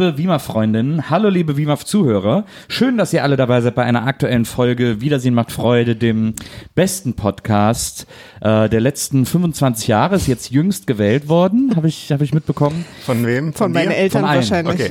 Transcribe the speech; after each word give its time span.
liebe 0.00 0.16
WIMAF-Freundinnen, 0.16 1.10
hallo 1.10 1.28
liebe 1.28 1.58
WIMAF-Zuhörer. 1.58 2.44
Schön, 2.68 2.96
dass 2.96 3.12
ihr 3.12 3.22
alle 3.22 3.36
dabei 3.36 3.60
seid 3.60 3.74
bei 3.74 3.84
einer 3.84 4.06
aktuellen 4.06 4.46
Folge 4.46 5.02
Wiedersehen 5.02 5.34
macht 5.34 5.52
Freude, 5.52 5.94
dem 5.94 6.32
besten 6.74 7.12
Podcast 7.12 8.06
äh, 8.40 8.70
der 8.70 8.80
letzten 8.80 9.26
25 9.26 9.88
Jahre. 9.88 10.16
Ist 10.16 10.26
jetzt 10.26 10.52
jüngst 10.52 10.86
gewählt 10.86 11.28
worden, 11.28 11.76
habe 11.76 11.88
ich, 11.88 12.10
hab 12.12 12.22
ich 12.22 12.32
mitbekommen. 12.32 12.86
Von 13.04 13.26
wem? 13.26 13.52
Von 13.52 13.72
meinen 13.72 13.90
dir? 13.90 13.96
Eltern 13.96 14.22
Von 14.22 14.36
wahrscheinlich. 14.36 14.90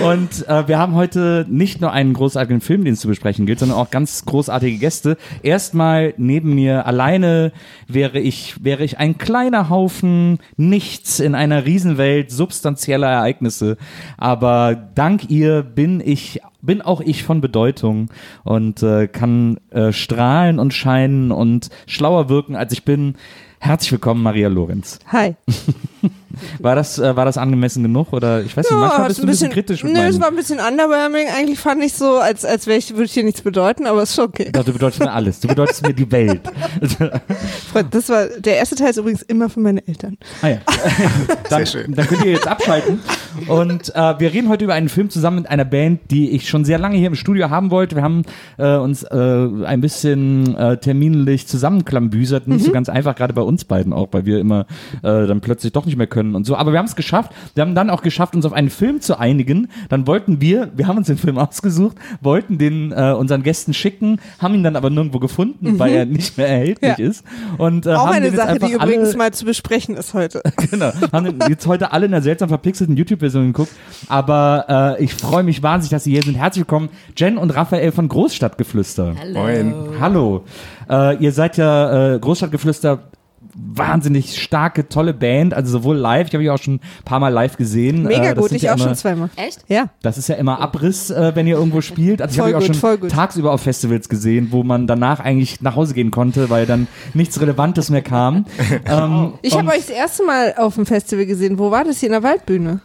Und 0.04 0.48
äh, 0.48 0.66
wir 0.66 0.78
haben 0.78 0.96
heute 0.96 1.46
nicht 1.48 1.80
nur 1.80 1.92
einen 1.92 2.14
großartigen 2.14 2.60
Film, 2.60 2.84
den 2.84 2.94
es 2.94 3.00
zu 3.00 3.06
besprechen 3.06 3.46
gilt, 3.46 3.60
sondern 3.60 3.78
auch 3.78 3.90
ganz 3.90 4.24
großartige 4.24 4.78
Gäste. 4.78 5.18
Erstmal 5.44 6.14
neben 6.16 6.56
mir 6.56 6.84
alleine 6.84 7.52
wäre 7.86 8.18
ich, 8.18 8.56
wäre 8.64 8.82
ich 8.82 8.98
ein 8.98 9.18
kleiner 9.18 9.68
Haufen 9.68 10.40
Nichts 10.56 11.20
in 11.20 11.36
einer 11.36 11.64
Riesenwelt 11.64 12.39
substanzieller 12.40 13.06
Ereignisse. 13.08 13.76
Aber 14.16 14.74
dank 14.74 15.28
ihr 15.28 15.62
bin 15.62 16.00
ich 16.00 16.40
bin 16.62 16.80
auch 16.80 17.00
ich 17.00 17.22
von 17.22 17.40
Bedeutung 17.40 18.08
und 18.44 18.82
äh, 18.82 19.08
kann 19.08 19.58
äh, 19.70 19.92
strahlen 19.92 20.58
und 20.58 20.72
scheinen 20.72 21.32
und 21.32 21.68
schlauer 21.86 22.28
wirken, 22.28 22.56
als 22.56 22.72
ich 22.72 22.84
bin. 22.84 23.16
Herzlich 23.58 23.92
willkommen, 23.92 24.22
Maria 24.22 24.48
Lorenz. 24.48 24.98
Hi. 25.12 25.36
War 26.58 26.74
das, 26.74 26.98
äh, 26.98 27.16
war 27.16 27.24
das 27.24 27.36
angemessen 27.36 27.82
genug? 27.82 28.12
Oder 28.12 28.42
ich 28.42 28.56
weiß 28.56 28.70
nicht, 28.70 28.78
manchmal 28.78 29.08
bist 29.08 29.18
du 29.18 29.24
ein 29.24 29.26
bisschen, 29.26 29.50
kritisch 29.50 29.82
mit 29.84 29.92
Nö, 29.92 30.00
es 30.00 30.20
war 30.20 30.28
ein 30.28 30.36
bisschen 30.36 30.58
underwhelming. 30.60 31.26
Eigentlich 31.36 31.58
fand 31.58 31.82
ich 31.82 31.92
so, 31.92 32.18
als, 32.18 32.44
als 32.44 32.66
wäre 32.66 32.78
ich, 32.78 32.90
würde 32.92 33.04
ich 33.04 33.12
hier 33.12 33.24
nichts 33.24 33.42
bedeuten, 33.42 33.86
aber 33.86 34.02
ist 34.02 34.14
schon 34.14 34.26
okay. 34.26 34.50
Doch, 34.52 34.64
du 34.64 34.72
bedeutest 34.72 35.00
mir 35.00 35.12
alles. 35.12 35.40
Du 35.40 35.48
bedeutest 35.48 35.86
mir 35.86 35.92
die 35.92 36.10
Welt. 36.10 36.40
Freund, 37.72 37.94
Das 37.94 38.08
war, 38.08 38.26
der 38.26 38.56
erste 38.56 38.76
Teil 38.76 38.90
ist 38.90 38.96
übrigens 38.96 39.22
immer 39.22 39.50
für 39.50 39.60
meine 39.60 39.86
Eltern. 39.86 40.16
Ah 40.42 40.48
ja. 40.48 40.58
Dann, 41.50 41.66
Sehr 41.66 41.82
schön. 41.82 41.94
dann 41.94 42.06
könnt 42.06 42.24
ihr 42.24 42.32
jetzt 42.32 42.46
abschalten. 42.46 43.00
Und 43.48 43.94
äh, 43.94 44.20
wir 44.20 44.32
reden 44.32 44.48
heute 44.48 44.64
über 44.64 44.74
einen 44.74 44.88
Film 44.88 45.10
zusammen 45.10 45.38
mit 45.38 45.50
einer 45.50 45.64
Band, 45.64 46.00
die 46.10 46.30
ich 46.30 46.48
schon 46.48 46.64
sehr 46.64 46.78
lange 46.78 46.96
hier 46.96 47.08
im 47.08 47.14
Studio 47.14 47.50
haben 47.50 47.70
wollte. 47.70 47.96
Wir 47.96 48.02
haben 48.02 48.22
äh, 48.56 48.76
uns 48.76 49.02
äh, 49.02 49.16
ein 49.16 49.80
bisschen 49.80 50.54
äh, 50.56 50.76
terminlich 50.76 51.46
zusammenklambüsert. 51.48 52.46
Nicht 52.46 52.64
so 52.64 52.72
ganz 52.72 52.88
einfach, 52.88 53.16
gerade 53.16 53.34
bei 53.34 53.42
uns 53.42 53.64
beiden 53.64 53.92
auch, 53.92 54.08
weil 54.12 54.26
wir 54.26 54.38
immer 54.38 54.66
äh, 55.02 55.26
dann 55.26 55.40
plötzlich 55.40 55.72
doch 55.72 55.86
nicht 55.90 55.98
mehr 55.98 56.06
können 56.06 56.34
und 56.34 56.44
so. 56.44 56.56
Aber 56.56 56.72
wir 56.72 56.78
haben 56.78 56.86
es 56.86 56.96
geschafft. 56.96 57.32
Wir 57.54 57.62
haben 57.62 57.74
dann 57.74 57.90
auch 57.90 58.02
geschafft, 58.02 58.34
uns 58.34 58.46
auf 58.46 58.52
einen 58.52 58.70
Film 58.70 59.00
zu 59.00 59.18
einigen. 59.18 59.68
Dann 59.88 60.06
wollten 60.06 60.40
wir, 60.40 60.70
wir 60.74 60.86
haben 60.86 60.96
uns 60.98 61.06
den 61.08 61.18
Film 61.18 61.38
ausgesucht, 61.46 61.96
wollten 62.20 62.58
den 62.58 62.92
äh, 62.92 63.12
unseren 63.12 63.42
Gästen 63.42 63.74
schicken, 63.74 64.20
haben 64.38 64.54
ihn 64.54 64.62
dann 64.64 64.76
aber 64.76 64.90
nirgendwo 64.90 65.18
gefunden, 65.18 65.78
weil 65.78 65.92
er 65.92 66.06
nicht 66.06 66.36
mehr 66.38 66.48
erhältlich 66.48 66.98
Ja. 66.98 67.04
ist. 67.04 67.24
Und, 67.58 67.86
äh, 67.86 67.90
Auch 67.94 68.06
haben 68.06 68.14
eine 68.14 68.30
Sache, 68.30 68.58
die 68.58 68.72
übrigens 68.72 69.08
alle, 69.10 69.16
mal 69.18 69.32
zu 69.32 69.44
besprechen 69.44 69.96
ist 69.96 70.14
heute. 70.14 70.42
Genau. 70.70 70.92
Haben 71.12 71.38
jetzt 71.48 71.66
heute 71.66 71.90
alle 71.92 72.06
in 72.06 72.12
der 72.12 72.22
seltsam 72.22 72.48
verpixelten 72.48 72.96
YouTube-Version 72.96 73.46
geguckt. 73.48 73.72
Aber 74.08 74.96
äh, 74.98 75.04
ich 75.04 75.14
freue 75.14 75.42
mich 75.42 75.62
wahnsinnig, 75.62 75.90
dass 75.90 76.04
Sie 76.04 76.12
hier 76.12 76.22
sind. 76.22 76.36
Herzlich 76.36 76.62
willkommen, 76.62 76.90
Jen 77.16 77.38
und 77.38 77.50
Raphael 77.50 77.90
von 77.92 78.08
Großstadtgeflüster. 78.08 79.14
Moin. 79.32 79.74
Hallo. 80.00 80.44
Äh, 80.88 81.16
ihr 81.16 81.32
seid 81.32 81.56
ja 81.56 82.14
äh, 82.14 82.18
Großstadtgeflüster. 82.18 83.00
Wahnsinnig 83.54 84.40
starke, 84.40 84.88
tolle 84.88 85.12
Band, 85.14 85.54
also 85.54 85.70
sowohl 85.72 85.96
live, 85.96 86.28
ich 86.28 86.34
habe 86.34 86.42
ich 86.44 86.50
auch 86.50 86.58
schon 86.58 86.74
ein 86.74 87.04
paar 87.04 87.20
Mal 87.20 87.28
live 87.30 87.56
gesehen. 87.56 88.04
Mega 88.04 88.30
äh, 88.30 88.34
das 88.34 88.42
gut, 88.44 88.52
ich 88.52 88.62
ja 88.62 88.72
auch 88.72 88.76
immer, 88.76 88.84
schon 88.86 88.94
zweimal. 88.94 89.30
Echt? 89.36 89.64
Ja. 89.68 89.86
Das 90.02 90.18
ist 90.18 90.28
ja 90.28 90.36
immer 90.36 90.60
Abriss, 90.60 91.10
äh, 91.10 91.32
wenn 91.34 91.46
ihr 91.46 91.56
irgendwo 91.56 91.80
spielt. 91.80 92.22
Also 92.22 92.34
ich 92.34 92.38
habe 92.40 92.50
Voll 92.52 92.60
ich 92.62 92.68
auch 92.68 92.72
gut, 92.72 92.76
voll 92.76 92.98
schon 93.00 93.08
tagsüber 93.08 93.52
auf 93.52 93.60
Festivals 93.62 94.08
gesehen, 94.08 94.48
wo 94.50 94.62
man 94.62 94.86
danach 94.86 95.20
eigentlich 95.20 95.60
nach 95.60 95.76
Hause 95.76 95.94
gehen 95.94 96.10
konnte, 96.10 96.50
weil 96.50 96.66
dann 96.66 96.86
nichts 97.14 97.40
Relevantes 97.40 97.90
mehr 97.90 98.02
kam. 98.02 98.46
ähm, 98.86 99.34
Ich 99.42 99.56
habe 99.56 99.68
euch 99.70 99.78
das 99.86 99.90
erste 99.90 100.24
Mal 100.24 100.54
auf 100.56 100.74
dem 100.76 100.86
Festival 100.86 101.26
gesehen. 101.26 101.58
Wo 101.58 101.70
war 101.70 101.84
das 101.84 101.98
hier 101.98 102.08
in 102.08 102.12
der 102.12 102.22
Waldbühne? 102.22 102.80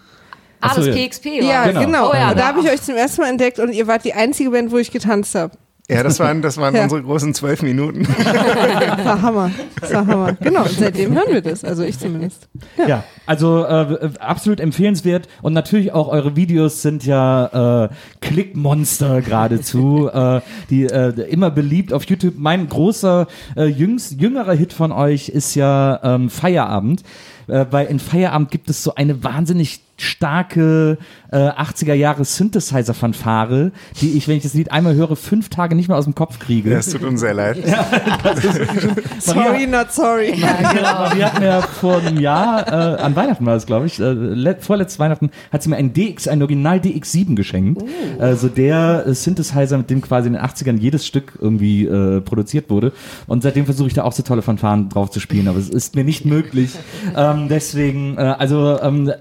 Ah, 0.61 0.73
das 0.75 0.87
ja. 0.87 0.93
PXP 0.93 1.25
war 1.25 1.31
Ja, 1.43 1.67
Genau. 1.67 1.79
genau. 1.81 2.09
Oh 2.11 2.13
ja, 2.13 2.29
da 2.29 2.35
da- 2.35 2.47
habe 2.47 2.61
ich 2.61 2.69
euch 2.71 2.81
zum 2.81 2.95
ersten 2.95 3.21
Mal 3.21 3.29
entdeckt 3.29 3.59
und 3.59 3.71
ihr 3.73 3.87
wart 3.87 4.03
die 4.03 4.13
einzige 4.13 4.49
Band, 4.49 4.71
wo 4.71 4.77
ich 4.77 4.89
getanzt 4.91 5.35
habe. 5.35 5.55
Ja, 5.87 6.01
das 6.01 6.19
waren, 6.19 6.41
das 6.41 6.57
waren 6.57 6.73
Ja. 6.75 6.83
unsere 6.83 7.03
großen 7.03 7.33
zwölf 7.35 7.61
Minuten. 7.61 8.07
Das 8.17 9.05
war 9.05 9.21
Hammer. 9.21 9.51
Das 9.79 9.93
war 9.93 10.07
Hammer. 10.07 10.33
Genau, 10.41 10.61
und 10.63 10.71
seitdem 10.71 11.13
hören 11.13 11.31
wir 11.31 11.41
das. 11.41 11.63
Also 11.63 11.83
ich 11.83 11.99
zumindest. 11.99 12.47
Ja, 12.87 13.03
also 13.27 13.63
äh, 13.65 13.93
äh, 13.93 14.09
absolut 14.19 14.59
empfehlenswert 14.59 15.27
und 15.43 15.53
natürlich 15.53 15.93
auch 15.93 16.07
eure 16.07 16.35
Videos 16.35 16.81
sind 16.81 17.05
ja 17.05 17.85
äh, 17.85 17.89
Klickmonster 18.21 19.21
geradezu, 19.21 20.09
äh, 20.13 20.41
die 20.69 20.85
äh, 20.85 21.11
immer 21.29 21.51
beliebt 21.51 21.93
auf 21.93 22.03
YouTube. 22.05 22.33
Mein 22.37 22.67
großer 22.67 23.27
äh, 23.55 23.65
jüngst, 23.65 24.19
jüngerer 24.19 24.53
Hit 24.53 24.73
von 24.73 24.91
euch 24.91 25.29
ist 25.29 25.53
ja 25.55 25.99
ähm, 26.03 26.29
Feierabend, 26.29 27.03
äh, 27.47 27.65
weil 27.71 27.87
in 27.87 27.99
Feierabend 27.99 28.51
gibt 28.51 28.69
es 28.69 28.83
so 28.83 28.95
eine 28.95 29.23
wahnsinnig 29.23 29.81
starke 29.97 30.97
äh, 31.31 31.37
80er 31.37 31.93
Jahre 31.93 32.25
Synthesizer-Fanfare, 32.25 33.71
die 34.01 34.17
ich, 34.17 34.27
wenn 34.27 34.37
ich 34.37 34.43
das 34.43 34.53
Lied 34.53 34.71
einmal 34.71 34.95
höre, 34.95 35.15
fünf 35.15 35.49
Tage 35.49 35.75
nicht 35.75 35.87
mehr 35.87 35.97
aus 35.97 36.03
dem 36.03 36.15
Kopf 36.15 36.39
kriege. 36.39 36.69
Das 36.69 36.89
tut 36.89 37.03
uns 37.03 37.21
sehr 37.21 37.33
leid. 37.33 37.57
Sorry, 39.19 39.67
not 39.67 39.91
sorry. 39.91 40.33
Genau, 40.33 41.09
die 41.15 41.23
hat 41.23 41.39
mir 41.39 41.61
vor 41.61 41.97
einem 41.97 42.19
Jahr, 42.19 42.67
äh, 42.67 43.01
an 43.01 43.15
Weihnachten 43.15 43.45
war 43.45 43.55
es, 43.55 43.65
glaube 43.65 43.85
ich, 43.85 43.99
äh, 43.99 44.11
let, 44.11 44.63
vorletztes 44.63 44.99
Weihnachten, 44.99 45.31
hat 45.51 45.63
sie 45.63 45.69
mir 45.69 45.77
ein 45.77 45.93
DX, 45.93 46.27
ein 46.27 46.41
Original 46.41 46.77
DX7 46.79 47.35
geschenkt. 47.35 47.83
Also 48.19 48.47
der 48.49 49.05
äh, 49.07 49.13
Synthesizer, 49.13 49.77
mit 49.77 49.89
dem 49.89 50.01
quasi 50.01 50.27
in 50.27 50.33
den 50.33 50.41
80ern 50.41 50.77
jedes 50.77 51.05
Stück 51.05 51.37
irgendwie 51.41 51.85
äh, 51.85 52.21
produziert 52.21 52.69
wurde. 52.69 52.91
Und 53.27 53.43
seitdem 53.43 53.65
versuche 53.65 53.87
ich 53.87 53.93
da 53.93 54.03
auch 54.03 54.13
so 54.13 54.23
tolle 54.23 54.41
Fanfaren 54.41 54.89
drauf 54.89 55.09
zu 55.09 55.19
spielen, 55.19 55.47
aber 55.47 55.59
es 55.59 55.69
ist 55.69 55.95
mir 55.95 56.03
nicht 56.03 56.25
möglich. 56.25 56.71
ähm, 57.15 57.34
deswegen, 57.49 58.17
äh, 58.17 58.21
also 58.21 58.79
ähm, 58.81 59.11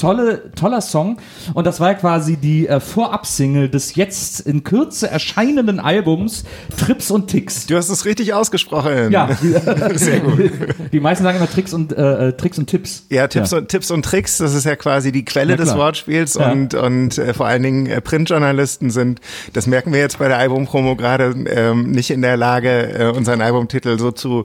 tolle, 0.00 0.52
toller 0.54 0.80
Song. 0.80 1.18
Und 1.54 1.66
das 1.66 1.80
war 1.80 1.88
ja 1.88 1.94
quasi 1.94 2.36
die 2.36 2.66
äh, 2.68 2.80
Vorab-Single 2.80 3.68
des 3.68 3.94
jetzt 3.94 4.40
in 4.40 4.64
Kürze 4.64 5.10
erscheinenden 5.10 5.80
Albums 5.80 6.44
Trips 6.78 7.10
und 7.10 7.28
Ticks. 7.28 7.66
Du 7.66 7.76
hast 7.76 7.88
es 7.90 8.04
richtig 8.04 8.32
ausgesprochen. 8.34 9.10
Ja, 9.10 9.28
Sehr 9.94 10.20
gut. 10.20 10.50
die 10.92 11.00
meisten 11.00 11.24
sagen 11.24 11.36
immer 11.38 11.50
Tricks 11.50 11.72
und 11.74 11.92
äh, 11.92 12.28
äh, 12.28 12.32
Tricks 12.32 12.58
und 12.58 12.66
Tipps. 12.68 13.04
Ja, 13.10 13.26
Tipps, 13.28 13.52
Und, 13.52 13.68
Tipps 13.68 13.90
und 13.90 14.04
Tricks, 14.04 14.38
das 14.38 14.54
ist 14.54 14.64
ja 14.64 14.76
quasi 14.76 15.12
die 15.12 15.24
Quelle 15.24 15.52
Ja, 15.52 15.56
des. 15.56 15.74
Wortspiels 15.76 16.34
Ja. 16.34 16.50
und, 16.52 16.74
und 16.74 17.18
äh, 17.18 17.32
vor 17.34 17.46
allen 17.46 17.62
Dingen 17.62 17.86
äh, 17.86 18.00
Printjournalisten 18.00 18.90
sind, 18.90 19.20
das 19.52 19.66
merken 19.66 19.92
wir 19.92 20.00
jetzt 20.00 20.18
bei 20.18 20.28
der 20.28 20.38
Albumpromo 20.38 20.96
gerade, 20.96 21.34
ähm, 21.46 21.90
nicht 21.90 22.10
in 22.10 22.22
der 22.22 22.36
Lage, 22.36 22.70
äh, 22.98 23.06
unseren 23.16 23.40
Albumtitel 23.40 23.98
so 23.98 24.10
zu 24.12 24.44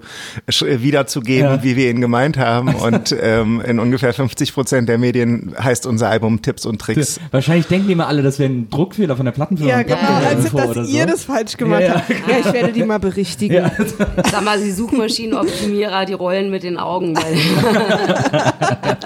wiederzugeben, 0.61 1.45
Ja. 1.57 1.63
wie 1.63 1.75
wir 1.75 1.89
ihn 1.89 2.01
gemeint 2.01 2.37
haben. 2.37 2.73
Und 2.75 3.15
ähm, 3.19 3.61
in 3.65 3.79
ungefähr 3.79 4.13
50 4.13 4.53
Prozent 4.53 4.89
der 4.89 4.97
Medien 4.97 5.44
heißt 5.57 5.85
unser 5.85 6.09
Album 6.09 6.41
Tipps 6.41 6.65
und 6.65 6.79
Tricks. 6.79 7.19
Wahrscheinlich 7.31 7.67
denken 7.67 7.87
die 7.87 7.93
immer 7.93 8.07
alle, 8.07 8.21
das 8.23 8.39
wäre 8.39 8.51
ein 8.51 8.69
Druckfehler 8.69 9.15
von 9.15 9.25
der 9.25 9.31
Plattenfirma. 9.33 9.71
Ja, 9.71 9.83
genau, 9.83 9.97
als 10.27 10.45
Info 10.45 10.57
dass 10.57 10.69
oder 10.69 10.83
ihr 10.85 11.01
so. 11.03 11.07
das 11.07 11.23
falsch 11.23 11.57
gemacht 11.57 11.81
Ja, 11.81 11.87
ja. 11.87 11.93
habt. 11.95 12.09
Ja, 12.09 12.37
ich 12.39 12.53
werde 12.53 12.71
die 12.73 12.83
mal 12.83 12.99
berichtigen. 12.99 13.55
Ja. 13.55 13.71
Sag 14.31 14.43
mal, 14.43 14.59
die 14.61 14.71
Suchmaschinenoptimierer, 14.71 16.05
die 16.05 16.13
rollen 16.13 16.49
mit 16.51 16.63
den 16.63 16.77
Augen. 16.77 17.15
Weil 17.15 17.35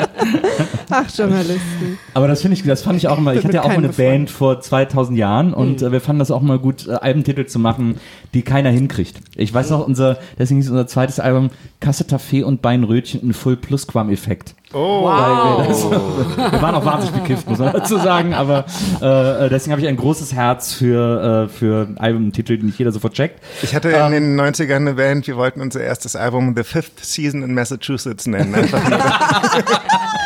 Ach, 0.89 1.06
Journalisten. 1.15 1.97
Aber 2.13 2.27
das 2.27 2.42
finde 2.42 2.57
ich, 2.57 2.63
das 2.63 2.81
fand 2.81 2.97
ich 2.97 3.07
auch 3.07 3.18
immer. 3.18 3.33
Ich 3.35 3.44
hatte 3.44 3.56
ja 3.56 3.62
auch 3.63 3.68
mal 3.68 3.77
eine 3.77 3.89
Band 3.89 4.30
vor 4.30 4.59
2000 4.59 5.18
Jahren 5.18 5.53
und 5.53 5.81
äh, 5.81 5.92
wir 5.92 6.01
fanden 6.01 6.19
das 6.19 6.31
auch 6.31 6.42
mal 6.42 6.57
gut, 6.59 6.88
äh, 6.88 6.94
Albentitel 6.94 7.45
zu 7.45 7.59
machen, 7.59 8.00
die 8.33 8.42
keiner 8.42 8.69
hinkriegt. 8.69 9.18
Ich 9.35 9.53
weiß 9.53 9.69
noch, 9.69 9.85
unser, 9.85 10.18
deswegen 10.38 10.59
ist 10.59 10.69
unser 10.69 10.88
zweites 10.88 11.19
Album 11.19 11.50
Kassetaffee 11.80 12.44
und 12.44 12.62
Beinrötchen 12.62 13.21
ein 13.30 13.33
Full 13.33 13.57
Plusquam-Effekt. 13.57 14.56
Oh, 14.71 15.06
wir, 15.06 15.66
das, 15.68 15.89
wir 16.51 16.62
waren 16.62 16.75
auch 16.75 16.86
wahnsinnig 16.86 17.21
bekifft, 17.21 17.50
muss 17.50 17.57
man 17.57 17.74
dazu 17.74 17.98
sagen, 17.98 18.36
aber 18.36 18.66
äh, 19.01 19.50
deswegen 19.50 19.71
habe 19.71 19.81
ich 19.81 19.88
ein 19.88 19.98
großes 19.98 20.31
Herz 20.33 20.74
für, 20.74 21.48
äh, 21.48 21.50
für 21.50 21.88
Albumtitel, 21.95 22.57
die 22.57 22.68
nicht 22.68 22.77
jeder 22.77 22.92
sofort 22.92 23.13
checkt. 23.13 23.44
ich 23.63 23.74
hatte 23.74 23.89
in 23.89 24.12
den 24.12 24.39
90ern 24.39 24.75
eine 24.75 24.94
Band, 24.94 25.25
wir 25.25 25.38
wollten 25.38 25.62
unser 25.62 25.81
erstes 25.81 26.16
Album 26.16 26.54
The 26.56 26.63
Fifth 26.63 27.04
Season 27.04 27.42
in 27.42 27.56
Massachusetts 27.56 28.27
nennen. 28.27 28.54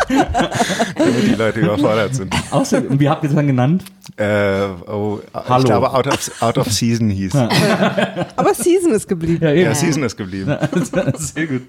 Damit 0.07 1.24
die 1.24 1.36
Leute 1.36 1.62
überfordert 1.62 2.16
sind. 2.16 2.36
Außer, 2.51 2.81
und 2.90 3.00
wie 3.00 3.10
habt 3.10 3.24
ihr 3.24 3.30
das 3.30 3.36
dann 3.36 3.48
genannt? 3.48 3.86
Äh, 4.18 4.66
oh, 4.88 5.19
Hallo. 5.34 5.60
ich 5.60 5.66
glaube, 5.66 5.94
Out 5.94 6.07
of, 6.07 6.42
Out 6.42 6.57
of 6.57 6.72
Season 6.72 7.10
hieß. 7.10 7.34
Ja, 7.34 7.48
Aber 8.36 8.54
Season 8.54 8.92
ist 8.92 9.07
geblieben. 9.07 9.45
eben. 9.45 9.74
Season 9.74 10.04
ist 10.04 10.18
geblieben. 10.18 10.56
Sehr 11.16 11.48
gut. 11.48 11.62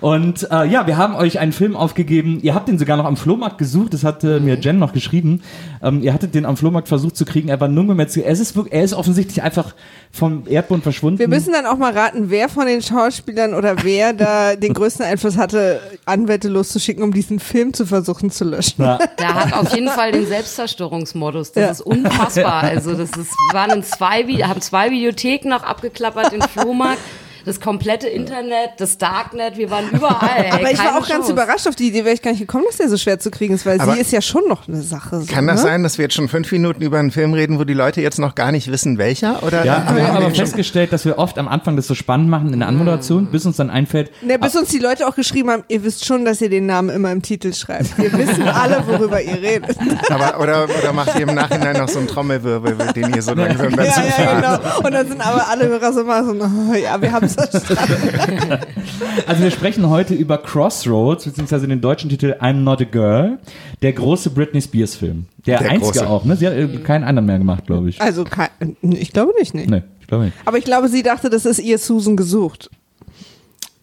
Und 0.00 0.50
äh, 0.50 0.64
ja, 0.66 0.86
wir 0.86 0.96
haben 0.96 1.14
euch 1.14 1.38
einen 1.38 1.52
Film 1.52 1.76
aufgegeben. 1.82 2.38
Ihr 2.42 2.54
habt 2.54 2.68
den 2.68 2.78
sogar 2.78 2.96
noch 2.96 3.04
am 3.04 3.16
Flohmarkt 3.16 3.58
gesucht. 3.58 3.92
Das 3.92 4.04
hat 4.04 4.24
äh, 4.24 4.40
mir 4.40 4.54
Jen 4.58 4.78
noch 4.78 4.92
geschrieben. 4.92 5.42
Ähm, 5.82 6.02
ihr 6.02 6.14
hattet 6.14 6.34
den 6.34 6.46
am 6.46 6.56
Flohmarkt 6.56 6.88
versucht 6.88 7.16
zu 7.16 7.24
kriegen. 7.24 7.48
Er 7.48 7.60
war 7.60 7.68
nirgendwo 7.68 7.94
mehr 7.94 8.08
zu. 8.08 8.24
Es 8.24 8.40
ist 8.40 8.54
wirklich, 8.56 8.74
er 8.74 8.84
ist 8.84 8.94
offensichtlich 8.94 9.42
einfach 9.42 9.74
vom 10.10 10.44
Erdboden 10.48 10.82
verschwunden. 10.82 11.18
Wir 11.18 11.28
müssen 11.28 11.52
dann 11.52 11.66
auch 11.66 11.76
mal 11.76 11.92
raten, 11.92 12.30
wer 12.30 12.48
von 12.48 12.66
den 12.66 12.80
Schauspielern 12.82 13.54
oder 13.54 13.82
wer 13.82 14.12
da 14.12 14.56
den 14.56 14.72
größten 14.74 15.04
Einfluss 15.04 15.36
hatte, 15.36 15.80
Anwälte 16.06 16.48
loszuschicken, 16.48 17.02
um 17.02 17.12
diesen 17.12 17.38
Film 17.40 17.74
zu 17.74 17.84
versuchen 17.86 18.30
zu 18.30 18.44
löschen. 18.44 18.82
ja. 18.84 18.98
Der 19.18 19.34
hat 19.34 19.52
auf 19.52 19.74
jeden 19.74 19.88
Fall 19.88 20.12
den 20.12 20.26
Selbstzerstörungsmodus. 20.26 21.52
Das 21.52 21.62
Ja. 21.62 21.70
ist 21.70 21.80
unfassbar. 21.80 22.62
Also 22.62 22.94
das 22.94 23.10
ist, 23.10 23.30
waren 23.52 23.82
zwei, 23.82 24.22
haben 24.24 24.60
zwei 24.60 24.90
Videotheken 24.90 25.48
noch 25.48 25.62
abgeklappert, 25.62 26.32
den 26.32 26.42
Flohmarkt, 26.42 27.00
das 27.44 27.60
komplette 27.60 28.08
Internet, 28.08 28.70
das 28.78 28.98
Darknet, 28.98 29.56
wir 29.56 29.70
waren 29.70 29.88
überall. 29.90 30.28
Ey, 30.44 30.50
Aber 30.52 30.70
ich 30.70 30.78
war 30.78 30.92
auch 30.98 31.08
ganz 31.08 31.26
Chance. 31.26 31.32
überrascht 31.32 31.66
auf 31.68 31.74
die 31.76 31.88
Idee, 31.88 32.04
wäre 32.04 32.14
ich 32.14 32.22
gar 32.22 32.30
nicht 32.30 32.40
gekommen, 32.40 32.64
dass 32.68 32.76
der 32.78 32.88
so 32.88 32.96
schwer 32.96 33.18
zu 33.18 33.30
kriegen 33.30 33.54
ist, 33.54 33.66
weil 33.66 33.80
Aber 33.80 33.94
sie 33.94 34.00
ist 34.00 34.12
ja 34.12 34.20
schon 34.20 34.46
noch 34.48 34.68
eine 34.68 34.80
Sache. 34.82 35.20
So, 35.20 35.26
Kann 35.32 35.46
das 35.46 35.62
ne? 35.62 35.68
sein, 35.70 35.82
dass 35.82 35.98
wir 35.98 36.04
jetzt 36.04 36.14
schon 36.14 36.28
fünf 36.28 36.50
Minuten 36.52 36.82
über 36.82 36.98
einen 36.98 37.10
Film 37.10 37.34
reden, 37.34 37.58
wo 37.58 37.64
die 37.64 37.74
Leute 37.74 38.00
jetzt 38.00 38.18
noch 38.18 38.34
gar 38.34 38.52
nicht 38.52 38.70
wissen, 38.70 38.98
welcher? 38.98 39.42
Oder 39.42 39.64
Ja, 39.64 39.84
wir 39.94 40.06
haben 40.08 40.16
aber 40.16 40.30
festgestellt, 40.34 40.92
dass 40.92 41.04
wir 41.04 41.18
oft 41.18 41.38
am 41.38 41.48
Anfang 41.48 41.76
das 41.76 41.86
so 41.86 41.94
spannend 41.94 42.28
machen 42.28 42.52
in 42.52 42.60
der 42.60 42.68
Anmoderation, 42.68 43.26
bis 43.26 43.46
uns 43.46 43.56
dann 43.56 43.70
einfällt, 43.70 44.10
Ne, 44.22 44.38
bis 44.38 44.54
uns 44.56 44.68
die 44.68 44.78
Leute 44.78 45.06
auch 45.08 45.14
geschrieben 45.16 45.50
haben, 45.50 45.64
ihr 45.68 45.82
wisst 45.84 46.04
schon, 46.04 46.24
dass 46.24 46.40
ihr 46.40 46.48
den 46.50 46.66
Namen 46.66 46.90
immer 46.90 47.10
im 47.12 47.22
Titel 47.22 47.52
schreibt. 47.52 47.98
Wir 47.98 48.12
wissen 48.18 48.46
alle, 48.48 48.86
worüber 48.86 49.20
ihr 49.20 49.40
redet. 49.40 49.76
aber, 50.10 50.40
oder, 50.40 50.64
oder 50.80 50.92
macht 50.92 51.14
ihr 51.18 51.28
im 51.28 51.34
Nachhinein 51.34 51.76
noch 51.76 51.88
so 51.88 51.98
einen 51.98 52.08
Trommelwirbel, 52.08 52.76
den 52.94 53.14
ihr 53.14 53.22
so 53.22 53.34
langsam 53.34 53.74
dazu 53.74 54.00
Ja, 54.00 54.24
ja, 54.24 54.34
genau. 54.58 54.78
Und 54.86 54.92
dann 54.92 55.08
sind 55.08 55.20
aber 55.26 55.48
alle 55.48 55.68
Hörer 55.68 55.92
so 55.92 56.04
mal 56.04 56.24
so, 56.24 56.32
oh, 56.32 56.74
ja, 56.74 57.00
wir 57.00 57.12
haben. 57.12 57.28
Also 59.26 59.42
wir 59.42 59.50
sprechen 59.50 59.88
heute 59.88 60.14
über 60.14 60.38
Crossroads, 60.38 61.24
beziehungsweise 61.24 61.66
den 61.68 61.80
deutschen 61.80 62.08
Titel 62.10 62.34
I'm 62.40 62.54
Not 62.54 62.80
a 62.80 62.84
Girl, 62.84 63.38
der 63.82 63.92
große 63.92 64.30
Britney 64.30 64.60
Spears 64.62 64.94
Film. 64.96 65.26
Der, 65.46 65.58
Der 65.58 65.70
einzige 65.70 65.98
große. 65.98 66.08
auch, 66.08 66.24
ne? 66.24 66.36
Sie 66.36 66.46
hat 66.46 66.54
äh, 66.54 66.66
keinen 66.78 67.04
anderen 67.04 67.26
mehr 67.26 67.38
gemacht, 67.38 67.66
glaube 67.66 67.88
ich. 67.88 68.00
Also, 68.00 68.24
kein, 68.24 68.48
ich 68.82 69.12
glaube 69.12 69.32
nicht, 69.38 69.54
nee. 69.54 69.66
Nee, 69.66 69.82
ich 70.00 70.06
glaube 70.06 70.24
nicht. 70.26 70.36
Aber 70.44 70.58
ich 70.58 70.64
glaube, 70.64 70.88
sie 70.88 71.02
dachte, 71.02 71.30
das 71.30 71.46
ist 71.46 71.58
ihr 71.58 71.78
Susan 71.78 72.16
gesucht. 72.16 72.70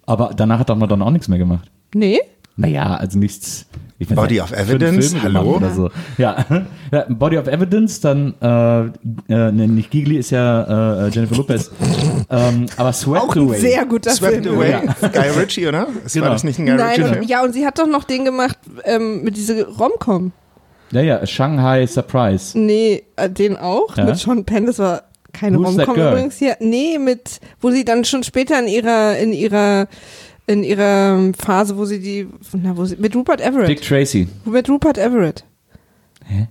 Aber 0.06 0.32
danach 0.36 0.60
hat 0.60 0.70
doch 0.70 0.76
Madonna 0.76 1.06
auch 1.06 1.12
nichts 1.12 1.28
mehr 1.28 1.38
gemacht. 1.40 1.70
Nee? 1.94 2.20
Naja, 2.60 2.96
also 2.96 3.18
nichts. 3.18 3.66
Body 4.16 4.36
nicht, 4.36 4.44
of 4.44 4.52
Evidence, 4.54 5.14
hallo? 5.22 5.58
Oder 5.58 5.72
so. 5.74 5.90
ja. 6.18 6.46
ja, 6.92 7.06
Body 7.10 7.38
of 7.38 7.48
Evidence, 7.48 8.00
dann, 8.00 8.34
äh, 8.42 8.80
äh, 9.34 9.52
ne, 9.52 9.68
nicht 9.68 9.92
Gigli 9.92 10.16
ist 10.18 10.30
ja 10.30 11.08
äh, 11.08 11.10
Jennifer 11.10 11.36
Lopez. 11.36 11.70
ähm, 12.30 12.68
aber 12.78 12.94
Swept 12.94 13.22
Auch 13.22 13.36
Away. 13.36 13.60
sehr 13.60 13.86
guter 13.86 14.12
Swept 14.12 14.44
Film. 14.46 14.56
Away, 14.56 14.76
Guy 15.02 15.30
Ritchie, 15.38 15.68
oder? 15.68 15.88
Es 16.06 16.14
Genau. 16.14 16.28
War 16.28 16.32
das 16.34 16.46
nicht 16.46 16.60
ein 16.60 16.66
Guy 16.66 16.76
Nein, 16.76 17.02
Ritchie-Film? 17.02 17.24
ja, 17.28 17.44
und 17.44 17.52
sie 17.54 17.66
hat 17.66 17.78
doch 17.78 17.88
noch 17.88 18.06
den 18.06 18.24
gemacht 18.24 18.58
ähm, 18.86 19.22
mit 19.24 19.36
dieser 19.36 19.66
Romcom. 19.68 20.32
Ja, 20.92 21.02
ja, 21.02 21.26
Shanghai 21.28 21.86
Surprise. 21.86 22.58
Nee, 22.58 23.04
äh, 23.18 23.30
den 23.30 23.58
auch 23.58 23.98
Ja. 23.98 24.06
mit 24.06 24.18
Sean 24.18 24.46
Penn. 24.46 24.66
Das 24.66 24.80
war 24.80 25.04
keine 25.34 25.58
Romcom 25.58 25.96
übrigens 25.96 26.38
hier. 26.38 26.56
Nee, 26.62 26.98
mit 27.00 27.42
wo 27.60 27.70
sie 27.70 27.84
dann 27.84 28.06
schon 28.06 28.24
später 28.24 28.58
in 28.60 28.68
ihrer 28.68 29.18
in 29.18 29.34
ihrer 29.34 29.88
in 30.50 30.64
ihrer 30.64 31.32
Phase, 31.38 31.78
wo 31.78 31.86
sie 31.86 32.00
die 32.00 32.28
na, 32.54 32.76
wo 32.76 32.84
sie 32.86 32.96
mit 32.96 33.16
Rupert 33.16 33.40
Everett. 33.40 33.70
Dick 33.70 33.82
Tracy. 33.82 34.28
Mit 34.46 34.68
Rupert 34.68 34.98
Everett. 34.98 35.44
Hä? 36.26 36.48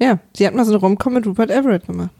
Ja, 0.00 0.18
sie 0.36 0.46
hat 0.46 0.54
mal 0.54 0.64
so 0.64 0.72
eine 0.72 0.80
Romcom 0.80 1.14
mit 1.14 1.26
Rupert 1.26 1.50
Everett 1.50 1.86
gemacht. 1.86 2.10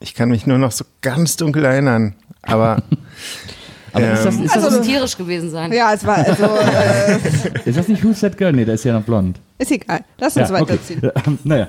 Ich 0.00 0.14
kann 0.14 0.28
mich 0.28 0.46
nur 0.46 0.58
noch 0.58 0.70
so 0.70 0.84
ganz 1.00 1.36
dunkel 1.36 1.64
erinnern. 1.64 2.14
Aber 2.42 2.82
Aber 3.92 4.12
ist, 4.12 4.24
das, 4.24 4.36
Ähm, 4.36 4.44
ist, 4.44 4.54
Das 4.54 4.62
das, 4.64 4.76
muss 4.76 4.86
tierisch 4.86 5.16
gewesen 5.16 5.50
sein. 5.50 5.72
Ja, 5.72 5.92
es 5.92 6.04
war 6.06 6.18
also 6.18 6.44
äh, 6.44 7.16
ist 7.64 7.76
das 7.78 7.88
nicht 7.88 8.04
Who's 8.04 8.20
That 8.20 8.36
Girl? 8.36 8.52
Nee, 8.52 8.64
der 8.64 8.74
ist 8.74 8.84
ja 8.84 8.92
noch 8.92 9.02
blond. 9.02 9.40
ist 9.58 9.72
egal. 9.72 10.04
Lass 10.18 10.36
uns 10.36 10.50
weiterziehen. 10.50 11.00
Okay. 11.02 11.10
Ähm, 11.26 11.38
naja. 11.44 11.68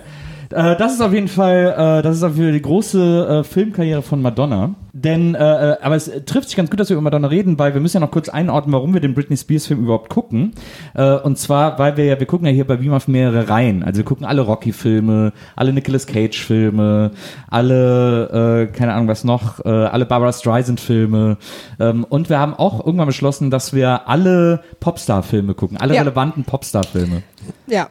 Äh, 0.52 0.76
Das 0.78 0.94
ist 0.94 1.02
auf 1.02 1.14
jeden 1.14 1.28
Fall, 1.28 2.00
äh, 2.00 2.02
das 2.02 2.16
ist 2.18 2.24
auf 2.24 2.32
jeden 2.36 2.46
Fall 2.46 2.54
die 2.54 2.62
große 2.62 3.28
äh, 3.40 3.44
Filmkarriere 3.44 4.02
von 4.02 4.22
Madonna. 4.22 4.76
Denn, 4.92 5.36
äh, 5.36 5.74
äh, 5.74 5.78
aber 5.82 5.96
es 5.96 6.12
trifft 6.26 6.50
sich 6.50 6.58
ganz 6.58 6.70
gut, 6.72 6.80
dass 6.80 6.90
wir 6.90 6.96
über 6.96 7.04
Madonna 7.04 7.28
reden, 7.28 7.60
weil 7.60 7.74
wir 7.76 7.80
müssen 7.82 7.98
ja 7.98 8.02
noch 8.02 8.12
kurz 8.12 8.28
einordnen, 8.28 8.74
warum 8.74 8.94
wir 8.94 9.00
den 9.02 9.14
Britney 9.14 9.38
Spears 9.38 9.68
Film 9.68 9.84
überhaupt 9.84 10.10
gucken. 10.10 10.54
Äh, 10.96 11.14
und 11.14 11.38
zwar, 11.38 11.78
weil 11.78 11.96
wir 11.96 12.06
ja, 12.06 12.20
wir 12.20 12.26
gucken 12.26 12.48
ja 12.48 12.52
hier 12.54 12.66
bei 12.66 12.78
Beam 12.78 12.94
auf 12.94 13.08
mehrere 13.08 13.48
Reihen. 13.50 13.84
Also 13.84 14.00
wir 14.00 14.06
gucken 14.06 14.26
alle 14.26 14.42
Rocky-Filme, 14.42 15.32
alle 15.56 15.74
Nicolas 15.74 16.08
Cage-Filme, 16.08 17.12
alle, 17.50 18.68
äh, 18.72 18.74
keine 18.76 18.94
Ahnung 18.94 19.08
was 19.08 19.24
noch, 19.24 19.64
äh, 19.64 19.70
alle 19.70 20.06
Barbara 20.06 20.34
Streisand-Filme. 20.34 21.38
Ähm, 21.80 22.04
und 22.10 22.30
wir 22.30 22.40
haben 22.40 22.56
auch 22.56 22.84
irgendwann 22.86 23.08
beschlossen, 23.08 23.52
dass 23.52 23.74
wir 23.74 24.08
alle 24.10 24.62
Popstar-Filme 24.80 25.54
gucken, 25.54 25.78
alle 25.78 25.94
Ja. 25.94 26.02
relevanten 26.02 26.44
Popstar-Filme. 26.44 27.22
Ja. 27.68 27.88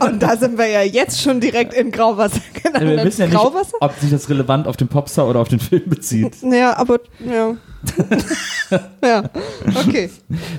Und 0.00 0.22
da 0.22 0.36
sind 0.36 0.58
wir 0.58 0.66
ja 0.68 0.82
jetzt 0.82 1.20
schon 1.22 1.40
direkt 1.40 1.74
in 1.74 1.90
Grauwasser 1.90 2.36
Äh, 2.36 2.62
Wir 2.64 2.80
gelandet. 2.80 3.04
wissen 3.06 3.20
ja 3.22 3.26
nicht, 3.28 3.36
Grauwasser? 3.36 3.76
ob 3.80 3.94
sich 3.98 4.10
das 4.10 4.28
relevant 4.28 4.66
auf 4.66 4.76
den 4.76 4.88
Popstar 4.88 5.28
oder 5.28 5.40
auf 5.40 5.48
den 5.48 5.60
Film 5.60 5.82
bezieht. 5.86 6.36
Ja, 6.42 6.76
aber 6.76 6.98
ja. 7.20 7.54
ja, 9.04 9.22
okay. 9.86 10.10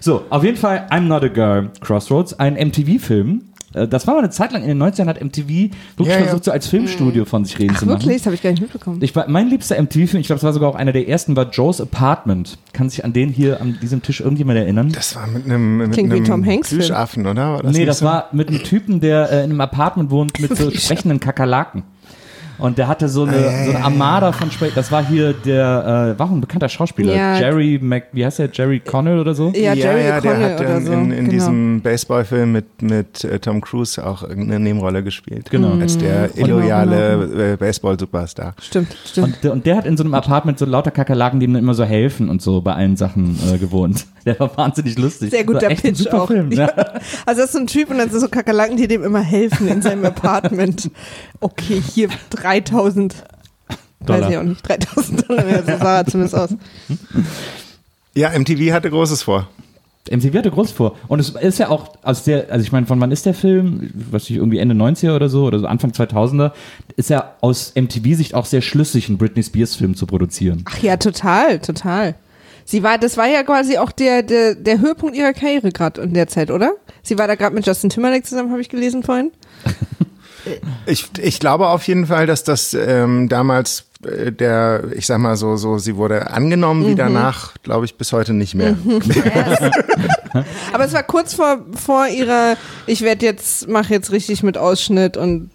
So, 0.01 0.23
auf 0.29 0.43
jeden 0.43 0.57
Fall 0.57 0.87
I'm 0.91 1.01
Not 1.01 1.23
a 1.23 1.27
Girl, 1.27 1.71
Crossroads, 1.81 2.37
ein 2.39 2.53
MTV-Film. 2.53 3.41
Äh, 3.75 3.87
Das 3.87 4.07
war 4.07 4.13
mal 4.15 4.21
eine 4.21 4.29
Zeit 4.29 4.51
lang, 4.53 4.61
in 4.63 4.69
den 4.69 4.81
90ern 4.81 5.07
hat 5.07 5.21
MTV 5.23 5.47
wirklich 5.47 5.71
Ja, 6.07 6.13
ja. 6.17 6.23
versucht, 6.23 6.45
so 6.45 6.51
als 6.51 6.67
Filmstudio 6.67 7.25
von 7.25 7.45
sich 7.45 7.59
reden 7.59 7.75
zu 7.75 7.85
machen. 7.85 7.99
Wirklich, 7.99 8.17
das 8.17 8.25
habe 8.25 8.35
ich 8.35 8.41
gar 8.41 8.49
nicht 8.51 8.61
mitbekommen. 8.61 8.99
Ich 9.01 9.15
war, 9.15 9.27
mein 9.29 9.49
liebster 9.49 9.81
MTV-Film, 9.81 10.21
ich 10.21 10.27
glaube, 10.27 10.37
es 10.37 10.43
war 10.43 10.53
sogar 10.53 10.69
auch 10.69 10.75
einer 10.75 10.91
der 10.91 11.07
ersten, 11.07 11.35
war 11.35 11.49
Joe's 11.49 11.81
Apartment. 11.81 12.57
Kann 12.73 12.89
sich 12.89 13.03
an 13.05 13.13
den 13.13 13.29
hier 13.29 13.61
an 13.61 13.77
diesem 13.81 14.01
Tisch 14.01 14.21
irgendjemand 14.21 14.57
erinnern? 14.57 14.91
das 14.93 15.15
war 15.15 15.27
mit 15.27 15.45
einem, 15.45 15.77
mit 15.77 15.91
Klingt 15.91 16.11
wie 16.11 16.17
einem 16.17 16.25
Tom 16.25 16.45
Hanks 16.45 16.69
Film. 16.69 16.79
Plüschaffen, 16.79 17.25
oder? 17.27 17.53
War 17.55 17.63
nee, 17.63 17.69
nicht 17.79 17.87
das 17.87 17.99
so? 17.99 18.05
war 18.05 18.29
mit 18.31 18.47
einem 18.49 18.63
Typen, 18.63 18.99
der 18.99 19.31
äh, 19.31 19.37
in 19.43 19.51
einem 19.51 19.61
Apartment 19.61 20.09
wohnt 20.11 20.39
mit 20.39 20.55
so 20.57 20.71
sprechenden 20.71 21.19
Kakerlaken. 21.19 21.83
Und 22.57 22.77
der 22.77 22.87
hatte 22.87 23.09
so 23.09 23.23
eine, 23.23 23.65
so 23.65 23.71
eine 23.71 23.83
Armada 23.83 24.31
von 24.31 24.51
Sprech. 24.51 24.73
Das 24.73 24.91
war 24.91 25.05
hier 25.05 25.33
der, 25.33 26.13
äh, 26.15 26.19
war 26.19 26.27
auch 26.27 26.31
ein 26.31 26.41
bekannter 26.41 26.69
Schauspieler. 26.69 27.15
Ja. 27.15 27.39
Jerry 27.39 27.79
Mac, 27.81 28.05
wie 28.11 28.25
heißt 28.25 28.39
der? 28.39 28.49
Jerry 28.51 28.79
Connell 28.79 29.19
oder 29.19 29.35
so? 29.35 29.51
Ja, 29.55 29.73
Jerry 29.73 30.05
ja, 30.05 30.21
der 30.21 30.31
O'Connell 30.33 30.43
hat 30.53 30.59
oder 30.61 30.77
in, 30.77 30.85
so. 30.85 30.91
in, 30.93 30.99
in 31.11 31.17
genau. 31.17 31.29
diesem 31.31 31.81
Baseballfilm 31.81 32.51
mit, 32.51 32.81
mit 32.81 33.23
äh, 33.23 33.39
Tom 33.39 33.61
Cruise 33.61 34.03
auch 34.05 34.23
irgendeine 34.23 34.59
Nebenrolle 34.59 35.03
gespielt. 35.03 35.49
Genau. 35.49 35.73
Als 35.79 35.97
der 35.97 36.29
Genau, 36.29 36.59
illoyale 36.59 37.53
äh, 37.53 37.57
Baseball-Superstar. 37.57 38.53
Stimmt, 38.61 38.95
stimmt. 39.05 39.27
Und, 39.27 39.43
der- 39.43 39.51
und 39.51 39.65
der 39.65 39.77
hat 39.77 39.85
in 39.85 39.97
so 39.97 40.03
einem 40.03 40.13
Apartment 40.13 40.59
so 40.59 40.65
lauter 40.65 40.91
Kakerlaken, 40.91 41.39
die 41.39 41.45
ihm 41.45 41.55
immer 41.55 41.73
so 41.73 41.83
helfen 41.83 42.29
und 42.29 42.41
so 42.41 42.61
bei 42.61 42.73
allen 42.73 42.95
Sachen 42.97 43.37
äh, 43.53 43.57
gewohnt. 43.57 44.05
Der 44.25 44.39
war 44.39 44.57
wahnsinnig 44.57 44.97
lustig. 44.97 45.29
Sehr 45.29 45.43
guter 45.43 45.69
echt 45.69 45.85
ein 45.85 45.91
Pitch 45.93 46.01
super 46.03 46.23
auch. 46.23 46.27
Film. 46.27 46.51
Ja. 46.51 46.65
Ja. 46.75 46.85
Also 47.27 47.41
das 47.41 47.49
ist 47.49 47.53
so 47.53 47.59
ein 47.59 47.67
Typ 47.67 47.91
und 47.91 47.99
dann 47.99 48.09
sind 48.09 48.19
so 48.21 48.27
Kakerlaken, 48.27 48.75
die 48.75 48.87
dem 48.87 49.03
immer 49.03 49.21
helfen 49.21 49.67
in 49.67 49.83
seinem 49.83 50.03
Apartment. 50.05 50.89
Okay, 51.39 51.79
hier 51.93 52.09
3000 52.45 53.13
Weiß 53.13 53.77
Dollar. 54.05 54.29
ich 54.29 54.37
auch 54.37 54.43
nicht, 54.43 54.67
3000 54.67 55.29
Dollar, 55.29 55.47
ja, 55.49 55.63
so 55.63 55.77
sah 55.83 55.97
er 55.97 56.05
zumindest 56.05 56.35
aus. 56.35 56.49
Ja, 58.17 58.29
MTV 58.29 58.71
hatte 58.71 58.89
Großes 58.89 59.23
vor. 59.23 59.49
MTV 60.09 60.37
hatte 60.37 60.51
groß 60.51 60.71
vor. 60.71 60.95
Und 61.09 61.19
es 61.19 61.31
ist 61.31 61.59
ja 61.59 61.67
auch 61.67 61.95
aus 62.01 62.23
der, 62.23 62.49
also 62.49 62.63
ich 62.63 62.71
meine, 62.71 62.85
von 62.85 63.01
wann 63.01 63.11
ist 63.11 63.25
der 63.25 63.33
Film? 63.33 63.89
Was 64.09 64.29
ich 64.29 64.37
irgendwie 64.37 64.59
Ende 64.59 64.73
90er 64.73 65.13
oder 65.13 65.27
so 65.27 65.43
oder 65.45 65.59
so 65.59 65.67
Anfang 65.67 65.91
2000er, 65.91 66.53
ist 66.95 67.09
ja 67.09 67.33
aus 67.41 67.73
MTV-Sicht 67.75 68.33
auch 68.35 68.45
sehr 68.45 68.61
schlüssig, 68.61 69.09
einen 69.09 69.17
Britney 69.17 69.43
Spears-Film 69.43 69.95
zu 69.95 70.05
produzieren. 70.05 70.63
Ach 70.65 70.77
ja, 70.81 70.95
total, 70.95 71.59
total. 71.59 72.15
Sie 72.63 72.83
war, 72.83 72.97
das 72.97 73.17
war 73.17 73.27
ja 73.27 73.43
quasi 73.43 73.77
auch 73.77 73.91
der, 73.91 74.23
der, 74.23 74.55
der 74.55 74.79
Höhepunkt 74.79 75.15
ihrer 75.17 75.33
Karriere 75.33 75.71
gerade 75.71 76.01
in 76.01 76.13
der 76.13 76.27
Zeit, 76.27 76.51
oder? 76.51 76.71
Sie 77.03 77.17
war 77.17 77.27
da 77.27 77.35
gerade 77.35 77.53
mit 77.53 77.67
Justin 77.67 77.89
Timberlake 77.89 78.23
zusammen, 78.23 78.51
habe 78.51 78.61
ich 78.61 78.69
gelesen 78.69 79.03
vorhin. 79.03 79.31
Ich, 80.85 81.07
ich 81.19 81.39
glaube 81.39 81.67
auf 81.67 81.87
jeden 81.87 82.07
Fall, 82.07 82.25
dass 82.27 82.43
das 82.43 82.73
ähm, 82.73 83.29
damals 83.29 83.85
äh, 84.05 84.31
der, 84.31 84.83
ich 84.95 85.05
sag 85.07 85.17
mal 85.19 85.35
so, 85.37 85.55
so, 85.57 85.77
sie 85.77 85.95
wurde 85.95 86.29
angenommen, 86.31 86.85
wie 86.87 86.95
danach, 86.95 87.53
glaube 87.63 87.85
ich, 87.85 87.97
bis 87.97 88.11
heute 88.13 88.33
nicht 88.33 88.53
mehr. 88.55 88.75
Aber 90.73 90.85
es 90.85 90.93
war 90.93 91.03
kurz 91.03 91.33
vor, 91.33 91.57
vor 91.75 92.07
ihrer, 92.07 92.57
ich 92.85 93.01
werde 93.01 93.25
jetzt, 93.25 93.67
mache 93.67 93.93
jetzt 93.93 94.11
richtig 94.11 94.43
mit 94.43 94.57
Ausschnitt 94.57 95.17
und 95.17 95.49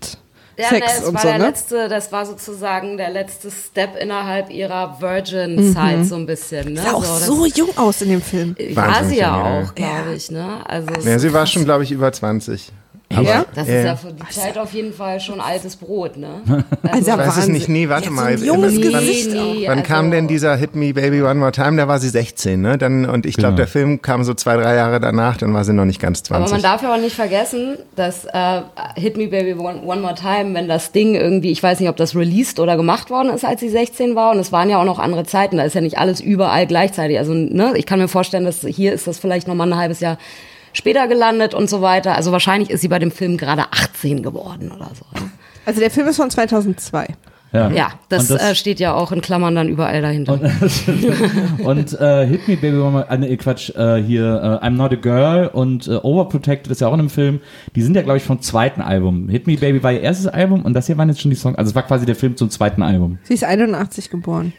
Ja, 0.56 0.68
Sex 0.68 0.86
ne, 0.86 0.92
es 1.00 1.04
und 1.08 1.14
war 1.14 1.20
so, 1.22 1.28
der 1.28 1.38
ne? 1.38 1.46
letzte, 1.46 1.88
das 1.88 2.12
war 2.12 2.26
sozusagen 2.26 2.96
der 2.96 3.10
letzte 3.10 3.50
Step 3.50 3.96
innerhalb 4.00 4.50
ihrer 4.50 5.00
Virgin-Zeit 5.00 6.04
so 6.06 6.16
ein 6.16 6.26
bisschen. 6.26 6.72
Ne? 6.74 6.80
Mhm. 6.80 6.84
Sah 6.84 6.92
auch 6.92 7.02
das- 7.04 7.26
so 7.26 7.46
jung 7.46 7.70
aus 7.76 8.02
in 8.02 8.08
dem 8.10 8.22
Film. 8.22 8.56
war 8.74 9.04
sie 9.04 9.18
ja 9.18 9.34
auch, 9.62 9.74
glaube 9.74 10.14
ich. 10.16 10.30
Ne? 10.30 10.58
Also 10.66 10.90
Ja, 11.08 11.18
sie 11.18 11.32
war 11.32 11.40
krass. 11.42 11.52
schon, 11.52 11.64
glaube 11.64 11.84
ich, 11.84 11.92
über 11.92 12.10
20. 12.12 12.72
ja? 13.12 13.44
Das 13.54 13.66
Ja. 13.68 13.74
ist 13.78 13.84
ja 13.84 13.96
für 13.96 14.12
die 14.12 14.28
Zeit 14.30 14.56
auf 14.58 14.72
jeden 14.72 14.92
Fall 14.92 15.18
schon 15.20 15.40
altes 15.40 15.76
Brot, 15.76 16.16
ne? 16.16 16.42
Also, 16.82 17.10
Ich 17.12 17.16
weiß 17.18 17.36
es 17.38 17.48
nicht, 17.48 17.68
nee, 17.68 17.88
warte 17.88 18.06
Ja, 18.06 18.10
mal. 18.12 18.38
So 18.38 18.44
junges 18.46 18.74
Nee, 18.74 18.80
Gesicht 18.90 19.30
auch. 19.36 19.54
nee, 19.54 19.64
Wann 19.66 19.78
also- 19.80 19.92
kam 19.92 20.10
denn 20.10 20.28
dieser 20.28 20.54
Hit 20.56 20.74
Me 20.76 20.92
Baby 20.94 21.22
One 21.22 21.34
More 21.34 21.52
Time? 21.52 21.76
Da 21.76 21.88
war 21.88 21.98
sie 21.98 22.08
16, 22.08 22.60
ne? 22.60 22.78
Dann, 22.78 23.04
und 23.06 23.26
ich 23.26 23.34
glaube, 23.36 23.50
Genau. 23.52 23.56
der 23.56 23.66
Film 23.66 24.00
kam 24.02 24.22
so 24.24 24.34
zwei, 24.34 24.56
drei 24.56 24.74
Jahre 24.76 25.00
danach, 25.00 25.36
dann 25.36 25.52
war 25.54 25.64
sie 25.64 25.72
noch 25.72 25.84
nicht 25.84 26.00
ganz 26.00 26.22
20. 26.22 26.44
Aber 26.44 26.52
man 26.52 26.62
darf 26.62 26.82
ja 26.82 26.94
auch 26.94 27.00
nicht 27.00 27.16
vergessen, 27.16 27.76
dass 27.96 28.24
äh, 28.26 28.60
Hit 28.96 29.16
Me 29.16 29.26
Baby 29.28 29.54
One, 29.54 29.82
One 29.84 30.00
More 30.00 30.14
Time, 30.14 30.54
wenn 30.54 30.68
das 30.68 30.92
Ding 30.92 31.14
irgendwie, 31.14 31.50
ich 31.50 31.62
weiß 31.62 31.80
nicht, 31.80 31.88
ob 31.88 31.96
das 31.96 32.14
released 32.14 32.60
oder 32.60 32.76
gemacht 32.76 33.10
worden 33.10 33.30
ist, 33.30 33.44
als 33.44 33.60
sie 33.60 33.68
16 33.68 34.14
war. 34.14 34.30
Und 34.32 34.38
es 34.38 34.52
waren 34.52 34.70
ja 34.70 34.78
auch 34.80 34.84
noch 34.84 34.98
andere 34.98 35.24
Zeiten. 35.24 35.56
Da 35.56 35.64
ist 35.64 35.74
ja 35.74 35.80
nicht 35.80 35.98
alles 35.98 36.20
überall 36.20 36.66
gleichzeitig. 36.66 37.18
Also 37.18 37.34
ne, 37.34 37.72
ich 37.76 37.86
kann 37.86 37.98
mir 37.98 38.08
vorstellen, 38.08 38.44
dass 38.44 38.60
hier 38.60 38.92
ist 38.92 39.06
das 39.06 39.18
vielleicht 39.18 39.48
noch 39.48 39.54
mal 39.54 39.66
ein 39.70 39.76
halbes 39.78 40.00
Jahr 40.00 40.16
später 40.72 41.08
gelandet 41.08 41.54
und 41.54 41.68
so 41.70 41.82
weiter. 41.82 42.14
Also 42.16 42.32
wahrscheinlich 42.32 42.70
ist 42.70 42.80
sie 42.80 42.88
bei 42.88 42.98
dem 42.98 43.10
Film 43.10 43.36
gerade 43.36 43.62
18 43.70 44.22
geworden 44.22 44.70
oder 44.72 44.90
so. 44.98 45.04
Also 45.66 45.80
der 45.80 45.90
Film 45.90 46.08
ist 46.08 46.16
von 46.16 46.30
2002. 46.30 47.08
Ja, 47.52 47.90
das, 48.08 48.30
Und 48.30 48.38
das- 48.38 48.50
äh, 48.52 48.54
steht 48.54 48.78
ja 48.78 48.94
auch 48.94 49.10
in 49.10 49.20
Klammern 49.20 49.56
dann 49.56 49.68
überall 49.68 50.00
dahinter. 50.00 50.38
Und 51.64 51.92
äh, 52.00 52.24
Hit 52.26 52.46
Me 52.46 52.56
Baby, 52.56 52.76
One 52.78 52.90
More- 52.92 53.06
äh, 53.10 53.18
nee, 53.18 53.36
Quatsch, 53.36 53.70
äh, 53.70 53.96
hier 54.00 54.60
äh, 54.62 54.64
I'm 54.64 54.70
Not 54.76 54.92
a 54.92 54.94
Girl 54.96 55.48
und 55.48 55.88
äh, 55.88 55.96
Overprotected 55.96 56.70
ist 56.70 56.80
ja 56.80 56.86
auch 56.86 56.94
in 56.94 57.00
einem 57.00 57.10
Film. 57.10 57.40
Die 57.74 57.82
sind 57.82 57.96
ja, 57.96 58.02
glaube 58.02 58.18
ich, 58.18 58.22
vom 58.22 58.40
zweiten 58.40 58.80
Album. 58.80 59.28
Hit 59.28 59.48
Me 59.48 59.56
Baby 59.56 59.82
war 59.82 59.92
ihr 59.92 60.00
erstes 60.00 60.28
Album 60.28 60.62
und 60.64 60.74
das 60.74 60.86
hier 60.86 60.96
waren 60.96 61.08
jetzt 61.08 61.20
schon 61.22 61.30
die 61.32 61.36
Songs. 61.36 61.58
Also 61.58 61.70
es 61.70 61.74
war 61.74 61.82
quasi 61.82 62.06
der 62.06 62.14
Film 62.14 62.36
zum 62.36 62.50
zweiten 62.50 62.82
Album. 62.84 63.18
Sie 63.24 63.34
ist 63.34 63.42
81 63.42 64.10
geboren. 64.10 64.52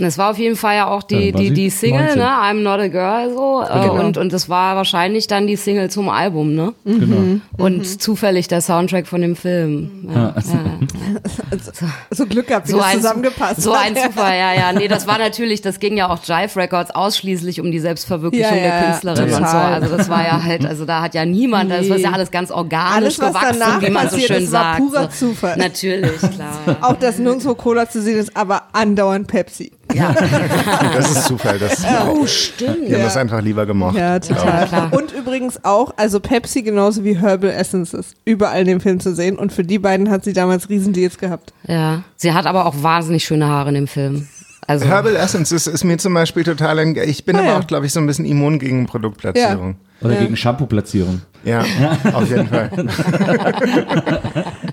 Und 0.00 0.06
es 0.06 0.18
war 0.18 0.30
auf 0.30 0.38
jeden 0.38 0.56
Fall 0.56 0.76
ja 0.76 0.86
auch 0.88 1.02
die, 1.02 1.30
die, 1.32 1.50
die 1.52 1.70
Single, 1.70 2.16
19. 2.16 2.18
ne? 2.18 2.26
I'm 2.26 2.62
not 2.62 2.80
a 2.80 2.88
girl, 2.88 3.30
so. 3.34 3.62
Genau. 3.66 4.00
und, 4.04 4.16
und 4.16 4.32
das 4.32 4.48
war 4.48 4.74
wahrscheinlich 4.76 5.26
dann 5.26 5.46
die 5.46 5.56
Single 5.56 5.90
zum 5.90 6.08
Album, 6.08 6.54
ne? 6.54 6.72
Genau. 6.84 7.40
Und 7.58 8.02
zufällig 8.02 8.48
der 8.48 8.60
Soundtrack 8.62 9.06
von 9.06 9.20
dem 9.20 9.36
Film. 9.36 10.08
Ja, 10.12 10.34
ja. 10.34 10.34
So 12.10 12.26
Glück 12.26 12.46
gehabt, 12.48 12.68
wie 12.68 12.72
So 12.72 12.78
das 12.78 12.86
ein, 12.86 12.96
zusammengepasst 12.96 13.62
so 13.62 13.74
hat. 13.74 13.86
ein 13.86 13.96
Zufall, 13.96 14.36
ja, 14.38 14.54
ja. 14.54 14.72
Nee, 14.72 14.88
das 14.88 15.06
war 15.06 15.18
natürlich, 15.18 15.60
das 15.62 15.78
ging 15.80 15.96
ja 15.96 16.08
auch 16.08 16.18
Jive 16.24 16.56
Records 16.56 16.90
ausschließlich 16.90 17.60
um 17.60 17.70
die 17.70 17.78
Selbstverwirklichung 17.80 18.56
Ja, 18.56 18.62
ja, 18.64 18.70
der 18.80 18.84
Künstlerin 18.90 19.24
und 19.24 19.30
so. 19.30 19.36
total. 19.38 19.74
Also 19.82 19.96
das 19.96 20.08
war 20.08 20.24
ja 20.24 20.42
halt, 20.42 20.64
also 20.66 20.84
da 20.84 21.02
hat 21.02 21.14
ja 21.14 21.24
niemand, 21.24 21.70
das 21.70 21.88
war 21.88 21.96
Nee. 21.96 22.02
ja 22.04 22.12
alles 22.12 22.30
ganz 22.30 22.50
organisch 22.50 23.18
Alles, 23.18 23.20
was 23.20 23.28
gewachsen, 23.34 23.80
wie 23.80 23.90
man 23.90 24.04
so 24.08 24.10
passiert 24.16 24.28
schön 24.32 24.44
ist, 24.44 24.52
war 24.52 24.62
sagt. 24.62 24.78
purer 24.78 25.08
so. 25.10 25.26
Zufall. 25.28 25.56
Natürlich, 25.56 26.18
klar. 26.18 26.58
Ja. 26.66 26.76
Auch 26.80 26.96
dass 26.96 27.18
nirgendwo 27.18 27.54
Cola 27.54 27.88
zu 27.88 28.00
sehen 28.02 28.18
ist, 28.18 28.36
aber 28.36 28.62
andauernd 28.72 29.26
Pepsi. 29.26 29.72
Das 30.94 31.10
ist 31.10 31.24
Zufall. 31.24 31.58
Das, 31.58 31.82
Oh, 32.08 32.26
stimmt. 32.26 32.88
Wir 32.88 32.96
haben 32.96 33.04
das 33.04 33.16
einfach 33.16 33.40
lieber 33.42 33.66
gemocht. 33.66 33.96
Ja, 33.96 34.18
total. 34.18 34.66
klar. 34.66 34.92
Und 34.92 35.12
übrigens 35.12 35.64
auch, 35.64 35.92
also 35.96 36.20
Pepsi 36.20 36.62
genauso 36.62 37.04
wie 37.04 37.16
Herbal 37.18 37.50
Essences, 37.50 38.14
überall 38.24 38.60
in 38.62 38.66
dem 38.66 38.80
Film 38.80 39.00
zu 39.00 39.14
sehen. 39.14 39.38
Und 39.38 39.52
für 39.52 39.64
die 39.64 39.78
beiden 39.78 40.10
hat 40.10 40.24
sie 40.24 40.32
damals 40.32 40.68
Riesendeals 40.68 41.18
gehabt. 41.18 41.52
Ja, 41.66 42.02
sie 42.16 42.32
hat 42.32 42.46
aber 42.46 42.66
auch 42.66 42.74
wahnsinnig 42.82 43.24
schöne 43.24 43.46
Haare 43.48 43.68
in 43.70 43.74
dem 43.74 43.86
Film. 43.88 44.28
Also 44.66 44.86
Herbal 44.86 45.16
Essence 45.16 45.50
ist, 45.52 45.66
ist 45.66 45.82
mir 45.84 45.98
zum 45.98 46.14
Beispiel 46.14 46.44
total, 46.44 46.78
ein, 46.78 46.94
ich 46.96 47.24
bin 47.24 47.34
Ah, 47.36 47.40
aber 47.40 47.48
ja. 47.48 47.58
auch, 47.58 47.66
glaube 47.66 47.86
ich, 47.86 47.92
so 47.92 47.98
ein 47.98 48.06
bisschen 48.06 48.24
immun 48.24 48.58
gegen 48.60 48.86
Produktplatzierung. 48.86 49.76
Oder 50.02 50.14
Ja. 50.14 50.20
gegen 50.20 50.36
Shampoo-Platzierung. 50.36 51.20
Ja, 51.44 51.64
auf 52.12 52.28
jeden 52.28 52.46
Fall. 52.48 52.70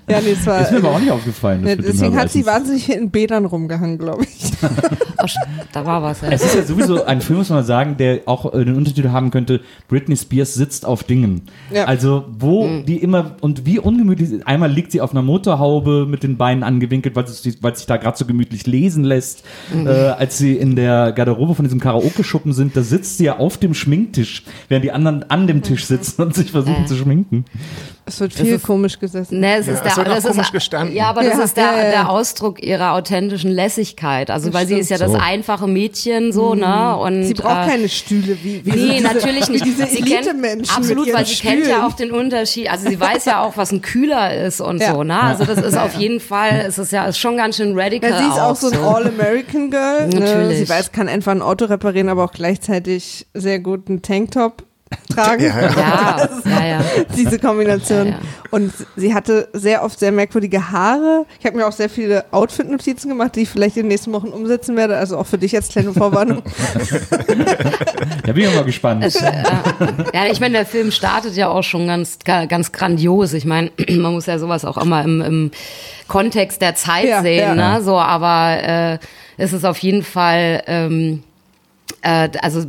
Ja, 0.10 0.22
nee, 0.22 0.32
es 0.32 0.46
war, 0.46 0.62
Ist 0.62 0.72
mir 0.72 0.78
aber 0.78 0.92
auch 0.92 1.00
nicht 1.00 1.12
aufgefallen. 1.12 1.66
ja, 1.68 1.76
deswegen 1.76 2.16
hat 2.18 2.32
sie 2.32 2.46
wahnsinnig 2.46 2.90
in 2.94 3.10
Bädern 3.10 3.46
rumgehangen, 3.46 3.98
glaube 3.98 4.24
ich. 4.24 4.47
oh, 5.24 5.26
da 5.74 5.86
war 5.86 6.02
was. 6.04 6.22
Ja. 6.22 6.30
Es 6.30 6.44
ist 6.44 6.56
ja 6.56 6.64
sowieso 6.64 7.04
ein 7.06 7.22
Film, 7.22 7.40
muss 7.40 7.50
man 7.50 7.64
sagen, 7.64 7.98
der 7.98 8.22
auch 8.26 8.54
äh, 8.54 8.66
den 8.66 8.76
Untertitel 8.76 9.10
haben 9.10 9.32
könnte, 9.32 9.62
Britney 9.88 10.16
Spears 10.18 10.54
sitzt 10.54 10.86
auf 10.86 11.04
Dingen. 11.04 11.44
Ja. 11.72 11.86
Also 11.86 12.26
wo 12.40 12.82
die 12.88 12.98
immer, 12.98 13.36
und 13.42 13.66
wie 13.66 13.80
ungemütlich, 13.80 14.32
ist- 14.32 14.48
einmal 14.48 14.72
liegt 14.72 14.92
sie 14.92 15.02
auf 15.02 15.12
einer 15.12 15.22
Motorhaube 15.22 16.06
mit 16.08 16.24
den 16.24 16.38
Beinen 16.38 16.64
angewinkelt, 16.64 17.16
weil, 17.16 17.28
sie, 17.28 17.56
weil 17.62 17.76
sich 17.76 17.86
da 17.86 17.98
gerade 17.98 18.18
so 18.18 18.26
gemütlich 18.26 18.66
lesen 18.68 19.04
lässt. 19.04 19.44
Äh, 19.74 19.88
als 19.90 20.38
sie 20.38 20.56
in 20.56 20.76
der 20.76 21.12
Garderobe 21.12 21.56
von 21.56 21.66
diesem 21.66 21.80
Karaoke-Schuppen 21.80 22.54
sind, 22.54 22.76
da 22.78 22.82
sitzt 22.82 23.18
sie 23.18 23.26
ja 23.26 23.38
auf 23.38 23.58
dem 23.58 23.74
Schminktisch, 23.74 24.44
während 24.70 24.84
die 24.86 24.92
anderen 24.92 25.30
an 25.30 25.48
dem 25.48 25.62
Tisch 25.62 25.86
sitzen 25.86 26.22
und 26.22 26.36
sich 26.36 26.52
versuchen 26.52 26.88
zu 26.88 26.96
schminken. 26.96 27.46
Es 28.08 28.20
wird 28.22 28.34
viel 28.34 28.54
ist- 28.54 28.64
komisch 28.66 28.98
gesessen. 29.00 29.42
Ne, 29.42 29.58
es 29.58 29.68
Ja, 29.68 29.74
ist 29.74 29.80
es 29.80 29.84
der, 29.84 29.98
wird 29.98 30.10
auch 30.10 30.16
das 30.16 30.24
komisch 30.24 30.46
ist, 30.48 30.52
gestanden. 30.54 30.96
Ja, 30.96 31.10
aber 31.10 31.24
das 31.24 31.38
Ja, 31.38 31.44
ist 31.44 31.58
der, 31.58 31.64
ja, 31.66 31.78
ja. 31.78 31.90
der 31.92 32.10
Ausdruck 32.10 32.64
ihrer 32.64 32.94
authentischen 32.94 33.52
Lässigkeit. 33.52 34.32
Also, 34.32 34.48
Das 34.50 34.54
weil 34.56 34.66
sie 34.68 34.76
ist 34.80 34.90
ja 34.90 34.96
stimmt. 34.96 35.14
das 35.16 35.22
So. 35.22 35.28
einfache 35.28 35.68
Mädchen, 35.68 36.32
so, 36.32 36.56
ne? 36.56 36.96
Und, 36.98 37.26
Sie 37.26 37.34
braucht 37.34 37.68
äh, 37.68 37.72
keine 37.72 37.90
Stühle 37.90 38.38
wie, 38.44 38.66
wie 38.66 38.70
Nee, 38.72 38.92
diese, 39.00 39.04
natürlich 39.04 39.50
nicht. 39.50 39.66
Wie 39.66 39.70
diese 39.72 39.86
sie 39.88 39.98
kennt, 40.02 40.26
Elite-Menschen. 40.28 40.76
absolut, 40.76 41.14
weil 41.14 41.26
sie 41.26 41.36
kennt 41.36 41.64
Stühlen. 41.64 41.70
ja 41.70 41.86
auch 41.86 41.94
den 41.94 42.12
Unterschied. 42.12 42.72
Also 42.72 42.88
sie 42.90 43.00
weiß 43.00 43.26
ja 43.26 43.44
auch, 43.44 43.58
was 43.58 43.72
ein 43.74 43.82
Kühler 43.82 44.34
ist 44.46 44.62
und 44.62 44.80
Ja. 44.82 44.94
so, 44.94 45.04
ne? 45.04 45.22
Also 45.22 45.44
das 45.44 45.58
ist 45.60 45.78
auf 45.78 45.94
jeden 45.96 46.20
Fall, 46.22 46.64
es 46.68 46.78
ist 46.78 46.92
ja 46.94 47.06
ist 47.06 47.18
schon 47.20 47.36
ganz 47.38 47.58
schön 47.58 47.78
radical. 47.78 48.12
Weil 48.12 48.20
sie 48.20 48.28
ist 48.30 48.40
auch 48.40 48.56
so 48.56 48.70
ein 48.70 48.78
All-American 48.80 49.70
Girl. 49.70 50.08
Ne? 50.08 50.20
Natürlich. 50.20 50.60
Sie 50.60 50.70
weiß, 50.70 50.92
kann 50.94 51.10
einfach 51.10 51.34
ein 51.34 51.42
Auto 51.42 51.66
reparieren, 51.66 52.10
aber 52.10 52.24
auch 52.24 52.32
gleichzeitig 52.32 53.28
sehr 53.34 53.60
gut 53.60 53.90
einen 53.90 54.02
Tanktop 54.02 54.64
tragen. 55.14 55.44
Ja, 55.44 55.62
ja. 55.62 56.30
Ja, 56.46 56.66
ja. 56.68 56.82
Diese 57.16 57.40
Kombination. 57.40 58.08
Ja, 58.08 58.12
ja. 58.14 58.20
Und 58.52 58.72
sie 58.96 59.14
hatte 59.14 59.50
sehr 59.54 59.84
oft 59.84 60.00
sehr 60.00 60.12
merkwürdige 60.12 60.72
Haare. 60.72 61.26
Ich 61.40 61.46
habe 61.46 61.58
mir 61.58 61.68
auch 61.68 61.72
sehr 61.72 61.90
viele 61.90 62.26
Outfit-Notizen 62.32 63.10
gemacht, 63.10 63.36
die 63.36 63.42
ich 63.42 63.50
vielleicht 63.50 63.76
in 63.78 63.84
den 63.84 63.90
nächsten 63.90 64.14
Wochen 64.14 64.28
umsetzen 64.28 64.76
werde. 64.78 64.96
Also 64.98 65.18
auch 65.18 65.26
für 65.26 65.38
dich 65.38 65.56
als 65.56 65.68
kleine 65.70 65.94
Vorwarnung. 65.94 66.42
Da 68.26 68.34
bin 68.34 68.44
ich 68.44 68.54
mal 68.56 68.64
gespannt. 68.66 69.06
Ja, 70.14 70.26
ich 70.30 70.40
meine, 70.40 70.54
der 70.58 70.66
Film 70.66 70.92
startet 70.92 71.36
ja 71.36 71.48
auch 71.48 71.64
schon 71.64 71.88
ganz, 71.88 72.20
ga- 72.24 72.46
ganz 72.46 72.72
grandios. 72.72 73.34
Ich 73.34 73.46
meine, 73.46 73.72
man 73.90 74.14
muss 74.14 74.26
ja 74.26 74.38
sowas 74.40 74.66
auch 74.66 74.78
immer 74.78 75.04
im, 75.04 75.22
im 75.22 75.52
Kontext 76.08 76.62
der 76.62 76.76
Zeit 76.76 77.06
Ja, 77.06 77.22
sehen, 77.22 77.58
ja. 77.58 77.76
ne? 77.78 77.82
So, 77.84 77.98
aber 77.98 78.62
äh, 78.64 78.98
es 79.38 79.54
ist 79.54 79.66
auf 79.66 79.78
jeden 79.80 80.04
Fall. 80.04 80.62
Ähm, 80.68 81.24
äh, 81.24 81.27
also 82.02 82.60
äh, 82.62 82.66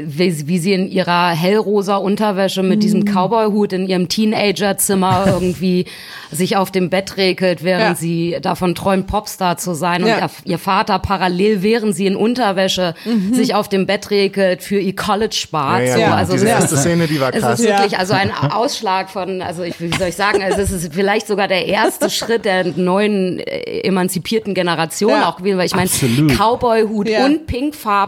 wie, 0.00 0.46
wie 0.48 0.58
sie 0.58 0.72
in 0.72 0.88
ihrer 0.90 1.30
hellrosa 1.30 1.96
Unterwäsche 1.96 2.62
mit 2.62 2.82
diesem 2.82 3.00
Mhm. 3.00 3.04
Cowboy-Hut 3.06 3.72
in 3.72 3.88
ihrem 3.88 4.08
Teenagerzimmer 4.08 5.24
irgendwie 5.26 5.86
sich 6.30 6.56
auf 6.56 6.70
dem 6.70 6.90
Bett 6.90 7.16
regelt, 7.16 7.62
während 7.64 7.82
Ja. 7.84 7.94
sie 7.94 8.36
davon 8.42 8.74
träumt, 8.74 9.06
Popstar 9.06 9.56
zu 9.58 9.74
sein. 9.74 10.02
Und 10.02 10.08
Ja. 10.08 10.18
ihr, 10.18 10.30
ihr 10.52 10.58
Vater 10.58 10.98
parallel, 10.98 11.62
während 11.62 11.94
sie 11.94 12.06
in 12.06 12.16
Unterwäsche 12.16 12.94
sich 13.32 13.54
auf 13.54 13.68
dem 13.68 13.86
Bett 13.86 14.10
regelt, 14.10 14.62
für 14.62 14.78
ihr 14.78 14.94
College 14.96 15.34
spart. 15.34 15.80
Ja, 15.82 15.86
ja, 15.86 15.94
so, 15.94 16.00
ja. 16.00 16.14
also 16.14 16.32
Diese 16.32 16.44
das 16.46 16.54
erste 16.60 16.74
ist- 16.74 16.80
Szene, 16.82 17.06
die 17.06 17.20
war 17.20 17.32
es 17.34 17.40
krass. 17.40 17.60
ist 17.60 17.66
Ja. 17.66 17.78
wirklich 17.78 17.98
also 17.98 18.14
ein 18.14 18.30
Ausschlag 18.50 19.08
von, 19.10 19.40
also 19.42 19.62
ich, 19.62 19.80
wie 19.80 19.90
soll 19.96 20.08
ich 20.08 20.16
sagen, 20.16 20.42
also 20.42 20.60
es 20.60 20.70
ist 20.72 20.92
vielleicht 20.92 21.26
sogar 21.26 21.48
der 21.48 21.66
erste 21.66 22.10
Schritt 22.10 22.44
der 22.44 22.64
neuen 22.76 23.38
äh, 23.38 23.80
emanzipierten 23.80 24.54
Generation 24.54 25.10
Ja. 25.10 25.28
auch 25.28 25.36
gewesen, 25.36 25.58
weil 25.58 25.66
ich 25.66 25.74
meine. 25.74 25.88
Cowboy-Hut 26.36 27.08
Ja. 27.08 27.24
und 27.24 27.46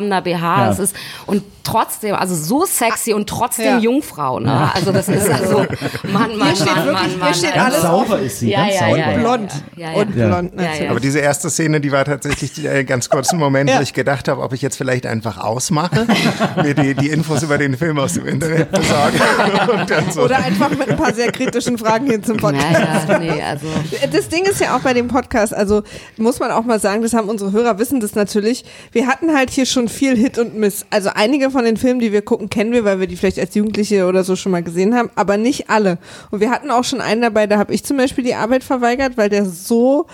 pinkfarbener 0.08 0.22
BH, 0.22 0.64
Ja. 0.66 0.70
es 0.70 0.78
ist 0.78 0.96
und 1.26 1.42
trotzdem, 1.64 2.14
also 2.14 2.34
so 2.34 2.64
sexy 2.64 3.12
und 3.12 3.28
trotzdem 3.28 3.64
Ja. 3.66 3.78
Jungfrau, 3.78 4.40
ne? 4.40 4.70
Also 4.74 4.90
das 4.90 5.06
ist 5.08 5.28
also, 5.28 5.66
Mann, 6.10 6.34
Mann, 6.38 6.56
steht 6.56 6.66
Mann, 6.74 6.86
wirklich- 6.86 6.92
Mann, 6.94 7.10
hier 7.10 7.18
Mann. 7.18 7.34
steht 7.34 7.54
Ganz 7.54 7.74
alles 7.74 7.82
sauber 7.82 8.18
ist 8.20 8.38
sie, 8.40 8.50
Ja, 8.50 8.60
ganz 8.60 8.74
ja, 8.74 8.80
sauber. 8.80 8.96
ja, 8.98 9.10
ja. 9.10 9.18
Blond. 9.18 9.52
Ja, 9.76 9.90
ja. 9.90 9.96
Und 9.98 10.16
Ja. 10.16 10.26
blond 10.28 10.52
Ja, 10.54 10.62
natürlich. 10.62 10.80
ja. 10.84 10.90
Aber 10.90 11.00
diese 11.00 11.18
erste 11.18 11.50
Szene, 11.50 11.80
die 11.82 11.92
war 11.92 12.06
tatsächlich 12.06 12.64
äh, 12.64 12.84
ganz 12.84 13.10
kurz 13.10 13.32
ein 13.32 13.38
Moment, 13.38 13.68
Ja. 13.68 13.78
wo 13.78 13.82
ich 13.82 13.92
gedacht 13.92 14.28
habe, 14.28 14.40
ob 14.40 14.54
ich 14.54 14.62
jetzt 14.62 14.76
vielleicht 14.78 15.04
einfach 15.04 15.36
ausmache, 15.36 16.06
mir 16.62 16.74
die, 16.74 16.94
die 16.94 17.08
Infos 17.10 17.42
über 17.42 17.58
den 17.58 17.76
Film 17.76 17.98
aus 17.98 18.14
dem 18.14 18.26
Internet 18.26 18.70
besorge 18.70 19.18
und 19.98 20.12
so. 20.14 20.22
Oder 20.22 20.38
einfach 20.38 20.70
mit 20.70 20.88
ein 20.88 20.96
paar 20.96 21.12
sehr 21.12 21.30
kritischen 21.32 21.76
Fragen 21.76 22.06
hier 22.06 22.22
zum 22.22 22.38
Podcast. 22.38 23.08
Ja, 23.08 23.12
ja, 23.12 23.18
nee, 23.18 23.42
also. 23.42 23.66
Das 24.10 24.28
Ding 24.30 24.44
ist 24.46 24.58
ja 24.62 24.74
auch 24.74 24.80
bei 24.80 24.94
dem 24.94 25.08
Podcast, 25.08 25.52
also 25.52 25.82
muss 26.16 26.38
man 26.40 26.50
auch 26.50 26.64
mal 26.64 26.80
sagen, 26.80 27.02
das 27.02 27.12
haben 27.12 27.28
unsere 27.28 27.52
Hörer, 27.52 27.78
wissen 27.78 28.00
das 28.00 28.14
natürlich. 28.14 28.64
Wir 28.92 29.06
hatten 29.06 29.36
halt 29.36 29.50
hier 29.50 29.66
schon 29.66 29.88
viel 29.98 30.16
Hit 30.16 30.38
und 30.38 30.56
Miss. 30.56 30.86
Also 30.90 31.10
einige 31.12 31.50
von 31.50 31.64
den 31.64 31.76
Filmen, 31.76 31.98
die 31.98 32.12
wir 32.12 32.22
gucken, 32.22 32.48
kennen 32.48 32.72
wir, 32.72 32.84
weil 32.84 33.00
wir 33.00 33.08
die 33.08 33.16
vielleicht 33.16 33.40
als 33.40 33.54
Jugendliche 33.54 34.06
oder 34.06 34.22
so 34.22 34.36
schon 34.36 34.52
mal 34.52 34.62
gesehen 34.62 34.94
haben, 34.94 35.10
aber 35.16 35.36
nicht 35.36 35.70
alle. 35.70 35.98
Und 36.30 36.40
wir 36.40 36.50
hatten 36.50 36.70
auch 36.70 36.84
schon 36.84 37.00
einen 37.00 37.20
dabei, 37.20 37.46
da 37.46 37.58
habe 37.58 37.74
ich 37.74 37.84
zum 37.84 37.96
Beispiel 37.96 38.24
die 38.24 38.34
Arbeit 38.34 38.62
verweigert, 38.62 39.16
weil 39.16 39.28
der 39.28 39.44
so 39.44 40.06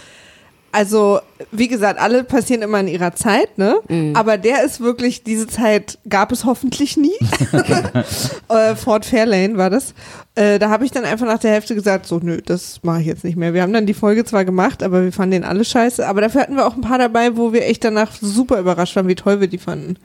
also, 0.74 1.20
wie 1.52 1.68
gesagt, 1.68 2.00
alle 2.00 2.24
passieren 2.24 2.62
immer 2.62 2.80
in 2.80 2.88
ihrer 2.88 3.14
Zeit, 3.14 3.58
ne? 3.58 3.76
Aber 4.16 4.38
der 4.38 4.64
ist 4.64 4.80
wirklich, 4.80 5.22
diese 5.22 5.46
Zeit 5.46 6.00
gab 6.08 6.32
es 6.32 6.44
hoffentlich 6.44 6.96
nie. 6.96 7.14
äh, 8.48 8.74
Fort 8.74 9.04
Fairlane 9.04 9.56
war 9.56 9.70
das. 9.70 9.94
Äh, 10.34 10.58
da 10.58 10.70
habe 10.70 10.84
ich 10.84 10.90
dann 10.90 11.04
einfach 11.04 11.26
nach 11.26 11.38
der 11.38 11.52
Hälfte 11.52 11.76
gesagt, 11.76 12.06
so, 12.06 12.18
nö, 12.20 12.40
das 12.44 12.80
mache 12.82 13.02
ich 13.02 13.06
jetzt 13.06 13.22
nicht 13.22 13.36
mehr. 13.36 13.54
Wir 13.54 13.62
haben 13.62 13.72
dann 13.72 13.86
die 13.86 13.94
Folge 13.94 14.24
zwar 14.24 14.44
gemacht, 14.44 14.82
aber 14.82 15.04
wir 15.04 15.12
fanden 15.12 15.30
den 15.30 15.44
alle 15.44 15.64
scheiße. 15.64 16.04
Aber 16.08 16.20
dafür 16.20 16.40
hatten 16.40 16.56
wir 16.56 16.66
auch 16.66 16.74
ein 16.74 16.80
paar 16.80 16.98
dabei, 16.98 17.36
wo 17.36 17.52
wir 17.52 17.64
echt 17.66 17.84
danach 17.84 18.10
super 18.20 18.58
überrascht 18.58 18.96
waren, 18.96 19.06
wie 19.06 19.14
toll 19.14 19.40
wir 19.40 19.46
die 19.46 19.58
fanden. 19.58 19.96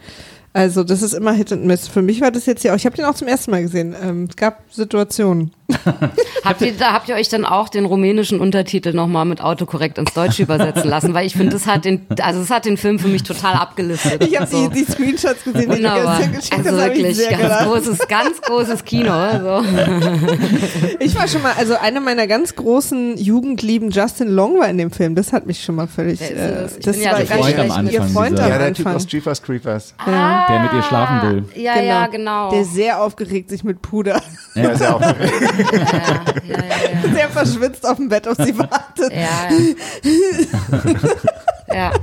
Also, 0.54 0.84
das 0.84 1.02
ist 1.02 1.14
immer 1.14 1.32
Hit 1.32 1.52
und 1.52 1.66
Miss. 1.66 1.88
Für 1.88 2.04
mich 2.04 2.22
war 2.22 2.30
das 2.30 2.46
jetzt 2.46 2.64
ja 2.64 2.74
auch, 2.74 2.78
ich 2.78 2.86
habe 2.86 2.96
den 2.96 3.06
auch 3.06 3.16
zum 3.16 3.28
ersten 3.28 3.50
Mal 3.50 3.64
gesehen. 3.64 3.96
Ähm, 4.04 4.28
es 4.30 4.36
gab 4.36 4.62
Situationen. 4.70 5.52
Habt 6.46 6.62
ihr, 6.62 6.74
da 6.74 6.94
habt 6.94 7.10
ihr 7.10 7.16
euch 7.16 7.30
dann 7.30 7.46
auch 7.46 7.70
den 7.70 7.86
rumänischen 7.86 8.40
Untertitel 8.40 8.94
nochmal 8.94 9.26
mit 9.26 9.42
Autokorrekt 9.42 9.98
ins 9.98 10.14
Deutsche 10.14 10.44
übersetzen 10.44 10.90
lassen? 10.90 11.14
Weil 11.14 11.26
ich 11.28 11.34
finde, 11.34 11.52
das 11.54 11.68
hat 11.68 11.86
den, 11.86 12.06
also 12.22 12.40
das 12.40 12.50
hat 12.50 12.66
den 12.66 12.78
Film 12.78 12.98
für 12.98 13.08
mich 13.10 13.24
total 13.24 13.54
abgelistet. 13.54 14.24
Ich 14.26 14.40
habe 14.40 14.48
so. 14.50 14.70
die, 14.70 14.84
die 14.86 14.92
Screenshots 14.92 15.44
gesehen, 15.44 15.62
die 15.62 15.66
du 15.68 15.72
Wunderbar. 15.76 16.18
gestern 16.18 16.34
geschickt 16.36 16.68
Also 16.68 16.78
ich 16.80 16.84
wirklich 16.98 17.18
sehr 17.18 17.30
ganz 17.32 17.42
gelacht. 17.44 17.66
großes, 17.68 18.08
ganz 18.08 18.42
großes 18.42 18.84
Kino. 18.86 19.12
Also. 19.12 19.64
Ich 21.00 21.16
war 21.16 21.28
schon 21.28 21.42
mal, 21.42 21.54
also 21.58 21.76
einer 21.78 22.00
meiner 22.02 22.28
ganz 22.28 22.56
großen 22.56 23.18
Jugendlieben, 23.18 23.90
Justin 23.90 24.28
Long, 24.30 24.60
war 24.60 24.68
in 24.70 24.78
dem 24.78 24.92
Film. 24.92 25.16
Das 25.16 25.32
hat 25.34 25.46
mich 25.46 25.64
schon 25.64 25.76
mal 25.76 25.88
völlig. 25.88 26.22
Äh, 26.22 26.34
das? 26.36 26.78
Ich 26.98 27.04
ja 27.04 27.14
war 27.14 27.20
Freund 27.26 27.60
am. 27.72 27.90
Ihr 27.90 28.04
Freund 28.04 28.32
dieser- 28.38 28.44
am 28.46 28.50
ja, 28.52 28.58
der 28.58 28.74
Typ 28.74 28.86
aus 28.88 29.08
Jeepers 29.10 29.42
Creepers. 29.42 29.94
Der 30.06 30.60
mit 30.62 30.74
ihr 30.74 30.84
schlafen 30.84 31.30
will. 31.30 31.46
Ja, 31.62 31.82
ja, 31.82 32.08
genau. 32.08 32.52
Der 32.52 32.66
sehr 32.66 33.02
aufgeregt 33.02 33.50
sich 33.50 33.64
mit 33.64 33.82
Puder, 33.82 34.22
Ja, 34.64 34.70
ist 34.70 34.82
ja 34.82 34.96
auch 34.96 35.02
ja, 35.02 35.16
ja, 36.44 36.58
ja, 36.58 37.14
sehr 37.14 37.30
verschwitzt 37.30 37.86
auf 37.88 37.98
dem 37.98 38.10
Bett 38.10 38.28
auf 38.28 38.38
sie 38.38 38.58
wartet. 38.58 39.12
ja, 39.12 39.50
ja. 40.04 40.80
Ja. 41.74 41.92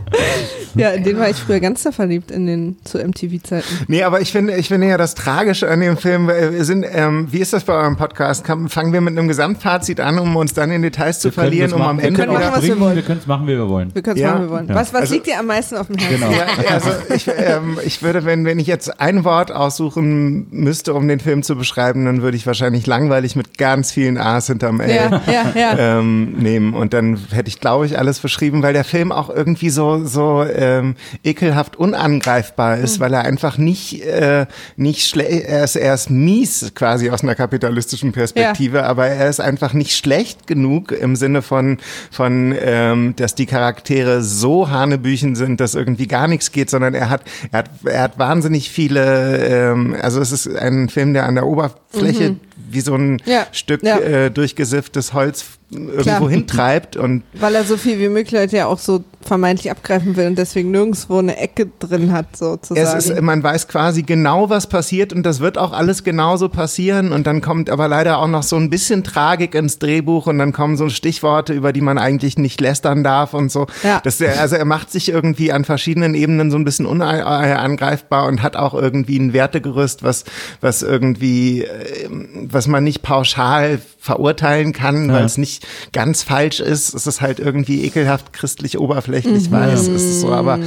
Ja, 0.75 0.91
in 0.91 1.05
den 1.05 1.19
war 1.19 1.31
ich 1.31 1.37
früher 1.37 1.59
ganz 1.59 1.89
verliebt 1.91 2.31
in 2.31 2.47
den 2.47 2.77
zu 2.85 2.99
MTV-Zeiten. 2.99 3.65
Nee, 3.89 4.03
aber 4.03 4.21
ich 4.21 4.31
finde, 4.31 4.57
ich 4.57 4.69
finde 4.69 4.87
ja 4.89 4.99
das 4.99 5.15
Tragische 5.15 5.71
an 5.71 5.81
dem 5.81 5.97
Film, 5.97 6.29
wir 6.29 6.65
sind, 6.67 6.85
ähm, 6.93 7.29
wie 7.31 7.39
ist 7.39 7.55
das 7.55 7.65
bei 7.65 7.73
eurem 7.73 7.97
Podcast? 7.97 8.45
Kann, 8.45 8.69
fangen 8.69 8.93
wir 8.93 9.01
mit 9.01 9.17
einem 9.17 9.27
Gesamtfazit 9.27 10.01
an, 10.01 10.19
um 10.19 10.37
uns 10.37 10.53
dann 10.53 10.71
in 10.71 10.83
Details 10.83 11.21
zu 11.21 11.29
Wir 11.29 11.33
verlieren, 11.33 11.73
um 11.73 11.81
am 11.81 11.87
machen. 11.97 11.99
wir 12.01 12.05
Ende 12.09 12.21
können 12.21 12.33
machen, 12.35 12.45
auch 12.51 12.57
was 12.59 12.63
wir 12.65 12.79
wollen. 12.79 12.95
wir 12.97 13.03
können 13.05 13.21
es 13.21 13.27
machen, 13.27 13.47
wie 13.47 13.53
wir 13.57 13.69
wollen. 13.71 13.95
Wir 13.95 14.03
können 14.03 14.17
es 14.17 14.23
Ja. 14.23 14.33
machen, 14.33 14.41
wie 14.43 14.47
wir 14.49 14.51
wollen. 14.51 14.69
Ja. 14.69 14.75
Was, 14.75 14.93
was 14.93 15.01
Also- 15.01 15.15
liegt 15.15 15.27
dir 15.29 15.39
am 15.41 15.47
meisten 15.47 15.77
auf 15.79 15.87
dem 15.87 15.97
Herzen? 15.97 16.21
Genau. 16.21 16.31
Ja, 16.31 16.47
also 16.75 16.91
ich, 17.15 17.27
ähm, 17.29 17.79
ich 17.83 18.03
würde, 18.03 18.27
wenn, 18.27 18.45
wenn 18.45 18.59
ich 18.59 18.67
jetzt 18.67 19.01
ein 19.01 19.25
Wort 19.25 19.51
aussuchen 19.53 20.47
müsste, 20.51 20.93
um 20.93 21.09
den 21.09 21.21
Film 21.21 21.43
zu 21.43 21.57
beschreiben, 21.57 22.05
dann 22.05 22.21
würde 22.21 22.37
ich 22.37 22.47
wahrscheinlich 22.47 22.87
langweilig 22.87 23.35
mit 23.35 23.57
ganz 23.57 23.93
vielen 23.93 24.19
A's 24.19 24.49
hinterm 24.49 24.81
L 24.81 24.95
Ja, 24.95 25.23
ja, 25.27 25.53
ja. 25.59 25.99
ähm, 25.99 26.33
nehmen. 26.39 26.75
Und 26.75 26.93
dann 26.93 27.19
hätte 27.31 27.49
ich, 27.49 27.61
glaube 27.61 27.87
ich, 27.87 27.99
alles 27.99 28.19
beschrieben, 28.19 28.63
weil 28.63 28.75
der 28.75 28.85
Film 28.85 29.11
auch 29.11 29.31
irgendwie 29.31 29.56
so, 29.71 30.05
so 30.05 30.45
ähm, 30.45 30.97
ekelhaft 31.25 31.77
unangreifbar 31.77 32.79
ist, 32.79 33.01
weil 33.01 33.13
er 33.15 33.25
einfach 33.25 33.59
nicht, 33.59 34.03
äh, 34.05 34.47
nicht 34.77 35.07
schlecht, 35.07 35.47
er 35.47 35.65
ist, 35.65 35.77
er 35.77 35.95
ist 35.95 36.11
mies 36.11 36.73
quasi 36.75 37.11
aus 37.11 37.23
einer 37.23 37.35
kapitalistischen 37.35 38.13
Perspektive, 38.13 38.85
aber 38.85 39.07
er 39.07 39.29
ist 39.29 39.41
einfach 39.41 39.73
nicht 39.73 39.97
schlecht 39.97 40.47
genug 40.47 40.93
im 40.93 41.17
Sinne 41.17 41.43
von, 41.43 41.79
von 42.11 42.55
ähm, 42.61 43.15
dass 43.17 43.35
die 43.35 43.47
Charaktere 43.47 44.23
so 44.23 44.71
hanebüchen 44.71 45.37
sind, 45.37 45.61
dass 45.61 45.75
irgendwie 45.75 46.07
gar 46.07 46.29
nichts 46.29 46.53
geht, 46.53 46.71
sondern 46.71 46.95
er 46.95 47.11
hat, 47.11 47.23
er 47.51 47.59
hat, 47.59 47.71
er 47.85 48.03
hat 48.03 48.19
wahnsinnig 48.19 48.71
viele, 48.71 49.47
ähm, 49.47 49.97
also 50.01 50.21
es 50.21 50.33
ist 50.33 50.49
ein 50.55 50.89
Film, 50.89 51.15
der 51.15 51.27
an 51.27 51.35
der 51.35 51.47
Oberfläche 51.47 52.37
wie 52.69 52.81
so 52.81 52.95
ein 52.95 53.23
Ja, 53.27 53.47
Stück 53.53 53.83
ja. 53.83 53.99
äh, 53.99 54.31
durchgesifftes 54.31 55.13
Holz 55.13 55.45
irgendwo 55.71 56.03
Klar. 56.03 56.29
hintreibt 56.31 56.97
und 56.97 57.23
Weil 57.33 57.57
er 57.57 57.65
so 57.65 57.77
viel 57.77 57.99
wie 57.99 58.09
möglich 58.09 58.33
Leute 58.33 58.57
ja 58.57 58.67
auch 58.67 58.79
so 58.79 59.03
vermeintlich 59.27 59.71
abgreifen 59.71 60.17
will 60.17 60.29
und 60.29 60.39
deswegen 60.39 60.71
nirgendwo 60.71 61.19
eine 61.19 61.37
Ecke 61.37 61.69
drin 61.81 62.13
hat, 62.13 62.37
sozusagen. 62.37 62.99
es 62.99 63.11
ist, 63.11 63.21
man 63.21 63.43
weiß 63.43 63.67
quasi 63.67 64.03
genau, 64.03 64.49
was 64.49 64.69
passiert 64.69 65.13
und 65.13 65.25
das 65.25 65.41
wird 65.41 65.59
auch 65.59 65.73
alles 65.73 66.05
genauso 66.05 66.49
passieren 66.49 67.11
und 67.11 67.27
dann 67.27 67.41
kommt 67.41 67.69
aber 67.69 67.89
leider 67.89 68.19
auch 68.19 68.29
noch 68.29 68.45
so 68.45 68.55
ein 68.55 68.71
bisschen 68.71 69.03
Tragik 69.03 69.57
ins 69.57 69.81
Drehbuch 69.81 70.29
und 70.29 70.39
dann 70.39 70.53
kommen 70.53 70.77
so 70.77 70.89
Stichworte, 70.89 71.53
über 71.53 71.73
die 71.73 71.81
man 71.81 71.99
eigentlich 71.99 72.39
nicht 72.39 72.61
lästern 72.61 73.03
darf 73.03 73.35
und 73.35 73.51
so. 73.51 73.67
Ja. 73.83 74.01
Das, 74.05 74.23
also 74.23 74.55
er 74.55 74.65
macht 74.65 74.93
sich 74.93 75.09
irgendwie 75.09 75.51
an 75.51 75.65
verschiedenen 75.65 76.15
Ebenen 76.15 76.53
so 76.53 76.57
ein 76.57 76.65
bisschen 76.65 76.87
unangreifbar 76.87 78.27
und 78.29 78.43
hat 78.43 78.55
auch 78.55 78.75
irgendwie 78.75 79.19
ein 79.19 79.33
Wertegerüst, 79.33 80.05
was, 80.05 80.25
was 80.61 80.83
irgendwie, 80.83 81.63
äh, 81.63 82.09
was 82.49 82.69
man 82.69 82.85
nicht 82.85 83.03
pauschal 83.03 83.81
verurteilen 83.99 84.73
kann, 84.73 85.13
weil 85.13 85.25
es 85.25 85.37
nicht 85.37 85.56
ganz 85.93 86.23
falsch 86.23 86.61
ist. 86.61 86.95
Es 86.95 87.07
ist 87.07 87.21
halt 87.21 87.39
irgendwie 87.41 87.85
ekelhaft 87.85 88.33
christlich 88.33 88.79
oberflächlich, 88.79 89.51
weiß, 89.51 89.81
es 89.89 90.03
ist 90.03 90.21
so, 90.21 90.33
aber 90.33 90.59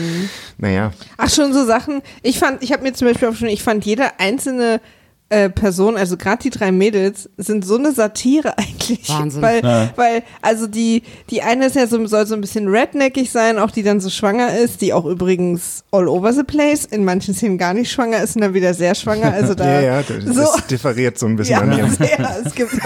naja. 0.58 0.91
Ach, 1.17 1.29
schon 1.29 1.53
so 1.53 1.65
Sachen. 1.65 2.01
Ich 2.24 2.39
fand, 2.39 2.63
ich 2.63 2.72
habe 2.72 2.84
mir 2.84 2.93
zum 2.93 3.08
Beispiel 3.08 3.27
auch 3.29 3.36
schon, 3.36 3.48
ich 3.50 3.63
fand 3.63 3.86
jede 3.86 4.19
einzelne 4.19 4.81
äh, 5.31 5.48
Person, 5.48 5.96
also 5.96 6.17
gerade 6.17 6.41
die 6.41 6.50
drei 6.50 6.72
Mädels, 6.72 7.29
sind 7.38 7.63
so 7.63 7.77
eine 7.77 7.91
Satire 7.91 8.58
eigentlich. 8.58 9.08
Wahnsinn. 9.10 9.43
Weil, 9.43 9.63
Ja. 9.63 9.89
weil, 9.96 10.24
also 10.41 10.65
die, 10.65 11.03
die 11.29 11.43
eine 11.43 11.67
ist 11.67 11.75
ja 11.75 11.86
so, 11.86 12.03
soll 12.08 12.25
so 12.25 12.34
ein 12.34 12.41
bisschen 12.41 12.67
redneckig 12.67 13.29
sein, 13.29 13.60
auch 13.60 13.69
die 13.69 13.84
dann 13.84 14.00
so 14.01 14.10
schwanger 14.10 14.58
ist, 14.58 14.81
die 14.81 14.91
auch 14.91 15.05
übrigens 15.05 15.84
all 15.91 16.08
over 16.08 16.34
the 16.34 16.41
place, 16.41 16.84
in 16.86 17.05
manchen 17.05 17.36
Szenen 17.36 17.60
gar 17.60 17.75
nicht 17.75 17.91
schwanger 17.91 18.24
ist 18.24 18.38
und 18.38 18.41
dann 18.41 18.55
wieder 18.55 18.74
sehr 18.74 18.96
schwanger. 18.96 19.31
Also 19.31 19.53
da 19.55 19.65
Ja, 19.72 19.81
ja, 19.81 20.01
das, 20.01 20.36
so. 20.36 20.48
differiert 20.67 21.19
so 21.19 21.27
ein 21.27 21.36
bisschen 21.36 21.51
Ja, 21.58 21.62
an 21.62 21.77
ihrem. 21.77 21.91
sehr. 21.93 22.41
Es 22.43 22.55
gibt 22.55 22.74
die 22.74 22.81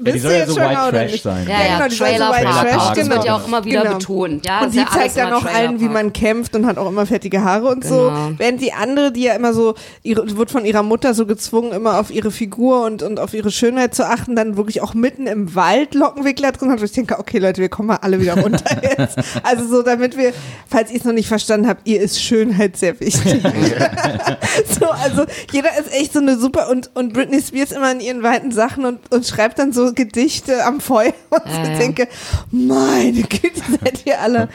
bist 0.00 0.20
soll 0.22 0.30
du 0.30 0.34
ja 0.36 0.38
jetzt 0.40 0.48
so 0.48 0.54
schwanger 0.54 0.70
White 0.70 0.88
oder 0.88 0.98
Trash 1.00 1.12
nicht? 1.12 1.22
sein. 1.22 1.46
Ja, 1.48 1.54
ja, 1.58 1.74
genau, 1.76 1.88
die 1.88 1.94
soll 1.94 2.08
so 2.08 2.14
Trailer 2.14 2.32
White 2.32 2.44
Park. 2.44 2.68
Trash, 2.68 2.82
Das 2.88 2.94
genau. 2.98 3.14
wird 3.14 3.24
ja 3.24 3.36
auch 3.36 3.46
immer 3.46 3.64
wieder 3.64 3.82
Genau. 3.82 3.98
betont. 3.98 4.46
Ja, 4.46 4.60
und 4.62 4.74
die 4.74 4.78
ja 4.78 4.86
zeigt 4.92 5.16
dann 5.16 5.32
auch 5.32 5.44
allen, 5.44 5.74
wie 5.80 5.84
Trailer 5.86 5.92
man 5.92 6.12
kämpft 6.12 6.54
und 6.56 6.66
hat 6.66 6.78
auch 6.78 6.88
immer 6.88 7.06
fettige 7.06 7.42
Haare 7.44 7.66
und 7.68 7.84
so. 7.84 7.94
Genau. 8.08 8.30
Während 8.38 8.60
die 8.60 8.72
andere, 8.72 9.12
die 9.12 9.22
ja 9.24 9.34
immer 9.34 9.52
so, 9.52 9.74
ihre, 10.02 10.36
wird 10.36 10.50
von 10.50 10.64
ihrer 10.64 10.82
Mutter 10.82 11.14
so 11.14 11.26
gezwungen, 11.26 11.72
immer 11.72 11.98
auf 12.00 12.10
ihre 12.10 12.30
Figur 12.30 12.84
und, 12.84 13.02
und 13.02 13.20
auf 13.20 13.34
ihre 13.34 13.50
Schönheit 13.50 13.94
zu 13.94 14.06
achten, 14.06 14.36
dann 14.36 14.56
wirklich 14.56 14.80
auch 14.80 14.94
mitten 14.94 15.26
im 15.26 15.54
Wald 15.54 15.94
Lockenwickler 15.94 16.52
drin 16.52 16.70
hat. 16.70 16.78
Und 16.80 16.84
ich 16.84 16.92
denke, 16.92 17.18
okay 17.18 17.38
Leute, 17.38 17.60
wir 17.60 17.68
kommen 17.68 17.88
mal 17.88 17.98
alle 18.02 18.20
wieder 18.20 18.38
runter 18.40 18.64
jetzt. 18.98 19.16
Also 19.42 19.66
so, 19.66 19.82
damit 19.82 20.16
wir, 20.16 20.32
falls 20.68 20.90
ihr 20.90 20.98
es 20.98 21.04
noch 21.04 21.12
nicht 21.12 21.28
verstanden 21.28 21.68
habt, 21.68 21.86
ihr 21.86 22.00
ist 22.00 22.22
Schönheit 22.22 22.76
sehr 22.76 22.98
wichtig. 23.00 23.42
so, 24.78 24.86
also 24.90 25.24
jeder 25.52 25.70
ist 25.78 25.92
echt 25.92 26.12
so 26.12 26.18
eine 26.20 26.36
super 26.38 26.68
und, 26.70 26.90
und 26.94 27.12
Britney 27.12 27.40
Spears 27.42 27.72
immer 27.72 27.90
in 27.92 28.00
ihren 28.00 28.22
weiten 28.22 28.50
Sachen 28.52 28.84
und, 28.84 28.98
und 29.12 29.26
schreibt 29.26 29.58
dann 29.58 29.63
so 29.72 29.92
Gedichte 29.94 30.64
am 30.64 30.80
Feuer. 30.80 31.12
Und 31.30 31.46
Ja, 31.46 31.62
ich 31.62 31.68
ja. 31.68 31.78
denke, 31.78 32.08
meine 32.50 33.22
Güte, 33.22 33.60
seid 33.82 34.04
ihr 34.06 34.20
alle. 34.20 34.48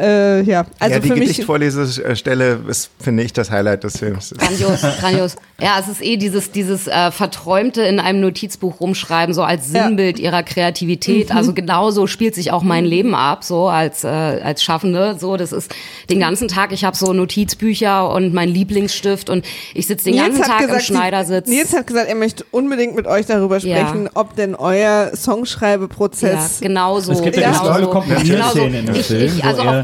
Äh, 0.00 0.42
ja, 0.42 0.66
also 0.80 0.94
ja, 0.94 1.00
die 1.00 1.08
für 1.08 1.14
mich. 1.14 1.28
Gedichtvorlesestelle 1.28 2.60
ist, 2.68 2.90
finde 3.00 3.22
ich, 3.22 3.32
das 3.32 3.50
Highlight 3.50 3.84
des 3.84 3.98
Films. 3.98 4.34
Grandios, 4.36 4.80
grandios. 5.00 5.36
Ja, 5.60 5.76
es 5.78 5.86
ist 5.88 6.02
eh 6.02 6.16
dieses, 6.16 6.50
dieses 6.50 6.88
äh, 6.88 7.10
Verträumte 7.12 7.82
in 7.82 8.00
einem 8.00 8.20
Notizbuch 8.20 8.80
rumschreiben, 8.80 9.34
so 9.34 9.42
als 9.44 9.72
Ja. 9.72 9.84
Sinnbild 9.84 10.18
ihrer 10.18 10.42
Kreativität. 10.42 11.32
Also 11.32 11.52
genauso 11.54 12.06
spielt 12.08 12.34
sich 12.34 12.50
auch 12.50 12.62
mein 12.62 12.84
Leben 12.84 13.14
ab, 13.14 13.44
so 13.44 13.68
als, 13.68 14.02
äh, 14.04 14.08
als 14.08 14.62
Schaffende. 14.64 15.16
So, 15.20 15.36
das 15.36 15.52
ist 15.52 15.72
den 16.10 16.18
ganzen 16.18 16.48
Tag, 16.48 16.72
ich 16.72 16.84
habe 16.84 16.96
so 16.96 17.12
Notizbücher 17.12 18.10
und 18.10 18.34
mein 18.34 18.48
Lieblingsstift 18.48 19.30
und 19.30 19.44
ich 19.74 19.86
sitze 19.86 20.06
den 20.06 20.16
ganzen 20.16 20.42
Tag 20.42 20.68
im 20.68 20.74
sie- 20.74 20.84
Schneidersitz. 20.84 21.46
Nils 21.48 21.72
hat 21.72 21.86
gesagt, 21.86 22.08
er 22.08 22.16
möchte 22.16 22.44
unbedingt 22.50 22.96
mit 22.96 23.06
euch 23.06 23.26
darüber 23.26 23.58
Ja. 23.58 23.76
sprechen, 23.86 24.08
ob 24.14 24.34
denn 24.36 24.54
euer 24.56 24.84
ja, 24.84 25.16
Songschreibeprozess. 25.16 26.60
genau 26.60 27.00
so. 27.00 27.12
Es 27.12 27.22
gibt 27.22 27.36
ja 27.36 27.50
genau 27.52 27.92
diese 28.22 28.38
tolle 28.38 28.52
so. 28.54 28.60
In 28.64 28.72
dem 28.72 28.94
Ich- 28.94 29.06
Film, 29.06 29.32
ich- 29.36 29.44
also 29.44 29.62
auch- 29.62 29.83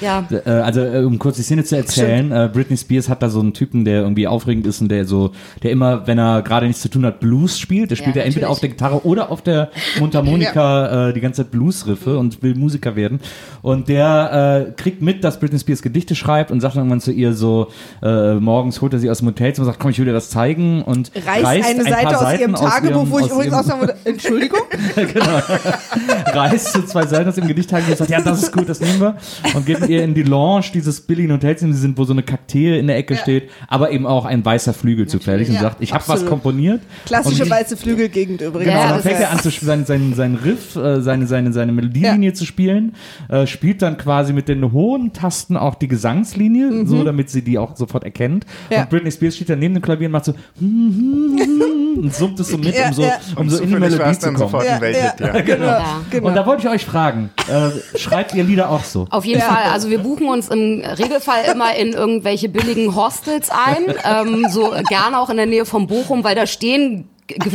ja. 0.00 0.26
äh, 0.30 0.50
also 0.50 0.80
äh, 0.80 1.04
um 1.04 1.18
kurz 1.18 1.36
die 1.36 1.42
Szene 1.42 1.64
zu 1.64 1.76
erzählen, 1.76 2.30
äh, 2.32 2.50
Britney 2.52 2.76
Spears 2.76 3.08
hat 3.08 3.22
da 3.22 3.28
so 3.28 3.40
einen 3.40 3.52
Typen, 3.52 3.84
der 3.84 4.02
irgendwie 4.02 4.26
aufregend 4.26 4.66
ist 4.66 4.80
und 4.80 4.88
der 4.88 5.04
so, 5.04 5.32
der 5.62 5.70
immer, 5.70 6.06
wenn 6.06 6.18
er 6.18 6.42
gerade 6.42 6.66
nichts 6.66 6.82
zu 6.82 6.88
tun 6.88 7.04
hat, 7.04 7.20
Blues 7.20 7.58
spielt. 7.58 7.90
Der 7.90 7.96
spielt 7.96 8.16
Ja, 8.16 8.22
ja, 8.22 8.26
entweder 8.26 8.50
auf 8.50 8.60
der 8.60 8.70
Gitarre 8.70 9.04
oder 9.04 9.30
auf 9.30 9.42
der 9.42 9.70
Mundharmonika 9.98 11.08
äh, 11.08 11.12
die 11.12 11.20
ganze 11.20 11.42
Zeit 11.42 11.50
Bluesriffe 11.50 12.18
und 12.18 12.42
will 12.42 12.54
Musiker 12.54 12.96
werden. 12.96 13.20
Und 13.62 13.88
der 13.88 14.66
äh, 14.68 14.72
kriegt 14.72 15.02
mit, 15.02 15.24
dass 15.24 15.38
Britney 15.40 15.58
Spears 15.58 15.82
Gedichte 15.82 16.14
schreibt 16.14 16.50
und 16.50 16.60
sagt 16.60 16.76
dann 16.76 16.82
irgendwann 16.82 17.00
zu 17.00 17.12
ihr 17.12 17.34
so, 17.34 17.68
äh, 18.02 18.34
morgens 18.34 18.80
holt 18.80 18.92
er 18.92 18.98
sie 18.98 19.10
aus 19.10 19.18
dem 19.18 19.28
Hotelzimmer 19.28 19.66
und 19.66 19.72
sagt, 19.72 19.80
komm, 19.80 19.90
ich 19.90 19.98
will 19.98 20.06
dir 20.06 20.12
das 20.12 20.30
zeigen 20.30 20.82
und 20.82 21.10
Reißt, 21.14 21.44
eine 21.44 21.56
ein 21.56 21.84
Seite 21.84 22.18
aus 22.18 22.40
ihrem 22.40 22.54
Tagebuch, 22.54 23.06
wo 23.10 23.18
ich 23.18 23.30
übrigens 23.30 23.54
auch 23.54 23.64
sagen 23.64 23.80
würde, 23.80 23.96
Entschuldigung? 24.04 24.60
reißt 26.26 26.72
so 26.72 26.82
zwei 26.82 27.06
Seiten 27.06 27.28
aus 27.28 27.34
dem 27.34 27.46
Gedichttagebuch 27.46 27.92
und 27.92 27.98
sagt, 27.98 28.10
ja, 28.10 28.20
das 28.20 28.42
ist 28.42 28.52
gut, 28.52 28.68
das 28.68 28.80
nehmen 28.80 29.00
wir. 29.00 29.16
Und 29.54 29.66
geht 29.66 29.80
mit 29.80 29.89
ihr 29.90 30.02
in 30.04 30.14
die 30.14 30.22
Lounge 30.22 30.64
dieses 30.72 31.00
billigen 31.00 31.32
Hotels, 31.32 31.60
sind, 31.60 31.98
wo 31.98 32.04
so 32.04 32.12
eine 32.12 32.22
Kakteen 32.22 32.74
in 32.74 32.86
der 32.86 32.96
Ecke 32.96 33.16
steht, 33.16 33.50
aber 33.68 33.90
eben 33.90 34.06
auch 34.06 34.24
ein 34.24 34.44
weißer 34.44 34.72
Flügel 34.72 35.06
zufällig 35.08 35.48
und 35.48 35.54
Ja, 35.56 35.60
sagt, 35.62 35.76
ich 35.80 35.92
habe 35.92 36.04
was 36.06 36.24
komponiert. 36.24 36.80
Klassische 37.06 37.42
und, 37.44 37.50
weiße 37.50 37.76
Flügelgegend 37.76 38.40
übrigens. 38.40 38.70
Genau, 38.72 38.80
Ja, 38.84 38.88
dann 38.90 39.00
fängt 39.02 39.20
er 39.20 39.30
an, 39.30 39.38
zu, 39.40 39.48
sp- 39.52 39.64
sein, 39.66 39.84
sein, 39.84 40.14
sein 40.14 40.34
Riff, 40.36 40.76
äh, 40.76 41.00
seine, 41.02 41.26
seine, 41.26 41.52
seine 41.52 41.72
Melodielinie 41.72 42.32
zu 42.32 42.46
spielen, 42.46 42.94
äh, 43.28 43.46
spielt 43.46 43.82
dann 43.82 43.98
quasi 43.98 44.32
mit 44.32 44.48
den 44.48 44.72
hohen 44.72 45.12
Tasten 45.12 45.56
auch 45.56 45.74
die 45.74 45.88
Gesangslinie, 45.88 46.86
so 46.86 47.04
damit 47.04 47.30
sie 47.30 47.42
die 47.42 47.58
auch 47.58 47.76
sofort 47.76 48.04
erkennt. 48.04 48.46
Mhm. 48.46 48.74
Ja. 48.74 48.82
Und 48.82 48.90
Britney 48.90 49.10
Spears 49.12 49.36
steht 49.36 49.50
dann 49.50 49.58
neben 49.58 49.74
dem 49.74 49.82
Klavier 49.82 50.06
und 50.06 50.12
macht 50.12 50.24
so 50.26 50.34
und 50.60 52.14
summt 52.14 52.38
es 52.40 52.48
so 52.48 52.58
mit, 52.58 52.74
Ja, 52.74 52.88
um 52.88 52.94
so, 52.94 53.02
ja. 53.02 53.18
um 53.36 53.50
so 53.50 53.56
in 53.62 53.68
die 53.68 53.74
Zufällig 53.74 53.98
Melodie 53.98 54.18
zu 54.18 54.26
kommen. 54.26 54.38
sofort 54.38 54.64
Ja, 54.64 54.78
ja. 54.84 55.14
ja. 55.18 55.40
Genau. 55.50 55.64
Ja. 55.66 56.00
genau. 56.10 56.28
Und 56.28 56.34
da 56.34 56.46
wollte 56.46 56.62
ich 56.66 56.68
euch 56.72 56.84
fragen, 56.84 57.30
äh, 57.48 57.98
schreibt 57.98 58.34
ihr 58.34 58.44
Lieder 58.44 58.70
auch 58.70 58.84
so? 58.84 59.06
Auf 59.10 59.24
jeden 59.24 59.40
Fall. 59.40 59.64
Also 59.80 59.88
wir 59.88 60.00
buchen 60.00 60.28
uns 60.28 60.50
im 60.50 60.82
Regelfall 60.84 61.44
immer 61.50 61.74
in 61.74 61.94
irgendwelche 61.94 62.50
billigen 62.50 62.94
Hostels 62.94 63.48
ein, 63.48 63.94
ähm, 64.04 64.46
so 64.50 64.74
gerne 64.90 65.18
auch 65.18 65.30
in 65.30 65.38
der 65.38 65.46
Nähe 65.46 65.64
von 65.64 65.86
Bochum, 65.86 66.22
weil 66.22 66.34
da 66.34 66.46
stehen 66.46 67.08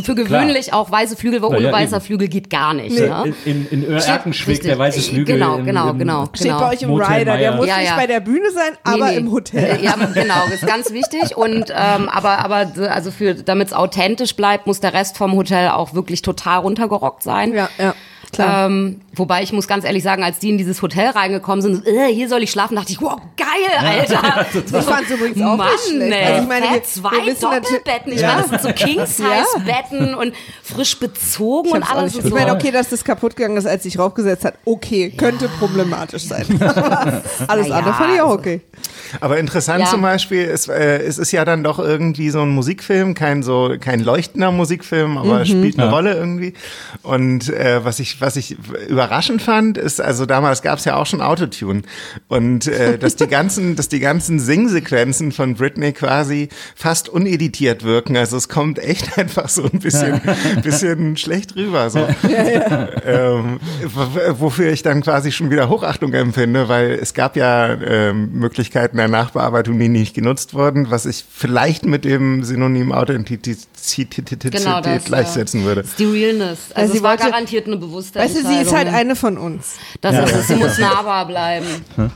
für 0.03 0.15
gewöhnlich 0.15 0.73
auch 0.73 0.89
weiße 0.89 1.15
Flügel, 1.17 1.43
weil 1.43 1.51
Ja, 1.51 1.57
ohne 1.57 1.67
ja, 1.67 1.71
weißer 1.71 1.97
eben. 1.97 2.05
Flügel 2.05 2.27
geht 2.27 2.49
gar 2.49 2.73
nicht. 2.73 2.97
Ne? 2.97 3.35
In, 3.45 3.67
in, 3.69 3.83
in 3.83 3.93
Erkenschwick, 3.93 4.63
der 4.63 4.79
weiße 4.79 5.01
Flügel. 5.01 5.35
Genau, 5.35 5.57
im, 5.57 5.65
genau, 5.65 5.91
im, 5.91 5.99
genau. 5.99 6.25
Steht 6.33 6.57
bei 6.57 6.71
euch 6.73 6.81
im 6.81 6.89
Motel 6.89 7.13
Rider, 7.13 7.37
der 7.37 7.51
muss 7.57 7.67
Ja, 7.67 7.77
nicht 7.77 7.95
bei 7.95 8.07
der 8.07 8.21
Bühne 8.21 8.49
sein, 8.51 8.71
aber 8.83 9.05
Nee, 9.05 9.11
nee. 9.11 9.17
im 9.17 9.31
Hotel. 9.31 9.83
Ja, 9.83 9.93
genau, 9.95 10.41
das 10.49 10.63
ist 10.63 10.67
ganz 10.67 10.91
wichtig. 10.93 11.37
Und 11.37 11.69
ähm, 11.69 12.09
aber 12.09 12.39
aber 12.43 12.71
also 12.89 13.11
für 13.11 13.35
damit 13.35 13.67
es 13.67 13.73
authentisch 13.73 14.35
bleibt, 14.35 14.65
muss 14.65 14.79
der 14.79 14.93
Rest 14.93 15.15
vom 15.17 15.33
Hotel 15.33 15.69
auch 15.69 15.93
wirklich 15.93 16.23
total 16.23 16.59
runtergerockt 16.59 17.21
sein. 17.21 17.53
Ja, 17.53 17.69
ja, 17.77 17.93
klar. 18.35 18.67
Ähm, 18.67 19.01
wobei 19.13 19.43
ich 19.43 19.51
muss 19.53 19.67
ganz 19.67 19.83
ehrlich 19.85 20.03
sagen, 20.03 20.23
als 20.23 20.39
die 20.39 20.49
in 20.49 20.57
dieses 20.57 20.81
Hotel 20.81 21.09
reingekommen 21.09 21.61
sind, 21.61 21.85
äh, 21.87 22.13
hier 22.13 22.29
soll 22.29 22.43
ich 22.43 22.51
schlafen, 22.51 22.75
dachte 22.75 22.91
ich, 22.91 23.01
wow, 23.01 23.19
geil, 23.37 23.47
Alter. 23.79 24.45
Ich 24.55 24.85
fand's 24.85 25.09
übrigens 25.11 25.41
auch 25.41 25.57
Mann, 25.57 25.67
nicht 25.71 25.89
schlecht. 25.89 26.13
ey, 26.13 26.25
Also 26.27 26.41
ich 26.43 26.47
meine, 26.47 26.65
Fett, 26.67 26.85
zwei 26.87 27.33
Doppelbetten. 27.41 28.13
Ich 28.13 28.21
Ja. 28.21 28.27
meine, 28.35 28.41
das 28.41 28.49
sind 28.49 28.61
so 28.61 28.69
King-Size-Betten 28.85 30.15
und 30.15 30.33
frisch 30.63 30.97
bezogen 30.99 31.71
und 31.71 31.83
alles. 31.83 32.15
Ich 32.15 32.31
meine, 32.33 32.53
okay, 32.53 32.71
dass 32.71 32.89
das 32.89 33.03
kaputt 33.03 33.35
gegangen 33.35 33.57
ist, 33.57 33.65
als 33.65 33.83
sich 33.83 33.97
raufgesetzt 33.99 34.45
hat, 34.45 34.55
okay, 34.65 35.09
könnte 35.11 35.49
problematisch 35.59 36.23
sein. 36.23 36.45
Alles 37.47 37.71
andere 37.71 37.89
ja, 37.89 37.93
fand 37.93 38.13
ich 38.15 38.21
auch 38.21 38.25
also- 38.29 38.39
okay. 38.39 38.61
Aber 39.21 39.37
interessant 39.37 39.81
Ja. 39.83 39.89
zum 39.89 40.01
Beispiel, 40.01 40.43
ist, 40.45 40.67
äh, 40.69 40.97
es 40.99 41.17
ist 41.17 41.31
ja 41.31 41.45
dann 41.45 41.63
doch 41.63 41.79
irgendwie 41.79 42.29
so 42.29 42.41
ein 42.41 42.49
Musikfilm, 42.49 43.13
kein 43.13 43.43
so 43.43 43.73
kein 43.79 43.99
leuchtender 44.01 44.51
Musikfilm, 44.51 45.17
aber 45.17 45.45
spielt 45.45 45.77
eine 45.77 45.85
Ja. 45.87 45.91
Rolle 45.91 46.13
irgendwie. 46.15 46.53
Und 47.03 47.49
äh, 47.49 47.83
was 47.85 47.99
ich 47.99 48.19
was 48.25 48.35
ich 48.37 48.57
überraschend 48.89 49.41
fand, 49.41 49.77
ist, 49.77 50.01
also 50.01 50.25
damals 50.25 50.63
gab 50.63 50.79
es 50.79 50.85
ja 50.85 50.95
auch 50.95 51.05
schon 51.05 51.21
Autotune 51.21 51.83
und 52.27 52.65
äh, 52.67 52.97
dass 52.97 53.15
die 53.15 53.27
ganzen, 53.27 53.75
dass 53.75 53.87
die 53.87 53.99
ganzen 53.99 54.39
Singsequenzen 54.39 55.31
von 55.31 55.53
Britney 55.53 55.93
quasi 55.93 56.49
fast 56.75 57.07
uneditiert 57.07 57.83
wirken. 57.83 58.17
Also 58.17 58.35
es 58.37 58.49
kommt 58.49 58.79
echt 58.79 59.17
einfach 59.19 59.47
so 59.49 59.63
ein 59.71 59.79
bisschen, 59.79 60.21
bisschen 60.63 61.17
schlecht 61.17 61.55
rüber. 61.55 61.89
So. 61.91 62.07
Ähm, 63.05 63.59
w- 63.83 64.39
wofür 64.39 64.71
ich 64.71 64.81
dann 64.81 65.01
quasi 65.01 65.31
schon 65.31 65.51
wieder 65.51 65.69
Hochachtung 65.69 66.13
empfinde, 66.13 66.67
weil 66.67 66.91
es 66.93 67.13
gab 67.13 67.35
ja 67.35 67.73
ähm, 67.73 68.31
Möglichkeiten 68.33 68.97
der 68.97 69.07
Nachbearbeitung, 69.07 69.77
die 69.77 69.89
nicht 69.89 70.15
genutzt 70.15 70.53
wurden, 70.53 70.89
was 70.89 71.05
ich 71.05 71.23
vielleicht 71.29 71.85
mit 71.85 72.05
dem 72.05 72.43
Synonym 72.43 72.91
Authentizität 72.91 74.25
Genau 74.51 74.81
gleichsetzen 74.81 75.63
würde. 75.63 75.81
Das 75.81 75.91
ist 75.91 75.99
die 75.99 76.05
Realness. 76.05 76.71
Also 76.73 76.91
sie 76.93 76.97
es 76.97 77.03
war 77.03 77.17
garantiert 77.17 77.67
eine 77.67 77.77
bewusste 77.77 78.04
Weißt 78.13 78.35
du, 78.35 78.45
sie 78.47 78.57
ist 78.61 78.73
halt 78.75 78.87
eine 78.87 79.15
von 79.15 79.37
uns. 79.37 79.75
Das 80.01 80.15
ist 80.29 80.35
es, 80.35 80.47
sie 80.47 80.55
muss 80.55 80.77
nahbar 80.79 81.25
bleiben. 81.25 81.65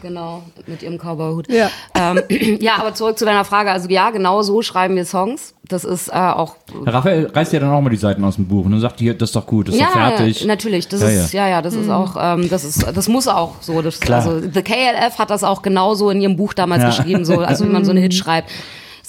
Genau, 0.02 0.43
mit 0.67 0.84
ihrem 0.84 0.97
Cowboyhut. 0.97 1.49
Ja. 1.52 1.69
Ähm, 1.95 2.21
ja, 2.60 2.73
aber 2.78 2.93
zurück 2.93 3.17
zu 3.17 3.25
deiner 3.25 3.45
Frage. 3.45 3.71
Also 3.71 3.89
ja, 3.89 4.10
genau 4.12 4.41
so 4.41 4.62
schreiben 4.62 4.95
wir 4.95 5.06
Songs. 5.06 5.54
Das 5.67 5.84
ist 5.84 6.08
äh, 6.10 6.13
auch 6.13 6.56
Raphael 6.86 7.28
reißt 7.28 7.54
ja 7.54 7.60
dann 7.60 7.69
auch 7.69 7.82
mal 7.82 7.91
die 7.91 7.97
Seiten 7.97 8.23
aus 8.23 8.36
dem 8.36 8.47
Buch 8.47 8.65
und 8.65 8.71
dann 8.71 8.80
sagt 8.82 8.99
hier, 8.99 9.13
das 9.13 9.30
ist 9.30 9.36
doch 9.36 9.45
gut, 9.45 9.67
das 9.67 9.75
ist 9.75 9.82
ja, 9.82 9.88
doch 9.88 9.93
fertig. 9.93 10.41
Ja, 10.41 10.47
natürlich. 10.47 10.88
Das 10.88 11.02
Ja, 11.02 11.10
ist 11.10 11.32
ja, 11.34 11.47
ja, 11.47 11.62
das 11.62 11.75
ist 11.75 11.89
auch, 11.89 12.15
ähm, 12.19 12.49
das 12.49 12.63
ist, 12.63 12.86
das 12.91 13.08
muss 13.08 13.28
auch 13.28 13.56
so. 13.62 13.82
Das, 13.84 13.99
Klar. 13.99 14.25
Also 14.25 14.41
The 14.41 14.63
KLF 14.63 15.19
hat 15.19 15.30
das 15.30 15.43
auch 15.43 15.62
genauso 15.62 16.10
in 16.10 16.21
ihrem 16.21 16.36
Buch 16.38 16.54
damals 16.54 16.82
Ja. 16.82 16.89
geschrieben, 16.89 17.23
so, 17.23 17.39
also 17.39 17.65
wie 17.65 17.69
man 17.69 17.86
so 17.86 17.91
einen 17.91 18.02
Hit 18.02 18.13
schreibt. 18.15 18.49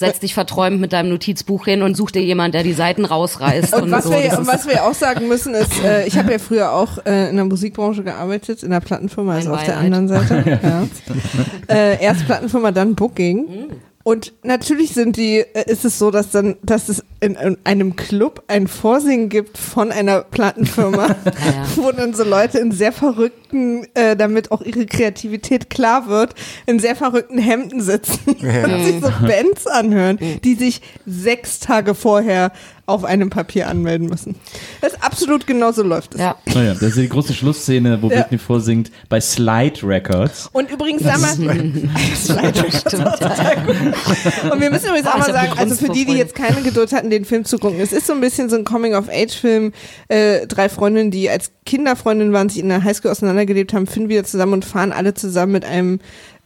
Setz 0.01 0.19
dich 0.19 0.33
verträumt 0.33 0.81
mit 0.81 0.91
deinem 0.91 1.09
Notizbuch 1.09 1.65
hin 1.65 1.81
und 1.81 1.95
such 1.95 2.11
dir 2.11 2.21
jemanden, 2.21 2.51
der 2.51 2.63
die 2.63 2.73
Seiten 2.73 3.05
rausreißt. 3.05 3.73
Und 3.81 3.91
was, 3.91 4.03
so. 4.03 4.11
wir, 4.11 4.37
und 4.37 4.47
was 4.47 4.67
wir 4.67 4.83
auch 4.83 4.93
sagen 4.93 5.27
müssen 5.27 5.53
ist, 5.53 5.71
äh, 5.83 6.05
ich 6.05 6.17
habe 6.17 6.31
ja 6.31 6.39
früher 6.39 6.73
auch 6.73 7.05
äh, 7.05 7.29
in 7.29 7.35
der 7.35 7.45
Musikbranche 7.45 8.03
gearbeitet, 8.03 8.63
in 8.63 8.71
der 8.71 8.79
Plattenfirma, 8.79 9.35
also 9.35 9.49
Ein 9.49 9.55
auf 9.55 9.63
der 9.63 9.73
Beileid. 9.73 9.93
anderen 9.93 10.07
Seite. 10.07 10.59
ja. 11.69 11.75
äh, 11.75 12.03
erst 12.03 12.25
Plattenfirma, 12.25 12.71
dann 12.71 12.95
Booking. 12.95 13.69
Und 14.03 14.33
natürlich 14.43 14.93
sind 14.93 15.17
die, 15.17 15.39
äh, 15.39 15.71
ist 15.71 15.85
es 15.85 15.99
so, 15.99 16.11
dass 16.11 16.31
dann, 16.31 16.57
dass 16.63 16.89
es 16.89 17.03
in, 17.19 17.35
in 17.35 17.57
einem 17.63 17.95
Club 17.95 18.43
ein 18.47 18.67
Vorsingen 18.67 19.29
gibt 19.29 19.57
von 19.57 19.91
einer 19.91 20.21
Plattenfirma, 20.21 21.07
ja. 21.25 21.67
wo 21.75 21.91
dann 21.91 22.13
so 22.13 22.23
Leute 22.23 22.59
in 22.59 22.71
sehr 22.71 22.91
verrückten, 22.91 23.85
äh, 23.93 24.15
damit 24.15 24.51
auch 24.51 24.61
ihre 24.61 24.85
Kreativität 24.85 25.69
klar 25.69 26.07
wird, 26.07 26.33
in 26.65 26.79
sehr 26.79 26.95
verrückten 26.95 27.37
Hemden 27.37 27.81
sitzen 27.81 28.19
und 28.25 28.85
sich 28.85 29.01
so 29.01 29.11
Bands 29.25 29.67
anhören, 29.67 30.17
die 30.43 30.55
sich 30.55 30.81
sechs 31.05 31.59
Tage 31.59 31.93
vorher 31.93 32.51
auf 32.91 33.03
einem 33.05 33.29
Papier 33.29 33.67
anmelden 33.67 34.07
müssen. 34.07 34.35
Das 34.81 34.93
ist 34.93 35.03
absolut 35.03 35.47
genauso 35.47 35.83
läuft 35.83 36.15
es. 36.15 36.21
ja. 36.21 36.35
Naja, 36.53 36.73
das 36.73 36.83
ist 36.83 36.97
die 36.97 37.09
große 37.09 37.33
Schlussszene, 37.33 38.01
wo 38.01 38.09
Ja. 38.09 38.21
Britney 38.21 38.37
vorsingt 38.37 38.91
bei 39.09 39.19
Slide 39.19 39.79
Records. 39.83 40.49
Und 40.53 40.71
übrigens, 40.71 41.03
sag 41.03 41.19
mal, 41.19 41.31
und 44.51 44.61
wir 44.61 44.69
müssen 44.69 44.87
übrigens 44.87 45.07
auch 45.07 45.17
mal 45.17 45.31
sagen, 45.31 45.53
also 45.57 45.75
für 45.75 45.89
die, 45.89 46.05
die 46.05 46.13
jetzt 46.13 46.35
keine 46.35 46.61
Geduld 46.61 46.91
hatten, 46.93 47.09
den 47.09 47.25
Film 47.25 47.45
zu 47.45 47.57
gucken, 47.57 47.79
es 47.79 47.91
ist 47.91 48.07
so 48.07 48.13
ein 48.13 48.21
bisschen 48.21 48.49
so 48.49 48.55
ein 48.55 48.65
Coming-of-Age-Film. 48.65 49.73
Äh, 50.07 50.47
drei 50.47 50.69
Freundinnen, 50.69 51.11
die 51.11 51.29
als 51.29 51.51
Kinderfreundinnen 51.65 52.33
waren, 52.33 52.49
sich 52.49 52.59
in 52.59 52.69
der 52.69 52.83
Highschool 52.83 53.11
auseinandergelebt 53.11 53.73
haben, 53.73 53.87
finden 53.87 54.09
wieder 54.09 54.23
zusammen 54.23 54.53
und 54.53 54.65
fahren 54.65 54.91
alle 54.91 55.13
zusammen 55.13 55.51
mit 55.53 55.65
einem 55.65 55.99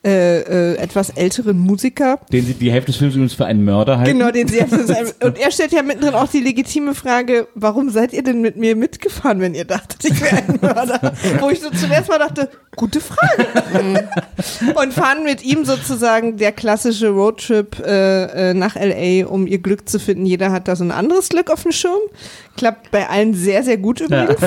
äh, 0.06 0.74
äh, 0.74 0.78
etwas 0.78 1.10
älteren 1.10 1.58
Musiker. 1.58 2.20
Den 2.32 2.46
sie 2.46 2.54
die 2.54 2.72
Hälfte 2.72 2.92
des 2.92 2.98
Films 2.98 3.16
übrigens 3.16 3.34
für 3.34 3.46
einen 3.46 3.66
Mörder 3.66 3.98
halten. 3.98 4.20
Genau, 4.20 4.30
den 4.30 4.48
sie 4.48 4.60
Und 5.24 5.40
er 5.40 5.50
stellt 5.50 5.72
ja 5.72 5.82
mittendrin 5.82 6.14
auch 6.14 6.28
die 6.28 6.42
legitime 6.42 6.94
Frage, 6.94 7.48
warum 7.56 7.90
seid 7.90 8.14
ihr 8.14 8.22
denn 8.22 8.40
mit 8.40 8.56
mir 8.56 8.76
mitgefahren, 8.76 9.40
wenn 9.40 9.56
ihr 9.56 9.66
dachtet, 9.66 10.06
ich 10.06 10.22
wäre 10.22 10.38
ein 10.38 10.60
Mörder? 10.62 11.14
Wo 11.40 11.50
ich 11.50 11.60
so 11.60 11.72
zuerst 11.72 12.08
mal 12.10 12.20
dachte, 12.20 12.52
gute 12.76 13.02
Frage. 13.02 13.48
und 14.76 14.94
fahren 14.94 15.24
mit 15.24 15.44
ihm 15.44 15.66
sozusagen 15.66 16.38
der 16.38 16.52
klassische 16.52 17.10
Roadtrip 17.10 17.80
äh, 17.80 18.52
äh, 18.52 18.54
nach 18.54 18.76
L.A., 18.76 19.28
um 19.28 19.48
ihr 19.48 19.58
Glück 19.58 19.90
zu 19.90 20.00
finden. 20.00 20.28
Jeder 20.28 20.52
hat 20.52 20.68
da 20.68 20.76
so 20.76 20.84
ein 20.84 20.92
anderes 20.92 21.30
Glück 21.30 21.50
auf 21.50 21.64
dem 21.64 21.72
Schirm. 21.72 22.02
Klappt 22.58 22.92
bei 22.92 23.10
allen 23.10 23.34
sehr, 23.34 23.64
sehr 23.64 23.78
gut 23.78 24.02
übrigens. 24.02 24.40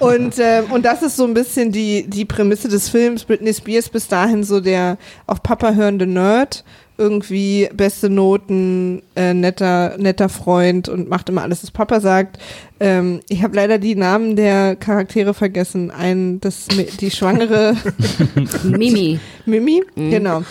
Und, 0.00 0.38
äh, 0.38 0.62
und 0.70 0.84
das 0.84 1.02
ist 1.02 1.16
so 1.16 1.24
ein 1.24 1.34
bisschen 1.34 1.70
die, 1.70 2.08
die 2.08 2.24
Prämisse 2.24 2.68
des 2.68 2.88
Films. 2.88 3.24
Britney 3.24 3.54
Spears 3.54 3.88
bis 3.88 4.08
dahin 4.08 4.42
so 4.42 4.60
der 4.60 4.87
auf 5.26 5.42
Papa 5.42 5.72
hörende 5.74 6.06
Nerd. 6.06 6.64
Irgendwie 6.96 7.68
beste 7.72 8.10
Noten, 8.10 9.02
äh, 9.14 9.32
netter, 9.32 9.96
netter 9.98 10.28
Freund 10.28 10.88
und 10.88 11.08
macht 11.08 11.28
immer 11.28 11.42
alles, 11.42 11.62
was 11.62 11.70
Papa 11.70 12.00
sagt. 12.00 12.38
Ähm, 12.80 13.20
ich 13.28 13.44
habe 13.44 13.54
leider 13.54 13.78
die 13.78 13.94
Namen 13.94 14.34
der 14.34 14.74
Charaktere 14.74 15.32
vergessen. 15.32 15.92
Ein, 15.92 16.40
das, 16.40 16.66
die 16.66 17.10
Schwangere 17.12 17.76
Mimi. 18.64 19.20
Mimi, 19.46 19.84
genau. 19.94 20.42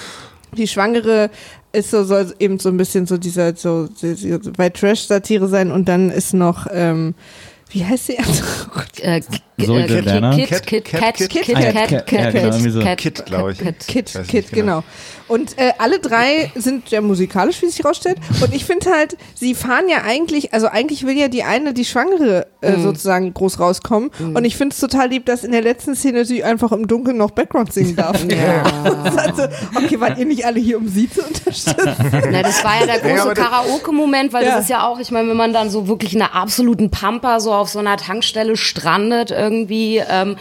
Die 0.55 0.67
Schwangere 0.67 1.29
ist 1.73 1.91
so, 1.91 2.03
soll 2.03 2.33
eben 2.39 2.59
so 2.59 2.69
ein 2.69 2.77
bisschen 2.77 3.05
so 3.05 3.17
dieser, 3.17 3.55
so, 3.55 3.87
so, 3.93 4.13
so 4.15 4.51
bei 4.55 4.69
Trash-Satire 4.69 5.47
sein 5.47 5.71
und 5.71 5.89
dann 5.89 6.09
ist 6.09 6.33
noch, 6.33 6.67
ähm, 6.71 7.13
wie 7.69 7.85
heißt 7.85 8.07
sie? 8.07 8.17
Gott. 8.73 8.85
Äh, 9.01 9.21
Zoe 9.59 9.87
äh? 9.87 10.35
Kit, 10.35 10.49
Cat- 10.49 10.65
Kit, 10.65 10.85
Cat- 10.85 11.01
Cat, 11.01 11.15
Kit- 11.15 11.29
Kit, 11.29 11.43
Kit- 11.43 11.55
Cat, 11.55 11.73
Cat- 11.73 12.07
Cat, 12.07 12.11
ja, 12.11 12.31
genau, 12.31 12.95
Kit, 12.95 13.25
glaube 13.25 13.51
ich. 13.51 13.57
Kit. 13.59 13.87
Kit, 13.87 14.13
Kit, 14.27 14.33
nicht 14.33 14.51
genau. 14.51 14.83
Und 15.27 15.57
äh, 15.57 15.73
alle 15.77 15.99
drei 15.99 16.51
sind 16.55 16.89
ja 16.89 17.01
musikalisch, 17.01 17.61
wie 17.61 17.67
sich 17.67 17.83
rausstellt. 17.83 18.17
Und 18.41 18.53
ich 18.53 18.65
finde 18.65 18.89
halt, 18.91 19.17
sie 19.35 19.55
fahren 19.55 19.89
ja 19.89 20.03
eigentlich, 20.05 20.53
also 20.53 20.67
eigentlich 20.67 21.05
will 21.05 21.17
ja 21.17 21.27
die 21.27 21.43
eine, 21.43 21.73
die 21.73 21.85
Schwangere, 21.85 22.47
äh, 22.61 22.79
sozusagen 22.79 23.33
groß 23.33 23.59
rauskommen. 23.59 24.09
Und 24.33 24.45
ich 24.45 24.55
finde 24.57 24.73
es 24.73 24.79
total 24.79 25.09
lieb, 25.09 25.25
dass 25.25 25.43
in 25.43 25.51
der 25.51 25.61
letzten 25.61 25.95
Szene 25.95 26.23
sie 26.25 26.43
einfach 26.43 26.71
im 26.71 26.87
Dunkeln 26.87 27.17
noch 27.17 27.31
Background 27.31 27.73
singen 27.73 27.95
darf. 27.95 28.17
also, 29.17 29.43
okay, 29.75 29.99
wart 29.99 30.17
ihr 30.17 30.25
nicht 30.25 30.45
alle 30.45 30.59
hier, 30.59 30.77
um 30.77 30.87
sie 30.87 31.09
zu 31.09 31.21
unterstützen? 31.21 31.95
Na, 32.31 32.41
das 32.43 32.63
war 32.63 32.79
ja 32.79 32.85
der 32.85 33.05
Ja, 33.07 33.15
große 33.23 33.33
das- 33.33 33.43
Karaoke-Moment, 33.49 34.33
weil 34.33 34.45
Ja. 34.45 34.55
das 34.55 34.63
ist 34.63 34.69
ja 34.69 34.87
auch, 34.87 34.99
ich 34.99 35.11
meine, 35.11 35.29
wenn 35.29 35.37
man 35.37 35.53
dann 35.53 35.69
so 35.69 35.87
wirklich 35.87 36.13
in 36.13 36.21
einer 36.21 36.33
absoluten 36.35 36.89
Pampa 36.89 37.39
so 37.39 37.53
auf 37.53 37.69
so 37.69 37.79
einer 37.79 37.97
Tankstelle 37.97 38.55
strandet 38.57 39.31
irgendwie, 39.31 40.01
ähm, 40.09 40.37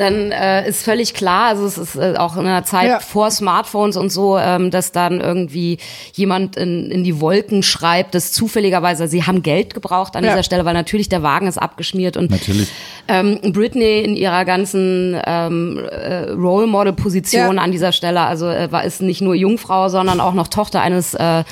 dann 0.00 0.32
äh, 0.32 0.68
ist 0.68 0.82
völlig 0.84 1.14
klar, 1.14 1.48
also 1.48 1.66
es 1.66 1.76
ist 1.78 1.96
äh, 1.96 2.14
auch 2.16 2.36
in 2.36 2.46
einer 2.46 2.64
Zeit 2.64 2.88
Ja. 2.88 3.00
vor 3.00 3.30
Smartphones 3.30 3.96
und 3.96 4.10
so, 4.10 4.38
ähm, 4.38 4.70
dass 4.70 4.92
dann 4.92 5.20
irgendwie 5.20 5.78
jemand 6.14 6.56
in, 6.56 6.90
in 6.90 7.04
die 7.04 7.20
Wolken 7.20 7.62
schreibt, 7.62 8.14
dass 8.14 8.32
zufälligerweise, 8.32 9.06
sie 9.08 9.24
haben 9.24 9.42
Geld 9.42 9.74
gebraucht 9.74 10.16
an 10.16 10.24
Ja. 10.24 10.30
dieser 10.30 10.42
Stelle, 10.42 10.64
weil 10.64 10.74
natürlich 10.74 11.08
der 11.08 11.22
Wagen 11.22 11.46
ist 11.46 11.58
abgeschmiert 11.58 12.16
und 12.16 12.30
Natürlich. 12.30 12.68
ähm, 13.08 13.38
Britney 13.52 14.00
in 14.00 14.16
ihrer 14.16 14.44
ganzen 14.44 15.20
ähm, 15.26 15.78
äh, 15.90 16.30
Role 16.30 16.66
Model 16.66 16.92
Position 16.94 17.56
Ja. 17.56 17.62
an 17.62 17.70
dieser 17.72 17.92
Stelle, 17.92 18.20
also 18.22 18.48
äh, 18.48 18.72
war 18.72 18.84
ist 18.84 19.02
nicht 19.02 19.20
nur 19.20 19.34
Jungfrau, 19.34 19.88
sondern 19.88 20.20
auch 20.20 20.34
noch 20.34 20.48
Tochter 20.48 20.80
eines 20.80 21.14
äh, 21.14 21.44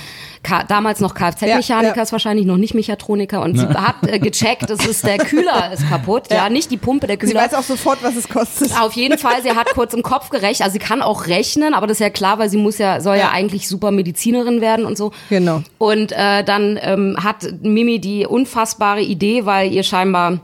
K 0.43 0.65
damals 0.69 1.01
noch 1.01 1.15
Kfz-Mechanikers, 1.15 1.97
Ja, 1.97 2.05
ja. 2.05 2.13
wahrscheinlich 2.13 2.47
noch 2.47 2.57
nicht 2.57 2.75
Mechatroniker 2.75 3.43
und 3.43 3.59
sie 3.59 3.67
hat 3.67 3.97
äh, 4.07 4.19
gecheckt, 4.19 4.71
es 4.71 4.87
ist 4.87 5.05
der 5.07 5.19
Kühler 5.19 5.73
ist 5.73 5.89
kaputt, 5.89 6.25
ja, 6.31 6.37
Ja. 6.45 6.49
nicht 6.51 6.71
die 6.71 6.77
Pumpe, 6.77 7.07
der 7.07 7.17
Sie 7.21 7.27
Kühler. 7.33 7.43
weiß 7.45 7.55
auch 7.55 7.63
sofort, 7.63 7.99
was 8.03 8.17
es 8.17 8.29
kostet. 8.29 8.73
Auf 8.81 8.93
jeden 8.95 9.19
Fall, 9.19 9.43
sie 9.43 9.51
hat 9.51 9.69
kurz 9.75 9.95
im 9.95 10.03
Kopf 10.03 10.31
gerechnet, 10.31 10.63
also 10.63 10.73
sie 10.73 10.79
kann 10.79 11.03
auch 11.03 11.27
rechnen, 11.27 11.75
aber 11.75 11.87
das 11.87 11.97
ist 11.97 12.01
ja 12.01 12.11
klar, 12.11 12.39
weil 12.39 12.49
sie 12.51 12.59
muss 12.59 12.79
ja, 12.79 13.01
soll 13.01 13.17
ja, 13.17 13.23
Ja. 13.27 13.31
eigentlich 13.31 13.69
super 13.69 13.91
Medizinerin 13.91 14.61
werden 14.61 14.85
und 14.87 14.97
so. 14.97 15.13
Genau. 15.29 15.63
Und 15.79 16.13
äh, 16.13 16.45
dann 16.45 16.79
ähm, 16.81 17.17
hat 17.23 17.47
Mimi 17.63 17.99
die 18.01 18.27
unfassbare 18.27 19.01
Idee, 19.03 19.45
weil 19.47 19.73
ihr 19.73 19.83
scheinbar 19.83 20.39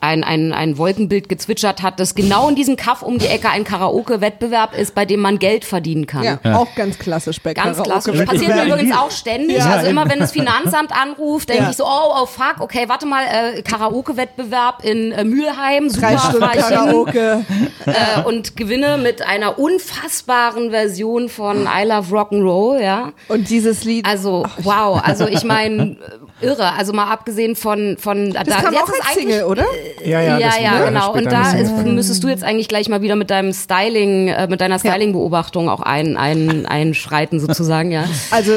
ein, 0.00 0.24
ein, 0.24 0.52
ein 0.52 0.78
Wolkenbild 0.78 1.28
gezwitschert 1.28 1.82
hat, 1.82 2.00
dass 2.00 2.14
genau 2.14 2.48
in 2.48 2.54
diesem 2.54 2.76
Kaff 2.76 3.02
um 3.02 3.18
die 3.18 3.26
Ecke 3.26 3.48
ein 3.50 3.64
Karaoke-Wettbewerb 3.64 4.76
ist, 4.76 4.94
bei 4.94 5.04
dem 5.04 5.20
man 5.20 5.38
Geld 5.38 5.64
verdienen 5.64 6.06
kann. 6.06 6.22
Ja, 6.24 6.38
auch 6.56 6.74
ganz 6.74 6.98
klassisch 6.98 7.40
bei 7.40 7.54
Ganz 7.54 7.76
Karaoke. 7.78 7.90
klassisch. 8.12 8.24
Passiert 8.26 8.54
mir 8.56 8.64
übrigens 8.66 8.96
auch 8.96 9.10
ständig. 9.10 9.58
Ja. 9.58 9.66
Also 9.70 9.88
immer, 9.90 10.08
wenn 10.10 10.18
das 10.18 10.32
Finanzamt 10.32 10.92
anruft, 10.92 11.48
denke 11.48 11.64
Ja. 11.64 11.70
ich 11.70 11.76
so, 11.76 11.84
oh, 11.84 12.14
oh 12.22 12.26
fuck, 12.26 12.56
okay, 12.60 12.84
warte 12.88 13.06
mal, 13.06 13.22
äh, 13.24 13.62
Karaoke-Wettbewerb 13.62 14.84
in 14.84 15.12
äh, 15.12 15.24
Mülheim, 15.24 15.88
super, 15.88 16.08
Drei 16.08 16.18
Stunden 16.18 16.40
fahr 16.40 16.56
ich 16.56 16.64
hin 16.66 16.76
Karaoke. 16.76 17.44
äh, 17.86 18.22
und 18.24 18.56
gewinne 18.56 18.98
mit 18.98 19.22
einer 19.22 19.58
unfassbaren 19.58 20.70
Version 20.70 21.28
von 21.28 21.66
I 21.66 21.84
Love 21.86 22.14
Rock'n'Roll, 22.16 22.80
ja. 22.82 23.12
Und 23.28 23.48
dieses 23.50 23.84
Lied. 23.84 24.06
Also, 24.06 24.44
wow, 24.62 25.00
also 25.02 25.26
ich 25.26 25.44
meine, 25.44 25.96
irre. 26.40 26.72
Also 26.76 26.92
mal 26.92 27.10
abgesehen 27.10 27.56
von, 27.56 27.96
von 27.98 28.32
da, 28.32 28.44
das 28.44 28.56
kam 28.56 28.72
jetzt 28.72 28.82
auch 28.82 28.88
ist 28.88 29.06
als 29.06 29.14
Single, 29.14 29.44
oder? 29.44 29.64
Ja, 30.04 30.20
Ja, 30.20 30.38
das 30.38 30.60
ja, 30.60 30.72
wurde 30.72 30.84
genau. 30.86 31.12
Und 31.12 31.24
da 31.26 31.52
ist, 31.52 31.72
müsstest 31.84 32.22
du 32.24 32.28
jetzt 32.28 32.44
eigentlich 32.44 32.68
gleich 32.68 32.88
mal 32.88 33.02
wieder 33.02 33.16
mit 33.16 33.30
deinem 33.30 33.52
Styling, 33.52 34.28
äh, 34.28 34.46
mit 34.48 34.60
deiner 34.60 34.78
Styling-Beobachtung 34.78 35.68
auch 35.68 35.80
ein, 35.80 36.16
ein, 36.16 36.66
einschreiten 36.66 37.40
sozusagen, 37.40 37.90
ja. 37.90 38.04
Also 38.30 38.52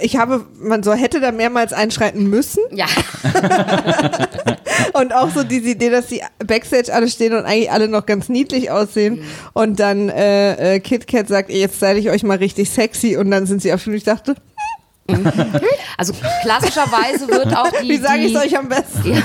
ich 0.00 0.16
habe, 0.16 0.44
man 0.58 0.82
so 0.82 0.92
hätte 0.92 1.20
da 1.20 1.32
mehrmals 1.32 1.72
einschreiten 1.72 2.28
müssen. 2.28 2.62
Ja, 2.72 2.86
Und 4.92 5.14
auch 5.14 5.30
so 5.30 5.42
diese 5.42 5.70
Idee, 5.70 5.90
dass 5.90 6.06
die 6.06 6.22
Backstage 6.46 6.92
alle 6.92 7.08
stehen 7.08 7.32
und 7.32 7.44
eigentlich 7.44 7.70
alle 7.70 7.88
noch 7.88 8.06
ganz 8.06 8.28
niedlich 8.28 8.70
aussehen. 8.70 9.16
Mhm. 9.16 9.24
Und 9.52 9.80
dann 9.80 10.08
äh, 10.08 10.74
äh, 10.74 10.80
Kit 10.80 11.06
Kat 11.06 11.28
sagt, 11.28 11.50
jetzt 11.50 11.76
style 11.76 11.98
ich 11.98 12.10
euch 12.10 12.22
mal 12.22 12.38
richtig 12.38 12.70
sexy. 12.70 13.16
Und 13.16 13.30
dann 13.30 13.46
sind 13.46 13.62
sie 13.62 13.72
auf 13.72 13.86
und 13.86 13.94
ich 13.94 14.04
dachte, 14.04 14.34
Also 15.98 16.12
klassischerweise 16.42 17.28
wird 17.28 17.56
auch 17.56 17.68
die. 17.82 17.88
Wie 17.88 17.96
sage 17.98 18.20
ich 18.20 18.34
es 18.34 18.40
euch 18.40 18.58
am 18.58 18.68
besten? 18.68 19.12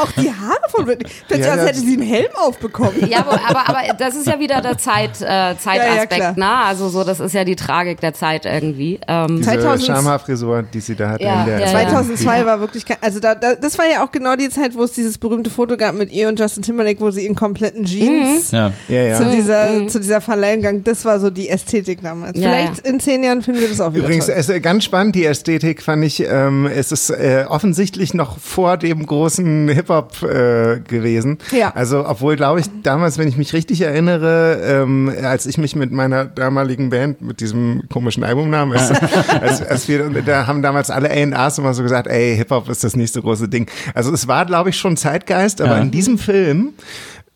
auch 0.00 0.10
die 0.12 0.28
Haare 0.30 0.68
von 0.68 0.84
Britney. 0.84 1.08
Plötzlich, 1.28 1.46
Ja, 1.46 1.52
als 1.52 1.62
ja. 1.62 1.66
hätte 1.68 1.78
sie 1.78 1.92
einen 1.94 2.02
Helm 2.02 2.30
aufbekommen. 2.36 3.08
Ja, 3.08 3.18
aber, 3.20 3.40
aber, 3.48 3.68
aber 3.68 3.94
das 3.98 4.16
ist 4.16 4.26
ja 4.26 4.38
wieder 4.38 4.60
der 4.60 4.76
Zeit, 4.78 5.20
äh, 5.20 5.56
Zeitaspekt, 5.56 6.14
klar. 6.14 6.34
ne? 6.36 6.64
Also 6.66 6.88
so, 6.88 7.04
das 7.04 7.20
ist 7.20 7.32
ja 7.32 7.44
die 7.44 7.56
Tragik 7.56 8.00
der 8.00 8.12
Zeit 8.14 8.44
irgendwie. 8.44 8.98
Ähm, 9.08 9.38
Diese 9.38 9.50
2000 9.50 9.86
Schamhaarfrisur, 9.86 10.62
die 10.64 10.80
sie 10.80 10.94
da 10.94 11.10
hatte 11.10 11.24
Ja, 11.24 11.40
in 11.40 11.46
der 11.46 11.58
ja, 11.60 11.66
ja. 11.66 11.88
2002 11.88 12.46
war 12.46 12.60
wirklich, 12.60 12.84
kein, 12.84 12.96
also 13.00 13.20
da, 13.20 13.34
da, 13.34 13.54
das 13.54 13.78
war 13.78 13.86
ja 13.86 14.04
auch 14.04 14.10
genau 14.12 14.36
die 14.36 14.50
Zeit, 14.50 14.74
wo 14.74 14.82
es 14.84 14.92
dieses 14.92 15.16
berühmte 15.18 15.50
Foto 15.50 15.76
gab 15.76 15.94
mit 15.94 16.12
ihr 16.12 16.28
und 16.28 16.38
Justin 16.38 16.62
Timberlake, 16.62 17.00
wo 17.00 17.10
sie 17.10 17.24
in 17.26 17.34
kompletten 17.34 17.84
Jeans 17.84 18.50
Ja. 18.50 18.72
Ja, 18.88 19.02
ja. 19.02 19.16
zu 19.18 19.24
dieser, 19.30 19.88
zu 19.88 20.00
dieser 20.00 20.20
Verleihung, 20.20 20.82
das 20.84 21.04
war 21.04 21.18
so 21.20 21.30
die 21.30 21.48
Ästhetik 21.48 22.02
damals. 22.02 22.36
Mhm. 22.36 22.42
Ja, 22.42 22.48
Vielleicht 22.50 22.86
in 22.86 23.00
zehn 23.00 23.22
Jahren 23.22 23.42
finden 23.42 23.60
wir 23.60 23.68
das 23.68 23.80
auch 23.80 23.92
wieder 23.92 24.04
Übrigens, 24.04 24.26
toll. 24.26 24.34
es 24.38 24.48
ist 24.48 24.62
ganz 24.62 24.84
spannend, 24.84 25.03
die 25.12 25.24
Ästhetik 25.24 25.82
fand 25.82 26.04
ich, 26.04 26.20
ähm, 26.28 26.66
es 26.66 26.92
ist 26.92 27.10
äh, 27.10 27.44
offensichtlich 27.48 28.14
noch 28.14 28.38
vor 28.38 28.76
dem 28.76 29.04
großen 29.04 29.68
Hip-Hop 29.68 30.22
äh, 30.22 30.80
gewesen. 30.80 31.38
Ja. 31.52 31.72
Also, 31.74 32.06
obwohl, 32.06 32.36
glaube 32.36 32.60
ich, 32.60 32.66
damals, 32.82 33.18
wenn 33.18 33.28
ich 33.28 33.36
mich 33.36 33.52
richtig 33.52 33.80
erinnere, 33.80 34.60
ähm, 34.64 35.12
als 35.22 35.46
ich 35.46 35.58
mich 35.58 35.74
mit 35.76 35.92
meiner 35.92 36.24
damaligen 36.24 36.90
Band, 36.90 37.22
mit 37.22 37.40
diesem 37.40 37.82
komischen 37.92 38.24
Albumnamen, 38.24 38.76
als, 38.78 38.90
als, 39.40 39.62
als 39.62 39.88
wir, 39.88 40.10
da 40.24 40.46
haben 40.46 40.62
damals 40.62 40.90
alle 40.90 41.10
A&Rs 41.10 41.58
immer 41.58 41.74
so 41.74 41.82
gesagt, 41.82 42.06
ey, 42.08 42.36
Hip-Hop 42.36 42.68
ist 42.68 42.84
das 42.84 42.96
nächste 42.96 43.20
große 43.22 43.48
Ding. 43.48 43.68
Also, 43.94 44.12
es 44.12 44.28
war, 44.28 44.46
glaube 44.46 44.70
ich, 44.70 44.76
schon 44.78 44.96
Zeitgeist, 44.96 45.60
aber 45.60 45.76
Ja. 45.76 45.82
in 45.82 45.90
diesem 45.90 46.18
Film 46.18 46.72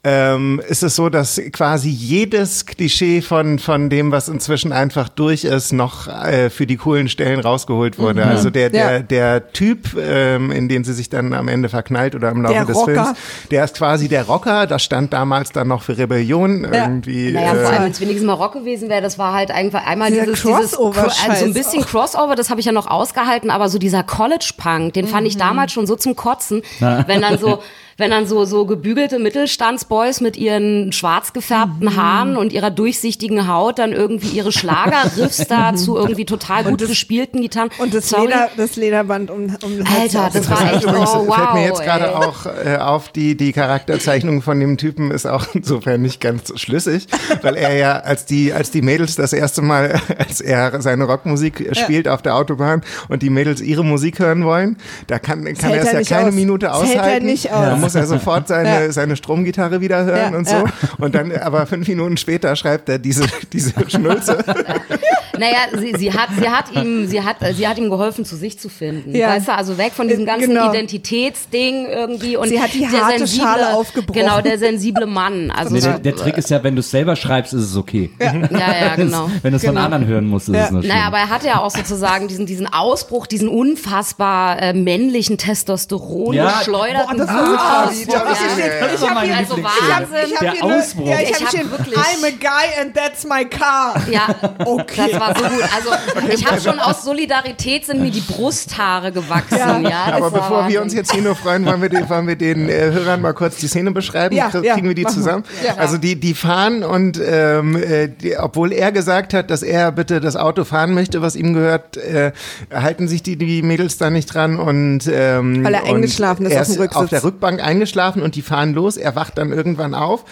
ähm, 0.05 0.63
ist 0.69 0.83
es 0.85 0.95
so, 0.95 1.09
dass 1.09 1.41
quasi 1.53 1.89
jedes 1.91 2.67
Klischee 2.67 3.21
von, 3.21 3.59
von 3.59 3.91
dem, 3.91 4.13
was 4.13 4.29
inzwischen 4.29 4.73
einfach 4.73 5.09
durch 5.09 5.43
ist, 5.45 5.73
noch 5.73 6.07
äh, 6.07 6.51
für 6.51 6.67
die 6.67 6.77
coolen 6.77 7.09
Stellen 7.09 7.41
rausgeholt 7.41 7.99
wurde. 7.99 8.25
Also 8.25 8.49
der, 8.51 8.71
der, 8.71 8.93
Ja. 8.93 8.99
der 9.01 9.53
Typ, 9.53 9.97
ähm, 9.99 10.53
in 10.53 10.69
den 10.69 10.85
sie 10.85 10.93
sich 10.93 11.11
dann 11.11 11.33
am 11.35 11.49
Ende 11.49 11.69
verknallt 11.69 12.15
oder 12.15 12.31
im 12.31 12.43
Laufe 12.43 12.55
Der 12.55 12.65
des 12.65 12.77
Rocker. 12.77 13.05
Films, 13.05 13.19
der 13.51 13.65
ist 13.65 13.77
quasi 13.77 14.09
der 14.09 14.23
Rocker. 14.25 14.67
Das 14.69 14.85
stand 14.85 15.13
damals 15.13 15.51
dann 15.51 15.67
noch 15.69 15.83
für 15.83 15.99
Rebellion 15.99 16.65
irgendwie. 16.65 17.33
Naja, 17.33 17.55
äh, 17.55 17.57
vor 17.65 17.71
allem, 17.73 17.83
wenn 17.85 17.91
es 17.91 18.01
wenigstens 18.01 18.25
mal 18.27 18.35
Rock 18.35 18.53
gewesen 18.55 18.89
wäre, 18.89 19.03
das 19.03 19.19
war 19.19 19.35
halt 19.35 19.51
einfach 19.51 19.85
einmal 19.85 20.11
Dieser 20.11 20.27
dieses, 20.27 20.43
dieses 20.43 20.71
Crossover-Scheiß 20.73 21.29
also 21.29 21.41
so 21.41 21.51
ein 21.51 21.55
bisschen 21.55 21.85
Crossover, 21.85 22.37
das 22.37 22.51
habe 22.51 22.61
ich 22.61 22.67
ja 22.67 22.73
noch 22.73 22.87
ausgehalten, 22.87 23.51
aber 23.51 23.69
so 23.69 23.79
dieser 23.79 24.05
College-Punk, 24.05 24.93
den 24.95 25.09
fand 25.09 25.27
ich 25.27 25.35
Mhm. 25.35 25.41
damals 25.41 25.73
schon 25.73 25.87
so 25.89 25.97
zum 25.97 26.15
Kotzen, 26.15 26.63
wenn 26.79 27.21
dann 27.21 27.37
so 27.39 27.61
wenn 27.99 28.11
dann 28.11 28.27
so 28.27 28.45
so 28.45 28.65
gebügelte 28.65 29.19
Mittelstandsboys 29.19 30.21
mit 30.21 30.37
ihren 30.37 30.93
schwarz 30.93 31.33
gefärbten 31.33 31.89
Mhm. 31.89 31.97
Haaren 31.97 32.37
und 32.37 32.53
ihrer 32.53 32.71
durchsichtigen 32.71 33.49
Haut 33.49 33.79
dann 33.79 33.93
irgendwie 33.93 34.29
ihre 34.29 34.53
Schlagerriffs 34.53 35.47
da 35.49 35.75
zu 35.75 35.97
irgendwie 35.97 36.25
total 36.25 36.65
gut 36.65 36.79
gespielten 36.79 37.43
Gitarren. 37.43 37.71
Und 37.79 37.93
das, 37.93 38.09
Sorry. 38.09 38.27
Leder, 38.27 38.49
das 38.57 38.77
Lederband 38.77 39.31
um, 39.31 39.45
um 39.63 39.89
Hals 39.89 40.15
Alter, 40.15 40.39
das 40.39 40.49
war 40.49 40.73
echt, 40.73 40.85
übrigens, 40.85 41.11
oh 41.13 41.27
wow. 41.27 41.35
fällt 41.35 41.55
mir 41.55 41.65
jetzt 41.65 41.83
gerade 41.83 42.17
auch 42.17 42.47
äh, 42.47 42.77
auf, 42.77 43.09
die, 43.11 43.37
die 43.37 43.53
Charakterzeichnung 43.53 44.43
von 44.43 44.61
dem 44.61 44.79
Typen 44.79 45.11
ist 45.11 45.27
auch 45.27 45.47
insofern 45.55 46.01
nicht 46.01 46.21
ganz 46.21 46.49
so 46.49 46.57
schlüssig, 46.57 47.07
weil 47.43 47.57
er 47.57 47.77
ja, 47.77 47.99
als 47.99 48.25
die, 48.25 48.53
als 48.53 48.71
die 48.71 48.83
Mädels 48.83 49.17
das 49.17 49.33
erste 49.33 49.61
Mal, 49.61 50.01
als 50.19 50.41
er 50.41 50.81
seine 50.81 51.05
Rockmusik 51.05 51.69
spielt 51.73 52.07
auf 52.07 52.23
der 52.23 52.37
Autobahn 52.37 52.83
und 53.09 53.23
die 53.23 53.31
Mädels 53.31 53.61
ihre 53.61 53.85
Musik 53.85 54.21
hören 54.21 54.45
wollen, 54.45 54.77
da 55.09 55.19
kann, 55.19 55.45
kann 55.55 55.73
er 55.73 55.83
es 55.83 55.93
ja 55.93 56.17
keine 56.17 56.29
aus. 56.29 56.35
Minute 56.35 56.67
Das 56.67 56.85
hält 56.85 56.95
er 56.95 57.03
aushalten. 57.03 57.27
nicht 57.27 57.51
aus. 57.51 57.65
Da 57.65 57.77
muss 57.95 58.03
er 58.03 58.07
sofort 58.07 58.49
seine, 58.49 58.87
Ja. 58.87 58.93
seine 58.93 59.17
Stromgitarre 59.17 59.81
wieder 59.81 60.05
hören 60.05 60.33
Ja, 60.33 60.39
und 60.39 60.49
so. 60.49 60.65
Und 60.99 61.15
dann, 61.15 61.33
aber 61.33 61.67
fünf 61.67 61.89
Minuten 61.89 62.17
später 62.17 62.55
schreibt 62.57 62.89
er 62.89 62.99
diese, 62.99 63.25
diese 63.53 63.73
Schnulze. 63.89 64.39
Naja, 65.39 65.57
sie, 65.79 65.95
sie 65.97 66.13
hat, 66.13 66.29
sie 66.39 66.49
hat 66.49 66.73
ihm, 66.75 67.07
sie 67.07 67.23
hat, 67.23 67.37
sie 67.55 67.67
hat 67.69 67.79
ihm 67.79 67.91
geholfen, 67.91 68.25
zu 68.25 68.37
sich 68.37 68.59
zu 68.59 68.69
finden. 68.69 69.15
Ja. 69.15 69.29
Weißt 69.31 69.49
du, 69.49 69.55
also 69.55 69.79
weg 69.79 69.93
von 69.95 70.09
diesem 70.09 70.25
Äh, 70.25 70.27
ganzen 70.27 70.49
genau. 70.51 70.71
Identitätsding 70.71 71.87
irgendwie 71.87 72.37
und 72.37 72.49
Sie 72.49 72.61
hat 72.61 72.73
die 72.75 72.81
der 72.81 72.91
harte 73.07 73.19
sensible, 73.19 73.45
Schale 73.47 73.75
aufgebrochen. 73.75 74.21
Genau, 74.21 74.41
der 74.41 74.59
sensible 74.59 75.07
Mann. 75.07 75.51
Also 75.51 75.75
Nee, 75.75 75.81
der, 75.81 75.99
der 75.99 76.17
Trick 76.17 76.37
ist 76.39 76.51
ja, 76.51 76.63
wenn 76.63 76.75
du 76.77 76.81
es 76.81 76.91
selber 76.91 77.17
schreibst, 77.17 77.53
ist 77.53 77.63
es 77.65 77.77
okay. 77.77 78.11
ja, 78.21 78.33
ja, 78.51 78.97
genau. 78.97 79.31
Wenn 79.43 79.53
du 79.53 79.57
es 79.57 79.65
von 79.65 79.75
Genau. 79.75 79.85
anderen 79.85 80.07
hören 80.07 80.27
musst, 80.27 80.49
ist 80.49 80.55
Ja. 80.55 80.63
es 80.65 80.69
schlimm. 80.69 80.81
Naja, 80.89 81.05
aber 81.07 81.19
er 81.19 81.29
hatte 81.31 81.47
ja 81.47 81.61
auch 81.61 81.71
sozusagen 81.71 82.29
diesen, 82.29 82.47
diesen 82.47 82.67
Ausbruch, 82.73 83.27
diesen 83.27 83.49
unfassbar 83.49 84.61
äh, 84.63 84.73
männlichen 84.73 85.39
Testosteron 85.39 86.35
Ja, 86.35 86.59
geschleuderten 86.59 87.17
boah, 87.19 87.25
das 87.27 87.29
war 87.29 87.85
Ausbruch. 87.89 88.05
so 88.05 88.13
krass. 88.13 88.39
Ja. 88.81 88.89
Das 88.93 89.03
war 89.03 89.15
meine 89.15 89.37
Also. 89.37 89.57
Wahnsinn. 89.63 90.17
Ich 90.27 90.35
hab 90.35 90.41
Der 90.41 90.53
hier 90.53 90.65
Ausbruch. 90.65 91.07
Ja, 91.09 91.17
ich, 91.21 91.33
hab 91.35 91.41
hab 91.43 91.51
hier, 91.51 91.71
wirklich- 91.71 91.95
I'm 91.97 92.25
a 92.27 92.31
guy 92.31 92.81
and 92.83 92.95
that's 92.95 93.25
my 93.25 93.45
car. 93.45 93.95
Ja, 94.11 94.35
Okay. 94.65 95.11
das 95.11 95.21
war 95.21 95.28
so 95.37 95.43
gut. 95.45 95.63
Also 95.75 96.29
ich 96.35 96.47
habe 96.47 96.61
schon 96.61 96.79
aus 96.81 97.05
Solidarität 97.05 97.87
sind 97.87 98.01
mir 98.01 98.11
die 98.11 98.21
Brusthaare 98.21 99.13
gewachsen. 99.13 99.85
Ja, 99.85 100.05
Aber 100.07 100.21
war 100.21 100.31
bevor 100.31 100.51
wir 100.51 100.65
Wahnsinn. 100.65 100.81
uns 100.83 100.95
jetzt 100.95 101.13
hier 101.13 101.23
nur 101.23 101.35
freuen, 101.37 101.65
wollen 101.67 101.83
wir 101.83 101.89
den, 101.89 102.09
wollen 102.09 102.27
wir 102.27 102.37
den 102.37 102.69
äh, 102.69 102.91
Hörern 102.93 103.21
mal 103.21 103.33
kurz 103.35 103.57
die 103.57 103.69
Szene 103.69 103.91
beschreiben. 103.93 104.35
Ja, 104.35 104.49
Krie- 104.49 104.65
ja, 104.65 104.75
Kriegen 104.75 104.89
wir 104.89 104.95
die 104.95 105.05
wir. 105.05 105.11
zusammen? 105.11 105.45
Ja. 105.65 105.75
Also 105.77 105.99
die, 105.99 106.17
die 106.17 106.35
fahren 106.35 106.83
und 106.83 107.21
ähm, 107.25 107.77
äh, 107.77 108.09
die, 108.09 108.37
obwohl 108.39 108.73
er 108.73 108.93
gesagt 108.93 109.35
hat, 109.35 109.51
dass 109.51 109.63
er 109.63 109.93
bitte 109.93 110.21
das 110.21 110.37
Auto 110.37 110.65
fahren 110.65 110.95
möchte, 110.95 111.23
was 111.23 111.37
ihm 111.37 111.55
gehört, 111.55 111.97
äh, 111.97 112.33
halten 112.73 113.09
sich 113.09 113.23
die, 113.23 113.37
die 113.37 113.63
Mädels 113.63 113.99
da 113.99 114.11
nicht 114.11 114.27
dran 114.33 114.59
und 114.59 115.09
ähm, 115.13 115.65
Weil 115.65 115.75
er 115.75 115.85
und 115.85 115.97
eingeschlafen 115.97 116.47
ist 116.47 116.53
er 116.53 116.63
auf 116.63 116.67
dem 116.69 116.77
Rücksitz. 116.81 116.97
auf 117.03 117.09
der 117.11 117.25
Rückbank 117.25 117.63
eingeschlafen 117.65 118.23
und 118.23 118.35
die 118.37 118.43
fahren 118.43 118.75
los. 118.75 118.97
Er 118.97 119.15
wacht 119.17 119.39
dann 119.39 119.53
irgendwann 119.53 119.95
auf 119.95 120.25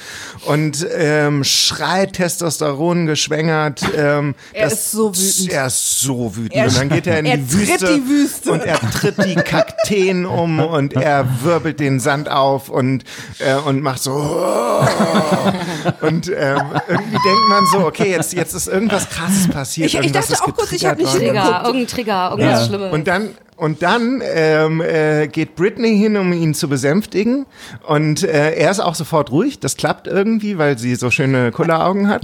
und 0.47 0.87
ähm, 0.97 1.45
schreit 1.45 2.15
Testosteron 2.15 3.07
geschwängert. 3.07 3.83
Ähm, 3.97 4.35
Er 4.53 4.69
das- 4.69 4.86
ist 4.87 4.93
so 4.93 5.15
wütend. 5.17 5.53
Er 5.53 5.67
ist 5.67 6.01
so 6.01 6.37
wütend. 6.37 6.55
Er- 6.55 6.67
und 6.67 6.77
dann 6.79 6.89
geht 6.89 7.07
er 7.07 7.19
in 7.19 7.27
er 7.27 7.37
die 7.39 7.53
Wüste, 7.53 7.87
die 7.87 8.09
Wüste. 8.09 8.53
und 8.53 8.61
er 8.65 8.79
tritt 8.91 9.17
die 9.25 9.35
Kakteen 9.35 10.25
um 10.27 10.59
und 10.61 10.95
er 10.95 11.27
wirbelt 11.43 11.81
den 11.81 12.01
Sand 12.01 12.29
auf 12.31 12.69
und, 12.69 13.05
äh, 13.39 13.55
und 13.55 13.83
macht 13.83 14.03
so 14.03 14.13
und 16.01 16.29
ähm, 16.29 16.63
irgendwie 16.89 17.19
denkt 17.25 17.49
man 17.49 17.65
so, 17.73 17.79
okay, 17.87 18.11
jetzt, 18.11 18.33
jetzt 18.33 18.55
ist 18.55 18.67
irgendwas 18.69 19.09
krasses 19.11 19.49
passiert. 19.49 19.89
Ich- 19.93 19.99
ich 19.99 20.13
dachte 20.13 20.35
auch 20.35 20.55
kurz, 20.55 20.73
ich 20.73 20.85
hab 20.87 20.97
getriggert 20.99 21.35
nicht. 21.35 21.43
Trigger, 21.45 21.63
irgendein 21.65 21.87
Trigger, 21.87 22.31
irgendwas 22.33 22.67
Schlimmes. 22.67 22.93
Und 22.93 23.07
dann 23.09 23.31
und 23.57 23.83
dann 23.83 24.23
ähm, 24.25 24.81
äh, 24.83 25.29
geht 25.29 25.57
Britney 25.57 25.97
hin, 25.97 26.17
um 26.19 26.33
ihn 26.33 26.53
zu 26.55 26.69
besänftigen. 26.69 27.47
Und 27.87 28.23
äh, 28.23 28.53
er 28.55 28.71
ist 28.71 28.81
auch 28.81 28.95
sofort 28.95 29.31
ruhig. 29.31 29.61
Das 29.61 29.77
klappt 29.77 30.07
irgendwie, 30.07 30.59
weil 30.59 30.77
sie 30.79 30.95
so 30.95 31.11
schöne 31.11 31.53
Kulleraugen 31.53 32.09
hat. 32.09 32.23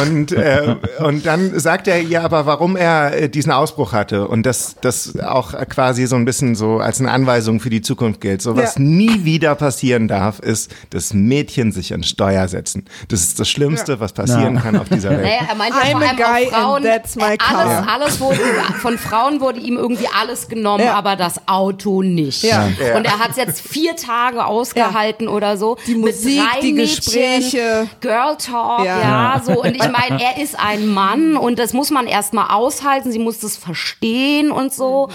und, 0.00 0.30
äh, 0.32 0.76
und 1.00 1.26
dann 1.26 1.58
sagt 1.58 1.88
er 1.88 2.00
ihr 2.00 2.22
aber, 2.22 2.46
warum 2.46 2.76
er 2.76 3.22
äh, 3.22 3.28
diesen 3.28 3.50
Ausbruch 3.50 3.92
hatte. 3.92 4.28
Und 4.28 4.44
das, 4.46 4.76
das 4.80 5.18
auch 5.18 5.52
quasi 5.68 6.06
so 6.06 6.14
ein 6.14 6.24
bisschen 6.24 6.54
so 6.54 6.78
als 6.78 7.00
eine 7.00 7.10
Anweisung 7.10 7.58
für 7.58 7.70
die 7.70 7.80
Zukunft 7.82 8.20
gilt. 8.20 8.40
So 8.40 8.56
was 8.56 8.76
Ja. 8.76 8.80
nie 8.82 9.24
wieder 9.24 9.56
passieren 9.56 10.06
darf, 10.06 10.38
ist, 10.38 10.72
dass 10.90 11.12
Mädchen 11.12 11.72
sich 11.72 11.92
an 11.92 12.04
Steuer 12.04 12.46
setzen. 12.46 12.84
Das 13.08 13.20
ist 13.20 13.40
das 13.40 13.48
Schlimmste, 13.48 13.98
was 13.98 14.12
passieren 14.12 14.54
Ja. 14.54 14.60
kann 14.60 14.76
auf 14.76 14.88
dieser 14.88 15.10
Welt. 15.10 15.22
Naja, 15.22 15.40
er 15.48 15.54
meint 15.56 15.74
ja 15.74 15.90
vor 15.90 16.00
allem 16.34 16.48
Frauen, 16.48 16.76
and 16.76 16.84
that's 16.86 17.16
my 17.16 17.36
car. 17.36 17.58
alles, 17.58 17.72
Ja. 17.72 17.86
alles 17.94 18.20
wurde, 18.20 18.38
von 18.80 18.96
Frauen 18.96 19.40
wurde 19.40 19.58
ihm 19.58 19.76
irgendwie 19.76 20.06
alles 20.20 20.46
genommen, 20.48 20.67
Ja. 20.76 20.94
aber 20.94 21.16
das 21.16 21.40
Auto 21.46 22.02
nicht. 22.02 22.42
Ja. 22.42 22.68
Ja. 22.84 22.96
Und 22.96 23.04
er 23.04 23.18
hat 23.18 23.30
es 23.30 23.36
jetzt 23.36 23.60
vier 23.60 23.96
Tage 23.96 24.44
ausgehalten 24.44 25.28
oder 25.28 25.56
so. 25.56 25.76
Die 25.86 25.94
mit 25.94 26.14
Musik, 26.14 26.40
drei 26.40 26.60
die 26.60 26.72
Mädchen, 26.72 26.96
Gespräche. 26.96 27.88
Girl 28.00 28.36
Talk, 28.36 28.84
Ja. 28.84 29.00
ja. 29.00 29.42
so. 29.44 29.62
Und 29.62 29.74
ich 29.74 29.88
meine, 29.88 30.22
er 30.22 30.42
ist 30.42 30.58
ein 30.58 30.86
Mann 30.86 31.36
und 31.36 31.58
das 31.58 31.72
muss 31.72 31.90
man 31.90 32.06
erstmal 32.06 32.50
aushalten, 32.50 33.10
sie 33.12 33.18
muss 33.18 33.38
das 33.40 33.56
verstehen 33.56 34.50
und 34.50 34.72
so. 34.72 35.08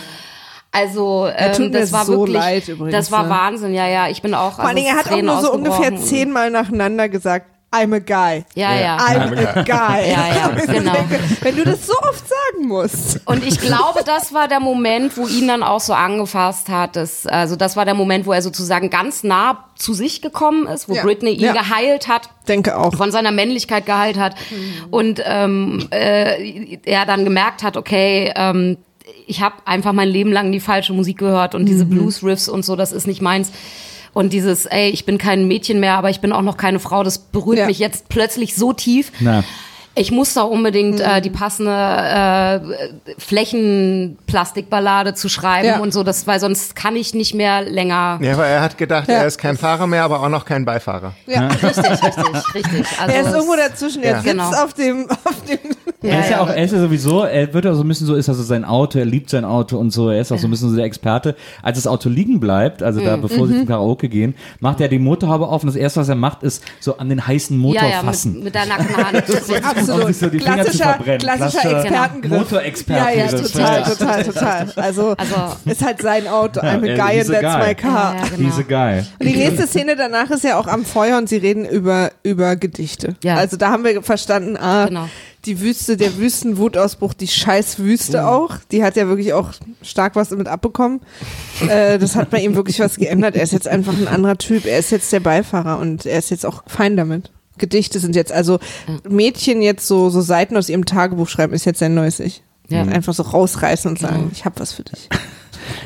Also 0.72 1.30
ähm, 1.38 1.54
tut 1.54 1.72
mir 1.72 1.82
das 1.82 1.94
war 1.94 2.04
so 2.06 2.14
wirklich, 2.22 2.36
leid 2.36 2.68
übrigens, 2.68 2.94
das 2.94 3.12
war 3.12 3.24
ne? 3.24 3.30
Wahnsinn, 3.30 3.74
ja, 3.76 3.88
ja. 3.88 4.10
Ich 4.10 4.24
bin 4.24 4.34
auch. 4.34 4.54
Vor 4.54 4.66
allen 4.66 4.70
also 4.70 4.84
Dingen, 4.84 4.98
er 4.98 5.06
hat 5.06 5.12
auch 5.12 5.22
nur 5.22 5.42
so 5.42 5.54
ungefähr 5.54 5.96
zehnmal 5.98 6.50
nacheinander 6.50 7.10
gesagt, 7.10 7.46
I'm 7.74 7.92
a 7.96 8.00
guy. 8.00 8.46
Ja, 8.54 8.76
ja. 8.80 8.98
I'm 8.98 9.36
a 9.36 9.64
guy. 9.64 10.10
Ja, 10.12 10.28
ja, 10.28 10.52
ich 10.58 10.68
genau. 10.72 10.94
Wenn 11.42 11.56
du 11.56 11.64
das 11.64 11.88
so 11.88 11.94
oft 12.08 12.24
sagen 12.28 12.68
musst. 12.68 13.20
Und 13.26 13.44
ich 13.44 13.60
glaube, 13.60 14.02
das 14.06 14.32
war 14.32 14.48
der 14.48 14.60
Moment, 14.60 15.18
wo 15.18 15.28
ihn 15.28 15.48
dann 15.48 15.64
auch 15.64 15.80
so 15.80 15.94
angefasst 15.94 16.70
hat. 16.70 16.96
Das, 16.96 17.26
also 17.26 17.56
das 17.56 17.76
war 17.76 17.86
der 17.86 17.96
Moment, 17.96 18.28
wo 18.28 18.34
er 18.34 18.44
sozusagen 18.44 18.90
ganz 18.92 19.24
nah 19.24 19.64
zu 19.76 19.94
sich 19.94 20.22
gekommen 20.22 20.68
ist, 20.68 20.88
wo 20.88 20.94
Ja. 20.94 21.02
Britney 21.02 21.32
ihn 21.32 21.40
Ja. 21.46 21.54
geheilt 21.54 22.08
hat. 22.08 22.30
Denke 22.48 22.78
auch. 22.78 22.94
von 22.94 23.12
seiner 23.12 23.32
Männlichkeit 23.32 23.86
geheilt 23.88 24.20
hat 24.20 24.36
und 24.92 25.22
ähm, 25.26 25.88
äh, 25.92 26.78
er 26.86 27.06
dann 27.08 27.24
gemerkt 27.24 27.64
hat, 27.64 27.76
okay, 27.76 28.32
ähm, 28.36 28.78
ich 29.26 29.42
habe 29.42 29.56
einfach 29.66 29.94
mein 29.94 30.10
Leben 30.10 30.32
lang 30.32 30.52
die 30.52 30.60
falsche 30.60 30.94
Musik 30.94 31.18
gehört 31.18 31.56
und 31.56 31.66
diese 31.66 31.86
Blues-Riffs 31.86 32.48
und 32.50 32.64
so, 32.64 32.76
das 32.76 32.92
ist 32.92 33.08
nicht 33.08 33.22
meins. 33.22 33.52
Und 34.14 34.32
dieses, 34.34 34.66
ey, 34.68 34.90
ich 34.90 35.06
bin 35.06 35.18
kein 35.18 35.48
Mädchen 35.48 35.80
mehr, 35.80 35.96
aber 35.96 36.10
ich 36.10 36.20
bin 36.20 36.32
auch 36.32 36.42
noch 36.44 36.58
keine 36.58 36.80
Frau, 36.80 37.04
das 37.04 37.18
berührt 37.18 37.58
Ja. 37.60 37.66
mich 37.66 37.80
jetzt 37.80 38.10
plötzlich 38.10 38.56
so 38.56 38.72
tief. 38.74 39.12
Na. 39.20 39.44
Ich 39.96 40.12
muss 40.12 40.34
da 40.34 40.42
unbedingt 40.42 41.00
äh, 41.00 41.22
die 41.22 41.30
passende 41.30 41.72
äh, 41.72 42.60
Flächenplastikballade 43.20 45.14
zu 45.14 45.30
schreiben 45.30 45.68
Ja. 45.68 45.80
und 45.80 45.94
so, 45.94 46.04
das, 46.04 46.26
weil 46.28 46.40
sonst 46.40 46.76
kann 46.76 46.96
ich 46.96 47.14
nicht 47.14 47.36
mehr 47.36 47.62
länger. 47.62 48.18
Ja, 48.22 48.34
aber 48.34 48.48
er 48.48 48.62
hat 48.62 48.78
gedacht, 48.78 49.08
Ja. 49.08 49.16
er 49.20 49.28
ist 49.28 49.38
kein 49.38 49.58
Fahrer 49.58 49.86
mehr, 49.88 50.04
aber 50.04 50.22
auch 50.22 50.30
noch 50.30 50.46
kein 50.46 50.66
Beifahrer. 50.66 51.14
Ja. 51.28 51.48
Richtig, 51.64 51.78
richtig, 52.04 52.56
richtig. 52.56 52.86
Also 53.00 53.14
Er 53.16 53.22
ist 53.22 53.34
irgendwo 53.34 53.56
dazwischen. 53.56 54.04
Er 54.04 54.16
sitzt 54.16 54.26
Genau. 54.32 54.50
auf 54.64 54.74
dem, 54.74 55.08
auf 55.10 55.42
dem 55.48 55.60
er 56.02 56.20
ist 56.20 56.32
ja 56.32 56.42
auch, 56.42 56.50
er 56.50 56.62
ist 56.64 56.74
ja 56.74 56.80
sowieso, 56.82 57.24
er 57.24 57.54
wird 57.54 57.64
ja 57.64 57.74
so 57.74 57.82
ein 57.84 57.88
bisschen 57.88 58.08
so, 58.08 58.16
ist 58.16 58.28
also 58.28 58.44
sein 58.44 58.66
Auto, 58.66 59.00
er 59.00 59.06
liebt 59.06 59.30
sein 59.30 59.46
Auto 59.46 59.78
und 59.78 59.92
so, 59.92 60.10
er 60.10 60.20
ist 60.20 60.34
auch 60.34 60.38
so 60.38 60.48
ein 60.48 60.52
bisschen 60.52 60.70
so 60.70 60.76
der 60.76 60.84
Experte. 60.84 61.34
Als 61.62 61.78
das 61.78 61.88
Auto 61.88 62.10
liegen 62.10 62.42
bleibt, 62.42 62.84
also 62.84 63.00
Mhm. 63.00 63.06
da, 63.06 63.16
bevor 63.16 63.48
sie 63.48 63.58
zum 63.60 63.68
Karaoke 63.68 64.10
gehen, 64.10 64.36
macht 64.60 64.82
er 64.82 64.90
die 64.90 65.00
Motorhaube 65.00 65.48
auf 65.48 65.64
und 65.64 65.68
das 65.68 65.78
erste, 65.78 66.02
was 66.02 66.10
er 66.10 66.16
macht, 66.16 66.44
ist 66.44 66.62
so 66.82 66.98
an 66.98 67.08
den 67.08 67.26
heißen 67.26 67.58
Motor 67.58 67.84
Ja, 67.84 67.90
ja, 67.90 68.02
fassen. 68.02 68.34
mit, 68.34 68.44
mit 68.46 68.56
der 68.56 68.66
nackten 68.66 68.98
Hand. 68.98 69.24
um 69.90 69.96
Absolut. 70.02 70.08
sich 70.08 70.18
so 70.18 70.30
die 70.30 70.40
Finger 70.40 70.66
zu 70.66 70.78
klassischer 70.78 70.94
klassischer 71.18 71.18
Klassischer 71.60 71.80
Expertengriff. 71.82 72.32
Motorexperte. 72.40 73.18
Ja, 73.20 73.26
ja, 73.26 73.28
total, 73.32 73.84
total, 73.84 74.24
total. 74.24 74.74
Also, 74.76 75.16
Also- 75.18 75.56
ist 75.66 75.84
halt 75.86 76.02
sein 76.02 76.28
Auto. 76.28 76.60
I'm 76.62 76.78
a 76.84 76.96
guy 76.96 77.20
and 77.20 77.30
that's 77.30 77.42
guy. 77.42 77.68
my 77.68 77.76
car. 77.76 78.16
Ja, 78.16 78.24
genau. 78.36 78.50
Diese 78.50 78.64
geil. 78.64 79.06
Und 79.20 79.28
die 79.28 79.36
nächste 79.36 79.68
Szene 79.68 79.96
danach 79.96 80.30
ist 80.32 80.44
ja 80.44 80.58
auch 80.60 80.68
am 80.68 80.86
Feuer 80.86 81.18
und 81.18 81.30
sie 81.30 81.38
reden 81.38 81.66
über, 81.66 82.12
über 82.24 82.56
Gedichte. 82.56 83.16
Ja. 83.24 83.36
Also 83.36 83.58
da 83.58 83.70
haben 83.72 83.84
wir 83.84 84.02
verstanden, 84.04 84.58
ah, 84.58 84.86
Genau. 84.88 85.10
die 85.46 85.60
Wüste, 85.60 85.98
der 85.98 86.18
Wüstenwutausbruch, 86.18 87.14
die 87.14 87.28
scheiß 87.28 87.80
Wüste 87.80 88.22
Mhm. 88.22 88.28
auch, 88.28 88.56
die 88.72 88.84
hat 88.84 88.96
ja 88.96 89.08
wirklich 89.08 89.34
auch 89.34 89.50
stark 89.82 90.16
was 90.16 90.30
damit 90.30 90.48
abbekommen. 90.48 91.02
äh, 91.68 91.98
das 92.00 92.16
hat 92.16 92.30
bei 92.30 92.40
ihm 92.40 92.56
wirklich 92.56 92.80
was 92.80 92.96
geändert. 92.98 93.36
Er 93.36 93.44
ist 93.44 93.54
jetzt 93.54 93.68
einfach 93.68 93.94
ein 93.94 94.08
anderer 94.08 94.38
Typ. 94.38 94.66
Er 94.66 94.80
ist 94.80 94.92
jetzt 94.92 95.12
der 95.12 95.20
Beifahrer 95.20 95.80
und 95.80 96.06
er 96.06 96.20
ist 96.20 96.30
jetzt 96.30 96.46
auch 96.46 96.64
fein 96.68 96.96
damit. 96.98 97.32
Gedichte 97.58 98.00
sind 98.00 98.16
jetzt, 98.16 98.32
also 98.32 98.60
Mädchen 99.08 99.62
jetzt 99.62 99.88
so, 99.88 100.10
so 100.10 100.22
Seiten 100.22 100.58
aus 100.58 100.70
ihrem 100.70 100.86
Tagebuch 100.86 101.28
schreiben, 101.28 101.54
ist 101.54 101.66
jetzt 101.66 101.80
sein 101.80 101.94
neues 101.94 102.20
Ich. 102.20 102.44
Ja. 102.70 102.82
Einfach 102.84 103.14
so 103.14 103.24
rausreißen 103.24 103.92
und 103.92 104.00
sagen, 104.00 104.30
ich 104.32 104.46
hab 104.46 104.60
was 104.60 104.72
für 104.72 104.84
dich. 104.84 105.10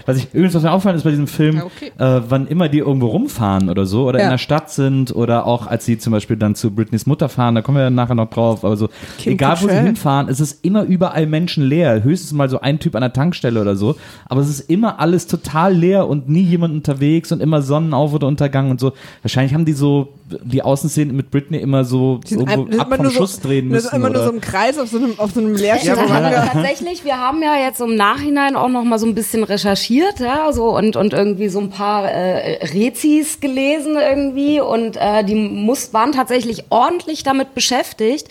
Was 0.05 0.17
ich 0.17 0.27
übrigens, 0.33 0.53
was 0.55 0.63
mir 0.63 0.71
auffällt, 0.71 0.95
ist 0.95 1.03
bei 1.03 1.09
diesem 1.11 1.27
Film, 1.27 1.57
Ja, 1.57 1.63
okay. 1.65 1.91
äh, 1.97 2.21
wann 2.29 2.47
immer 2.47 2.69
die 2.69 2.79
irgendwo 2.79 3.07
rumfahren 3.07 3.69
oder 3.69 3.85
so 3.85 4.07
oder 4.07 4.19
Ja. 4.19 4.25
in 4.25 4.31
der 4.31 4.37
Stadt 4.37 4.69
sind 4.71 5.15
oder 5.15 5.45
auch 5.45 5.67
als 5.67 5.85
sie 5.85 5.97
zum 5.97 6.11
Beispiel 6.13 6.37
dann 6.37 6.55
zu 6.55 6.71
Britneys 6.71 7.05
Mutter 7.05 7.29
fahren, 7.29 7.55
da 7.55 7.61
kommen 7.61 7.77
wir 7.77 7.89
nachher 7.89 8.15
noch 8.15 8.29
drauf, 8.29 8.63
aber 8.63 8.77
so, 8.77 8.89
Kim 9.19 9.33
egal 9.33 9.57
wo 9.61 9.67
sie 9.67 9.73
hinfahren, 9.75 10.29
es 10.29 10.39
ist 10.39 10.63
immer 10.65 10.83
überall 10.83 11.25
menschenleer. 11.27 12.03
Höchstens 12.03 12.33
mal 12.33 12.49
so 12.49 12.59
ein 12.61 12.79
Typ 12.79 12.95
an 12.95 13.01
der 13.01 13.13
Tankstelle 13.13 13.61
oder 13.61 13.75
so, 13.75 13.95
aber 14.27 14.41
es 14.41 14.49
ist 14.49 14.69
immer 14.69 14.99
alles 14.99 15.27
total 15.27 15.73
leer 15.73 16.07
und 16.07 16.29
nie 16.29 16.41
jemand 16.43 16.73
unterwegs 16.73 17.31
und 17.31 17.41
immer 17.41 17.61
Sonnenauf- 17.61 18.13
oder 18.13 18.27
Untergang 18.27 18.71
und 18.71 18.79
so. 18.79 18.93
Wahrscheinlich 19.21 19.53
haben 19.53 19.65
die 19.65 19.73
so 19.73 20.09
die 20.43 20.61
Außenszenen 20.61 21.15
mit 21.15 21.31
Britney 21.31 21.57
immer 21.57 21.85
so 21.85 22.19
irgendwo 22.29 22.65
ein- 22.65 22.79
ab 22.81 22.89
vom 22.93 23.03
nur 23.03 23.11
so- 23.11 23.19
Schuss 23.19 23.39
drehen 23.39 23.67
nur 23.67 23.75
müssen. 23.75 23.95
Immer 23.95 24.09
nur 24.09 24.17
oder- 24.17 24.25
so 24.27 24.33
im 24.33 24.41
Kreis 24.41 24.77
auf 24.77 24.89
so 24.89 24.97
einem, 24.97 25.13
auf 25.17 25.31
so 25.31 25.39
einem 25.39 25.55
Ja, 25.55 25.75
Leerstück. 25.75 25.97
aber 25.97 26.31
tatsächlich, 26.51 27.05
wir 27.05 27.17
haben 27.17 27.41
ja 27.41 27.55
jetzt 27.65 27.79
im 27.79 27.95
Nachhinein 27.95 28.55
auch 28.57 28.67
noch 28.67 28.83
mal 28.83 28.99
so 28.99 29.05
ein 29.07 29.15
bisschen 29.15 29.43
recherchiert, 29.45 29.76
ja, 30.19 30.51
so 30.51 30.75
und 30.75 30.95
und 30.95 31.13
irgendwie 31.13 31.49
so 31.49 31.59
ein 31.59 31.69
paar 31.69 32.09
äh, 32.11 32.65
Rezis 32.65 33.39
gelesen 33.39 33.95
irgendwie 33.95 34.59
und 34.59 34.97
äh, 34.97 35.23
die 35.23 35.35
muss 35.35 35.93
waren 35.93 36.11
tatsächlich 36.11 36.65
ordentlich 36.69 37.23
damit 37.23 37.53
beschäftigt, 37.53 38.27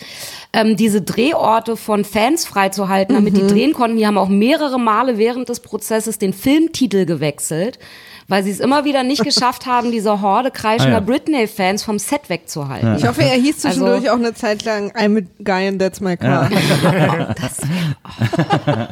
ähm, 0.53 0.75
diese 0.75 1.01
Drehorte 1.01 1.77
von 1.77 2.05
Fans 2.05 2.45
freizuhalten, 2.45 3.15
damit 3.15 3.33
Mhm. 3.33 3.47
die 3.47 3.47
drehen 3.53 3.73
konnten. 3.73 3.97
Die 3.97 4.07
haben 4.07 4.17
auch 4.17 4.29
mehrere 4.29 4.79
Male 4.79 5.17
während 5.17 5.49
des 5.49 5.59
Prozesses 5.59 6.17
den 6.19 6.33
Filmtitel 6.33 7.05
gewechselt. 7.05 7.79
Weil 8.29 8.43
sie 8.43 8.51
es 8.51 8.59
immer 8.59 8.83
wieder 8.85 9.03
nicht 9.03 9.23
geschafft 9.25 9.65
haben, 9.65 9.91
diese 9.91 10.21
Horde 10.21 10.51
kreischender 10.51 10.97
Ah, 10.97 10.99
ja. 10.99 11.05
Britney-Fans 11.05 11.83
vom 11.83 11.97
Set 11.99 12.29
wegzuhalten. 12.29 12.95
Ich 12.97 13.07
hoffe, 13.07 13.21
er 13.23 13.35
hieß 13.35 13.59
zwischendurch 13.59 14.01
Also- 14.03 14.09
auch 14.11 14.15
eine 14.19 14.33
Zeit 14.33 14.63
lang 14.65 14.91
I'm 14.91 15.17
a 15.17 15.21
guy 15.43 15.67
and 15.67 15.79
that's 15.79 16.01
my 16.01 16.17
car. 16.17 16.49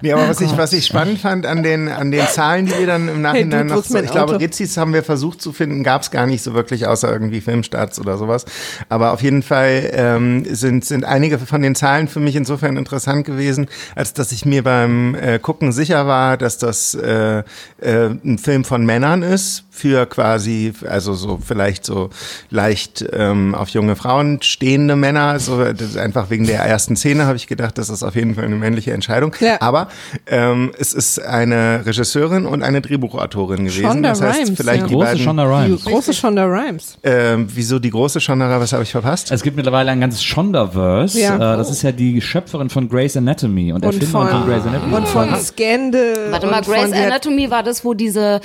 Nee, 0.00 0.12
aber 0.12 0.28
was 0.28 0.40
ich, 0.40 0.56
was 0.56 0.72
ich 0.72 0.86
spannend 0.86 1.18
fand 1.18 1.44
an 1.46 1.62
den, 1.62 1.88
an 1.88 2.10
den 2.10 2.26
Zahlen, 2.26 2.66
die 2.66 2.72
wir 2.78 2.86
dann 2.86 3.08
im 3.08 3.20
Nachhinein 3.22 3.68
wo 3.70 3.74
noch, 3.74 3.84
so, 3.84 3.98
ich 3.98 4.10
glaube, 4.10 4.32
Auto? 4.34 4.42
Rizzis 4.44 4.76
haben 4.76 4.92
wir 4.94 5.02
versucht 5.02 5.42
zu 5.42 5.52
finden, 5.52 5.84
gab 5.84 6.02
es 6.02 6.10
gar 6.10 6.26
nicht 6.26 6.42
so 6.42 6.54
wirklich, 6.54 6.86
außer 6.86 7.10
irgendwie 7.12 7.40
Filmstarts 7.40 8.00
oder 8.00 8.16
sowas. 8.16 8.46
Aber 8.88 9.12
auf 9.12 9.22
jeden 9.22 9.42
Fall 9.42 9.90
ähm, 9.92 10.44
sind, 10.48 10.84
sind 10.84 11.04
einige 11.04 11.38
von 11.38 11.60
den 11.62 11.74
Zahlen 11.74 12.08
für 12.08 12.20
mich 12.20 12.36
insofern 12.36 12.76
interessant 12.76 13.26
gewesen, 13.26 13.68
als 13.94 14.14
dass 14.14 14.32
ich 14.32 14.44
mir 14.44 14.62
beim 14.62 15.14
äh, 15.14 15.38
Gucken 15.38 15.72
sicher 15.72 16.06
war, 16.06 16.36
dass 16.36 16.58
das 16.58 16.94
äh, 16.94 17.42
äh, 17.80 18.06
ein 18.24 18.38
Film 18.46 18.62
von 18.62 18.86
Männern 18.86 19.24
ist, 19.24 19.65
für 19.76 20.06
quasi, 20.06 20.72
also 20.88 21.14
so 21.14 21.38
vielleicht 21.44 21.84
so 21.84 22.10
leicht 22.50 23.04
ähm, 23.12 23.54
auf 23.54 23.68
junge 23.68 23.94
Frauen 23.94 24.40
stehende 24.42 24.96
Männer. 24.96 25.38
So, 25.38 25.62
das 25.64 25.90
ist 25.90 25.96
einfach 25.98 26.30
wegen 26.30 26.46
der 26.46 26.60
ersten 26.60 26.96
Szene 26.96 27.26
habe 27.26 27.36
ich 27.36 27.46
gedacht, 27.46 27.76
das 27.78 27.90
ist 27.90 28.02
auf 28.02 28.14
jeden 28.14 28.34
Fall 28.34 28.44
eine 28.44 28.56
männliche 28.56 28.92
Entscheidung. 28.92 29.34
Ja. 29.40 29.60
Aber 29.60 29.88
ähm, 30.26 30.72
es 30.78 30.94
ist 30.94 31.22
eine 31.22 31.82
Regisseurin 31.84 32.46
und 32.46 32.62
eine 32.62 32.80
Drehbuchautorin 32.80 33.66
gewesen. 33.66 33.84
Shonda 33.84 34.10
das 34.10 34.22
heißt, 34.22 34.40
Rhimes, 34.40 34.56
vielleicht 34.56 34.80
ja. 34.82 34.86
die 34.86 34.94
Große 34.94 35.06
beiden. 35.06 35.22
Shonda 35.22 35.44
Die 35.44 35.70
Rhimes. 35.72 35.84
große 35.84 36.14
Shonda 36.14 36.44
Rhimes. 36.44 36.98
Ähm, 37.02 37.48
wieso 37.52 37.78
die 37.78 37.90
große 37.90 38.20
Shonda? 38.20 38.60
Was 38.60 38.72
habe 38.72 38.82
ich 38.82 38.90
verpasst? 38.90 39.30
Es 39.30 39.42
gibt 39.42 39.56
mittlerweile 39.56 39.90
ein 39.90 40.00
ganzes 40.00 40.24
Shondaverse. 40.24 41.20
Ja. 41.20 41.36
Äh, 41.36 41.56
das 41.56 41.70
ist 41.70 41.82
ja 41.82 41.92
die 41.92 42.20
Schöpferin 42.20 42.70
von 42.70 42.88
Grey's 42.88 43.16
Anatomy 43.16 43.72
und, 43.72 43.84
Und 43.84 43.94
Erfinderin 43.94 44.10
von, 44.10 44.28
von 44.28 44.46
Grey's 44.46 44.64
Anatomy. 44.64 44.94
und 44.94 45.08
von 45.08 45.36
Scandal. 45.40 46.14
Warte 46.30 46.46
mal, 46.46 46.62
Grey's 46.62 46.92
Anatomy 46.92 47.50
war 47.50 47.62
das, 47.62 47.84
wo 47.84 47.94
diese 47.94 48.40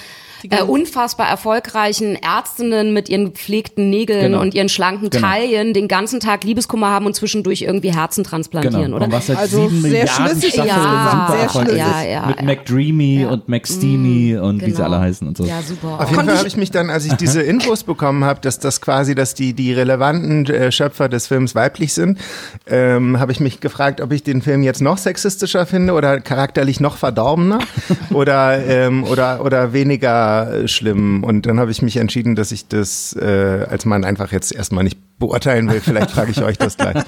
äh, 0.50 0.62
unfassbar 0.64 1.28
erfolgreichen 1.28 2.16
Ärztinnen 2.16 2.94
mit 2.94 3.10
ihren 3.10 3.34
gepflegten 3.34 3.90
Nägeln 3.90 4.32
Genau. 4.32 4.42
und 4.42 4.54
ihren 4.54 4.70
schlanken 4.70 5.10
Genau. 5.10 5.28
Taillen 5.28 5.74
den 5.74 5.88
ganzen 5.88 6.20
Tag 6.20 6.44
Liebeskummer 6.44 6.90
haben 6.90 7.06
und 7.06 7.16
zwischendurch 7.16 7.62
irgendwie 7.62 7.94
Herzen 7.94 8.24
transplantieren, 8.24 8.86
Genau, 8.86 8.96
oder? 8.98 9.06
und 9.06 9.12
was 9.12 9.28
seit 9.28 9.38
Also 9.38 9.68
sieben 9.68 9.82
sehr 9.82 9.92
Milliarden 9.92 10.28
schlüssig 10.32 10.54
Staffeln 10.54 10.72
super 10.74 11.38
sehr 11.38 11.50
schlüssig. 11.50 11.78
Ja, 11.78 12.04
ja, 12.04 12.26
Mit 12.28 12.38
ja. 12.40 12.44
McDreamy 12.46 13.26
und 13.26 13.50
McSteamy 13.50 14.38
und 14.38 14.62
wie 14.62 14.66
sie 14.66 14.72
Genau. 14.72 14.84
alle 14.86 15.00
heißen 15.00 15.28
und 15.28 15.38
so. 15.38 15.46
Ja, 15.46 15.62
super. 15.62 16.00
Auf 16.00 16.10
jeden 16.10 16.26
Fall 16.26 16.38
habe 16.38 16.48
ich 16.48 16.58
mich 16.58 16.72
dann, 16.72 16.90
als 16.90 17.06
ich 17.06 17.14
diese 17.14 17.42
Infos 17.52 17.84
bekommen 17.84 18.24
habe, 18.24 18.40
dass 18.42 18.60
das 18.60 18.82
quasi, 18.82 19.16
dass 19.16 19.34
die 19.34 19.54
die 19.54 19.74
relevanten 19.74 20.46
äh, 20.48 20.72
Schöpfer 20.72 21.10
des 21.10 21.28
Films 21.28 21.56
weiblich 21.56 21.94
sind, 21.94 22.20
ähm, 22.68 23.20
habe 23.20 23.32
ich 23.32 23.40
mich 23.40 23.60
gefragt, 23.60 24.02
ob 24.02 24.12
ich 24.12 24.24
den 24.24 24.42
Film 24.42 24.64
jetzt 24.64 24.82
noch 24.82 24.98
sexistischer 24.98 25.66
finde 25.66 25.94
oder 25.94 26.20
charakterlich 26.20 26.80
noch 26.80 26.98
verdorbener 26.98 27.60
oder 28.12 28.58
ähm, 28.66 29.04
oder 29.04 29.44
oder 29.44 29.74
weniger 29.74 30.31
schlimm. 30.68 31.24
Und 31.24 31.46
dann 31.46 31.60
habe 31.60 31.72
ich 31.72 31.82
mich 31.82 31.98
entschieden, 31.98 32.36
dass 32.36 32.52
ich 32.52 32.68
das 32.68 33.16
äh, 33.20 33.66
als 33.70 33.86
Mann 33.86 34.04
einfach 34.04 34.32
jetzt 34.32 34.54
erstmal 34.54 34.84
nicht 34.84 34.98
beurteilen 35.20 35.70
will. 35.70 35.80
Vielleicht 35.80 36.12
frage 36.12 36.32
ich 36.32 36.42
euch 36.44 36.58
das 36.58 36.78
gleich. 36.78 37.04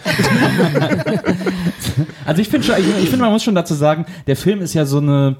Also 2.26 2.42
ich 2.42 2.50
finde 2.50 2.68
ich, 2.80 2.88
ich 3.04 3.10
finde, 3.10 3.26
man 3.26 3.32
muss 3.32 3.44
schon 3.44 3.56
dazu 3.56 3.74
sagen, 3.74 4.06
der 4.28 4.36
Film 4.36 4.62
ist 4.62 4.74
ja 4.74 4.86
so 4.86 4.98
eine, 4.98 5.38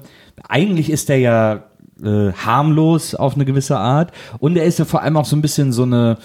eigentlich 0.48 0.90
ist 0.90 1.08
der 1.08 1.18
ja 1.18 1.64
äh, 2.02 2.32
harmlos 2.32 3.14
auf 3.14 3.34
eine 3.34 3.44
gewisse 3.44 3.78
Art 3.78 4.12
und 4.38 4.56
er 4.56 4.64
ist 4.64 4.78
ja 4.78 4.84
vor 4.84 5.02
allem 5.02 5.16
auch 5.16 5.24
so 5.24 5.36
ein 5.36 5.42
bisschen 5.42 5.72
so 5.72 5.84
eine, 5.84 6.18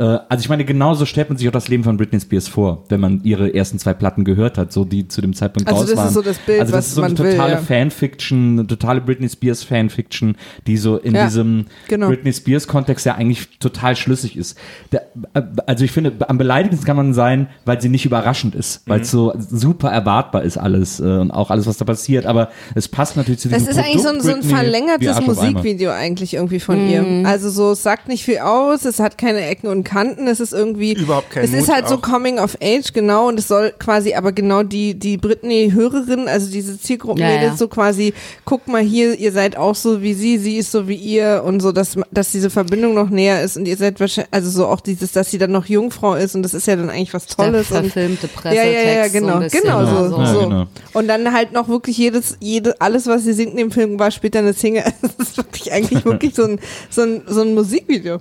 also 0.00 0.40
ich 0.40 0.48
meine, 0.48 0.64
genauso 0.64 1.06
stellt 1.06 1.28
man 1.28 1.38
sich 1.38 1.48
auch 1.48 1.52
das 1.52 1.68
Leben 1.68 1.84
von 1.84 1.96
Britney 1.96 2.20
Spears 2.20 2.48
vor, 2.48 2.84
wenn 2.88 3.00
man 3.00 3.20
ihre 3.24 3.54
ersten 3.54 3.78
zwei 3.78 3.92
Platten 3.94 4.24
gehört 4.24 4.58
hat, 4.58 4.72
so 4.72 4.84
die 4.84 5.08
zu 5.08 5.20
dem 5.20 5.34
Zeitpunkt 5.34 5.68
Also 5.68 5.80
raus 5.80 5.90
das 5.90 5.92
ist 5.92 6.04
waren. 6.04 6.12
so 6.14 6.22
das 6.22 6.38
Bild, 6.38 6.60
also 6.60 6.72
das 6.72 6.78
was 6.78 6.88
ist 6.88 6.94
so 6.94 7.02
eine 7.02 7.14
man 7.14 7.24
will, 7.24 7.32
totale 7.32 7.52
ja. 7.54 7.58
Fanfiction, 7.58 8.58
eine 8.60 8.66
totale 8.66 9.00
Britney 9.00 9.28
Spears 9.28 9.64
Fanfiction, 9.64 10.36
die 10.66 10.76
so 10.76 10.96
in 10.96 11.14
Ja, 11.14 11.26
diesem 11.26 11.66
genau. 11.88 12.08
Britney 12.08 12.32
Spears 12.32 12.66
Kontext 12.68 13.06
ja 13.06 13.14
eigentlich 13.14 13.58
total 13.58 13.96
schlüssig 13.96 14.36
ist. 14.36 14.56
Der, 14.92 15.02
äh, 15.34 15.42
also 15.66 15.84
ich 15.84 15.92
finde, 15.92 16.12
am 16.28 16.38
beleidigendsten 16.38 16.86
kann 16.86 16.96
man 16.96 17.14
sein, 17.14 17.48
weil 17.64 17.80
sie 17.80 17.88
nicht 17.88 18.04
überraschend 18.06 18.54
ist, 18.54 18.82
weil 18.86 19.00
es 19.00 19.10
so 19.10 19.32
super 19.36 19.90
erwartbar 19.90 20.42
ist 20.42 20.56
alles 20.56 21.00
äh, 21.00 21.04
und 21.04 21.30
auch 21.30 21.50
alles, 21.50 21.66
was 21.66 21.76
da 21.76 21.84
passiert. 21.84 22.26
Aber 22.26 22.50
es 22.74 22.88
passt 22.88 23.16
natürlich 23.16 23.40
zu 23.40 23.48
diesem 23.48 23.64
Das 23.66 23.76
ist 23.76 23.82
eigentlich 23.82 24.02
so 24.02 24.08
ein, 24.08 24.18
Produkt 24.18 24.42
so 24.44 24.48
ein 24.48 24.56
verlängertes. 24.56 25.20
Musikvideo 25.26 25.90
eigentlich 25.90 26.34
irgendwie 26.34 26.60
von 26.60 26.88
ihr. 26.88 27.26
Also 27.26 27.50
so, 27.50 27.72
es 27.72 27.82
sagt 27.82 28.08
nicht 28.08 28.24
viel 28.24 28.38
aus, 28.38 28.84
es 28.84 29.00
hat 29.00 29.18
keine 29.18 29.40
Ecken 29.46 29.68
und 29.68 29.81
Kanten, 29.84 30.26
es 30.26 30.40
ist 30.40 30.52
irgendwie. 30.52 30.94
Überhaupt 30.94 31.30
kein 31.30 31.44
Es 31.44 31.52
ist 31.52 31.66
Mut 31.66 31.76
halt 31.76 31.88
so 31.88 31.96
auch. 31.96 32.02
Coming 32.02 32.38
of 32.38 32.56
Age, 32.62 32.92
genau, 32.92 33.28
und 33.28 33.38
es 33.38 33.48
soll 33.48 33.72
quasi 33.78 34.14
aber 34.14 34.32
genau 34.32 34.62
die, 34.62 34.94
die 34.94 35.16
Britney-Hörerin, 35.16 36.28
also 36.28 36.50
diese 36.50 36.80
Zielgruppenmädels 36.80 37.42
Ja, 37.42 37.48
ja. 37.50 37.56
so 37.56 37.68
quasi, 37.68 38.14
guck 38.44 38.68
mal 38.68 38.82
hier, 38.82 39.18
ihr 39.18 39.32
seid 39.32 39.56
auch 39.56 39.74
so 39.74 40.02
wie 40.02 40.14
sie, 40.14 40.38
sie 40.38 40.56
ist 40.56 40.70
so 40.70 40.88
wie 40.88 40.96
ihr 40.96 41.42
und 41.44 41.60
so, 41.60 41.72
dass, 41.72 41.96
dass 42.10 42.32
diese 42.32 42.50
Verbindung 42.50 42.94
noch 42.94 43.10
näher 43.10 43.42
ist 43.42 43.56
und 43.56 43.66
ihr 43.66 43.76
seid 43.76 44.00
wahrscheinlich, 44.00 44.32
also 44.32 44.50
so 44.50 44.66
auch 44.66 44.80
dieses, 44.80 45.12
dass 45.12 45.30
sie 45.30 45.38
dann 45.38 45.52
noch 45.52 45.66
Jungfrau 45.66 46.14
ist 46.14 46.34
und 46.34 46.42
das 46.42 46.54
ist 46.54 46.66
ja 46.66 46.76
dann 46.76 46.90
eigentlich 46.90 47.14
was 47.14 47.26
der 47.26 47.36
Tolles. 47.36 47.70
und, 47.70 47.76
verfilmte 47.82 48.28
ja, 48.44 48.52
ja, 48.52 48.64
ja, 48.64 49.08
Pressetext. 49.08 49.12
genau, 49.12 49.40
so 49.48 49.60
genau 49.60 49.86
so. 49.86 50.16
so. 50.16 50.20
Ja, 50.20 50.26
so. 50.26 50.40
genau. 50.40 50.66
Und 50.92 51.08
dann 51.08 51.32
halt 51.32 51.52
noch 51.52 51.68
wirklich 51.68 51.96
jedes, 51.96 52.36
jede, 52.40 52.80
alles, 52.80 53.06
was 53.06 53.24
sie 53.24 53.32
singt 53.32 53.52
in 53.52 53.56
dem 53.56 53.70
Film, 53.70 53.98
war 53.98 54.10
später 54.10 54.38
eine 54.40 54.52
Single. 54.52 54.84
Das 55.02 55.28
ist 55.28 55.36
wirklich 55.36 55.72
eigentlich 55.72 56.04
wirklich 56.04 56.34
so 56.34 56.44
ein, 56.44 56.58
so 56.90 57.02
ein, 57.02 57.22
so 57.26 57.42
ein 57.42 57.54
Musikvideo. 57.54 58.18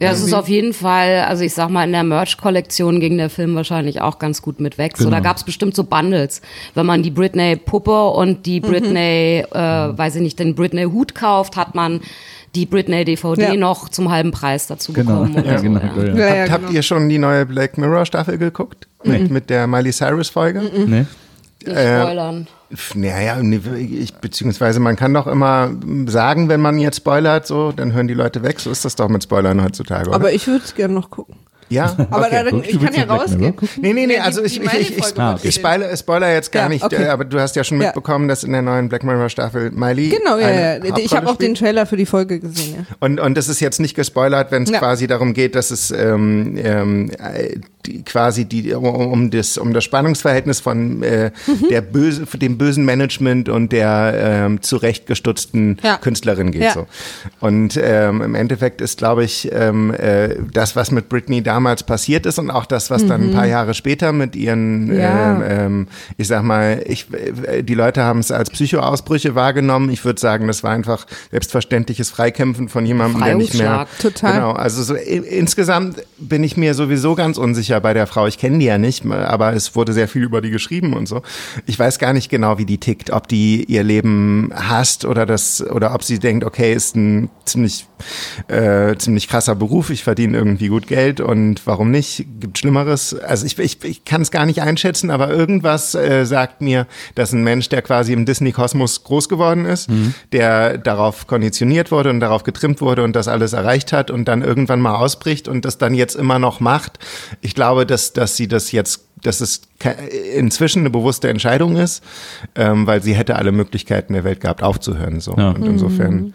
Ja, 0.00 0.10
es 0.10 0.20
ist 0.22 0.34
auf 0.34 0.48
jeden 0.48 0.72
Fall, 0.74 1.20
also 1.28 1.44
ich 1.44 1.54
sag 1.54 1.70
mal, 1.70 1.84
in 1.84 1.92
der 1.92 2.02
Merch-Kollektion 2.02 2.98
ging 3.00 3.16
der 3.16 3.30
Film 3.30 3.54
wahrscheinlich 3.54 4.00
auch 4.00 4.18
ganz 4.18 4.42
gut 4.42 4.60
mit 4.60 4.76
weg. 4.76 4.96
So, 4.96 5.04
Genau. 5.04 5.16
da 5.16 5.20
gab 5.22 5.36
es 5.36 5.44
bestimmt 5.44 5.76
so 5.76 5.84
Bundles. 5.84 6.42
Wenn 6.74 6.84
man 6.84 7.02
die 7.02 7.10
Britney-Puppe 7.12 8.08
und 8.10 8.44
die 8.44 8.60
Mhm. 8.60 8.64
Britney, 8.66 9.44
äh, 9.50 9.54
weiß 9.54 10.16
ich 10.16 10.22
nicht, 10.22 10.38
den 10.40 10.54
Britney-Hut 10.56 11.14
kauft, 11.14 11.56
hat 11.56 11.74
man 11.76 12.00
die 12.56 12.66
Britney-DVD 12.66 13.42
Ja. 13.42 13.54
noch 13.54 13.88
zum 13.88 14.10
halben 14.10 14.30
Preis 14.32 14.66
dazu 14.66 14.92
Genau, 14.92 15.22
bekommen. 15.24 15.44
ja, 15.46 15.58
so, 15.58 15.62
genau. 15.62 15.80
ja. 15.80 16.04
Ja. 16.04 16.14
Ja, 16.14 16.34
ja, 16.34 16.40
habt, 16.42 16.50
habt 16.50 16.60
genau. 16.66 16.72
ihr 16.74 16.82
schon 16.82 17.08
die 17.08 17.18
neue 17.18 17.46
Black 17.46 17.78
Mirror 17.78 18.04
Staffel 18.04 18.36
geguckt? 18.36 18.88
Mit, 19.04 19.30
mit 19.30 19.48
der 19.48 19.66
Miley 19.68 19.92
Cyrus 19.92 20.28
Folge? 20.28 20.60
Nee? 20.86 21.06
Äh, 21.70 22.00
spoilern. 22.02 22.46
Naja, 22.94 23.40
ich, 23.76 24.14
beziehungsweise 24.14 24.80
man 24.80 24.96
kann 24.96 25.14
doch 25.14 25.26
immer 25.26 25.70
sagen, 26.06 26.48
wenn 26.48 26.60
man 26.60 26.78
jetzt 26.78 26.96
spoilert, 26.98 27.46
so, 27.46 27.72
dann 27.72 27.92
hören 27.92 28.08
die 28.08 28.14
Leute 28.14 28.42
weg. 28.42 28.60
So 28.60 28.70
ist 28.70 28.84
das 28.84 28.96
doch 28.96 29.08
mit 29.08 29.22
Spoilern 29.22 29.62
heutzutage, 29.62 30.08
oder? 30.08 30.16
Aber 30.16 30.32
ich 30.32 30.46
würde 30.46 30.64
es 30.64 30.74
gerne 30.74 30.94
noch 30.94 31.10
gucken. 31.10 31.36
Ja, 31.70 31.96
Aber 32.10 32.26
okay. 32.26 32.42
da, 32.44 32.50
Gut, 32.50 32.66
ich 32.68 32.78
kann 32.78 32.92
ja 32.94 33.04
rausgehen. 33.04 33.54
Nee, 33.80 33.94
nee, 33.94 34.06
nee, 34.06 34.18
also 34.18 34.42
ich, 34.44 34.60
ich, 34.62 34.72
ich, 34.74 34.98
ich, 34.98 35.18
Ah, 35.18 35.32
okay. 35.34 35.48
ich 35.48 35.54
spoilere, 35.54 35.96
spoiler 35.96 36.30
jetzt 36.32 36.52
gar 36.52 36.64
Ja, 36.64 36.68
nicht, 36.68 36.84
okay. 36.84 37.06
aber 37.06 37.24
du 37.24 37.40
hast 37.40 37.56
ja 37.56 37.64
schon 37.64 37.78
mitbekommen, 37.78 38.28
dass 38.28 38.44
in 38.44 38.52
der 38.52 38.60
neuen 38.60 38.90
Black 38.90 39.02
Mirror 39.02 39.30
Staffel 39.30 39.70
Miley 39.70 40.10
Genau, 40.10 40.36
ja, 40.38 40.46
eine 40.46 40.86
ja. 40.86 40.96
Ich 40.98 41.16
habe 41.16 41.26
auch 41.26 41.36
den. 41.36 41.54
Trailer 41.54 41.86
für 41.86 41.96
die 41.96 42.04
Folge 42.06 42.38
gesehen, 42.38 42.74
ja. 42.76 42.96
Und, 43.00 43.18
und 43.18 43.34
das 43.36 43.48
ist 43.48 43.60
jetzt 43.60 43.80
nicht 43.80 43.94
gespoilert, 43.96 44.50
wenn 44.52 44.64
es 44.64 44.70
Ja. 44.70 44.78
quasi 44.78 45.06
darum 45.06 45.32
geht, 45.32 45.54
dass 45.54 45.70
es 45.70 45.90
ähm, 45.90 46.58
ähm, 46.62 47.10
äh, 47.18 47.56
die, 47.86 48.02
quasi 48.02 48.44
die, 48.44 48.72
um, 48.74 49.30
das, 49.30 49.58
um 49.58 49.72
das 49.72 49.84
Spannungsverhältnis 49.84 50.60
von 50.60 51.02
äh, 51.02 51.30
Mhm. 51.46 51.68
der 51.70 51.80
böse, 51.80 52.24
dem 52.38 52.58
bösen 52.58 52.84
Management 52.84 53.48
und 53.48 53.72
der 53.72 54.14
ähm, 54.46 54.62
zurechtgestutzten 54.62 55.78
Ja. 55.82 55.96
Künstlerin 55.98 56.50
geht. 56.50 56.62
Ja. 56.62 56.72
So. 56.72 56.86
Und 57.40 57.78
ähm, 57.82 58.22
im 58.22 58.34
Endeffekt 58.34 58.80
ist, 58.80 58.98
glaube 58.98 59.24
ich, 59.24 59.50
ähm, 59.52 59.92
äh, 59.94 60.36
das, 60.52 60.76
was 60.76 60.90
mit 60.90 61.08
Britney 61.08 61.42
damals 61.42 61.82
passiert 61.82 62.26
ist 62.26 62.38
und 62.38 62.50
auch 62.50 62.66
das, 62.66 62.90
was 62.90 63.06
dann 63.06 63.28
ein 63.30 63.34
paar 63.34 63.46
Jahre 63.46 63.74
später 63.74 64.12
mit 64.12 64.36
ihren, 64.36 64.86
Mhm. 64.86 64.98
Ja. 64.98 65.34
ähm, 65.36 65.42
ähm, 65.48 65.86
ich 66.16 66.28
sag 66.28 66.42
mal, 66.42 66.82
ich, 66.86 67.06
äh, 67.12 67.62
die 67.62 67.74
Leute 67.74 68.02
haben 68.02 68.20
es 68.20 68.30
als 68.30 68.50
Psychoausbrüche 68.50 69.34
wahrgenommen. 69.34 69.90
Ich 69.90 70.04
würde 70.04 70.20
sagen, 70.20 70.46
das 70.46 70.62
war 70.62 70.70
einfach 70.72 71.06
selbstverständliches 71.30 72.10
Freikämpfen 72.10 72.68
von 72.68 72.86
jemandem, 72.86 73.22
der 73.22 73.34
nicht 73.34 73.54
mehr. 73.54 73.86
Total. 74.00 74.32
Genau, 74.34 74.52
also 74.52 74.82
so, 74.82 74.94
insgesamt 74.94 76.02
bin 76.18 76.42
ich 76.44 76.56
mir 76.56 76.74
sowieso 76.74 77.14
ganz 77.14 77.38
unsicher 77.38 77.73
bei 77.80 77.94
der 77.94 78.06
Frau. 78.06 78.26
Ich 78.26 78.38
kenne 78.38 78.58
die 78.58 78.66
ja 78.66 78.78
nicht, 78.78 79.06
aber 79.06 79.52
es 79.52 79.74
wurde 79.76 79.92
sehr 79.92 80.08
viel 80.08 80.22
über 80.22 80.40
die 80.40 80.50
geschrieben 80.50 80.94
und 80.94 81.06
so. 81.06 81.22
Ich 81.66 81.78
weiß 81.78 81.98
gar 81.98 82.12
nicht 82.12 82.30
genau, 82.30 82.58
wie 82.58 82.66
die 82.66 82.78
tickt, 82.78 83.10
ob 83.10 83.28
die 83.28 83.64
ihr 83.64 83.82
Leben 83.82 84.50
hasst 84.54 85.04
oder 85.04 85.26
das 85.26 85.64
oder 85.66 85.94
ob 85.94 86.02
sie 86.02 86.18
denkt, 86.18 86.44
okay, 86.44 86.72
ist 86.72 86.96
ein 86.96 87.30
ziemlich 87.44 87.86
äh, 88.48 88.96
ziemlich 88.96 89.28
krasser 89.28 89.54
Beruf. 89.54 89.90
Ich 89.90 90.04
verdiene 90.04 90.36
irgendwie 90.36 90.68
gut 90.68 90.86
Geld 90.86 91.20
und 91.20 91.66
warum 91.66 91.90
nicht? 91.90 92.26
Gibt 92.40 92.58
Schlimmeres. 92.58 93.14
Also 93.14 93.46
ich, 93.46 93.58
ich, 93.58 93.82
ich 93.84 94.04
kann 94.04 94.22
es 94.22 94.30
gar 94.30 94.46
nicht 94.46 94.62
einschätzen, 94.62 95.10
aber 95.10 95.30
irgendwas 95.30 95.94
äh, 95.94 96.24
sagt 96.24 96.60
mir, 96.60 96.86
dass 97.14 97.32
ein 97.32 97.42
Mensch, 97.42 97.68
der 97.68 97.82
quasi 97.82 98.12
im 98.12 98.26
Disney-Kosmos 98.26 99.04
groß 99.04 99.28
geworden 99.28 99.64
ist, 99.64 99.88
der 100.32 100.78
darauf 100.78 101.26
konditioniert 101.26 101.90
wurde 101.90 102.10
und 102.10 102.20
darauf 102.20 102.42
getrimmt 102.42 102.80
wurde 102.80 103.02
und 103.02 103.16
das 103.16 103.28
alles 103.28 103.52
erreicht 103.52 103.92
hat 103.92 104.10
und 104.10 104.26
dann 104.26 104.42
irgendwann 104.42 104.80
mal 104.80 104.96
ausbricht 104.96 105.48
und 105.48 105.64
das 105.64 105.78
dann 105.78 105.94
jetzt 105.94 106.14
immer 106.14 106.38
noch 106.38 106.60
macht. 106.60 106.98
Ich 107.40 107.54
glaube, 107.54 107.63
dass, 107.86 108.12
dass 108.12 108.36
sie 108.36 108.48
das 108.48 108.72
jetzt 108.72 109.04
dass 109.24 109.40
es 109.40 109.62
inzwischen 110.36 110.80
eine 110.80 110.90
bewusste 110.90 111.28
Entscheidung 111.28 111.76
ist, 111.76 112.02
ähm, 112.54 112.86
weil 112.86 113.02
sie 113.02 113.14
hätte 113.14 113.36
alle 113.36 113.52
Möglichkeiten 113.52 114.12
der 114.12 114.22
Welt 114.22 114.40
gehabt, 114.40 114.62
aufzuhören. 114.62 115.20
So. 115.20 115.34
Ja. 115.36 115.50
Und 115.50 115.64
insofern. 115.64 116.34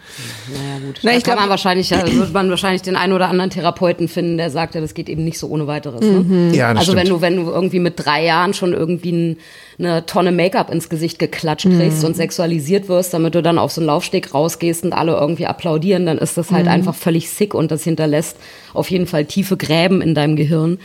Naja, 0.51 0.86
gut. 0.86 0.99
Na, 1.03 1.11
ich 1.15 1.23
kann 1.23 1.36
glaub- 1.36 1.41
man 1.41 1.49
wahrscheinlich, 1.49 1.89
da 1.89 2.01
wird 2.11 2.34
man 2.34 2.49
wahrscheinlich 2.49 2.82
den 2.82 2.95
einen 2.95 3.13
oder 3.13 3.30
anderen 3.30 3.51
Therapeuten 3.51 4.07
finden, 4.07 4.38
der 4.38 4.49
sagt, 4.49 4.75
ja, 4.75 4.82
das 4.82 4.95
geht 4.95 5.07
eben 5.07 5.23
nicht 5.23 5.38
so 5.38 5.47
ohne 5.47 5.67
weiteres. 5.67 6.01
Ne? 6.01 6.51
Ja, 6.53 6.73
das 6.73 6.82
also 6.82 6.95
wenn 6.95 7.07
du, 7.07 7.21
wenn 7.21 7.36
du 7.36 7.43
irgendwie 7.49 7.80
mit 7.80 7.93
drei 7.97 8.25
Jahren 8.25 8.53
schon 8.55 8.73
irgendwie 8.73 9.11
ein, 9.11 9.38
eine 9.77 10.05
Tonne 10.05 10.32
Make-up 10.32 10.71
ins 10.71 10.89
Gesicht 10.89 11.19
geklatscht 11.19 11.69
kriegst 11.69 12.03
und 12.03 12.15
sexualisiert 12.15 12.89
wirst, 12.89 13.13
damit 13.13 13.36
du 13.36 13.41
dann 13.41 13.59
auf 13.59 13.71
so 13.71 13.82
einen 13.82 13.88
Laufsteg 13.88 14.34
rausgehst 14.34 14.84
und 14.84 14.93
alle 14.93 15.13
irgendwie 15.13 15.45
applaudieren, 15.45 16.07
dann 16.07 16.17
ist 16.17 16.38
das 16.38 16.51
halt 16.51 16.67
einfach 16.67 16.95
völlig 16.95 17.30
sick 17.30 17.53
und 17.53 17.71
das 17.71 17.84
hinterlässt 17.84 18.38
auf 18.73 18.89
jeden 18.89 19.07
Fall 19.07 19.25
tiefe 19.25 19.57
Gräben 19.57 20.01
in 20.01 20.15
deinem 20.15 20.36
Gehirn. 20.36 20.80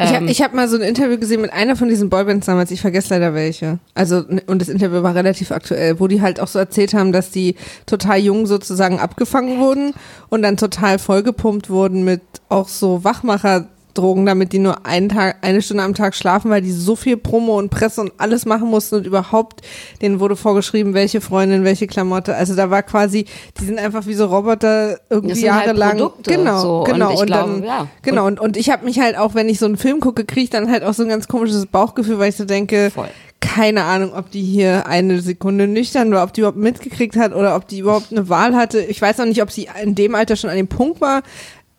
Ich 0.00 0.10
Ähm. 0.10 0.14
habe 0.14 0.26
ich 0.26 0.42
hab 0.42 0.54
mal 0.54 0.68
so 0.68 0.76
ein 0.76 0.82
Interview 0.82 1.18
gesehen 1.18 1.40
mit 1.40 1.52
einer 1.52 1.74
von 1.74 1.88
diesen 1.88 2.08
Boybands 2.08 2.46
damals, 2.46 2.70
ich 2.70 2.80
vergesse 2.80 3.14
leider 3.14 3.34
welche. 3.34 3.80
Also, 3.94 4.24
und 4.46 4.60
das 4.60 4.68
Interview 4.68 5.02
war 5.02 5.14
relativ 5.14 5.50
aktuell, 5.50 5.98
wo 5.98 6.06
die 6.06 6.22
halt 6.22 6.38
auch 6.38 6.46
so 6.46 6.58
erzählt 6.60 6.94
haben, 6.94 7.10
dass 7.10 7.30
die 7.30 7.56
total 7.84 8.18
jung 8.18 8.46
sozusagen 8.46 9.00
abgefangen 9.00 9.58
wurden 9.58 9.94
und 10.28 10.42
dann 10.42 10.56
total 10.56 11.00
vollgepumpt 11.00 11.68
wurden 11.68 12.04
mit 12.04 12.22
auch 12.48 12.68
so 12.68 13.02
Wachmacher. 13.02 13.68
Drogen, 13.98 14.26
damit 14.26 14.52
die 14.52 14.60
nur 14.60 14.86
einen 14.86 15.08
Tag, 15.08 15.38
eine 15.42 15.60
Stunde 15.60 15.82
am 15.82 15.94
Tag 15.94 16.14
schlafen, 16.14 16.50
weil 16.50 16.62
die 16.62 16.70
so 16.72 16.94
viel 16.94 17.16
Promo 17.16 17.58
und 17.58 17.70
Presse 17.70 18.00
und 18.00 18.12
alles 18.18 18.46
machen 18.46 18.68
mussten 18.68 18.96
und 18.96 19.06
überhaupt, 19.06 19.62
denen 20.00 20.20
wurde 20.20 20.36
vorgeschrieben, 20.36 20.94
welche 20.94 21.20
Freundin, 21.20 21.64
welche 21.64 21.86
Klamotte. 21.86 22.34
Also 22.34 22.54
da 22.54 22.70
war 22.70 22.82
quasi, 22.82 23.26
die 23.60 23.64
sind 23.64 23.78
einfach 23.78 24.06
wie 24.06 24.14
so 24.14 24.26
Roboter 24.26 25.00
irgendwie 25.10 25.34
halt 25.50 25.66
jahrelang. 25.66 25.98
Produkte, 25.98 26.30
genau, 26.30 26.60
so. 26.60 26.78
Und 26.80 26.84
genau. 26.92 27.12
ich 27.12 27.20
Und, 27.20 27.26
glaube, 27.26 27.52
dann, 27.54 27.64
ja. 27.64 27.86
genau. 28.02 28.26
Und, 28.26 28.40
und 28.40 28.56
ich 28.56 28.70
habe 28.70 28.84
mich 28.84 29.00
halt 29.00 29.18
auch, 29.18 29.34
wenn 29.34 29.48
ich 29.48 29.58
so 29.58 29.66
einen 29.66 29.76
Film 29.76 30.00
gucke, 30.00 30.24
kriege 30.24 30.44
ich 30.44 30.50
dann 30.50 30.70
halt 30.70 30.84
auch 30.84 30.94
so 30.94 31.02
ein 31.02 31.08
ganz 31.08 31.26
komisches 31.28 31.66
Bauchgefühl, 31.66 32.18
weil 32.18 32.30
ich 32.30 32.36
so 32.36 32.44
denke, 32.44 32.90
Voll. 32.94 33.08
keine 33.40 33.82
Ahnung, 33.84 34.12
ob 34.14 34.30
die 34.30 34.42
hier 34.42 34.86
eine 34.86 35.20
Sekunde 35.20 35.66
nüchtern 35.66 36.12
war, 36.12 36.22
ob 36.22 36.32
die 36.32 36.42
überhaupt 36.42 36.58
mitgekriegt 36.58 37.16
hat 37.16 37.34
oder 37.34 37.56
ob 37.56 37.66
die 37.66 37.80
überhaupt 37.80 38.12
eine 38.12 38.28
Wahl 38.28 38.54
hatte. 38.54 38.80
Ich 38.80 39.02
weiß 39.02 39.18
auch 39.20 39.24
nicht, 39.24 39.42
ob 39.42 39.50
sie 39.50 39.68
in 39.82 39.94
dem 39.94 40.14
Alter 40.14 40.36
schon 40.36 40.50
an 40.50 40.56
dem 40.56 40.68
Punkt 40.68 41.00
war, 41.00 41.22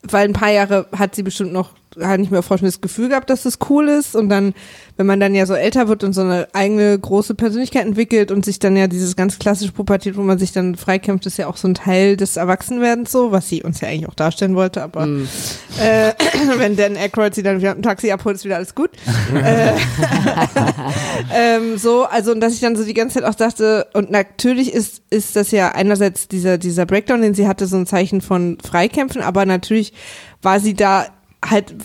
weil 0.03 0.27
ein 0.27 0.33
paar 0.33 0.51
Jahre 0.51 0.87
hat 0.97 1.15
sie 1.15 1.23
bestimmt 1.23 1.53
noch 1.53 1.71
hat 1.99 2.19
nicht 2.19 2.31
mehr 2.31 2.43
vorstellen, 2.43 2.71
das 2.71 2.81
Gefühl 2.81 3.09
gehabt, 3.09 3.29
dass 3.29 3.43
das 3.43 3.57
cool 3.69 3.87
ist 3.87 4.15
und 4.15 4.29
dann, 4.29 4.53
wenn 4.97 5.05
man 5.05 5.19
dann 5.19 5.33
ja 5.33 5.45
so 5.45 5.55
älter 5.55 5.87
wird 5.87 6.03
und 6.03 6.13
so 6.13 6.21
eine 6.21 6.47
eigene 6.53 6.97
große 6.97 7.33
Persönlichkeit 7.33 7.85
entwickelt 7.85 8.31
und 8.31 8.45
sich 8.45 8.59
dann 8.59 8.75
ja 8.77 8.87
dieses 8.87 9.15
ganz 9.15 9.39
klassische 9.39 9.71
Pubertät, 9.71 10.15
wo 10.15 10.21
man 10.21 10.37
sich 10.37 10.51
dann 10.51 10.75
freikämpft, 10.75 11.25
ist 11.25 11.37
ja 11.37 11.47
auch 11.47 11.57
so 11.57 11.67
ein 11.67 11.73
Teil 11.73 12.15
des 12.15 12.37
Erwachsenwerdens 12.37 13.11
so, 13.11 13.31
was 13.31 13.49
sie 13.49 13.63
uns 13.63 13.81
ja 13.81 13.87
eigentlich 13.87 14.07
auch 14.07 14.13
darstellen 14.13 14.55
wollte, 14.55 14.83
aber 14.83 15.03
äh, 15.03 16.13
wenn 16.57 16.75
Dan 16.75 16.95
Aykroyd 16.95 17.33
sie 17.33 17.43
dann 17.43 17.59
wieder 17.59 17.75
im 17.75 17.81
Taxi 17.81 18.11
abholt, 18.11 18.35
ist 18.35 18.45
wieder 18.45 18.57
alles 18.57 18.75
gut. 18.75 18.91
äh, 19.33 19.71
ähm, 21.35 21.77
so, 21.77 22.03
also 22.03 22.31
und 22.31 22.39
dass 22.39 22.53
ich 22.53 22.59
dann 22.59 22.75
so 22.75 22.83
die 22.83 22.93
ganze 22.93 23.19
Zeit 23.19 23.23
auch 23.23 23.35
dachte, 23.35 23.87
und 23.93 24.11
natürlich 24.11 24.73
ist, 24.73 25.01
ist 25.09 25.35
das 25.35 25.51
ja 25.51 25.69
einerseits 25.69 26.27
dieser, 26.27 26.57
dieser 26.57 26.85
Breakdown, 26.85 27.21
den 27.21 27.33
sie 27.33 27.47
hatte, 27.47 27.65
so 27.65 27.77
ein 27.77 27.85
Zeichen 27.85 28.21
von 28.21 28.57
Freikämpfen, 28.63 29.21
aber 29.21 29.45
natürlich 29.45 29.93
war 30.41 30.59
sie 30.59 30.73
da 30.73 31.07
halt 31.45 31.75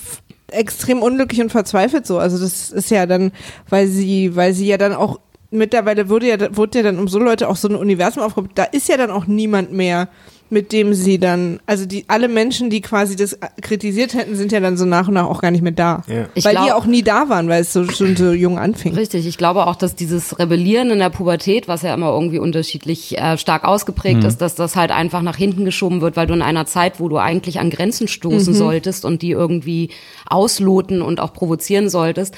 extrem 0.50 1.02
unglücklich 1.02 1.40
und 1.40 1.50
verzweifelt 1.50 2.06
so. 2.06 2.18
Also 2.18 2.38
das 2.38 2.70
ist 2.70 2.90
ja 2.90 3.06
dann, 3.06 3.32
weil 3.68 3.86
sie, 3.86 4.36
weil 4.36 4.52
sie 4.52 4.66
ja 4.66 4.78
dann 4.78 4.92
auch 4.92 5.20
mittlerweile 5.50 6.08
wurde 6.08 6.28
ja, 6.28 6.56
wurde 6.56 6.78
ja 6.78 6.84
dann 6.84 6.98
um 6.98 7.08
so 7.08 7.18
Leute 7.18 7.48
auch 7.48 7.56
so 7.56 7.68
ein 7.68 7.76
Universum 7.76 8.22
aufgebaut. 8.22 8.52
Da 8.54 8.64
ist 8.64 8.88
ja 8.88 8.96
dann 8.96 9.10
auch 9.10 9.26
niemand 9.26 9.72
mehr, 9.72 10.08
mit 10.50 10.72
dem 10.72 10.94
sie 10.94 11.18
dann, 11.18 11.58
also 11.66 11.86
die 11.86 12.04
alle 12.08 12.28
Menschen, 12.28 12.70
die 12.70 12.80
quasi 12.80 13.16
das 13.16 13.38
kritisiert 13.60 14.14
hätten, 14.14 14.36
sind 14.36 14.52
ja 14.52 14.60
dann 14.60 14.76
so 14.76 14.84
nach 14.84 15.08
und 15.08 15.14
nach 15.14 15.24
auch 15.24 15.40
gar 15.40 15.50
nicht 15.50 15.62
mehr 15.62 15.72
da. 15.72 16.02
Ja. 16.06 16.26
Weil 16.42 16.52
glaub- 16.52 16.66
die 16.66 16.72
auch 16.72 16.86
nie 16.86 17.02
da 17.02 17.28
waren, 17.28 17.48
weil 17.48 17.62
es 17.62 17.72
so 17.72 17.84
schon 17.90 18.14
so 18.14 18.32
jung 18.32 18.58
anfing. 18.58 18.94
Richtig, 18.94 19.26
ich 19.26 19.38
glaube 19.38 19.66
auch, 19.66 19.76
dass 19.76 19.96
dieses 19.96 20.38
Rebellieren 20.38 20.90
in 20.90 20.98
der 20.98 21.10
Pubertät, 21.10 21.66
was 21.66 21.82
ja 21.82 21.94
immer 21.94 22.10
irgendwie 22.10 22.38
unterschiedlich 22.38 23.18
äh, 23.18 23.36
stark 23.38 23.64
ausgeprägt 23.64 24.22
ist, 24.24 24.38
dass 24.38 24.54
das 24.54 24.76
halt 24.76 24.90
einfach 24.90 25.22
nach 25.22 25.36
hinten 25.36 25.64
geschoben 25.64 26.00
wird, 26.00 26.16
weil 26.16 26.26
du 26.26 26.34
in 26.34 26.42
einer 26.42 26.66
Zeit, 26.66 27.00
wo 27.00 27.08
du 27.08 27.16
eigentlich 27.18 27.58
an 27.58 27.70
Grenzen 27.70 28.06
stoßen 28.06 28.54
solltest 28.54 29.04
und 29.04 29.22
die 29.22 29.30
irgendwie 29.30 29.90
ausloten 30.26 31.02
und 31.02 31.20
auch 31.20 31.32
provozieren 31.32 31.88
solltest, 31.88 32.34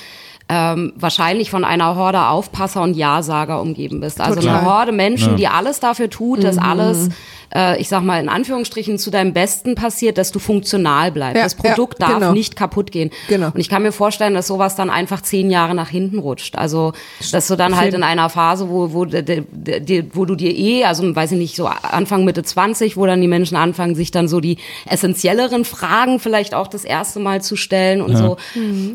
ähm, 0.48 0.92
wahrscheinlich 0.94 1.50
von 1.50 1.64
einer 1.64 1.96
Horde 1.96 2.26
Aufpasser 2.26 2.82
und 2.82 2.94
Ja-Sager 2.96 3.60
umgeben 3.60 4.00
bist. 4.00 4.20
Also 4.20 4.40
Total. 4.40 4.58
eine 4.58 4.66
Horde 4.66 4.92
Menschen, 4.92 5.36
die 5.36 5.48
alles 5.48 5.80
dafür 5.80 6.08
tut, 6.08 6.44
dass 6.44 6.56
alles, 6.56 7.08
äh, 7.52 7.80
ich 7.80 7.88
sag 7.88 8.02
mal 8.04 8.20
in 8.20 8.28
Anführungsstrichen, 8.28 8.96
zu 8.98 9.10
deinem 9.10 9.32
Besten 9.32 9.74
passiert, 9.74 10.18
dass 10.18 10.30
du 10.30 10.38
funktional 10.38 11.10
bleibst. 11.10 11.36
Ja, 11.36 11.42
das 11.42 11.56
Produkt 11.56 12.00
ja, 12.00 12.06
darf 12.06 12.18
genau. 12.20 12.32
nicht 12.32 12.54
kaputt 12.54 12.92
gehen. 12.92 13.10
Genau. 13.28 13.48
Und 13.48 13.58
ich 13.58 13.68
kann 13.68 13.82
mir 13.82 13.90
vorstellen, 13.90 14.34
dass 14.34 14.46
sowas 14.46 14.76
dann 14.76 14.88
einfach 14.88 15.20
zehn 15.20 15.50
Jahre 15.50 15.74
nach 15.74 15.88
hinten 15.88 16.20
rutscht. 16.20 16.56
Also, 16.56 16.92
dass 17.32 17.48
du 17.48 17.56
dann 17.56 17.76
halt 17.76 17.94
in 17.94 18.04
einer 18.04 18.28
Phase, 18.30 18.68
wo, 18.70 18.92
wo, 18.92 19.04
de- 19.04 19.22
de- 19.22 19.80
de- 19.80 20.04
wo 20.12 20.26
du 20.26 20.36
dir 20.36 20.56
eh, 20.56 20.84
also 20.84 21.16
weiß 21.16 21.32
ich 21.32 21.38
nicht, 21.38 21.56
so 21.56 21.66
Anfang 21.66 22.24
Mitte 22.24 22.44
20, 22.44 22.96
wo 22.96 23.04
dann 23.04 23.20
die 23.20 23.26
Menschen 23.26 23.56
anfangen, 23.56 23.96
sich 23.96 24.12
dann 24.12 24.28
so 24.28 24.38
die 24.38 24.58
essentielleren 24.88 25.64
Fragen 25.64 26.20
vielleicht 26.20 26.54
auch 26.54 26.68
das 26.68 26.84
erste 26.84 27.18
Mal 27.18 27.42
zu 27.42 27.56
stellen 27.56 28.00
und 28.00 28.16
so, 28.16 28.36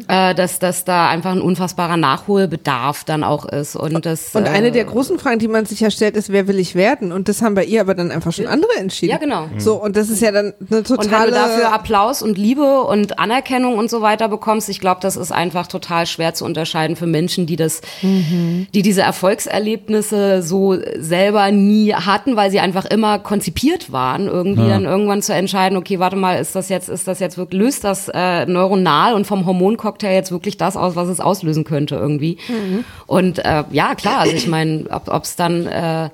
äh, 0.08 0.34
dass, 0.34 0.60
dass 0.60 0.86
da 0.86 1.10
einfach 1.10 1.41
ein 1.42 1.46
unfassbarer 1.48 1.98
Nachholbedarf 1.98 3.04
dann 3.04 3.24
auch 3.24 3.46
ist. 3.46 3.76
Und, 3.76 4.06
das, 4.06 4.36
Und 4.36 4.48
eine 4.48 4.68
äh, 4.68 4.72
der 4.72 4.86
großen 4.86 5.20
Fragen, 5.20 5.40
die 5.40 5.48
man 5.48 5.66
sich 5.66 5.80
ja 5.80 5.92
stellt, 5.92 6.16
ist, 6.16 6.32
wer 6.32 6.48
will 6.48 6.60
ich 6.60 6.76
werden? 6.76 7.12
Und 7.12 7.28
das 7.28 7.42
haben 7.42 7.56
bei 7.56 7.66
ihr 7.66 7.82
aber 7.82 7.96
dann 7.96 8.12
einfach 8.12 8.32
schon 8.32 8.48
andere 8.48 8.72
entschieden. 8.78 9.12
Ja, 9.12 9.18
genau. 9.18 9.48
So, 9.58 9.82
und 9.82 9.96
das 9.96 10.10
ist 10.10 10.22
ja 10.22 10.32
dann 10.32 10.54
eine 10.70 10.84
totale... 10.84 11.08
Und 11.08 11.12
wenn 11.12 11.26
du 11.26 11.32
dafür 11.32 11.74
Applaus 11.74 12.22
und 12.22 12.38
Liebe 12.38 12.82
und 12.82 13.20
Anerkennung 13.20 13.78
und 13.78 13.90
so 13.90 14.02
weiter 14.02 14.30
bekommst, 14.30 14.70
ich 14.70 14.80
glaube, 14.80 15.02
das 15.02 15.18
ist 15.18 15.32
einfach 15.32 15.68
total 15.68 16.06
schwer 16.06 16.34
zu 16.34 16.46
unterscheiden 16.46 16.96
für 16.96 17.08
Menschen, 17.08 17.46
die 17.46 17.56
das, 17.56 17.82
die 18.02 18.82
diese 18.82 19.02
Erfolgserlebnisse 19.02 20.44
so 20.44 20.78
selber 20.98 21.52
nie 21.52 21.94
hatten, 21.94 22.36
weil 22.36 22.52
sie 22.52 22.60
einfach 22.60 22.86
immer 22.86 23.20
konzipiert 23.20 23.92
waren, 23.92 24.28
irgendwie 24.28 24.68
dann 24.68 24.86
irgendwann 24.86 25.22
zu 25.22 25.34
entscheiden, 25.34 25.78
okay, 25.78 26.00
warte 26.00 26.16
mal, 26.16 26.40
ist 26.40 26.56
das 26.56 26.70
jetzt, 26.70 26.90
ist 26.90 27.08
das 27.08 27.20
jetzt 27.20 27.38
wirklich, 27.38 27.62
löst 27.62 27.84
das 27.84 28.10
äh, 28.14 28.46
neuronal 28.46 29.14
und 29.14 29.26
vom 29.26 29.46
Hormoncocktail 29.46 30.14
jetzt 30.14 30.32
wirklich 30.32 30.58
das 30.58 30.78
aus, 30.78 30.96
was 30.96 31.08
es 31.08 31.20
auslösen 31.32 31.64
könnte 31.64 31.96
irgendwie? 31.96 32.38
Und 33.08 33.40
äh, 33.40 33.64
ja, 33.72 33.96
klar, 33.96 34.20
also 34.20 34.36
ich 34.36 34.48
meine, 34.48 34.86
ob 34.90 35.24
es 35.24 35.36
dann 35.36 35.66
äh, 35.66 36.10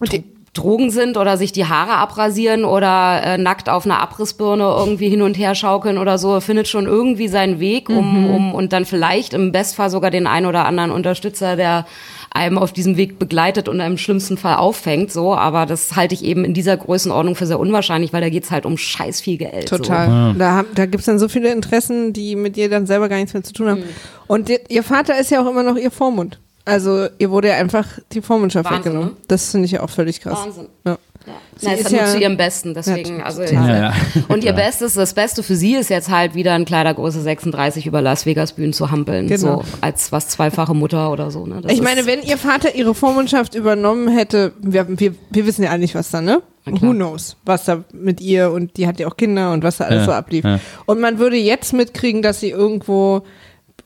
Und 0.00 0.12
die- 0.12 0.24
Drogen 0.54 0.90
sind 0.90 1.16
oder 1.16 1.38
sich 1.38 1.52
die 1.52 1.64
Haare 1.64 1.92
abrasieren 1.92 2.66
oder 2.66 3.22
äh, 3.24 3.38
nackt 3.38 3.70
auf 3.70 3.86
einer 3.86 4.00
Abrissbirne 4.02 4.64
irgendwie 4.64 5.08
hin 5.08 5.22
und 5.22 5.34
her 5.38 5.54
schaukeln 5.54 5.96
oder 5.96 6.18
so, 6.18 6.40
findet 6.40 6.68
schon 6.68 6.84
irgendwie 6.84 7.28
seinen 7.28 7.58
Weg, 7.58 7.88
um, 7.88 8.28
um 8.30 8.54
und 8.54 8.74
dann 8.74 8.84
vielleicht 8.84 9.32
im 9.32 9.50
Bestfall 9.50 9.88
sogar 9.88 10.10
den 10.10 10.26
ein 10.26 10.44
oder 10.44 10.66
anderen 10.66 10.90
Unterstützer, 10.90 11.56
der 11.56 11.86
einem 12.34 12.58
auf 12.58 12.72
diesem 12.72 12.98
Weg 12.98 13.18
begleitet 13.18 13.66
und 13.68 13.80
im 13.80 13.96
schlimmsten 13.96 14.36
Fall 14.36 14.56
auffängt, 14.56 15.10
so, 15.10 15.34
aber 15.34 15.64
das 15.64 15.96
halte 15.96 16.14
ich 16.14 16.22
eben 16.24 16.44
in 16.44 16.52
dieser 16.52 16.76
Größenordnung 16.76 17.34
für 17.34 17.46
sehr 17.46 17.58
unwahrscheinlich, 17.60 18.12
weil 18.12 18.20
da 18.20 18.28
geht's 18.28 18.50
halt 18.50 18.66
um 18.66 18.76
scheiß 18.76 19.22
viel 19.22 19.38
Geld. 19.38 19.68
Total. 19.68 20.34
Da, 20.38 20.50
haben- 20.52 20.68
da 20.74 20.84
gibt's 20.84 21.06
dann 21.06 21.18
so 21.18 21.28
viele 21.28 21.50
Interessen, 21.50 22.12
die 22.12 22.36
mit 22.36 22.58
ihr 22.58 22.68
dann 22.68 22.86
selber 22.86 23.08
gar 23.08 23.16
nichts 23.16 23.32
mehr 23.32 23.42
zu 23.42 23.54
tun 23.54 23.68
haben. 23.70 23.80
Mhm. 23.80 23.84
Und 24.26 24.48
ihr, 24.50 24.60
ihr 24.68 24.82
Vater 24.82 25.18
ist 25.18 25.30
ja 25.30 25.42
auch 25.42 25.50
immer 25.50 25.62
noch 25.62 25.76
ihr 25.76 25.90
Vormund. 25.90 26.38
Also 26.64 27.06
ihr 27.18 27.30
wurde 27.30 27.48
ja 27.48 27.54
einfach 27.54 27.86
die 28.12 28.22
Vormundschaft 28.22 28.66
Wahnsinn, 28.70 28.84
weggenommen. 28.92 29.10
ne? 29.14 29.16
Das 29.28 29.50
finde 29.50 29.66
ich 29.66 29.72
ja 29.72 29.82
auch 29.82 29.90
völlig 29.90 30.20
krass. 30.20 30.38
Wahnsinn. 30.44 30.68
Ja. 30.86 30.98
Ja. 31.24 31.32
Sie 31.56 31.66
Na, 31.66 31.72
ist 31.74 31.80
ist 31.82 31.90
ja 31.92 32.02
nur 32.02 32.06
zu 32.10 32.18
ihrem 32.18 32.36
Besten, 32.36 32.74
deswegen, 32.74 33.18
Ja, 33.20 33.24
also. 33.26 33.42
Ja, 33.42 33.76
ja. 33.76 33.92
und 34.28 34.42
ihr. 34.42 34.52
Bestes, 34.52 34.94
das 34.94 35.14
Beste 35.14 35.44
für 35.44 35.54
sie 35.54 35.74
ist 35.76 35.88
jetzt 35.88 36.08
halt 36.10 36.34
wieder 36.34 36.54
in 36.56 36.64
Kleidergröße 36.64 37.20
36 37.20 37.86
über 37.86 38.02
Las 38.02 38.26
Vegas 38.26 38.54
Bühnen 38.54 38.72
zu 38.72 38.90
hampeln, 38.90 39.28
Genau. 39.28 39.62
so 39.62 39.64
als 39.80 40.10
was 40.10 40.28
zweifache 40.28 40.74
Mutter 40.74 41.12
oder 41.12 41.30
so. 41.30 41.46
Ne? 41.46 41.60
Das 41.62 41.70
Ich 41.72 41.80
meine, 41.80 42.06
wenn 42.06 42.22
ihr 42.22 42.38
Vater 42.38 42.74
ihre 42.74 42.94
Vormundschaft 42.94 43.54
übernommen 43.54 44.08
hätte, 44.08 44.52
wir, 44.60 44.86
wir, 44.98 45.14
wir 45.30 45.46
wissen 45.46 45.62
ja 45.62 45.70
alle 45.70 45.78
nicht, 45.80 45.94
was 45.94 46.10
da, 46.10 46.20
ne? 46.20 46.42
Who 46.64 46.90
knows, 46.92 47.36
was 47.44 47.64
da 47.66 47.84
mit 47.92 48.20
ihr 48.20 48.50
und 48.52 48.76
die 48.76 48.86
hat 48.88 48.98
ja 49.00 49.06
auch 49.08 49.16
Kinder 49.16 49.52
und 49.52 49.62
was 49.64 49.76
da 49.78 49.84
alles 49.84 50.00
Ja, 50.00 50.04
so 50.06 50.12
ablief. 50.12 50.44
ja. 50.44 50.58
Und 50.86 51.00
man 51.00 51.18
würde 51.20 51.36
jetzt 51.36 51.72
mitkriegen, 51.72 52.22
dass 52.22 52.40
sie 52.40 52.50
irgendwo 52.50 53.22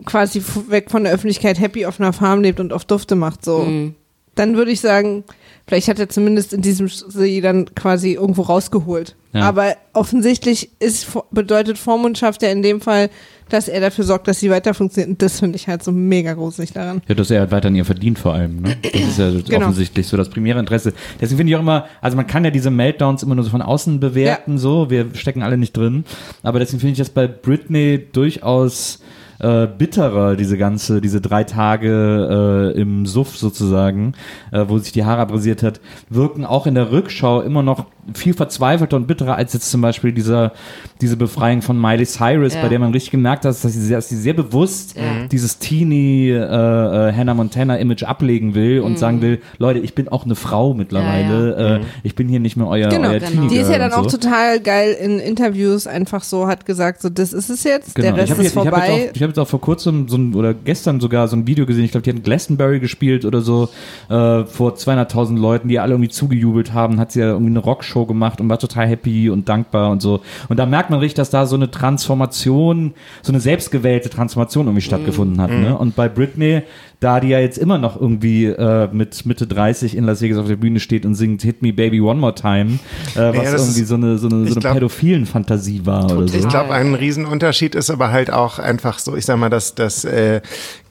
quasi 0.04 0.42
weg 0.68 0.90
von 0.90 1.04
der 1.04 1.12
Öffentlichkeit 1.12 1.58
happy 1.60 1.86
auf 1.86 2.00
einer 2.00 2.12
Farm 2.12 2.42
lebt 2.42 2.60
und 2.60 2.72
auf 2.72 2.84
Dufte 2.84 3.14
macht, 3.14 3.44
so. 3.44 3.60
Mhm. 3.60 3.94
Dann 4.34 4.54
würde 4.56 4.70
ich 4.70 4.80
sagen, 4.82 5.24
vielleicht 5.66 5.88
hat 5.88 5.98
er 5.98 6.10
zumindest 6.10 6.52
in 6.52 6.60
diesem 6.60 6.88
sie 6.88 7.40
dann 7.40 7.74
quasi 7.74 8.12
irgendwo 8.12 8.42
rausgeholt. 8.42 9.16
Ja. 9.32 9.42
Aber 9.42 9.76
offensichtlich 9.94 10.70
ist, 10.78 11.08
bedeutet 11.30 11.78
Vormundschaft 11.78 12.42
ja 12.42 12.50
in 12.50 12.62
dem 12.62 12.82
Fall, 12.82 13.08
dass 13.48 13.68
er 13.68 13.80
dafür 13.80 14.04
sorgt, 14.04 14.28
dass 14.28 14.40
sie 14.40 14.50
weiter 14.50 14.74
funktioniert. 14.74 15.08
Und 15.08 15.22
das 15.22 15.40
finde 15.40 15.56
ich 15.56 15.68
halt 15.68 15.82
so 15.82 15.90
mega 15.90 16.34
gruselig 16.34 16.72
daran. 16.72 17.00
Ja, 17.08 17.14
dass 17.14 17.30
er 17.30 17.40
halt 17.40 17.50
weiter 17.50 17.68
an 17.68 17.76
ihr 17.76 17.86
verdient 17.86 18.18
vor 18.18 18.34
allem. 18.34 18.60
Ne? 18.60 18.76
Das 18.82 19.00
ist 19.00 19.18
ja 19.18 19.30
Genau. 19.48 19.66
offensichtlich 19.66 20.06
so 20.06 20.18
das 20.18 20.28
primäre 20.28 20.58
Interesse. 20.58 20.92
Deswegen 21.18 21.38
finde 21.38 21.50
ich 21.52 21.56
auch 21.56 21.60
immer, 21.60 21.86
also 22.02 22.16
man 22.16 22.26
kann 22.26 22.44
ja 22.44 22.50
diese 22.50 22.70
Meltdowns 22.70 23.22
immer 23.22 23.34
nur 23.34 23.44
so 23.44 23.50
von 23.50 23.62
außen 23.62 24.00
bewerten, 24.00 24.58
so, 24.58 24.90
wir 24.90 25.06
stecken 25.14 25.42
alle 25.42 25.56
nicht 25.56 25.74
drin. 25.76 26.04
Aber 26.42 26.58
deswegen 26.58 26.80
finde 26.80 26.92
ich 26.92 26.98
das 26.98 27.10
bei 27.10 27.26
Britney 27.26 28.04
durchaus 28.12 29.00
äh, 29.38 29.66
bitterer, 29.66 30.36
diese 30.36 30.56
ganze, 30.58 31.00
diese 31.00 31.20
drei 31.20 31.44
Tage 31.44 32.72
äh, 32.74 32.80
im 32.80 33.06
Suff 33.06 33.36
sozusagen, 33.36 34.14
äh, 34.52 34.64
wo 34.68 34.78
sich 34.78 34.92
die 34.92 35.04
Haare 35.04 35.20
abrasiert 35.22 35.62
hat, 35.62 35.80
wirken 36.08 36.44
auch 36.44 36.66
in 36.66 36.74
der 36.74 36.90
Rückschau 36.92 37.40
immer 37.42 37.62
noch 37.62 37.86
viel 38.14 38.34
verzweifelter 38.34 38.96
und 38.96 39.08
bitterer 39.08 39.34
als 39.34 39.52
jetzt 39.52 39.68
zum 39.68 39.80
Beispiel 39.80 40.12
dieser, 40.12 40.52
diese 41.00 41.16
Befreiung 41.16 41.60
von 41.60 41.80
Miley 41.80 42.06
Cyrus, 42.06 42.54
Ja. 42.54 42.62
bei 42.62 42.68
der 42.68 42.78
man 42.78 42.92
richtig 42.92 43.10
gemerkt 43.10 43.44
hat, 43.44 43.50
dass 43.50 43.62
sie, 43.62 43.68
sehr- 43.70 43.98
dass 43.98 44.08
sie 44.08 44.16
sehr 44.16 44.32
bewusst 44.34 44.96
Ja. 44.96 45.26
dieses 45.30 45.58
teeny 45.58 46.30
äh, 46.30 46.36
äh, 46.38 47.12
Hannah 47.12 47.34
Montana 47.34 47.76
Image 47.78 48.04
ablegen 48.04 48.54
will 48.54 48.78
und 48.80 48.96
sagen 48.98 49.22
will, 49.22 49.40
Leute, 49.58 49.80
ich 49.80 49.94
bin 49.96 50.08
auch 50.08 50.24
eine 50.24 50.36
Frau 50.36 50.72
mittlerweile, 50.74 51.50
Ja, 51.58 51.76
Äh, 51.76 51.80
ich 52.04 52.14
bin 52.14 52.28
hier 52.28 52.38
nicht 52.40 52.56
mehr 52.56 52.68
euer, 52.68 52.88
Genau, 52.88 53.08
euer 53.08 53.18
genau. 53.18 53.30
Teenie 53.30 53.48
Die 53.48 53.56
ist 53.56 53.70
ja 53.70 53.78
dann 53.78 53.92
und 53.92 53.98
auch 54.06 54.08
so. 54.10 54.16
total 54.18 54.60
geil 54.60 54.96
in 55.00 55.18
Interviews 55.18 55.86
einfach 55.88 56.22
so, 56.22 56.46
hat 56.46 56.64
gesagt, 56.64 57.02
so, 57.02 57.08
das 57.08 57.32
ist 57.32 57.50
es 57.50 57.64
jetzt, 57.64 57.94
Genau. 57.96 58.08
der 58.12 58.16
Rest 58.18 58.32
ist 58.34 58.42
jetzt, 58.44 58.52
vorbei. 58.54 59.10
ich 59.12 59.22
hab 59.26 59.36
jetzt 59.36 59.38
auch 59.38 59.48
vor 59.48 59.60
kurzem 59.60 60.08
so 60.08 60.16
ein, 60.16 60.34
oder 60.34 60.54
gestern 60.54 61.00
sogar 61.00 61.28
so 61.28 61.36
ein 61.36 61.46
Video 61.46 61.66
gesehen, 61.66 61.84
ich 61.84 61.90
glaube, 61.90 62.02
die 62.02 62.10
hatten 62.10 62.22
Glastonbury 62.22 62.80
gespielt 62.80 63.24
oder 63.24 63.40
so, 63.40 63.68
äh, 64.08 64.44
vor 64.44 64.74
200.000 64.74 65.38
Leuten, 65.38 65.68
die 65.68 65.78
alle 65.78 65.94
irgendwie 65.94 66.10
zugejubelt 66.10 66.72
haben, 66.72 66.98
hat 66.98 67.12
sie 67.12 67.20
ja 67.20 67.28
irgendwie 67.28 67.50
eine 67.50 67.58
Rockshow 67.60 68.06
gemacht 68.06 68.40
und 68.40 68.48
war 68.48 68.58
total 68.58 68.86
happy 68.86 69.30
und 69.30 69.48
dankbar 69.48 69.90
und 69.90 70.02
so. 70.02 70.20
Und 70.48 70.58
da 70.58 70.66
merkt 70.66 70.90
man 70.90 71.00
richtig, 71.00 71.16
dass 71.16 71.30
da 71.30 71.46
so 71.46 71.56
eine 71.56 71.70
Transformation, 71.70 72.94
so 73.22 73.32
eine 73.32 73.40
selbstgewählte 73.40 74.10
Transformation 74.10 74.66
irgendwie 74.66 74.82
stattgefunden 74.82 75.40
hat. 75.40 75.50
Ne? 75.50 75.76
Und 75.76 75.96
bei 75.96 76.08
Britney, 76.08 76.62
da 77.00 77.20
die 77.20 77.28
ja 77.28 77.38
jetzt 77.40 77.58
immer 77.58 77.76
noch 77.78 78.00
irgendwie 78.00 78.46
äh, 78.46 78.88
mit 78.92 79.26
Mitte 79.26 79.46
30 79.46 79.96
in 79.96 80.04
Las 80.04 80.22
Vegas 80.22 80.38
auf 80.38 80.46
der 80.46 80.56
Bühne 80.56 80.80
steht 80.80 81.04
und 81.04 81.14
singt 81.14 81.42
Hit 81.42 81.60
Me 81.62 81.72
Baby 81.72 82.00
One 82.00 82.18
More 82.20 82.34
Time, 82.34 82.78
äh, 83.14 83.18
was 83.36 83.52
das 83.52 83.62
irgendwie 83.62 83.80
ist- 83.82 83.88
so 83.88 83.94
eine, 83.96 84.18
so 84.18 84.28
eine, 84.28 84.46
so 84.46 84.52
eine 84.52 84.60
glaub- 84.60 84.74
pädophilen 84.74 85.26
Fantasie 85.26 85.82
war 85.84 86.04
oder 86.10 86.26
so. 86.28 86.38
Ich 86.38 86.48
glaube, 86.48 86.72
ein 86.72 86.94
Riesenunterschied 86.94 87.74
ist 87.74 87.90
aber 87.90 88.10
halt 88.12 88.32
auch 88.32 88.58
einfach 88.58 88.98
so, 88.98 89.14
ich 89.16 89.26
sag 89.26 89.36
mal, 89.38 89.50
dass 89.50 89.74
das 89.74 90.04
äh, 90.06 90.40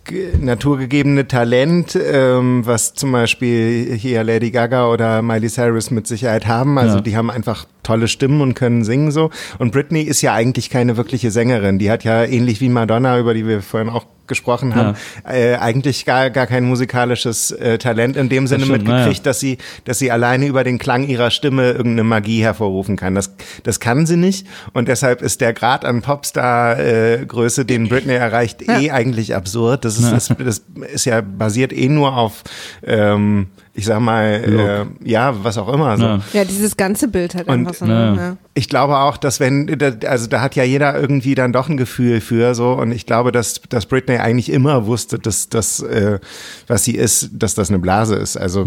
ge- 0.03 0.37
naturgegebene 0.39 1.27
Talent, 1.27 1.97
ähm, 1.99 2.61
was 2.65 2.93
zum 2.93 3.11
Beispiel 3.11 3.95
hier 3.97 4.23
Lady 4.23 4.51
Gaga 4.51 4.87
oder 4.91 5.21
Miley 5.23 5.49
Cyrus 5.49 5.89
mit 5.91 6.05
Sicherheit 6.07 6.45
haben. 6.47 6.77
Also 6.77 6.97
Ja. 6.97 7.01
die 7.01 7.17
haben 7.17 7.31
einfach 7.31 7.65
tolle 7.83 8.07
Stimmen 8.07 8.41
und 8.41 8.53
können 8.53 8.83
singen 8.83 9.11
so. 9.11 9.31
Und 9.57 9.71
Britney 9.71 10.01
ist 10.03 10.21
ja 10.21 10.33
eigentlich 10.33 10.69
keine 10.69 10.97
wirkliche 10.97 11.31
Sängerin. 11.31 11.79
Die 11.79 11.89
hat 11.89 12.03
ja 12.03 12.23
ähnlich 12.23 12.61
wie 12.61 12.69
Madonna, 12.69 13.19
über 13.19 13.33
die 13.33 13.47
wir 13.47 13.61
vorhin 13.61 13.89
auch 13.89 14.05
gesprochen 14.27 14.75
haben, 14.75 14.95
äh, 15.27 15.55
eigentlich 15.55 16.05
gar, 16.05 16.29
gar 16.29 16.47
kein 16.47 16.63
musikalisches 16.63 17.51
äh, 17.51 17.77
Talent 17.77 18.15
in 18.15 18.29
dem 18.29 18.47
Sinne 18.47 18.65
stimmt, 18.65 18.83
mitgekriegt, 18.83 19.19
naja. 19.19 19.23
dass 19.23 19.39
sie, 19.39 19.57
dass 19.85 19.99
sie 19.99 20.11
alleine 20.11 20.47
über 20.47 20.63
den 20.63 20.77
Klang 20.77 21.07
ihrer 21.07 21.31
Stimme 21.31 21.71
irgendeine 21.71 22.03
Magie 22.03 22.41
hervorrufen 22.41 22.95
kann. 22.95 23.15
Das, 23.15 23.35
das 23.63 23.79
kann 23.79 24.05
sie 24.05 24.17
nicht 24.17 24.47
und 24.73 24.87
deshalb 24.87 25.21
ist 25.21 25.41
der 25.41 25.53
Grad 25.53 25.85
an 25.85 26.01
Popstar-Größe, 26.01 27.65
den 27.65 27.89
Britney 27.89 28.13
erreicht, 28.13 28.61
eh 28.67 28.91
eigentlich 28.91 29.35
absurd. 29.35 29.85
Das 29.85 29.97
ist, 29.97 30.11
das, 30.11 30.33
das 30.37 30.61
ist 30.93 31.05
ja 31.05 31.21
basiert 31.21 31.73
eh 31.73 31.89
nur 31.89 32.15
auf, 32.15 32.43
ähm, 32.83 33.47
ich 33.77 33.85
sag 33.85 33.99
mal, 33.99 34.87
äh, 35.03 35.07
ja, 35.09 35.43
was 35.43 35.57
auch 35.57 35.67
immer. 35.71 35.97
So. 35.97 36.19
Ja. 36.37 36.45
Dieses 36.45 36.77
ganze 36.77 37.09
Bild 37.09 37.35
halt 37.35 37.47
Und- 37.47 37.53
einfach 37.59 37.73
so. 37.73 37.85
Ja. 37.85 38.11
Ne? 38.11 38.17
Ja. 38.17 38.37
Ich 38.53 38.69
glaube 38.69 38.97
auch, 38.97 39.17
dass 39.17 39.41
wenn, 39.41 39.69
also 40.07 40.27
da 40.27 40.39
hat 40.41 40.55
ja 40.55 40.63
jeder 40.63 40.97
irgendwie 40.97 41.35
dann 41.35 41.51
doch 41.51 41.67
ein 41.67 41.75
Gefühl 41.75 42.21
für 42.21 42.55
so 42.55 42.71
und 42.71 42.93
ich 42.93 43.05
glaube, 43.05 43.33
dass, 43.33 43.61
dass 43.67 43.85
Britney 43.85 44.15
eigentlich 44.17 44.49
immer 44.49 44.85
wusste, 44.85 45.19
dass 45.19 45.49
das, 45.49 45.81
äh, 45.81 46.19
was 46.67 46.85
sie 46.85 46.95
ist, 46.95 47.31
dass 47.33 47.53
das 47.53 47.69
eine 47.69 47.79
Blase 47.79 48.15
ist. 48.15 48.37
Also 48.37 48.63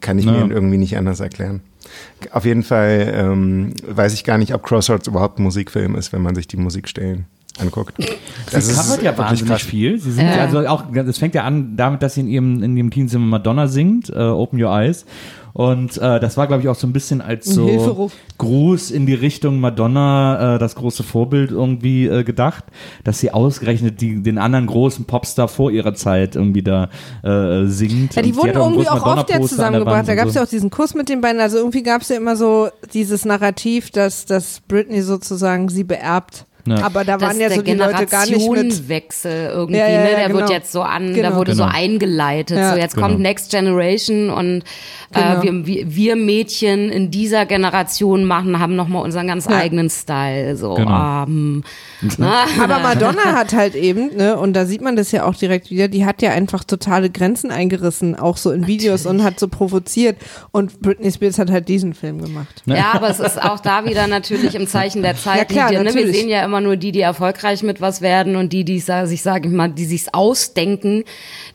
kann 0.00 0.18
ich 0.18 0.24
Ja. 0.26 0.32
mir 0.46 0.54
irgendwie 0.54 0.78
nicht 0.78 0.96
anders 0.96 1.18
erklären. 1.18 1.60
Auf 2.30 2.44
jeden 2.44 2.62
Fall 2.62 3.12
ähm, 3.14 3.74
weiß 3.88 4.14
ich 4.14 4.22
gar 4.24 4.38
nicht, 4.38 4.54
ob 4.54 4.62
Crossroads 4.62 5.08
überhaupt 5.08 5.38
ein 5.38 5.42
Musikfilm 5.42 5.96
ist, 5.96 6.12
wenn 6.12 6.22
man 6.22 6.34
sich 6.36 6.46
die 6.48 6.56
Musikstellen 6.56 7.26
anguckt. 7.58 7.94
Das 8.50 8.66
Sie 8.66 8.74
covert 8.74 9.02
ja 9.02 9.16
wahnsinnig 9.16 9.52
krass. 9.52 9.62
viel. 9.62 9.98
Sie 9.98 10.20
Ja. 10.20 10.36
ja. 10.36 10.42
also 10.42 10.66
auch, 10.66 10.84
das 10.92 11.18
fängt 11.18 11.34
ja 11.34 11.44
an 11.44 11.76
damit, 11.76 12.02
dass 12.02 12.14
sie 12.14 12.20
in 12.20 12.28
ihrem, 12.28 12.62
in 12.62 12.76
ihrem 12.76 12.90
Teenzimmer 12.90 13.26
Madonna 13.26 13.68
singt, 13.68 14.10
äh, 14.10 14.18
Open 14.18 14.62
Your 14.62 14.70
Eyes. 14.70 15.04
Und 15.54 15.98
äh, 15.98 16.18
das 16.18 16.36
war, 16.36 16.48
glaube 16.48 16.64
ich, 16.64 16.68
auch 16.68 16.74
so 16.74 16.84
ein 16.88 16.92
bisschen 16.92 17.20
als 17.20 17.46
so 17.46 17.68
Hilferuf. 17.68 18.12
Gruß 18.38 18.90
in 18.90 19.06
die 19.06 19.14
Richtung 19.14 19.60
Madonna, 19.60 20.56
äh, 20.56 20.58
das 20.58 20.74
große 20.74 21.04
Vorbild 21.04 21.52
irgendwie 21.52 22.08
äh, 22.08 22.24
gedacht, 22.24 22.64
dass 23.04 23.20
sie 23.20 23.30
ausgerechnet 23.30 24.00
die, 24.00 24.20
den 24.20 24.38
anderen 24.38 24.66
großen 24.66 25.04
Popstar 25.04 25.46
vor 25.46 25.70
ihrer 25.70 25.94
Zeit 25.94 26.34
irgendwie 26.34 26.64
da 26.64 26.88
äh, 27.22 27.66
singt. 27.66 28.16
Ja, 28.16 28.22
die 28.22 28.32
Und 28.32 28.38
wurden 28.38 28.56
irgendwie 28.56 28.88
auch 28.88 29.06
oft 29.06 29.30
ja 29.30 29.40
zusammengebracht. 29.40 30.08
Da 30.08 30.16
gab 30.16 30.26
es 30.26 30.32
so. 30.32 30.40
ja 30.40 30.44
auch 30.44 30.50
diesen 30.50 30.70
Kuss 30.70 30.94
mit 30.94 31.08
den 31.08 31.20
beiden. 31.20 31.40
Also 31.40 31.58
irgendwie 31.58 31.84
gab 31.84 32.02
es 32.02 32.08
ja 32.08 32.16
immer 32.16 32.34
so 32.34 32.68
dieses 32.92 33.24
Narrativ, 33.24 33.92
dass, 33.92 34.26
dass 34.26 34.60
Britney 34.66 35.02
sozusagen 35.02 35.68
sie 35.68 35.84
beerbt. 35.84 36.46
Ja. 36.66 36.82
Aber 36.82 37.04
da 37.04 37.18
Das 37.18 37.28
waren 37.28 37.40
ja 37.40 37.48
der 37.48 37.56
so 37.58 37.62
die 37.62 37.72
Leute 37.74 38.06
gar 38.06 38.26
nicht 38.26 38.32
mit. 38.32 38.40
Generationenwechsel 38.40 39.50
irgendwie, 39.52 39.78
Ja, 39.78 39.88
ja, 39.88 40.02
ne? 40.02 40.08
Der 40.16 40.26
genau. 40.28 40.40
wird 40.40 40.50
jetzt 40.50 40.72
so 40.72 40.82
an, 40.82 41.12
Genau. 41.14 41.30
da 41.30 41.36
wurde 41.36 41.52
Genau. 41.52 41.64
so 41.64 41.70
eingeleitet. 41.70 42.56
Ja. 42.56 42.72
So 42.72 42.78
jetzt 42.78 42.94
Genau. 42.94 43.08
kommt 43.08 43.20
Next 43.20 43.50
Generation 43.50 44.30
und 44.30 44.62
Genau. 45.12 45.40
äh, 45.40 45.42
wir, 45.42 45.66
wir, 45.66 45.94
wir 45.94 46.16
Mädchen 46.16 46.90
in 46.90 47.10
dieser 47.10 47.46
Generation 47.46 48.24
machen, 48.24 48.58
haben 48.58 48.76
nochmal 48.76 49.02
unseren 49.02 49.26
ganz 49.26 49.44
Ja. 49.46 49.56
eigenen 49.56 49.90
Style. 49.90 50.56
So, 50.56 50.74
Genau. 50.74 51.24
ähm, 51.24 51.64
na, 52.18 52.44
Aber 52.62 52.78
Madonna 52.82 53.32
hat 53.34 53.52
halt 53.52 53.74
eben, 53.74 54.16
ne, 54.16 54.36
und 54.38 54.54
da 54.54 54.64
sieht 54.66 54.80
man 54.80 54.96
das 54.96 55.12
ja 55.12 55.24
auch 55.24 55.34
direkt 55.34 55.70
wieder, 55.70 55.88
die 55.88 56.04
hat 56.06 56.22
ja 56.22 56.30
einfach 56.30 56.64
totale 56.64 57.10
Grenzen 57.10 57.50
eingerissen, 57.50 58.18
auch 58.18 58.36
so 58.36 58.50
in 58.50 58.66
Videos 58.66 59.06
und 59.06 59.22
hat 59.22 59.38
so 59.38 59.48
provoziert. 59.48 60.16
Und 60.50 60.80
Britney 60.80 61.12
Spears 61.12 61.38
hat 61.38 61.50
halt 61.50 61.68
diesen 61.68 61.94
Film 61.94 62.22
gemacht. 62.22 62.62
Ja, 62.66 62.92
aber 62.94 63.10
es 63.10 63.20
ist 63.20 63.40
auch 63.42 63.60
da 63.60 63.84
wieder 63.84 64.06
natürlich 64.06 64.54
im 64.54 64.66
Zeichen 64.66 65.02
der 65.02 65.16
Zeit. 65.16 65.38
Ja, 65.38 65.44
klar, 65.44 65.68
die, 65.70 65.74
ne, 65.76 65.84
wir 65.84 65.92
natürlich. 65.92 66.16
sehen 66.16 66.28
ja 66.28 66.44
immer 66.44 66.53
nur 66.60 66.76
die, 66.76 66.92
die 66.92 67.00
erfolgreich 67.00 67.62
mit 67.62 67.80
was 67.80 68.00
werden 68.00 68.36
und 68.36 68.52
die, 68.52 68.64
die 68.64 68.80
sich, 68.80 69.22
sage 69.22 69.48
ich 69.48 69.54
mal, 69.54 69.68
die 69.68 69.84
sich's 69.84 70.08
ausdenken. 70.12 71.04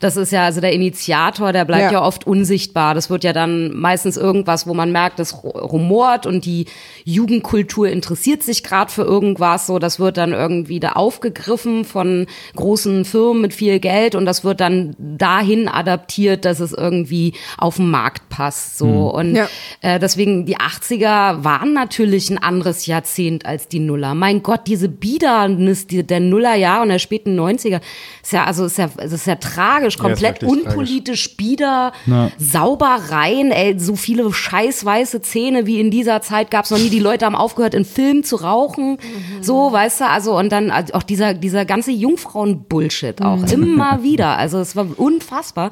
Das 0.00 0.16
ist 0.16 0.32
ja 0.32 0.44
also 0.44 0.60
der 0.60 0.72
Initiator, 0.72 1.52
der 1.52 1.64
bleibt 1.64 1.92
Ja. 1.92 2.00
ja. 2.00 2.02
oft 2.02 2.26
unsichtbar. 2.26 2.94
Das 2.94 3.10
wird 3.10 3.24
ja 3.24 3.32
dann 3.32 3.74
meistens 3.76 4.16
irgendwas, 4.16 4.66
wo 4.66 4.74
man 4.74 4.92
merkt, 4.92 5.18
das 5.18 5.34
ru- 5.34 5.58
rumort 5.58 6.26
und 6.26 6.44
die 6.44 6.66
Jugendkultur 7.04 7.88
interessiert 7.88 8.42
sich 8.42 8.62
gerade 8.62 8.90
für 8.90 9.02
irgendwas. 9.02 9.66
So, 9.66 9.78
das 9.78 9.98
wird 9.98 10.16
dann 10.16 10.32
irgendwie 10.32 10.80
da 10.80 10.92
aufgegriffen 10.92 11.84
von 11.84 12.26
großen 12.56 13.04
Firmen 13.04 13.42
mit 13.42 13.54
viel 13.54 13.80
Geld 13.80 14.14
und 14.14 14.24
das 14.26 14.44
wird 14.44 14.60
dann 14.60 14.94
dahin 14.98 15.68
adaptiert, 15.68 16.44
dass 16.44 16.60
es 16.60 16.72
irgendwie 16.72 17.34
auf 17.58 17.76
den 17.76 17.90
Markt 17.90 18.28
passt. 18.28 18.78
So 18.78 19.10
und 19.12 19.34
Ja. 19.34 19.48
äh, 19.80 19.98
deswegen, 19.98 20.46
die 20.46 20.56
80er 20.56 21.44
waren 21.44 21.72
natürlich 21.72 22.30
ein 22.30 22.38
anderes 22.38 22.86
Jahrzehnt 22.86 23.46
als 23.46 23.68
die 23.68 23.80
Nuller. 23.80 24.14
Mein 24.14 24.42
Gott, 24.42 24.62
diese 24.66 24.88
Biedernis 24.90 25.86
der 25.88 26.20
Nullerjahre 26.20 26.82
und 26.82 26.88
der 26.88 26.98
späten 26.98 27.38
90er. 27.38 27.80
Ist 28.22 28.32
ja, 28.32 28.44
also 28.44 28.64
ist 28.66 28.78
ja, 28.78 28.90
es 28.98 29.12
ist 29.12 29.26
ja 29.26 29.36
tragisch, 29.36 29.96
komplett 29.98 30.42
unpolitisch, 30.42 31.36
bieder, 31.36 31.92
Ja. 32.06 32.30
sauber 32.38 32.98
rein, 33.08 33.50
ey, 33.50 33.78
so 33.78 33.96
viele 33.96 34.32
scheißweiße 34.32 35.22
Zähne 35.22 35.66
wie 35.66 35.80
in 35.80 35.90
dieser 35.90 36.20
Zeit 36.22 36.50
gab's 36.50 36.70
noch 36.70 36.78
nie. 36.78 36.90
Die 36.90 36.98
Leute 36.98 37.26
haben 37.26 37.34
aufgehört, 37.36 37.74
in 37.74 37.84
Filmen 37.84 38.24
zu 38.24 38.36
rauchen, 38.36 38.98
so, 39.40 39.72
weißt 39.72 40.00
du, 40.00 40.08
also 40.08 40.36
und 40.38 40.50
dann 40.50 40.70
also 40.70 40.94
auch 40.94 41.02
dieser, 41.02 41.34
dieser 41.34 41.64
ganze 41.64 41.90
Jungfrauen-Bullshit 41.92 43.22
auch, 43.22 43.42
immer 43.52 44.02
wieder. 44.02 44.36
Also 44.36 44.58
es 44.58 44.76
war 44.76 44.86
unfassbar. 44.96 45.70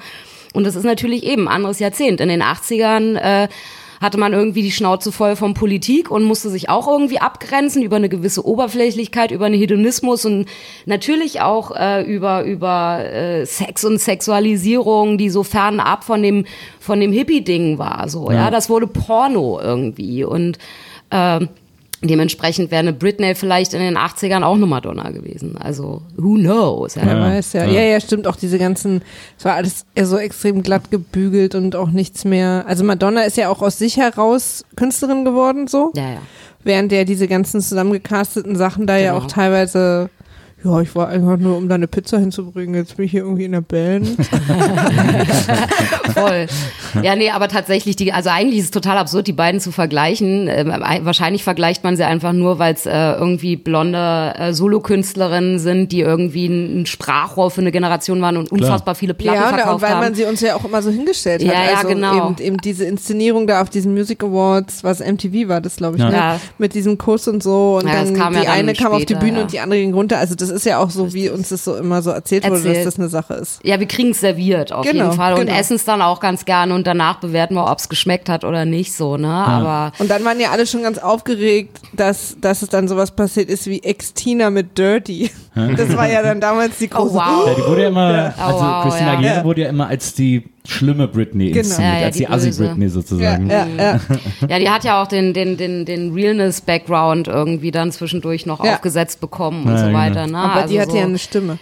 Und 0.55 0.64
das 0.64 0.77
ist 0.77 0.85
natürlich 0.85 1.25
eben 1.25 1.47
ein 1.47 1.55
anderes 1.57 1.79
Jahrzehnt. 1.79 2.21
In 2.21 2.29
den 2.29 2.43
80ern 2.43 3.16
äh, 3.16 3.49
hatte 4.01 4.18
man 4.18 4.32
irgendwie 4.32 4.62
die 4.62 4.72
Schnauze 4.72 5.12
voll 5.12 5.36
von 5.36 5.55
Politik 5.55 6.11
und 6.11 6.24
musste 6.24 6.51
sich 6.51 6.68
auch 6.68 6.88
irgendwie 6.88 7.20
abgrenzen 7.20 7.82
über 7.82 7.96
eine 7.96 8.09
gewisse 8.09 8.46
Oberflächlichkeit, 8.46 9.30
über 9.30 9.46
einen 9.46 9.59
Hedonismus 9.59 10.24
und 10.24 10.46
natürlich 10.86 11.40
auch 11.40 11.74
äh, 11.74 12.03
über 12.03 12.44
über 12.44 13.05
äh, 13.05 13.46
Sex 13.46 13.84
und 13.84 13.99
Sexualisierung, 13.99 15.18
die 15.18 15.30
so 15.30 15.42
fernab 15.42 16.05
von 16.05 16.22
dem 16.22 16.44
von 16.80 17.01
dem 17.01 17.12
Hippie-Ding 17.12 17.78
war. 17.78 18.09
So, 18.09 18.30
ja. 18.30 18.51
das 18.51 18.70
wurde 18.70 18.86
Porno 18.86 19.61
irgendwie 19.62 20.24
und 20.24 20.59
äh, 21.11 21.40
Dementsprechend 22.01 22.70
wäre 22.70 22.78
eine 22.80 22.92
Britney 22.92 23.34
vielleicht 23.34 23.74
in 23.74 23.80
den 23.80 23.96
80ern 23.96 24.42
auch 24.44 24.55
eine 24.55 24.66
Madonna 24.66 25.11
gewesen. 25.11 25.57
Also, 25.59 26.03
who 26.16 26.34
knows? 26.34 26.94
Ja. 26.94 27.03
Wer 27.05 27.20
weiß, 27.20 27.55
ja. 27.55 27.64
ja. 27.64 27.80
Ja, 27.82 28.01
stimmt. 28.01 28.28
Auch 28.28 28.36
diese 28.36 28.59
ganzen, 28.59 29.03
es 29.36 29.44
war 29.44 29.55
alles 29.55 29.84
eher 29.96 30.07
so 30.07 30.16
extrem 30.16 30.62
glatt 30.62 30.90
gebügelt 30.92 31.57
und 31.57 31.74
auch 31.74 31.90
nichts 31.90 32.24
mehr. 32.24 32.64
Also 32.68 32.84
Madonna 32.84 33.22
ist 33.22 33.36
ja 33.36 33.49
auch 33.49 33.62
aus 33.62 33.78
sich 33.78 33.96
heraus 33.96 34.64
Künstlerin 34.76 35.24
geworden, 35.24 35.66
so. 35.66 35.92
Ja, 35.96 36.11
ja. 36.11 36.18
Während 36.62 36.92
der 36.92 37.05
diese 37.05 37.26
ganzen 37.26 37.61
zusammengecasteten 37.61 38.55
Sachen 38.57 38.86
da 38.86 38.96
ja 38.96 39.12
Genau. 39.14 39.24
auch 39.24 39.28
teilweise, 39.28 40.09
ja, 40.65 40.81
ich 40.81 40.95
war 40.97 41.09
einfach 41.09 41.37
nur, 41.37 41.57
um 41.57 41.69
da 41.69 41.77
eine 41.77 41.87
Pizza 41.87 42.19
hinzubringen. 42.19 42.75
Jetzt 42.75 42.97
bin 42.97 43.05
ich 43.07 43.13
hier 43.13 43.21
irgendwie 43.23 43.45
in 43.45 43.53
der 43.53 43.61
Band. 43.61 44.09
Voll. 46.15 46.47
Ja, 47.03 47.15
nee, 47.17 47.31
aber 47.31 47.49
tatsächlich, 47.49 47.97
die, 47.97 48.13
also 48.13 48.31
eigentlich 48.31 48.59
ist 48.59 48.65
es 48.67 48.71
total 48.71 48.97
absurd, 48.99 49.27
die 49.27 49.33
beiden 49.33 49.61
zu 49.61 49.71
vergleichen. 49.73 50.49
Ähm, 50.51 50.71
ein- 50.71 51.05
wahrscheinlich 51.05 51.45
vergleicht 51.45 51.85
man 51.85 51.97
sie 51.97 52.05
einfach 52.05 52.33
nur, 52.33 52.59
weil 52.59 52.75
es 52.75 52.87
äh, 52.87 53.13
irgendwie 53.13 53.57
blonde 53.57 54.35
äh, 54.37 54.53
Solokünstlerinnen 54.53 55.59
sind, 55.59 55.93
die 55.93 56.01
irgendwie 56.01 56.47
ein, 56.47 56.81
ein 56.83 56.87
Sprachrohr 56.87 57.51
für 57.51 57.61
eine 57.61 57.71
Generation 57.73 58.21
waren 58.21 58.37
und 58.37 58.51
unfassbar 58.51 58.95
viele 58.95 59.15
Platten 59.15 59.37
ja, 59.39 59.47
und, 59.49 59.53
und 59.53 59.59
verkauft 59.61 59.83
weil 59.83 59.91
haben. 59.91 60.01
man 60.01 60.15
sie 60.15 60.25
uns 60.25 60.41
ja 60.41 60.57
auch 60.57 60.65
immer 60.65 60.83
so 60.83 60.91
hingestellt 60.91 61.43
hat. 61.43 61.53
Ja, 61.53 61.65
ja, 61.71 61.77
also 61.77 61.89
genau. 61.89 62.29
Eben, 62.31 62.37
eben 62.41 62.57
diese 62.59 62.85
Inszenierung 62.85 63.47
da 63.47 63.61
auf 63.63 63.71
diesen 63.71 63.93
Music 63.95 64.23
Awards, 64.25 64.83
was 64.83 65.01
MTV 65.01 65.49
war 65.49 65.61
das, 65.61 65.77
glaube 65.77 65.97
ich, 65.99 66.03
Ja. 66.03 66.11
ne? 66.11 66.17
Ja. 66.17 66.41
mit 66.59 66.75
diesem 66.75 66.99
Kuss 66.99 67.29
und 67.29 67.43
so. 67.43 67.79
Und 67.81 67.87
Ja, 67.89 68.01
das 68.01 68.11
dann 68.13 68.19
kam 68.19 68.35
ja 68.35 68.41
die 68.41 68.47
dann 68.47 68.55
eine 68.57 68.73
kam 68.75 68.93
auf 68.93 68.99
die 68.99 69.05
später, 69.05 69.21
Bühne 69.21 69.37
ja. 69.39 69.43
und 69.43 69.53
die 69.53 69.61
andere 69.61 69.81
ging 69.81 69.95
runter. 69.95 70.19
Also 70.19 70.35
das 70.35 70.47
ist 70.49 70.66
ja 70.66 70.78
auch 70.78 70.90
so, 70.90 71.12
wie 71.14 71.28
uns 71.30 71.49
das 71.51 71.64
so 71.64 71.76
immer 71.76 72.03
so 72.03 72.11
erzählt, 72.11 72.44
wurde, 72.44 72.57
dass 72.57 72.64
Erzählt. 72.64 72.86
das 72.86 72.99
eine 72.99 73.09
Sache 73.09 73.34
ist. 73.34 73.61
Ja, 73.64 73.78
wir 73.80 73.86
kriegen 73.86 74.11
es 74.11 74.20
serviert 74.20 74.72
auf 74.72 74.84
Genau, 74.86 75.05
jeden 75.05 75.16
Fall 75.16 75.34
und 75.34 75.46
genau. 75.46 75.59
essen 75.59 75.76
es 75.76 75.84
dann 75.84 76.03
auch 76.03 76.20
ganz 76.20 76.44
gerne 76.44 76.74
und 76.74 76.86
danach 76.86 77.20
bewerten 77.20 77.55
wir, 77.55 77.70
ob 77.70 77.78
es 77.78 77.88
geschmeckt 77.88 78.28
hat 78.28 78.44
oder 78.44 78.64
nicht 78.64 78.92
so, 78.94 79.16
ne? 79.16 79.28
Aber 79.28 79.92
Und 79.99 80.11
dann 80.11 80.24
waren 80.24 80.38
ja 80.40 80.51
alle 80.51 80.66
schon 80.66 80.82
ganz 80.82 80.99
aufgeregt, 80.99 81.80
dass, 81.92 82.36
dass 82.40 82.62
es 82.62 82.68
dann 82.68 82.88
sowas 82.88 83.11
passiert 83.12 83.49
ist 83.51 83.66
wie 83.66 83.82
Ex-Tina 83.82 84.51
mit 84.51 84.76
Dirty. 84.78 85.30
Das 85.76 85.96
war 85.96 86.09
ja 86.09 86.22
dann 86.22 86.40
damals 86.40 86.78
die 86.78 86.88
große. 86.88 87.14
Oh, 87.14 87.14
wow. 87.14 87.46
Ja, 87.49 87.55
die 87.55 87.62
wurde 87.66 87.82
ja 87.82 87.88
immer, 87.88 88.34
Oh, 88.38 88.40
also 88.42 88.59
wow, 88.61 88.82
Christina 88.84 89.07
ja. 89.07 89.12
Aguilera 89.18 89.34
Ja. 89.38 89.44
wurde 89.44 89.61
ja 89.62 89.68
immer 89.68 89.88
als 89.88 90.14
die 90.14 90.44
schlimme 90.71 91.09
Britney 91.09 91.47
Genau. 91.47 91.59
inszeniert, 91.61 91.95
Ja, 91.95 92.01
ja, 92.01 92.07
als 92.07 92.14
die 92.16 92.19
die 92.21 92.29
Assi. 92.29 92.62
Britney 92.62 92.85
Ja, 92.85 92.91
sozusagen. 92.91 93.51
ja, 93.51 93.66
ja. 93.66 94.01
ja, 94.49 94.59
die 94.59 94.69
hat 94.71 94.85
ja 94.85 95.03
auch 95.03 95.07
den, 95.07 95.33
den, 95.33 95.57
den, 95.57 95.85
den 95.85 96.12
Realness-Background 96.14 97.29
irgendwie 97.29 97.71
dann 97.71 97.93
zwischendurch 97.93 98.47
noch 98.47 98.64
Ja. 98.64 98.75
aufgesetzt 98.75 99.21
bekommen 99.21 99.64
und 99.64 99.73
Ja, 99.73 99.79
so 99.79 99.87
genau. 99.87 99.99
weiter. 99.99 100.27
Ne? 100.27 100.39
Aber 100.39 100.53
also 100.62 100.75
die 100.75 100.81
hatte 100.81 100.91
so. 100.93 100.97
ja 100.99 101.05
eine 101.05 101.19
Stimme. 101.19 101.59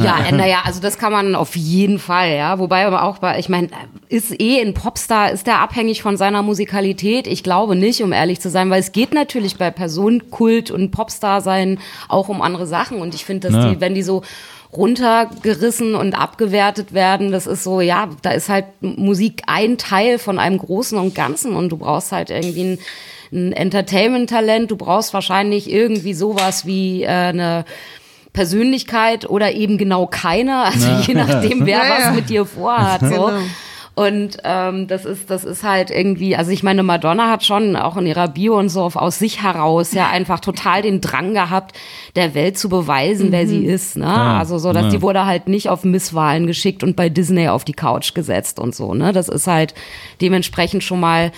Ja, 0.00 0.14
naja, 0.30 0.58
also 0.64 0.80
das 0.80 0.96
kann 0.96 1.10
man 1.10 1.34
auf 1.34 1.56
jeden 1.56 1.98
Fall, 1.98 2.36
ja. 2.36 2.60
Wobei 2.60 2.86
aber 2.86 3.02
auch 3.02 3.18
bei, 3.18 3.40
ich 3.40 3.48
meine, 3.48 3.66
ist 4.08 4.40
eh 4.40 4.60
ein 4.60 4.72
Popstar, 4.72 5.32
ist 5.32 5.48
der 5.48 5.58
abhängig 5.58 6.02
von 6.02 6.16
seiner 6.16 6.40
Musikalität? 6.44 7.26
Ich 7.26 7.42
glaube 7.42 7.74
nicht, 7.74 8.00
um 8.04 8.12
ehrlich 8.12 8.38
zu 8.40 8.48
sein, 8.48 8.70
weil 8.70 8.78
es 8.78 8.92
geht 8.92 9.12
natürlich 9.12 9.56
bei 9.56 9.72
Personenkult 9.72 10.70
und 10.70 10.92
Popstar 10.92 11.40
sein 11.40 11.80
auch 12.06 12.28
um 12.28 12.42
andere 12.42 12.68
Sachen. 12.68 12.98
Und 13.00 13.12
ich 13.12 13.24
finde, 13.24 13.50
dass 13.50 13.64
Ja. 13.64 13.70
die, 13.74 13.80
wenn 13.80 13.94
die 13.96 14.02
so 14.04 14.22
runtergerissen 14.72 15.94
und 15.94 16.14
abgewertet 16.14 16.92
werden, 16.92 17.32
das 17.32 17.46
ist 17.46 17.64
so, 17.64 17.80
ja, 17.80 18.08
da 18.22 18.30
ist 18.30 18.48
halt 18.48 18.66
Musik 18.80 19.42
ein 19.46 19.78
Teil 19.78 20.18
von 20.18 20.38
einem 20.38 20.58
Großen 20.58 20.98
und 20.98 21.14
Ganzen 21.14 21.54
und 21.54 21.70
du 21.70 21.78
brauchst 21.78 22.12
halt 22.12 22.30
irgendwie 22.30 22.72
ein, 22.72 22.78
ein 23.32 23.52
Entertainment-Talent, 23.52 24.70
du 24.70 24.76
brauchst 24.76 25.14
wahrscheinlich 25.14 25.70
irgendwie 25.70 26.14
sowas 26.14 26.66
wie 26.66 27.02
äh, 27.02 27.08
eine 27.08 27.64
Persönlichkeit 28.32 29.28
oder 29.28 29.52
eben 29.52 29.78
genau 29.78 30.06
keine, 30.06 30.58
also 30.64 30.86
je 31.06 31.14
nachdem, 31.14 31.66
wer 31.66 31.78
Ja, 31.78 31.84
ja. 31.84 31.90
was 32.08 32.14
mit 32.14 32.28
dir 32.28 32.44
vorhat. 32.44 33.00
So. 33.08 33.26
Genau. 33.26 33.40
Und 33.98 34.38
ähm, 34.44 34.86
das 34.86 35.04
ist, 35.04 35.28
das 35.28 35.42
ist 35.42 35.64
halt 35.64 35.90
irgendwie, 35.90 36.36
also 36.36 36.52
ich 36.52 36.62
meine, 36.62 36.84
Madonna 36.84 37.30
hat 37.30 37.44
schon 37.44 37.74
auch 37.74 37.96
in 37.96 38.06
ihrer 38.06 38.28
Bio 38.28 38.56
und 38.56 38.68
so 38.68 38.82
auf, 38.82 38.94
aus 38.94 39.18
sich 39.18 39.42
heraus 39.42 39.92
ja 39.92 40.08
einfach 40.12 40.38
total 40.38 40.82
den 40.82 41.00
Drang 41.00 41.34
gehabt, 41.34 41.76
der 42.14 42.32
Welt 42.32 42.56
zu 42.56 42.68
beweisen, 42.68 43.32
wer 43.32 43.48
sie 43.48 43.64
ist. 43.64 43.96
Ne? 43.96 44.06
also 44.06 44.58
so, 44.58 44.72
dass 44.72 44.84
ja. 44.84 44.90
die 44.90 45.02
wurde 45.02 45.26
halt 45.26 45.48
nicht 45.48 45.68
auf 45.68 45.82
Misswahlen 45.82 46.46
geschickt 46.46 46.84
und 46.84 46.94
bei 46.94 47.08
Disney 47.08 47.48
auf 47.48 47.64
die 47.64 47.72
Couch 47.72 48.14
gesetzt 48.14 48.60
und 48.60 48.72
so. 48.72 48.94
Ne? 48.94 49.10
Das 49.10 49.28
ist 49.28 49.48
halt 49.48 49.74
dementsprechend 50.20 50.84
schon 50.84 51.00
mal 51.00 51.32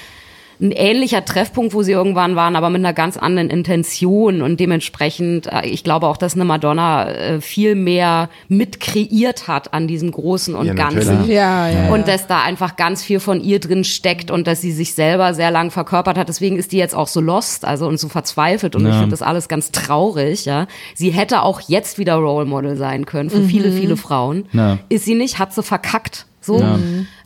ein 0.61 0.73
ähnlicher 0.73 1.25
Treffpunkt, 1.25 1.73
wo 1.73 1.83
sie 1.83 1.93
irgendwann 1.93 2.37
waren, 2.37 2.55
aber 2.55 2.69
mit 2.71 2.81
einer 2.81 2.93
ganz 2.93 3.17
anderen 3.17 3.49
Intention 3.49 4.43
und 4.43 4.61
dementsprechend, 4.61 5.47
äh, 5.47 5.67
ich 5.67 5.85
glaube 5.85 6.07
auch, 6.07 6.17
dass 6.17 6.35
eine 6.35 6.45
Madonna 6.45 7.11
äh, 7.11 7.41
viel 7.41 7.75
mehr 7.75 8.29
mit 8.49 8.81
kreiert 8.81 9.49
hat 9.49 9.73
an 9.73 9.89
diesem 9.89 10.11
Großen 10.11 10.55
und 10.55 10.67
Ja, 10.67 10.75
Ganzen. 10.75 11.29
Ja, 11.29 11.69
ja. 11.69 11.85
ja. 11.87 11.93
Und 11.93 12.09
dass 12.09 12.27
da 12.27 12.43
einfach 12.43 12.77
ganz 12.77 13.03
viel 13.03 13.21
von 13.21 13.41
ihr 13.41 13.59
drin 13.59 13.85
steckt 13.85 14.31
und 14.31 14.47
dass 14.47 14.61
sie 14.61 14.73
sich 14.73 14.95
selber 14.95 15.35
sehr 15.35 15.51
lang 15.51 15.71
verkörpert 15.71 16.19
hat. 16.19 16.29
Deswegen 16.29 16.57
ist 16.57 16.73
die 16.73 16.79
jetzt 16.79 16.95
auch 16.95 17.09
so 17.09 17.21
lost, 17.21 17.65
also 17.65 17.87
und 17.87 17.99
so 17.99 18.09
verzweifelt. 18.09 18.77
Und 18.77 18.87
ich 18.87 18.95
finde 18.95 19.11
das 19.11 19.23
alles 19.23 19.49
ganz 19.49 19.73
traurig, 19.73 20.45
ja. 20.45 20.67
Sie 20.95 21.11
hätte 21.11 21.43
auch 21.43 21.61
jetzt 21.61 21.99
wieder 21.99 22.15
Role 22.15 22.47
Model 22.47 22.77
sein 22.77 23.07
können 23.07 23.31
für 23.31 23.43
viele, 23.43 23.73
viele 23.73 23.97
Frauen. 23.97 24.47
Ja. 24.53 24.79
Ist 24.89 25.05
sie 25.05 25.15
nicht, 25.15 25.39
hat 25.39 25.55
sie 25.55 25.63
verkackt. 25.63 26.27
So. 26.41 26.61
Ja. 26.61 26.79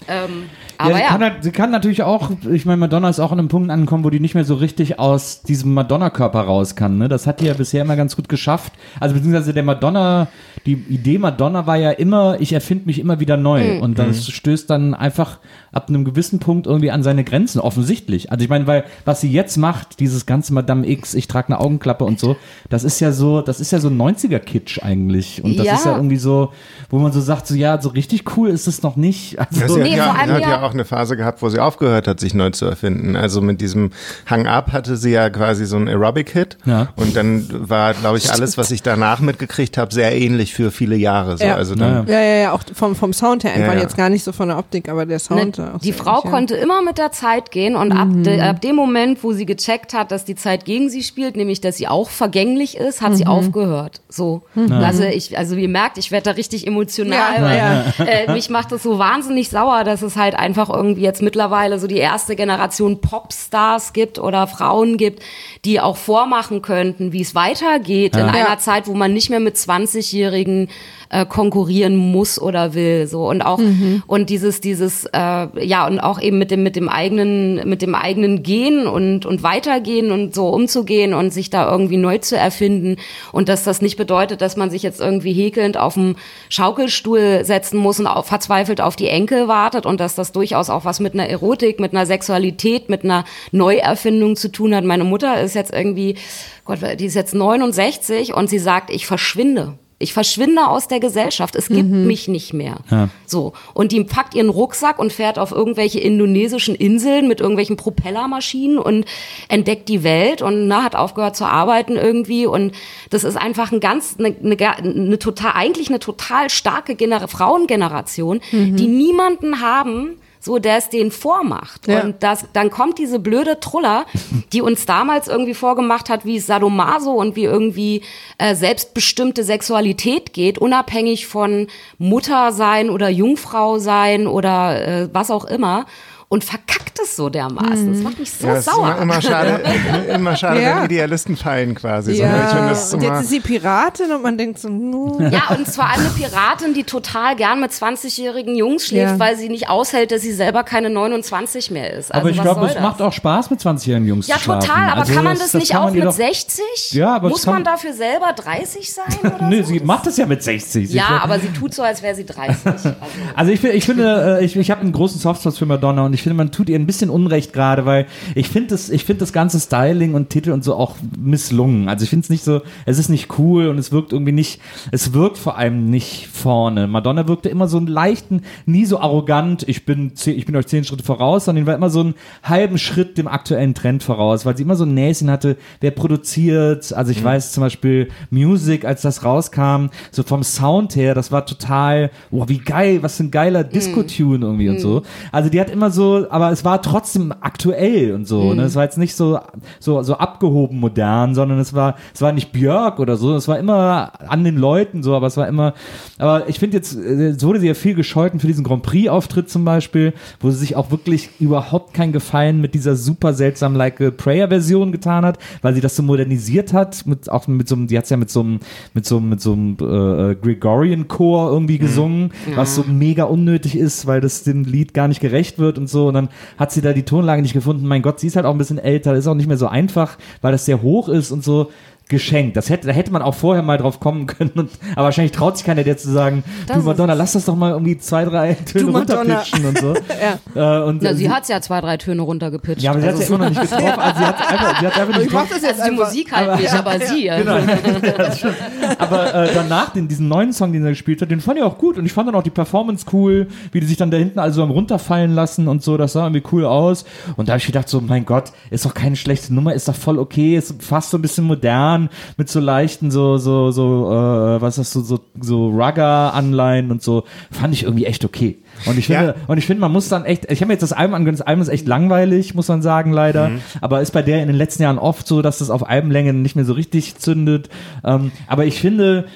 Ähm, 0.08 0.50
Ja, 0.78 0.86
aber 0.86 0.94
sie, 0.94 1.00
ja. 1.00 1.06
Kann 1.08 1.20
halt, 1.22 1.34
sie 1.44 1.50
kann 1.52 1.70
natürlich 1.70 2.02
auch, 2.02 2.30
ich 2.50 2.66
meine, 2.66 2.78
Madonna 2.78 3.08
ist 3.08 3.20
auch 3.20 3.32
an 3.32 3.38
einem 3.38 3.48
Punkt 3.48 3.70
angekommen, 3.70 4.04
wo 4.04 4.10
die 4.10 4.20
nicht 4.20 4.34
mehr 4.34 4.44
so 4.44 4.54
richtig 4.54 4.98
aus 4.98 5.42
diesem 5.42 5.74
Madonna-Körper 5.74 6.40
raus 6.40 6.74
kann. 6.76 6.98
Ne? 6.98 7.08
Das 7.08 7.26
hat 7.26 7.40
die 7.40 7.46
ja 7.46 7.54
bisher 7.54 7.82
immer 7.82 7.96
ganz 7.96 8.16
gut 8.16 8.28
geschafft. 8.28 8.72
Also 9.00 9.14
beziehungsweise 9.14 9.52
der 9.54 9.62
Madonna, 9.62 10.28
die 10.66 10.72
Idee 10.72 11.18
Madonna 11.18 11.66
war 11.66 11.76
ja 11.76 11.90
immer, 11.90 12.40
ich 12.40 12.52
erfinde 12.52 12.86
mich 12.86 12.98
immer 12.98 13.20
wieder 13.20 13.36
neu. 13.36 13.80
Und 13.80 13.98
das 13.98 14.28
stößt 14.30 14.68
dann 14.70 14.94
einfach 14.94 15.38
ab 15.72 15.88
einem 15.88 16.04
gewissen 16.04 16.38
Punkt 16.38 16.66
irgendwie 16.66 16.90
an 16.90 17.02
seine 17.02 17.24
Grenzen, 17.24 17.58
offensichtlich. 17.60 18.30
Also 18.30 18.44
ich 18.44 18.48
meine, 18.50 18.66
weil 18.66 18.84
was 19.04 19.20
sie 19.20 19.30
jetzt 19.30 19.56
macht, 19.56 19.98
dieses 20.00 20.24
ganze 20.26 20.52
Madame 20.54 20.88
X, 20.88 21.14
ich 21.14 21.26
trage 21.28 21.48
eine 21.48 21.60
Augenklappe 21.60 22.04
und 22.04 22.20
so, 22.20 22.36
das 22.68 22.84
ist 22.84 23.00
ja 23.00 23.10
so, 23.12 23.40
das 23.42 23.60
ist 23.60 23.70
ja 23.72 23.78
so 23.80 23.88
90er-Kitsch 23.88 24.82
eigentlich. 24.82 25.42
Und 25.42 25.58
das 25.58 25.66
Ja. 25.66 25.74
ist 25.74 25.86
ja 25.86 25.96
irgendwie 25.96 26.16
so, 26.16 26.52
wo 26.90 26.98
man 26.98 27.10
so 27.12 27.20
sagt, 27.20 27.46
so 27.46 27.54
ja, 27.54 27.80
so 27.80 27.88
richtig 27.90 28.36
cool 28.36 28.48
ist 28.50 28.66
es 28.68 28.82
noch 28.82 28.96
nicht. 28.96 29.38
Also, 29.38 29.60
Ja, 29.60 29.68
sie 29.68 29.80
Nee, 29.80 29.90
hat, 29.92 29.96
ja, 29.98 30.04
vor 30.04 30.18
allem 30.20 30.32
hat 30.34 30.40
ja- 30.42 30.48
ja 30.50 30.63
auch 30.64 30.72
eine 30.72 30.84
Phase 30.84 31.16
gehabt, 31.16 31.42
wo 31.42 31.48
sie 31.48 31.58
aufgehört 31.58 32.08
hat, 32.08 32.20
sich 32.20 32.34
neu 32.34 32.50
zu 32.50 32.66
erfinden. 32.66 33.16
Also 33.16 33.40
mit 33.40 33.60
diesem 33.60 33.90
Hang-Up 34.26 34.72
hatte 34.72 34.96
sie 34.96 35.10
ja 35.10 35.30
quasi 35.30 35.66
so 35.66 35.76
einen 35.76 35.88
Aerobic-Hit. 35.88 36.58
Ja. 36.64 36.88
Und 36.96 37.16
dann 37.16 37.46
war, 37.50 37.94
glaube 37.94 38.18
ich, 38.18 38.30
alles, 38.30 38.58
was 38.58 38.70
ich 38.70 38.82
danach 38.82 39.20
mitgekriegt 39.20 39.78
habe, 39.78 39.92
sehr 39.92 40.14
ähnlich 40.14 40.54
für 40.54 40.70
viele 40.70 40.96
Jahre. 40.96 41.36
So. 41.36 41.44
Ja. 41.44 41.54
Also 41.54 41.74
dann, 41.74 42.06
Ja, 42.06 42.20
ja, 42.20 42.36
ja, 42.36 42.52
auch 42.52 42.62
vom, 42.74 42.96
vom 42.96 43.12
Sound 43.12 43.44
her 43.44 43.52
einfach 43.52 43.68
Ja, 43.68 43.74
ja. 43.74 43.80
jetzt 43.82 43.96
gar 43.96 44.08
nicht 44.08 44.24
so 44.24 44.32
von 44.32 44.48
der 44.48 44.58
Optik, 44.58 44.88
aber 44.88 45.06
der 45.06 45.18
Sound. 45.18 45.58
Ne, 45.58 45.74
auch 45.74 45.80
die 45.80 45.92
Frau 45.92 46.12
ähnlich, 46.12 46.24
ja. 46.24 46.30
konnte 46.30 46.54
immer 46.56 46.82
mit 46.82 46.98
der 46.98 47.12
Zeit 47.12 47.50
gehen 47.50 47.76
und 47.76 47.92
ab, 47.92 48.08
de, 48.12 48.40
ab 48.40 48.60
dem 48.60 48.76
Moment, 48.76 49.22
wo 49.22 49.32
sie 49.32 49.46
gecheckt 49.46 49.94
hat, 49.94 50.10
dass 50.10 50.24
die 50.24 50.34
Zeit 50.34 50.64
gegen 50.64 50.90
sie 50.90 51.02
spielt, 51.02 51.36
nämlich 51.36 51.60
dass 51.60 51.76
sie 51.76 51.88
auch 51.88 52.10
vergänglich 52.10 52.76
ist, 52.76 53.02
hat 53.02 53.16
sie 53.16 53.26
aufgehört. 53.26 54.00
So, 54.08 54.42
also 54.70 55.04
ich, 55.04 55.36
also 55.36 55.56
ihr 55.56 55.68
merkt, 55.68 55.98
ich 55.98 56.10
werde 56.10 56.24
da 56.24 56.30
richtig 56.32 56.66
emotional. 56.66 57.34
Ja, 57.36 57.42
weil, 57.42 57.58
ja. 57.58 58.04
Äh, 58.04 58.32
mich 58.32 58.50
macht 58.50 58.72
das 58.72 58.82
so 58.82 58.98
wahnsinnig 58.98 59.48
sauer, 59.48 59.84
dass 59.84 60.02
es 60.02 60.16
halt 60.16 60.34
einfach 60.54 60.72
irgendwie 60.74 61.02
jetzt 61.02 61.20
mittlerweile 61.20 61.78
so 61.80 61.86
die 61.88 61.96
erste 61.98 62.36
Generation 62.36 63.00
Popstars 63.00 63.92
gibt 63.92 64.18
oder 64.20 64.46
Frauen 64.46 64.96
gibt, 64.96 65.20
die 65.64 65.80
auch 65.80 65.96
vormachen 65.96 66.62
könnten, 66.62 67.12
wie 67.12 67.22
es 67.22 67.34
weitergeht 67.34 68.14
in 68.14 68.26
Ja. 68.26 68.32
einer 68.32 68.58
Zeit, 68.58 68.86
wo 68.86 68.94
man 68.94 69.12
nicht 69.12 69.30
mehr 69.30 69.40
mit 69.40 69.56
20-Jährigen 69.56 70.68
äh, 71.14 71.26
konkurrieren 71.26 71.94
muss 71.94 72.40
oder 72.40 72.74
will 72.74 73.06
so 73.06 73.28
und 73.28 73.40
auch 73.40 73.60
und 74.06 74.30
dieses 74.30 74.60
dieses 74.60 75.04
äh, 75.12 75.66
ja 75.66 75.86
und 75.86 76.00
auch 76.00 76.20
eben 76.20 76.38
mit 76.38 76.50
dem 76.50 76.64
mit 76.64 76.74
dem 76.74 76.88
eigenen 76.88 77.68
mit 77.68 77.82
dem 77.82 77.94
eigenen 77.94 78.42
Gehen 78.42 78.88
und 78.88 79.24
und 79.24 79.42
weitergehen 79.44 80.10
und 80.10 80.34
so 80.34 80.48
umzugehen 80.48 81.14
und 81.14 81.32
sich 81.32 81.50
da 81.50 81.70
irgendwie 81.70 81.98
neu 81.98 82.18
zu 82.18 82.36
erfinden 82.36 82.96
und 83.30 83.48
dass 83.48 83.62
das 83.62 83.80
nicht 83.80 83.96
bedeutet, 83.96 84.40
dass 84.40 84.56
man 84.56 84.70
sich 84.70 84.82
jetzt 84.82 85.00
irgendwie 85.00 85.32
häkelnd 85.32 85.76
auf 85.76 85.94
dem 85.94 86.16
Schaukelstuhl 86.48 87.44
setzen 87.44 87.78
muss 87.78 88.00
und 88.00 88.08
auf, 88.08 88.26
verzweifelt 88.26 88.80
auf 88.80 88.96
die 88.96 89.08
Enkel 89.08 89.46
wartet 89.46 89.86
und 89.86 90.00
dass 90.00 90.16
das 90.16 90.32
durchaus 90.32 90.68
auch 90.68 90.84
was 90.84 90.98
mit 90.98 91.14
einer 91.14 91.28
Erotik, 91.28 91.78
mit 91.78 91.92
einer 91.92 92.06
Sexualität, 92.06 92.88
mit 92.88 93.04
einer 93.04 93.24
Neuerfindung 93.52 94.34
zu 94.34 94.50
tun 94.50 94.74
hat. 94.74 94.82
Meine 94.82 95.04
Mutter 95.04 95.40
ist 95.40 95.54
jetzt 95.54 95.72
irgendwie, 95.72 96.16
Gott, 96.64 96.80
die 96.98 97.06
ist 97.06 97.14
jetzt 97.14 97.34
69 97.34 98.34
und 98.34 98.50
sie 98.50 98.58
sagt, 98.58 98.90
ich 98.90 99.06
verschwinde. 99.06 99.78
Ich 99.98 100.12
verschwinde 100.12 100.66
aus 100.66 100.88
der 100.88 100.98
Gesellschaft. 100.98 101.54
Es 101.54 101.68
gibt 101.68 101.88
mich 101.88 102.26
nicht 102.26 102.52
mehr. 102.52 102.78
Ja. 102.90 103.08
So. 103.26 103.52
Und 103.74 103.92
die 103.92 104.02
packt 104.02 104.34
ihren 104.34 104.48
Rucksack 104.48 104.98
und 104.98 105.12
fährt 105.12 105.38
auf 105.38 105.52
irgendwelche 105.52 106.00
indonesischen 106.00 106.74
Inseln 106.74 107.28
mit 107.28 107.40
irgendwelchen 107.40 107.76
Propellermaschinen 107.76 108.78
und 108.78 109.04
entdeckt 109.48 109.88
die 109.88 110.02
Welt 110.02 110.42
und 110.42 110.66
na, 110.66 110.82
hat 110.82 110.96
aufgehört 110.96 111.36
zu 111.36 111.44
arbeiten 111.44 111.96
irgendwie. 111.96 112.46
Und 112.46 112.72
das 113.10 113.22
ist 113.22 113.36
einfach 113.36 113.70
ein 113.70 113.80
ganz, 113.80 114.16
eine, 114.18 114.34
eine, 114.42 114.76
eine 114.76 115.18
total, 115.18 115.52
eigentlich 115.54 115.88
eine 115.88 116.00
total 116.00 116.50
starke 116.50 116.96
Gener 116.96 117.26
Frauengeneration, 117.28 118.40
die 118.52 118.86
niemanden 118.86 119.60
haben, 119.60 120.16
so 120.44 120.58
der 120.58 120.76
es 120.76 120.90
denen 120.90 121.10
vormacht. 121.10 121.88
Ja. 121.88 122.02
Und 122.02 122.22
das, 122.22 122.44
dann 122.52 122.70
kommt 122.70 122.98
diese 122.98 123.18
blöde 123.18 123.60
Truller, 123.60 124.04
die 124.52 124.60
uns 124.60 124.84
damals 124.84 125.26
irgendwie 125.26 125.54
vorgemacht 125.54 126.10
hat, 126.10 126.26
wie 126.26 126.36
es 126.36 126.46
Sadomaso 126.46 127.12
und 127.12 127.34
wie 127.34 127.44
irgendwie 127.44 128.02
äh, 128.36 128.54
selbstbestimmte 128.54 129.42
Sexualität 129.42 130.34
geht, 130.34 130.58
unabhängig 130.58 131.26
von 131.26 131.68
Mutter 131.96 132.52
sein 132.52 132.90
oder 132.90 133.08
Jungfrau 133.08 133.78
sein 133.78 134.26
oder 134.26 134.86
äh, 134.86 135.08
was 135.14 135.30
auch 135.30 135.46
immer. 135.46 135.86
Und 136.28 136.44
verkackt 136.44 136.83
es 137.02 137.16
so 137.16 137.28
dermaßen. 137.28 137.92
Das 137.92 138.02
macht 138.02 138.18
mich 138.18 138.30
so 138.30 138.46
Ja, 138.46 138.54
es 138.54 138.66
ist 138.66 138.74
sauer. 138.74 138.92
immer, 138.92 139.02
immer 139.02 139.22
schade, 139.22 139.60
immer 140.14 140.36
schade 140.36 140.60
Ja. 140.62 140.76
wenn 140.78 140.84
Idealisten 140.86 141.36
fallen 141.36 141.74
quasi. 141.74 142.14
So, 142.16 142.22
das 142.22 142.84
ist 142.86 142.94
und 142.94 143.02
jetzt 143.02 143.20
ist 143.22 143.30
sie 143.30 143.40
Piratin 143.40 144.10
und 144.12 144.22
man 144.22 144.36
denkt 144.38 144.58
so, 144.58 144.68
nu. 144.68 145.18
Ja, 145.30 145.54
und 145.56 145.66
zwar 145.66 145.90
eine 145.90 146.08
Piratin, 146.10 146.74
die 146.74 146.84
total 146.84 147.36
gern 147.36 147.60
mit 147.60 147.70
20-jährigen 147.72 148.56
Jungs 148.56 148.86
schläft, 148.86 149.12
Ja. 149.12 149.18
weil 149.18 149.36
sie 149.36 149.48
nicht 149.48 149.68
aushält, 149.68 150.10
dass 150.12 150.22
sie 150.22 150.32
selber 150.32 150.62
keine 150.64 150.90
29 150.90 151.70
mehr 151.70 151.92
ist. 151.92 152.12
Also 152.12 152.20
aber 152.20 152.30
ich 152.30 152.40
glaube, 152.40 152.66
es 152.66 152.74
das? 152.74 152.82
macht 152.82 153.02
auch 153.02 153.12
Spaß, 153.12 153.50
mit 153.50 153.60
20-jährigen 153.60 154.06
Jungs 154.08 154.26
Ja, 154.26 154.36
zu 154.36 154.42
schlafen. 154.44 154.68
total, 154.68 154.88
aber 154.90 155.00
Also 155.02 155.14
kann 155.14 155.24
man 155.24 155.38
das, 155.38 155.54
nicht 155.54 155.70
kann 155.72 155.82
auch 155.82 155.90
mit 155.92 156.04
doch- 156.04 156.12
60? 156.12 156.64
Ja, 156.92 157.14
aber 157.16 157.28
Muss 157.28 157.42
das 157.42 157.52
man 157.52 157.64
dafür 157.64 157.92
selber 157.92 158.32
30 158.34 158.92
sein 158.92 159.04
oder 159.36 159.48
Nö, 159.48 159.62
so? 159.62 159.68
sie 159.68 159.80
macht 159.80 160.06
es 160.06 160.16
ja 160.16 160.26
mit 160.26 160.42
60. 160.42 160.88
Sie 160.88 160.96
ja, 160.96 161.20
aber 161.22 161.38
sie 161.38 161.48
tut 161.48 161.74
so, 161.74 161.82
als 161.82 162.02
wäre 162.02 162.14
sie 162.14 162.24
30. 162.24 162.54
Also, 162.64 162.94
Also 163.34 163.52
ich, 163.52 163.60
finde- 163.60 163.76
ich 163.76 163.84
finde, 163.84 164.38
äh, 164.40 164.44
ich, 164.44 164.56
ich 164.56 164.70
habe 164.70 164.80
einen 164.80 164.92
großen 164.92 165.18
Softspot 165.20 165.56
für 165.56 165.66
Madonna 165.66 166.04
und 166.04 166.12
ich 166.14 166.22
finde, 166.22 166.36
man 166.36 166.50
tut 166.50 166.68
ihr 166.68 166.76
ein 166.84 166.86
bisschen 166.86 167.10
Unrecht 167.10 167.52
gerade, 167.52 167.84
weil 167.86 168.06
ich 168.34 168.48
finde 168.48 168.68
das, 168.68 168.90
ich 168.90 169.04
finde 169.04 169.20
das 169.20 169.32
ganze 169.32 169.58
Styling 169.58 170.14
und 170.14 170.30
Titel 170.30 170.52
und 170.52 170.62
so 170.62 170.74
auch 170.74 170.96
misslungen. 171.18 171.88
Also 171.88 172.04
ich 172.04 172.10
finde 172.10 172.24
es 172.24 172.30
nicht 172.30 172.44
so, 172.44 172.62
es 172.86 172.98
ist 172.98 173.08
nicht 173.08 173.38
cool 173.38 173.68
und 173.68 173.78
es 173.78 173.90
wirkt 173.90 174.12
irgendwie 174.12 174.32
nicht, 174.32 174.60
es 174.92 175.12
wirkt 175.12 175.38
vor 175.38 175.58
allem 175.58 175.90
nicht 175.90 176.28
vorne. 176.28 176.86
Madonna 176.86 177.26
wirkte 177.26 177.48
immer 177.48 177.68
so 177.68 177.78
einen 177.78 177.86
leichten, 177.86 178.42
nie 178.66 178.84
so 178.84 179.00
arrogant, 179.00 179.64
ich 179.68 179.84
bin, 179.84 180.12
ich 180.24 180.46
bin 180.46 180.56
euch 180.56 180.66
zehn 180.66 180.84
Schritte 180.84 181.04
voraus, 181.04 181.46
sondern 181.46 181.66
war 181.66 181.74
immer 181.74 181.90
so 181.90 182.00
einen 182.00 182.14
halben 182.42 182.78
Schritt 182.78 183.18
dem 183.18 183.28
aktuellen 183.28 183.74
Trend 183.74 184.02
voraus, 184.02 184.46
weil 184.46 184.56
sie 184.56 184.62
immer 184.62 184.76
so 184.76 184.84
ein 184.84 184.94
Näschen 184.94 185.30
hatte, 185.30 185.56
wer 185.80 185.90
produziert, 185.90 186.92
also 186.92 187.10
ich 187.10 187.22
weiß 187.22 187.52
zum 187.52 187.62
Beispiel 187.62 188.08
Music, 188.30 188.84
als 188.84 189.02
das 189.02 189.24
rauskam, 189.24 189.86
so 190.10 190.22
vom 190.22 190.42
Sound 190.42 190.96
her, 190.96 191.14
das 191.14 191.32
war 191.32 191.46
total, 191.46 192.10
boah, 192.30 192.48
wie 192.48 192.58
geil, 192.58 193.02
was 193.02 193.16
für 193.16 193.24
ein 193.24 193.30
geiler 193.30 193.64
Disco-Tune 193.64 194.44
irgendwie 194.44 194.68
und 194.68 194.80
so. 194.80 195.02
Also 195.32 195.50
die 195.50 195.60
hat 195.60 195.70
immer 195.70 195.90
so, 195.90 196.26
aber 196.30 196.50
es 196.50 196.64
war 196.64 196.73
trotzdem 196.82 197.32
aktuell 197.40 198.14
und 198.14 198.26
so, 198.26 198.54
ne? 198.54 198.62
Es 198.62 198.76
war 198.76 198.84
jetzt 198.84 198.98
nicht 198.98 199.14
so, 199.14 199.38
so, 199.80 200.02
so 200.02 200.14
abgehoben 200.14 200.80
modern, 200.80 201.34
sondern 201.34 201.58
es 201.58 201.74
war, 201.74 201.96
es 202.14 202.22
war 202.22 202.32
nicht 202.32 202.52
Björk 202.52 203.00
oder 203.00 203.16
so, 203.16 203.34
es 203.34 203.48
war 203.48 203.58
immer 203.58 204.12
an 204.28 204.44
den 204.44 204.56
Leuten 204.56 205.02
so, 205.02 205.14
aber 205.14 205.26
es 205.26 205.36
war 205.36 205.48
immer, 205.48 205.74
aber 206.18 206.48
ich 206.48 206.58
finde 206.58 206.76
jetzt, 206.76 206.96
äh, 206.96 207.28
es 207.28 207.44
wurde 207.44 207.60
sie 207.60 207.68
ja 207.68 207.74
viel 207.74 207.94
gescholten 207.94 208.40
für 208.40 208.46
diesen 208.46 208.64
Grand 208.64 208.82
Prix-Auftritt 208.82 209.50
zum 209.50 209.64
Beispiel, 209.64 210.12
wo 210.40 210.50
sie 210.50 210.58
sich 210.58 210.76
auch 210.76 210.90
wirklich 210.90 211.30
überhaupt 211.40 211.94
keinen 211.94 212.12
Gefallen 212.12 212.60
mit 212.60 212.74
dieser 212.74 212.96
super 212.96 213.34
seltsamen 213.34 213.76
Like 213.76 214.00
a 214.00 214.10
Prayer-Version 214.10 214.92
getan 214.92 215.24
hat, 215.24 215.38
weil 215.62 215.74
sie 215.74 215.80
das 215.80 215.96
so 215.96 216.02
modernisiert 216.02 216.72
hat, 216.72 217.06
mit, 217.06 217.30
auch 217.30 217.46
mit 217.46 217.68
so 217.68 217.74
einem, 217.74 217.86
die 217.86 217.96
hat 217.96 218.04
es 218.04 218.10
ja 218.10 218.16
mit 218.16 218.30
so 218.30 218.40
einem, 218.40 218.60
mit 218.92 219.06
so 219.06 219.18
einem, 219.18 219.28
mit 219.28 219.40
so 219.40 219.52
einem 219.52 219.76
äh, 219.80 220.34
Gregorian-Chor 220.34 221.50
irgendwie 221.50 221.78
gesungen, 221.78 222.32
was 222.54 222.74
so 222.74 222.84
mega 222.84 223.24
unnötig 223.24 223.76
ist, 223.76 224.06
weil 224.06 224.20
das 224.20 224.42
dem 224.42 224.64
Lied 224.64 224.94
gar 224.94 225.08
nicht 225.08 225.20
gerecht 225.20 225.58
wird 225.58 225.78
und 225.78 225.88
so. 225.88 226.08
Und 226.08 226.14
dann 226.14 226.28
hat 226.58 226.63
sie 226.72 226.80
da 226.80 226.92
die 226.92 227.04
Tonlage 227.04 227.42
nicht 227.42 227.52
gefunden. 227.52 227.86
Mein 227.86 228.02
Gott, 228.02 228.20
sie 228.20 228.26
ist 228.26 228.36
halt 228.36 228.46
auch 228.46 228.52
ein 228.52 228.58
bisschen 228.58 228.78
älter, 228.78 229.14
ist 229.14 229.26
auch 229.26 229.34
nicht 229.34 229.48
mehr 229.48 229.56
so 229.56 229.66
einfach, 229.66 230.18
weil 230.40 230.52
das 230.52 230.64
sehr 230.64 230.82
hoch 230.82 231.08
ist 231.08 231.30
und 231.30 231.44
so. 231.44 231.70
Geschenkt. 232.06 232.56
Das 232.56 232.68
hätte, 232.68 232.86
da 232.86 232.92
hätte 232.92 233.10
man 233.10 233.22
auch 233.22 233.34
vorher 233.34 233.62
mal 233.62 233.78
drauf 233.78 233.98
kommen 233.98 234.26
können. 234.26 234.50
Und, 234.54 234.70
aber 234.94 235.04
wahrscheinlich 235.04 235.32
traut 235.32 235.56
sich 235.56 235.64
keiner, 235.64 235.84
der 235.84 235.96
zu 235.96 236.10
sagen, 236.10 236.44
Das 236.66 236.76
du 236.76 236.82
Madonna, 236.82 237.14
lass 237.14 237.32
das 237.32 237.46
doch 237.46 237.56
mal 237.56 237.70
irgendwie 237.72 237.96
zwei, 237.96 238.26
drei 238.26 238.54
Töne 238.54 238.90
runterpitchen 238.90 239.64
und 239.64 239.78
so. 239.78 239.94
ja. 240.54 240.80
äh, 240.82 240.84
und, 240.84 241.02
na, 241.02 241.10
äh, 241.10 241.14
sie 241.14 241.30
hat 241.30 241.48
ja 241.48 241.62
zwei, 241.62 241.80
drei 241.80 241.96
Töne 241.96 242.20
runtergepitcht. 242.20 242.82
ja, 242.82 242.90
aber 242.90 243.00
sie 243.00 243.06
hat 243.06 243.14
also, 243.14 243.22
ja 243.22 243.28
immer 243.28 243.38
noch 243.38 243.50
nicht 243.50 243.62
getroffen. 243.62 244.00
Also 244.00 244.18
sie 244.18 244.26
hat 244.26 244.50
einfach, 244.50 244.80
sie 244.80 244.86
hat 244.86 244.98
einfach 244.98 245.16
nicht 245.16 245.26
Ich 245.26 245.32
mach 245.32 245.42
getroffen. 245.44 245.62
das 245.62 245.70
jetzt 245.70 245.80
also 245.80 245.92
die. 245.92 246.00
Musik 246.00 246.32
halt 246.32 246.60
nicht, 246.60 246.74
aber 246.74 247.00
sie. 247.00 247.22
Genau. 247.24 247.58
Aber 248.98 249.34
äh, 249.34 249.54
danach, 249.54 249.90
den, 249.90 250.08
diesen 250.08 250.28
neuen 250.28 250.52
Song, 250.52 250.72
den 250.72 250.84
er 250.84 250.90
gespielt 250.90 251.22
hat, 251.22 251.30
den 251.30 251.40
fand 251.40 251.58
ich 251.58 251.64
auch 251.64 251.78
gut. 251.78 251.98
Und 251.98 252.06
ich 252.06 252.12
fand 252.12 252.28
dann 252.28 252.34
auch 252.34 252.42
die 252.42 252.50
Performance 252.50 253.06
cool, 253.12 253.48
wie 253.72 253.80
die 253.80 253.86
sich 253.86 253.96
dann 253.96 254.10
da 254.10 254.16
hinten 254.16 254.38
also 254.38 254.62
am 254.62 254.70
runterfallen 254.70 255.34
lassen 255.34 255.68
und 255.68 255.82
so. 255.82 255.96
Das 255.96 256.12
sah 256.12 256.26
irgendwie 256.26 256.42
cool 256.52 256.64
aus. 256.64 257.04
Und 257.36 257.48
da 257.48 257.52
habe 257.52 257.58
ich 257.60 257.66
gedacht, 257.66 257.88
so, 257.88 258.00
mein 258.00 258.24
Gott, 258.24 258.52
ist 258.70 258.84
doch 258.84 258.94
keine 258.94 259.16
schlechte 259.16 259.54
Nummer, 259.54 259.74
ist 259.74 259.88
doch 259.88 259.94
voll 259.94 260.18
okay, 260.18 260.56
ist 260.56 260.82
fast 260.82 261.10
so 261.10 261.18
ein 261.18 261.22
bisschen 261.22 261.44
modern, 261.44 261.93
mit 262.36 262.48
so 262.48 262.60
leichten, 262.60 263.10
so, 263.10 263.38
so, 263.38 263.70
so, 263.70 264.10
äh, 264.10 264.60
was 264.60 264.76
das, 264.76 264.92
so, 264.92 265.00
so, 265.02 265.20
so 265.40 265.68
Rugger-Anleihen 265.70 266.90
und 266.90 267.02
so. 267.02 267.24
Fand 267.50 267.74
ich 267.74 267.84
irgendwie 267.84 268.06
echt 268.06 268.24
okay. 268.24 268.58
Und 268.86 268.98
ich 268.98 269.06
finde, 269.06 269.26
Ja. 269.26 269.34
und 269.46 269.58
ich 269.58 269.66
finde, 269.66 269.80
man 269.80 269.92
muss 269.92 270.08
dann 270.08 270.24
echt, 270.24 270.50
ich 270.50 270.60
habe 270.60 270.68
mir 270.68 270.74
jetzt 270.74 270.82
das 270.82 270.92
Album 270.92 271.14
angehört, 271.14 271.40
das 271.40 271.46
Album 271.46 271.62
ist 271.62 271.68
echt 271.68 271.86
langweilig, 271.86 272.54
muss 272.54 272.68
man 272.68 272.82
sagen, 272.82 273.12
leider. 273.12 273.48
Mhm. 273.50 273.60
Aber 273.80 274.00
ist 274.00 274.12
bei 274.12 274.22
der 274.22 274.40
in 274.40 274.48
den 274.48 274.56
letzten 274.56 274.82
Jahren 274.82 274.98
oft 274.98 275.26
so, 275.26 275.42
dass 275.42 275.58
das 275.58 275.70
auf 275.70 275.88
Albenlänge 275.88 276.32
nicht 276.32 276.56
mehr 276.56 276.64
so 276.64 276.72
richtig 276.72 277.16
zündet. 277.16 277.68
Ähm, 278.04 278.32
aber 278.46 278.66
ich 278.66 278.80
finde, 278.80 279.26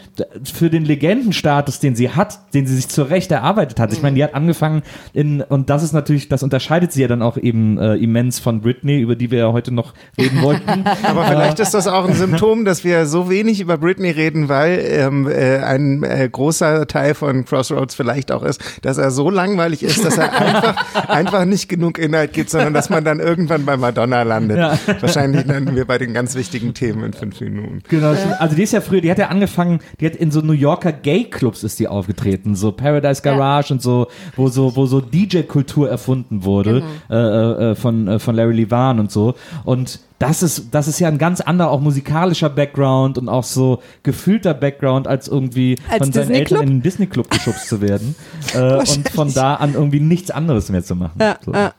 für 0.45 0.71
den 0.71 0.85
Legendenstatus, 0.85 1.81
den 1.81 1.95
sie 1.95 2.11
hat, 2.11 2.53
den 2.55 2.67
sie 2.67 2.75
sich 2.77 2.89
zu 2.89 3.03
Recht 3.03 3.31
erarbeitet 3.31 3.81
hat, 3.81 3.93
ich 3.93 4.03
meine, 4.03 4.17
die 4.17 4.25
hat 4.25 4.35
angefangen 4.35 4.83
in, 5.13 5.41
und 5.43 5.71
das 5.71 5.83
ist 5.83 5.93
natürlich, 5.93 6.29
das 6.29 6.43
unterscheidet 6.43 6.93
sie 6.93 7.03
ja 7.03 7.09
dann 7.09 7.23
auch 7.23 7.37
eben 7.37 7.79
äh, 7.79 7.95
immens 7.97 8.39
von 8.39 8.61
Britney, 8.61 8.99
über 9.01 9.17
die 9.17 9.31
wir 9.31 9.39
ja 9.39 9.53
heute 9.53 9.73
noch 9.73 9.95
reden 10.19 10.43
wollten. 10.43 10.85
Aber 11.03 11.25
vielleicht 11.25 11.59
ist 11.61 11.75
das 11.75 11.87
auch 11.87 12.07
ein 12.07 12.15
Symptom, 12.15 12.65
dass 12.65 12.85
wir 12.85 13.07
so 13.07 13.31
wenig 13.31 13.61
über 13.61 13.79
Britney 13.79 14.11
reden, 14.11 14.49
weil 14.49 14.79
ähm, 14.85 15.29
äh, 15.29 15.59
ein 15.59 16.03
äh, 16.03 16.29
großer 16.31 16.87
Teil 16.87 17.15
von 17.15 17.45
Crossroads 17.45 17.95
vielleicht 17.95 18.33
auch 18.33 18.43
ist, 18.43 18.61
dass 18.83 18.99
er 18.99 19.11
so 19.11 19.28
langweilig 19.31 19.83
ist, 19.83 20.05
dass 20.05 20.19
er 20.19 20.33
einfach, 20.33 20.85
einfach 21.09 21.45
nicht 21.45 21.69
genug 21.69 21.99
Inhalt 21.99 22.33
gibt, 22.33 22.51
sondern 22.51 22.75
dass 22.75 22.91
man 22.91 23.05
dann 23.05 23.21
irgendwann 23.21 23.65
bei 23.65 23.77
Madonna 23.77 24.23
landet. 24.23 24.59
Ja. 24.59 24.79
Wahrscheinlich 25.01 25.47
landen 25.47 25.77
wir 25.77 25.85
bei 25.85 25.99
den 25.99 26.15
ganz 26.15 26.35
wichtigen 26.35 26.75
Themen 26.75 27.05
in 27.05 27.13
fünf 27.13 27.41
Minuten. 27.41 27.83
Genau, 27.89 28.15
also 28.39 28.57
die 28.57 28.63
ist 28.63 28.73
ja 28.73 28.81
früher, 28.81 29.01
die 29.01 29.11
hat 29.11 29.19
ja 29.19 29.29
angefangen, 29.29 29.81
die 30.01 30.07
hat 30.07 30.17
in 30.17 30.31
so 30.31 30.41
New 30.41 30.53
Yorker 30.53 30.93
Gay-Clubs 30.93 31.65
ist 31.65 31.79
die 31.79 31.89
aufgetreten, 31.89 32.55
so 32.55 32.73
Paradise 32.73 33.23
Garage 33.23 33.73
und 33.73 33.83
so, 33.83 34.09
wo 34.37 34.49
so, 34.49 34.77
wo 34.77 34.87
so 34.87 35.01
DJ-Kultur 35.01 35.89
erfunden 35.89 36.45
wurde 36.45 36.83
äh, 37.11 37.17
äh, 37.17 37.75
von, 37.75 38.09
äh, 38.09 38.19
von 38.19 38.35
Larry 38.35 38.55
Levan 38.55 39.01
und 39.01 39.11
so. 39.11 39.35
Und 39.65 40.01
das 40.19 40.43
ist, 40.43 40.69
das 40.73 40.89
ist 40.89 40.99
ja 40.99 41.09
ein 41.09 41.19
ganz 41.19 41.41
anderer, 41.41 41.71
auch 41.71 41.81
musikalischer 41.81 42.51
Background 42.51 43.19
und 43.19 43.29
auch 43.29 43.45
so 43.45 43.81
gefühlter 44.03 44.53
Background, 44.55 45.07
als 45.07 45.29
irgendwie 45.29 45.77
Als 45.89 45.99
von 45.99 46.13
seinen? 46.13 46.31
Eltern 46.33 46.63
in 46.63 46.69
den 46.69 46.83
Disney-Club 46.83 47.31
geschubst 47.31 47.69
zu 47.69 47.81
werden. 47.81 48.17
äh, 48.55 48.79
und 48.79 49.09
von 49.11 49.33
da 49.33 49.55
an 49.55 49.75
irgendwie 49.75 50.01
nichts 50.01 50.31
anderes 50.31 50.71
mehr 50.71 50.83
zu 50.83 50.97
machen. 50.97 51.19
Ja, 51.21 51.39
so. 51.45 51.53
ja. 51.53 51.73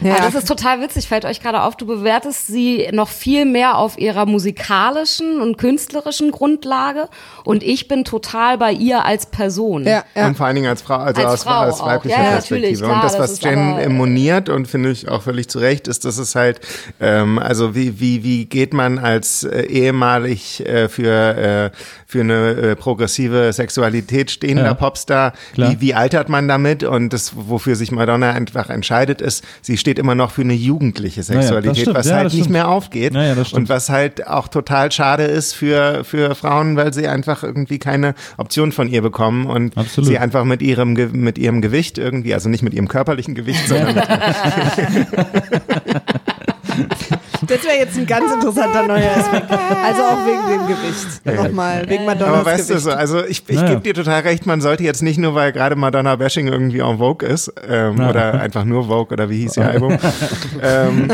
Aber 0.00 0.08
Ja. 0.08 0.16
das 0.18 0.34
ist 0.34 0.48
total 0.48 0.80
witzig, 0.80 1.08
fällt 1.08 1.24
euch 1.24 1.40
gerade 1.40 1.62
auf, 1.62 1.76
du 1.76 1.86
bewertest 1.86 2.46
sie 2.46 2.88
noch 2.92 3.08
viel 3.08 3.44
mehr 3.44 3.78
auf 3.78 3.98
ihrer 3.98 4.26
musikalischen 4.26 5.40
und 5.40 5.56
künstlerischen 5.58 6.30
Grundlage 6.30 7.08
und 7.44 7.62
ich 7.62 7.88
bin 7.88 8.04
total 8.04 8.58
bei 8.58 8.72
ihr 8.72 9.04
als 9.04 9.26
Person. 9.26 9.84
ja, 9.84 10.04
ja. 10.14 10.26
Und 10.26 10.36
vor 10.36 10.46
allen 10.46 10.56
Dingen 10.56 10.68
als 10.68 10.82
Frau, 10.82 10.96
also 10.96 11.20
Als 11.22 11.32
aus, 11.32 11.44
Frau 11.44 11.60
aus 11.68 11.80
auch. 11.80 11.86
weiblicher 11.86 12.22
Ja, 12.22 12.30
Perspektive. 12.32 12.78
klar, 12.78 12.94
und 12.96 13.04
das, 13.04 13.12
das 13.12 13.20
was 13.20 13.30
ist 13.32 13.44
Jen 13.44 13.94
moniert 13.96 14.48
und 14.48 14.68
finde 14.68 14.90
ich 14.90 15.08
auch 15.08 15.22
völlig 15.22 15.48
zu 15.48 15.58
Recht, 15.58 15.88
ist, 15.88 16.04
dass 16.04 16.18
es 16.18 16.34
halt, 16.34 16.60
ähm, 17.00 17.38
also 17.38 17.74
wie, 17.74 18.00
wie, 18.00 18.22
wie 18.24 18.44
geht 18.46 18.74
man 18.74 18.98
als 18.98 19.44
äh, 19.44 19.62
ehemalig 19.62 20.64
äh, 20.66 20.88
für, 20.88 21.70
äh, 21.72 21.76
für 22.06 22.20
eine 22.20 22.50
äh, 22.50 22.76
progressive 22.76 23.52
Sexualität 23.52 24.30
stehender 24.30 24.64
Ja. 24.64 24.74
Popstar, 24.74 25.32
Klar. 25.54 25.70
wie, 25.72 25.80
wie 25.80 25.94
altert 25.94 26.28
man 26.28 26.48
damit? 26.48 26.82
Und 26.84 27.12
das, 27.12 27.32
wofür 27.36 27.76
sich 27.76 27.90
Madonna 27.90 28.32
einfach 28.32 28.70
entscheidet, 28.70 29.20
ist, 29.20 29.44
sie 29.62 29.76
steht 29.76 29.98
immer 29.98 30.14
noch 30.14 30.30
für 30.30 30.42
eine 30.42 30.54
jugendliche 30.54 31.22
Sexualität, 31.22 31.78
stimmt. 31.78 31.96
was 31.96 32.06
Ja, 32.06 32.16
halt 32.16 32.34
nicht 32.34 32.50
mehr 32.50 32.68
aufgeht. 32.68 33.14
Ja, 33.14 33.22
ja, 33.22 33.34
das 33.34 33.48
stimmt. 33.48 33.62
und 33.62 33.68
was 33.68 33.88
halt 33.88 34.26
auch 34.26 34.48
total 34.48 34.92
schade 34.92 35.24
ist 35.24 35.54
für, 35.54 36.04
für 36.04 36.34
Frauen, 36.34 36.76
weil 36.76 36.92
sie 36.92 37.08
einfach 37.08 37.42
irgendwie 37.42 37.78
keine 37.78 38.14
Option 38.36 38.72
von 38.72 38.88
ihr 38.88 39.02
bekommen 39.02 39.46
und 39.46 39.76
Absolut. 39.76 40.08
sie 40.08 40.18
einfach 40.18 40.44
mit 40.44 40.62
ihrem, 40.62 40.92
mit 40.92 41.38
ihrem 41.38 41.62
Gewicht 41.62 41.98
irgendwie, 41.98 42.34
also 42.34 42.48
nicht 42.48 42.62
mit 42.62 42.74
ihrem 42.74 42.88
körperlichen 42.88 43.34
Gewicht, 43.34 43.68
sondern 43.68 43.94
mit, 43.94 44.04
Das 47.46 47.64
wäre 47.64 47.76
jetzt 47.78 47.96
ein 47.96 48.06
ganz 48.06 48.32
interessanter 48.32 48.86
neuer 48.86 49.10
Aspekt. 49.16 49.50
Also 49.50 50.02
auch 50.02 50.26
wegen 50.26 50.58
dem 50.58 50.66
Gewicht. 50.66 51.24
Nochmal, 51.44 51.88
wegen 51.88 52.04
Madonnas 52.04 52.34
Aber 52.34 52.46
weißt 52.46 52.68
Gewicht. 52.68 52.86
du 52.86 52.90
so, 52.90 52.96
also 52.96 53.24
ich, 53.24 53.42
ich 53.48 53.56
Naja. 53.56 53.68
gebe 53.70 53.80
dir 53.82 53.94
total 53.94 54.20
recht, 54.22 54.46
man 54.46 54.60
sollte 54.60 54.82
jetzt 54.84 55.02
nicht 55.02 55.18
nur, 55.18 55.34
weil 55.34 55.52
gerade 55.52 55.76
Madonna 55.76 56.16
Bashing 56.16 56.46
irgendwie 56.48 56.80
en 56.80 56.98
Vogue 56.98 57.26
ist, 57.28 57.52
ähm, 57.68 58.00
oder 58.00 58.40
einfach 58.40 58.64
nur 58.64 58.84
Vogue 58.86 59.12
oder 59.12 59.28
wie 59.30 59.38
hieß 59.42 59.56
ihr 59.58 59.66
Album, 59.68 59.98
ähm, 60.62 61.08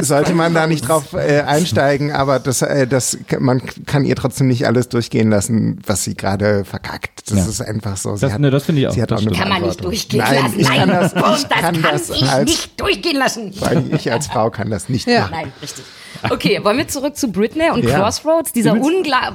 sollte 0.00 0.34
man 0.34 0.54
da 0.54 0.66
nicht 0.66 0.88
drauf 0.88 1.12
äh, 1.14 1.40
einsteigen, 1.42 2.12
aber 2.12 2.38
das, 2.38 2.62
äh, 2.62 2.86
das, 2.86 3.18
man 3.38 3.62
kann 3.86 4.04
ihr 4.04 4.16
trotzdem 4.16 4.48
nicht 4.48 4.66
alles 4.66 4.88
durchgehen 4.88 5.30
lassen, 5.30 5.78
was 5.86 6.04
sie 6.04 6.14
gerade 6.14 6.64
verkackt. 6.64 7.30
Das 7.30 7.38
Ja. 7.38 7.44
ist 7.46 7.60
einfach 7.60 7.96
so. 7.96 8.16
Sie 8.16 8.26
Das- 8.26 8.38
ne, 8.38 8.50
das 8.50 8.64
finde 8.64 8.80
ich 8.82 8.88
auch. 8.88 8.92
Sie 8.92 9.02
hat 9.02 9.10
Das 9.10 9.20
auch 9.22 9.26
eine. 9.26 9.36
Kann 9.36 9.48
man 9.48 9.62
nicht 9.62 9.82
durchgehen 9.84 10.18
Nein, 10.20 10.42
lassen. 10.42 10.60
Ich 10.60 10.68
Nein, 10.68 10.78
kann 10.78 10.88
das, 10.88 11.12
ich 11.12 11.20
das 11.20 11.48
kann 11.48 11.62
kann 11.82 11.82
das 11.92 12.10
ich 12.10 12.28
als, 12.30 12.50
nicht 12.50 12.80
durchgehen 12.80 13.16
lassen. 13.18 13.52
allem 13.60 13.90
ich 13.94 14.10
als 14.12 14.26
Frau 14.26 14.50
kann 14.50 14.70
das 14.70 14.88
nicht 14.88 15.06
Ja. 15.08 15.28
machen. 15.28 15.51
Richtig. 15.60 15.84
Okay, 16.30 16.60
wollen 16.62 16.78
wir 16.78 16.88
zurück 16.88 17.16
zu 17.16 17.30
Britney 17.32 17.70
und 17.72 17.84
Ja. 17.84 17.98
Crossroads, 17.98 18.52
dieser 18.52 18.74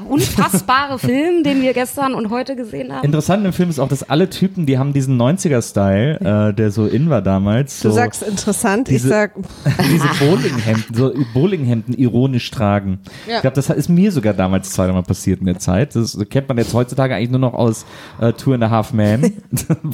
unfassbare 0.10 1.00
Film, 1.00 1.44
den 1.44 1.62
wir 1.62 1.74
gestern 1.74 2.14
und 2.14 2.30
heute 2.30 2.56
gesehen 2.56 2.94
haben? 2.94 3.04
Interessant 3.06 3.46
im 3.46 3.54
Film 3.54 3.70
ist 3.70 3.80
auch, 3.80 3.90
dass 3.90 4.10
alle 4.10 4.30
Typen, 4.30 4.66
die 4.66 4.78
haben 4.78 4.94
diesen 4.94 5.20
90er-Style, 5.22 6.50
äh, 6.50 6.54
der 6.54 6.72
so 6.72 6.86
in 6.86 7.10
war 7.10 7.22
damals. 7.22 7.82
Du 7.82 7.90
so 7.90 7.96
sagst 7.96 8.24
interessant, 8.24 8.90
ich 8.90 8.96
diese- 8.98 9.10
sag, 9.10 9.32
diese 9.92 10.08
Bowlinghemden, 10.20 10.96
so 10.96 11.14
Bowlinghemden 11.34 11.94
ironisch 11.96 12.50
tragen. 12.52 13.00
Ja. 13.28 13.36
Ich 13.36 13.42
glaube, 13.42 13.56
das 13.56 13.70
ist 13.70 13.90
mir 13.90 14.12
sogar 14.12 14.34
damals 14.34 14.72
zweimal 14.72 15.04
passiert 15.04 15.40
in 15.40 15.46
der 15.46 15.60
Zeit. 15.60 15.96
Das 15.96 16.18
kennt 16.30 16.48
man 16.48 16.58
jetzt 16.58 16.74
heutzutage 16.74 17.16
eigentlich 17.16 17.32
nur 17.32 17.40
noch 17.40 17.54
aus 17.54 17.86
äh, 18.22 18.34
Two 18.34 18.54
and 18.54 18.64
a 18.64 18.70
Half 18.70 18.94
Man, 18.94 19.22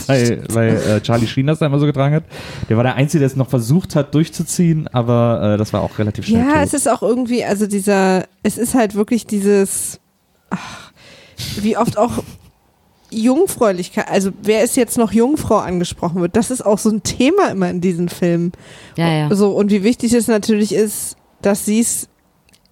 weil, 0.08 0.44
weil 0.50 0.76
äh, 0.78 1.02
Charlie 1.02 1.28
Sheen 1.28 1.48
das 1.48 1.60
da 1.60 1.66
immer 1.66 1.80
so 1.80 1.86
getragen 1.86 2.16
hat. 2.16 2.24
Der 2.70 2.78
war 2.78 2.84
der 2.84 2.96
Einzige, 2.96 3.20
der 3.20 3.28
es 3.28 3.36
noch 3.36 3.50
versucht 3.50 3.96
hat 3.96 4.14
durchzuziehen, 4.14 4.88
aber 4.92 5.54
äh, 5.54 5.58
das 5.58 5.74
war 5.74 5.82
auch 5.82 5.98
relativ 6.00 6.26
schnell. 6.26 6.42
ja, 6.46 6.54
tot. 6.54 6.64
es 6.64 6.74
ist 6.74 6.83
auch 6.88 7.02
irgendwie, 7.02 7.44
also 7.44 7.68
dieser, 7.68 8.26
es 8.44 8.58
ist 8.58 8.74
halt 8.74 8.96
wirklich 8.96 9.26
dieses, 9.26 10.00
ach, 10.50 10.92
wie 11.58 11.78
oft 11.78 11.98
auch 11.98 12.24
Jungfräulichkeit, 13.10 14.10
also 14.10 14.32
wer 14.42 14.64
ist 14.64 14.76
jetzt 14.76 14.98
noch 14.98 15.12
Jungfrau 15.12 15.58
angesprochen 15.58 16.22
wird, 16.22 16.36
das 16.36 16.52
ist 16.52 16.66
auch 16.66 16.80
so 16.80 16.90
ein 16.90 17.04
Thema 17.04 17.52
immer 17.52 17.70
in 17.70 17.82
diesen 17.82 18.10
Filmen. 18.10 18.52
Ja, 18.98 19.10
ja. 19.12 19.36
So, 19.36 19.52
und 19.52 19.72
wie 19.72 19.84
wichtig 19.84 20.14
es 20.14 20.28
natürlich 20.28 20.74
ist, 20.74 21.16
dass 21.42 21.66
sie 21.66 21.80
es 21.80 22.08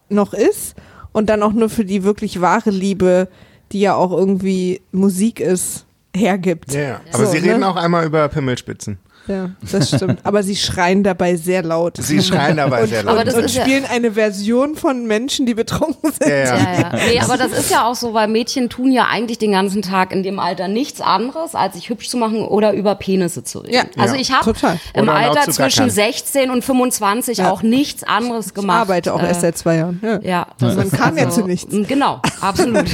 noch 0.10 0.34
ist 0.34 0.76
und 1.12 1.30
dann 1.30 1.44
auch 1.44 1.54
nur 1.54 1.70
für 1.70 1.86
die 1.86 2.04
wirklich 2.04 2.42
wahre 2.42 2.72
Liebe, 2.72 3.28
die 3.72 3.82
ja 3.82 3.96
auch 3.96 4.12
irgendwie 4.12 4.82
Musik 4.92 5.40
ist, 5.40 5.86
hergibt. 6.16 6.74
Ja, 6.74 6.82
ja. 6.82 7.02
Aber 7.14 7.26
So, 7.26 7.32
sie 7.32 7.38
reden 7.38 7.62
ne? 7.62 7.68
auch 7.68 7.76
einmal 7.76 8.06
über 8.06 8.28
Pimmelspitzen. 8.28 9.00
Ja, 9.28 9.52
das 9.72 9.90
stimmt. 9.90 10.20
Aber 10.24 10.42
sie 10.44 10.56
schreien 10.56 11.04
dabei 11.04 11.36
sehr 11.36 11.62
laut. 11.64 11.98
Sie 11.98 12.22
schreien 12.22 12.58
dabei 12.58 12.86
sehr 12.88 13.04
laut. 13.04 13.14
Aber 13.16 13.24
das 13.24 13.36
und 13.36 13.44
ist 13.46 13.56
ja- 13.56 13.62
spielen 13.64 13.86
eine 13.86 14.14
Version 14.14 14.76
von 14.76 15.06
Menschen, 15.06 15.46
die 15.46 15.54
betrunken 15.54 16.12
sind. 16.12 16.28
ja, 16.30 16.38
ja. 16.38 16.46
Ja, 16.58 16.74
ja. 16.82 16.92
Nee, 17.08 17.20
aber 17.20 17.38
das 17.38 17.52
ist 17.52 17.70
ja 17.70 17.86
auch 17.86 17.96
so, 17.96 18.14
weil 18.14 18.28
Mädchen 18.28 18.70
tun 18.70 18.92
ja 18.92 19.08
eigentlich 19.10 19.38
den 19.38 19.52
ganzen 19.52 19.82
Tag 19.82 20.12
in 20.12 20.24
dem 20.24 20.40
Alter 20.40 20.68
nichts 20.68 21.02
anderes, 21.02 21.54
als 21.56 21.76
sich 21.76 21.90
hübsch 21.90 22.10
zu 22.10 22.18
machen 22.18 22.42
oder 22.44 22.74
über 22.74 22.96
Penisse 22.96 23.44
zu 23.44 23.60
reden. 23.60 23.74
Ja. 23.74 23.84
also 23.98 24.16
Ja. 24.16 24.22
ich 24.22 24.32
habe 24.32 24.54
im 24.96 25.04
Oder 25.04 25.14
Alter 25.14 25.52
zwischen 25.52 25.90
16 25.90 26.50
und 26.50 26.64
25 26.64 27.38
Ja. 27.40 27.52
auch 27.52 27.62
nichts 27.62 28.04
anderes 28.04 28.48
Ich 28.48 28.54
gemacht. 28.54 28.82
arbeite 28.82 29.14
auch 29.14 29.22
Äh, 29.22 29.28
erst 29.28 29.42
seit 29.42 29.58
zwei 29.58 29.76
Jahren. 29.78 30.00
Ja. 30.04 30.20
Ja, 30.22 30.48
das 30.60 30.76
Man 30.76 30.88
ist 30.88 30.94
kam 30.98 31.18
ja 31.18 31.26
also, 31.26 31.42
zu 31.42 31.48
nichts. 31.48 31.74
Genau, 31.88 32.20
absolut. 32.42 32.86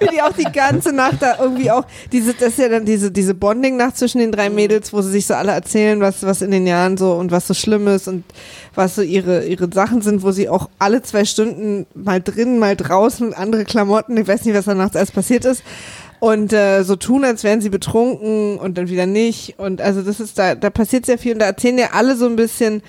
Wie 0.00 0.06
die 0.12 0.22
auch 0.22 0.32
die 0.32 0.44
ganze 0.52 0.92
Nacht 0.92 1.16
da 1.20 1.36
irgendwie 1.40 1.70
auch, 1.70 1.84
diese, 2.12 2.34
das 2.34 2.50
ist 2.50 2.58
ja 2.58 2.68
dann 2.68 2.84
diese, 2.84 3.10
diese 3.10 3.34
Bonding-Nacht 3.34 3.96
zwischen 3.96 4.18
den 4.18 4.32
drei 4.32 4.50
Mädels, 4.50 4.89
wo 4.92 5.02
sie 5.02 5.10
sich 5.10 5.26
so 5.26 5.34
alle 5.34 5.52
erzählen, 5.52 6.00
was, 6.00 6.22
was 6.22 6.42
in 6.42 6.50
den 6.50 6.66
Jahren 6.66 6.96
so 6.96 7.12
und 7.12 7.30
was 7.30 7.46
so 7.46 7.54
schlimm 7.54 7.88
ist 7.88 8.08
und 8.08 8.24
was 8.74 8.94
so 8.94 9.02
ihre, 9.02 9.44
ihre 9.44 9.72
Sachen 9.72 10.02
sind, 10.02 10.22
wo 10.22 10.30
sie 10.32 10.48
auch 10.48 10.68
alle 10.78 11.02
zwei 11.02 11.24
Stunden 11.24 11.86
mal 11.94 12.20
drinnen, 12.20 12.58
mal 12.58 12.76
draußen, 12.76 13.34
andere 13.34 13.64
Klamotten, 13.64 14.16
ich 14.16 14.28
weiß 14.28 14.44
nicht, 14.44 14.54
was 14.54 14.64
da 14.64 14.74
nachts 14.74 14.96
alles 14.96 15.12
passiert 15.12 15.44
ist. 15.44 15.62
Und 16.20 16.52
äh, 16.52 16.82
so 16.82 16.96
tun, 16.96 17.24
als 17.24 17.44
wären 17.44 17.62
sie 17.62 17.70
betrunken 17.70 18.58
und 18.58 18.76
dann 18.76 18.90
wieder 18.90 19.06
nicht. 19.06 19.58
Und 19.58 19.80
also 19.80 20.02
das 20.02 20.20
ist 20.20 20.38
da, 20.38 20.54
da 20.54 20.68
passiert 20.68 21.06
sehr 21.06 21.16
viel 21.16 21.32
und 21.32 21.38
da 21.38 21.46
erzählen 21.46 21.78
ja 21.78 21.88
alle 21.92 22.14
so 22.14 22.26
ein 22.26 22.36
bisschen, 22.36 22.82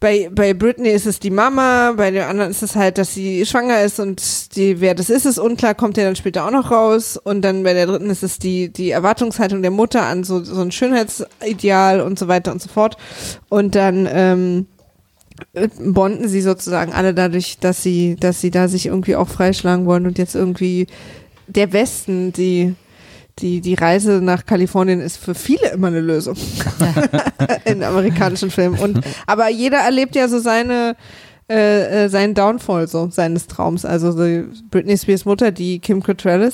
bei, 0.00 0.30
bei 0.32 0.54
Britney 0.54 0.90
ist 0.90 1.06
es 1.06 1.18
die 1.18 1.30
Mama, 1.30 1.92
bei 1.96 2.12
den 2.12 2.22
anderen 2.22 2.50
ist 2.52 2.62
es 2.62 2.76
halt, 2.76 2.98
dass 2.98 3.14
sie 3.14 3.44
schwanger 3.44 3.82
ist 3.82 3.98
und 3.98 4.54
die, 4.54 4.80
wer 4.80 4.94
das 4.94 5.10
ist, 5.10 5.26
ist 5.26 5.38
unklar, 5.38 5.74
kommt 5.74 5.96
ja 5.96 6.04
dann 6.04 6.14
später 6.14 6.46
auch 6.46 6.52
noch 6.52 6.70
raus. 6.70 7.16
Und 7.16 7.42
dann 7.42 7.64
bei 7.64 7.74
der 7.74 7.86
dritten 7.86 8.08
ist 8.08 8.22
es 8.22 8.38
die, 8.38 8.72
die 8.72 8.90
Erwartungshaltung 8.90 9.60
der 9.60 9.72
Mutter 9.72 10.02
an 10.02 10.22
so, 10.22 10.44
so 10.44 10.60
ein 10.60 10.70
Schönheitsideal 10.70 12.00
und 12.00 12.16
so 12.18 12.28
weiter 12.28 12.52
und 12.52 12.62
so 12.62 12.68
fort. 12.68 12.96
Und 13.48 13.74
dann, 13.74 14.08
ähm, 14.10 14.66
bonden 15.80 16.28
sie 16.28 16.40
sozusagen 16.40 16.92
alle 16.92 17.14
dadurch, 17.14 17.58
dass 17.58 17.82
sie, 17.82 18.16
dass 18.16 18.40
sie 18.40 18.50
da 18.50 18.68
sich 18.68 18.86
irgendwie 18.86 19.16
auch 19.16 19.28
freischlagen 19.28 19.86
wollen 19.86 20.06
und 20.06 20.18
jetzt 20.18 20.34
irgendwie 20.34 20.86
der 21.46 21.72
Westen, 21.72 22.32
die, 22.32 22.74
die, 23.40 23.60
die 23.60 23.74
Reise 23.74 24.20
nach 24.22 24.46
Kalifornien 24.46 25.00
ist 25.00 25.16
für 25.18 25.34
viele 25.34 25.70
immer 25.70 25.88
eine 25.88 26.00
Lösung 26.00 26.36
in 27.64 27.82
amerikanischen 27.82 28.50
Filmen. 28.50 28.78
Und, 28.78 29.00
aber 29.26 29.48
jeder 29.48 29.78
erlebt 29.78 30.16
ja 30.16 30.28
so 30.28 30.38
seine, 30.38 30.96
äh, 31.48 32.04
äh, 32.04 32.08
seinen 32.08 32.34
Downfall 32.34 32.88
so, 32.88 33.08
seines 33.10 33.46
Traums. 33.46 33.84
Also 33.84 34.12
so 34.12 34.44
Britney 34.70 34.96
Spears 34.98 35.24
Mutter, 35.24 35.50
die 35.50 35.78
Kim 35.78 36.02
Cattrall 36.02 36.50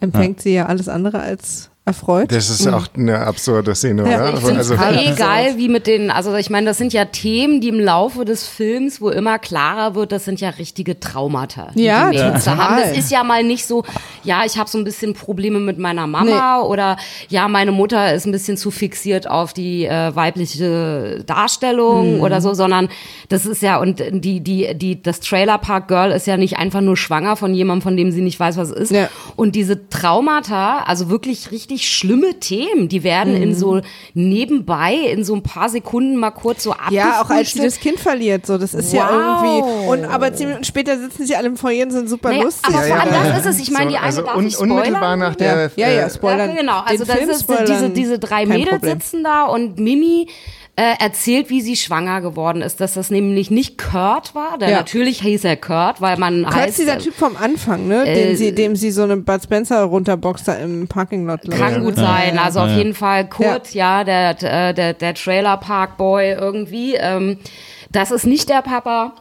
empfängt 0.00 0.42
sie 0.42 0.54
ja 0.54 0.66
alles 0.66 0.88
andere 0.88 1.20
als 1.20 1.70
erfreut. 1.86 2.32
Das 2.32 2.48
ist 2.48 2.66
auch 2.66 2.86
eine 2.96 3.18
absurde 3.26 3.74
Szene, 3.74 4.10
Ja, 4.10 4.16
oder? 4.28 4.34
ich 4.34 4.40
find's 4.40 4.58
also, 4.70 4.74
total- 4.76 4.96
Eh 4.96 5.12
geil, 5.14 5.54
wie 5.58 5.68
mit 5.68 5.86
den, 5.86 6.10
also 6.10 6.34
ich 6.36 6.48
meine, 6.48 6.66
das 6.66 6.78
sind 6.78 6.92
ja 6.94 7.04
Themen, 7.04 7.60
die 7.60 7.68
im 7.68 7.78
Laufe 7.78 8.24
des 8.24 8.46
Films, 8.46 9.02
wo 9.02 9.10
immer 9.10 9.38
klarer 9.38 9.94
wird, 9.94 10.10
das 10.12 10.24
sind 10.24 10.40
ja 10.40 10.48
richtige 10.48 10.98
Traumata, 10.98 11.68
die 11.74 11.82
Ja, 11.84 12.10
die 12.10 12.16
Mädels 12.18 12.44
da 12.44 12.56
haben. 12.56 12.76
Das 12.80 12.96
ist 12.96 13.10
ja 13.10 13.22
mal 13.22 13.42
nicht 13.44 13.66
so, 13.66 13.84
ja, 14.22 14.44
ich 14.46 14.56
habe 14.56 14.70
so 14.70 14.78
ein 14.78 14.84
bisschen 14.84 15.12
Probleme 15.12 15.60
mit 15.60 15.78
meiner 15.78 16.06
Mama 16.06 16.60
oder 16.62 16.96
ja, 17.28 17.48
meine 17.48 17.72
Mutter 17.72 18.14
ist 18.14 18.24
ein 18.26 18.32
bisschen 18.32 18.56
zu 18.56 18.70
fixiert 18.70 19.28
auf 19.28 19.52
die 19.52 19.84
äh, 19.84 20.14
weibliche 20.16 21.22
Darstellung 21.26 22.16
Mhm. 22.16 22.20
oder 22.22 22.40
so, 22.40 22.54
sondern 22.54 22.88
das 23.28 23.44
ist 23.46 23.60
ja 23.62 23.78
und 23.78 24.02
die 24.10 24.40
die 24.40 24.74
die 24.74 25.02
das 25.02 25.20
Trailer 25.20 25.58
Park 25.58 25.88
Girl 25.88 26.10
ist 26.12 26.26
ja 26.26 26.36
nicht 26.36 26.56
einfach 26.56 26.80
nur 26.80 26.96
schwanger 26.96 27.36
von 27.36 27.52
jemandem, 27.54 27.82
von 27.82 27.96
dem 27.96 28.10
sie 28.10 28.22
nicht 28.22 28.40
weiß, 28.40 28.56
was 28.56 28.70
es 28.70 28.90
ist. 28.90 28.92
Ja. 28.92 29.08
Und 29.36 29.54
diese 29.54 29.88
Traumata, 29.88 30.78
also 30.86 31.10
wirklich 31.10 31.50
richtig 31.50 31.73
schlimme 31.78 32.38
Themen, 32.40 32.88
die 32.88 33.02
werden 33.02 33.34
Mhm. 33.36 33.42
in 33.42 33.54
so 33.54 33.80
nebenbei, 34.14 34.94
in 34.94 35.24
so 35.24 35.34
ein 35.34 35.42
paar 35.42 35.68
Sekunden 35.68 36.16
mal 36.16 36.30
kurz 36.30 36.62
so 36.62 36.74
Ja, 36.90 37.22
auch 37.22 37.30
als 37.30 37.52
sie 37.52 37.60
das 37.60 37.78
Kind 37.80 37.98
verliert, 38.00 38.46
so, 38.46 38.58
das 38.58 38.74
ist 38.74 38.92
ja 38.92 39.08
Wow. 39.08 39.42
irgendwie, 39.44 39.88
und 39.88 40.04
aber 40.04 40.32
zehn 40.34 40.48
Minuten 40.48 40.64
später 40.64 40.98
sitzen 40.98 41.26
sie 41.26 41.36
alle 41.36 41.48
im 41.48 41.56
Foyer 41.56 41.84
und 41.86 41.92
sind 41.92 42.08
super 42.08 42.30
Naja, 42.30 42.44
lustig. 42.44 42.74
aber 42.74 42.86
Ja, 42.86 42.94
vor 42.96 43.02
allem 43.04 43.14
ja. 43.14 43.30
das 43.32 43.38
ist 43.46 43.46
es. 43.56 43.60
Ich 43.60 43.70
meine, 43.70 43.90
die 43.90 43.96
eine 43.96 44.06
also 44.06 44.22
darf 44.22 44.36
un, 44.36 44.46
ich 44.46 44.54
spoilern. 44.54 44.76
unmittelbar 44.78 45.16
nach 45.16 45.34
der 45.36 45.70
ja, 45.76 45.88
ja, 45.88 45.94
ja, 45.94 46.06
äh, 46.06 46.10
spoilern. 46.10 46.50
Ja, 46.50 46.56
genau. 46.56 46.80
Also 46.84 47.04
ist 47.04 47.40
spoilern, 47.40 47.66
diese, 47.66 47.90
diese 47.90 48.18
drei 48.18 48.44
kein 48.44 48.48
Mädels 48.48 48.68
Problem. 48.70 49.00
sitzen 49.00 49.24
da 49.24 49.44
und 49.44 49.78
Mimi 49.78 50.28
äh, 50.76 50.94
erzählt, 50.98 51.50
wie 51.50 51.60
sie 51.60 51.76
schwanger 51.76 52.20
geworden 52.20 52.60
ist, 52.60 52.80
dass 52.80 52.94
das 52.94 53.10
nämlich 53.10 53.50
nicht 53.50 53.78
Kurt 53.78 54.34
war. 54.34 54.58
Der 54.58 54.70
Ja. 54.70 54.76
natürlich 54.78 55.20
hieß 55.20 55.44
er 55.44 55.56
Kurt, 55.56 56.00
weil 56.00 56.16
man 56.16 56.42
Kurt 56.42 56.54
heißt 56.54 56.68
ist 56.70 56.78
dieser 56.80 56.96
äh, 56.96 56.98
Typ 56.98 57.14
vom 57.14 57.36
Anfang, 57.36 57.86
ne? 57.86 58.04
äh, 58.04 58.14
dem, 58.14 58.36
sie, 58.36 58.52
dem 58.52 58.74
sie 58.74 58.90
so 58.90 59.04
eine 59.04 59.16
Bud 59.16 59.42
Spencer 59.42 59.82
runterboxt 59.84 60.48
da 60.48 60.54
im 60.54 60.88
Parking 60.88 61.26
Lot. 61.26 61.42
glaub 61.42 61.54
ich, 61.54 61.60
Kann 61.60 61.82
gut 61.84 61.94
sein. 61.96 62.38
Also 62.38 62.60
auf 62.60 62.70
jeden 62.70 62.94
Fall 62.94 63.28
Kurt, 63.28 63.72
ja, 63.72 64.02
der, 64.02 64.34
der, 64.34 64.72
der, 64.72 64.94
der 64.94 65.14
Trailer 65.14 65.56
Park 65.58 65.96
Boy 65.96 66.32
irgendwie. 66.32 66.94
Ähm, 66.96 67.38
das 67.92 68.10
ist 68.10 68.26
nicht 68.26 68.48
der 68.48 68.62
Papa. 68.62 69.12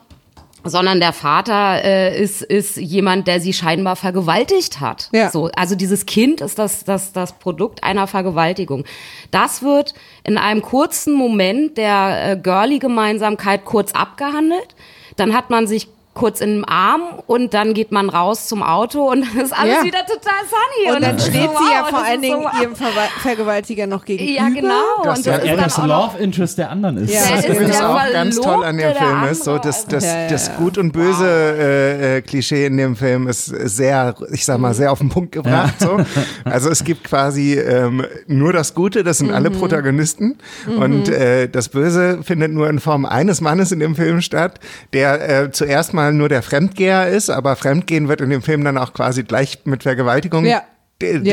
Sondern 0.65 0.99
der 0.99 1.11
Vater 1.11 1.83
äh, 1.83 2.21
ist, 2.21 2.41
ist 2.41 2.77
jemand, 2.77 3.27
der 3.27 3.41
sie 3.41 3.51
scheinbar 3.51 3.95
vergewaltigt 3.95 4.79
hat. 4.79 5.09
Ja. 5.11 5.29
So, 5.29 5.49
also 5.55 5.75
dieses 5.75 6.05
Kind 6.05 6.39
ist 6.39 6.57
das, 6.57 6.85
das, 6.85 7.11
das 7.11 7.33
Produkt 7.33 7.83
einer 7.83 8.07
Vergewaltigung. 8.07 8.85
Das 9.31 9.61
wird 9.61 9.93
in 10.23 10.37
einem 10.37 10.61
kurzen 10.61 11.13
Moment 11.13 11.77
der 11.77 12.31
äh, 12.31 12.37
Girly-Gemeinsamkeit 12.37 13.65
kurz 13.65 13.91
abgehandelt. 13.91 14.75
Dann 15.17 15.35
hat 15.35 15.49
man 15.49 15.67
sich 15.67 15.89
kurz 16.13 16.41
in 16.41 16.57
den 16.57 16.65
Arm 16.65 17.01
und 17.25 17.55
dann 17.55 17.73
geht 17.73 17.91
man 17.91 18.07
raus 18.09 18.47
zum 18.47 18.61
Auto 18.61 19.09
und 19.11 19.21
dann 19.25 19.43
ist 19.43 19.51
alles 19.51 19.77
Ja. 19.79 19.83
wieder 19.83 19.99
total 20.05 20.33
sunny. 20.47 20.95
Und 20.95 21.01
dann 21.03 21.15
das 21.17 21.27
ist 21.27 21.33
steht 21.35 21.49
so, 21.49 21.57
sie 21.57 21.71
ja 21.73 21.81
wow, 21.81 21.89
vor 21.89 21.99
das 21.99 22.07
allen 22.09 22.21
so, 22.21 22.27
Dingen 22.27 22.43
wow. 22.43 22.61
ihrem 22.61 22.75
Verwa 22.75 23.01
Vergewaltiger 23.21 23.87
noch 23.87 24.05
gegenüber. 24.05 24.31
Ja, 24.31 24.49
genau. 24.49 24.73
Das 25.03 25.19
und 25.19 25.25
war- 25.25 25.37
das 25.37 25.45
er 25.47 25.53
ist 25.55 25.77
dann 25.77 25.87
das 25.87 25.87
Love 25.87 26.17
Interest 26.19 26.57
der 26.59 26.69
anderen 26.69 26.97
ist. 26.97 27.13
Ja. 27.13 27.21
Was 27.21 27.27
Der 27.29 27.37
ist 27.39 27.49
übrigens 27.49 27.81
auch 27.81 28.11
ganz 28.11 28.39
toll 28.39 28.63
an 28.63 28.77
dem 28.77 28.93
Film 28.95 29.23
ist, 29.31 29.43
so 29.43 29.51
andere. 29.53 29.67
das, 29.67 29.87
das, 29.87 30.03
Ja, 30.05 30.21
ja, 30.21 30.29
das. 30.29 30.55
Gut 30.57 30.77
und 30.77 30.91
Böse 30.91 31.27
äh, 31.27 32.17
äh, 32.17 32.21
Klischee 32.21 32.65
in 32.67 32.77
dem 32.77 32.95
Film 32.95 33.27
ist 33.27 33.45
sehr, 33.45 34.13
ich 34.31 34.45
sag 34.45 34.59
mal, 34.59 34.73
sehr 34.75 34.91
auf 34.91 34.99
den 34.99 35.09
Punkt 35.09 35.31
gebracht. 35.31 35.73
So. 35.79 35.97
Also 36.45 36.69
es 36.69 36.83
gibt 36.83 37.05
quasi 37.05 37.53
ähm, 37.55 38.05
nur 38.27 38.53
das 38.53 38.75
Gute, 38.75 39.03
das 39.03 39.17
sind 39.17 39.31
alle 39.31 39.49
Mhm. 39.49 39.53
Protagonisten 39.57 40.37
und 40.77 41.09
äh, 41.09 41.47
das 41.49 41.69
Böse 41.69 42.19
findet 42.23 42.51
nur 42.51 42.69
in 42.69 42.79
Form 42.79 43.05
eines 43.05 43.41
Mannes 43.41 43.71
in 43.71 43.79
dem 43.79 43.95
Film 43.95 44.21
statt, 44.21 44.59
der 44.93 45.43
äh, 45.43 45.51
zuerst 45.51 45.93
mal 45.93 46.02
nur 46.11 46.29
der 46.29 46.41
Fremdgeher 46.41 47.07
ist, 47.07 47.29
aber 47.29 47.55
Fremdgehen 47.55 48.07
wird 48.07 48.21
in 48.21 48.29
dem 48.29 48.41
Film 48.41 48.63
dann 48.63 48.77
auch 48.77 48.93
quasi 48.93 49.23
gleich 49.23 49.59
mit 49.65 49.83
Vergewaltigung 49.83 50.45
Ja. 50.45 50.63
Ja, 51.01 51.09
verbunden, 51.09 51.25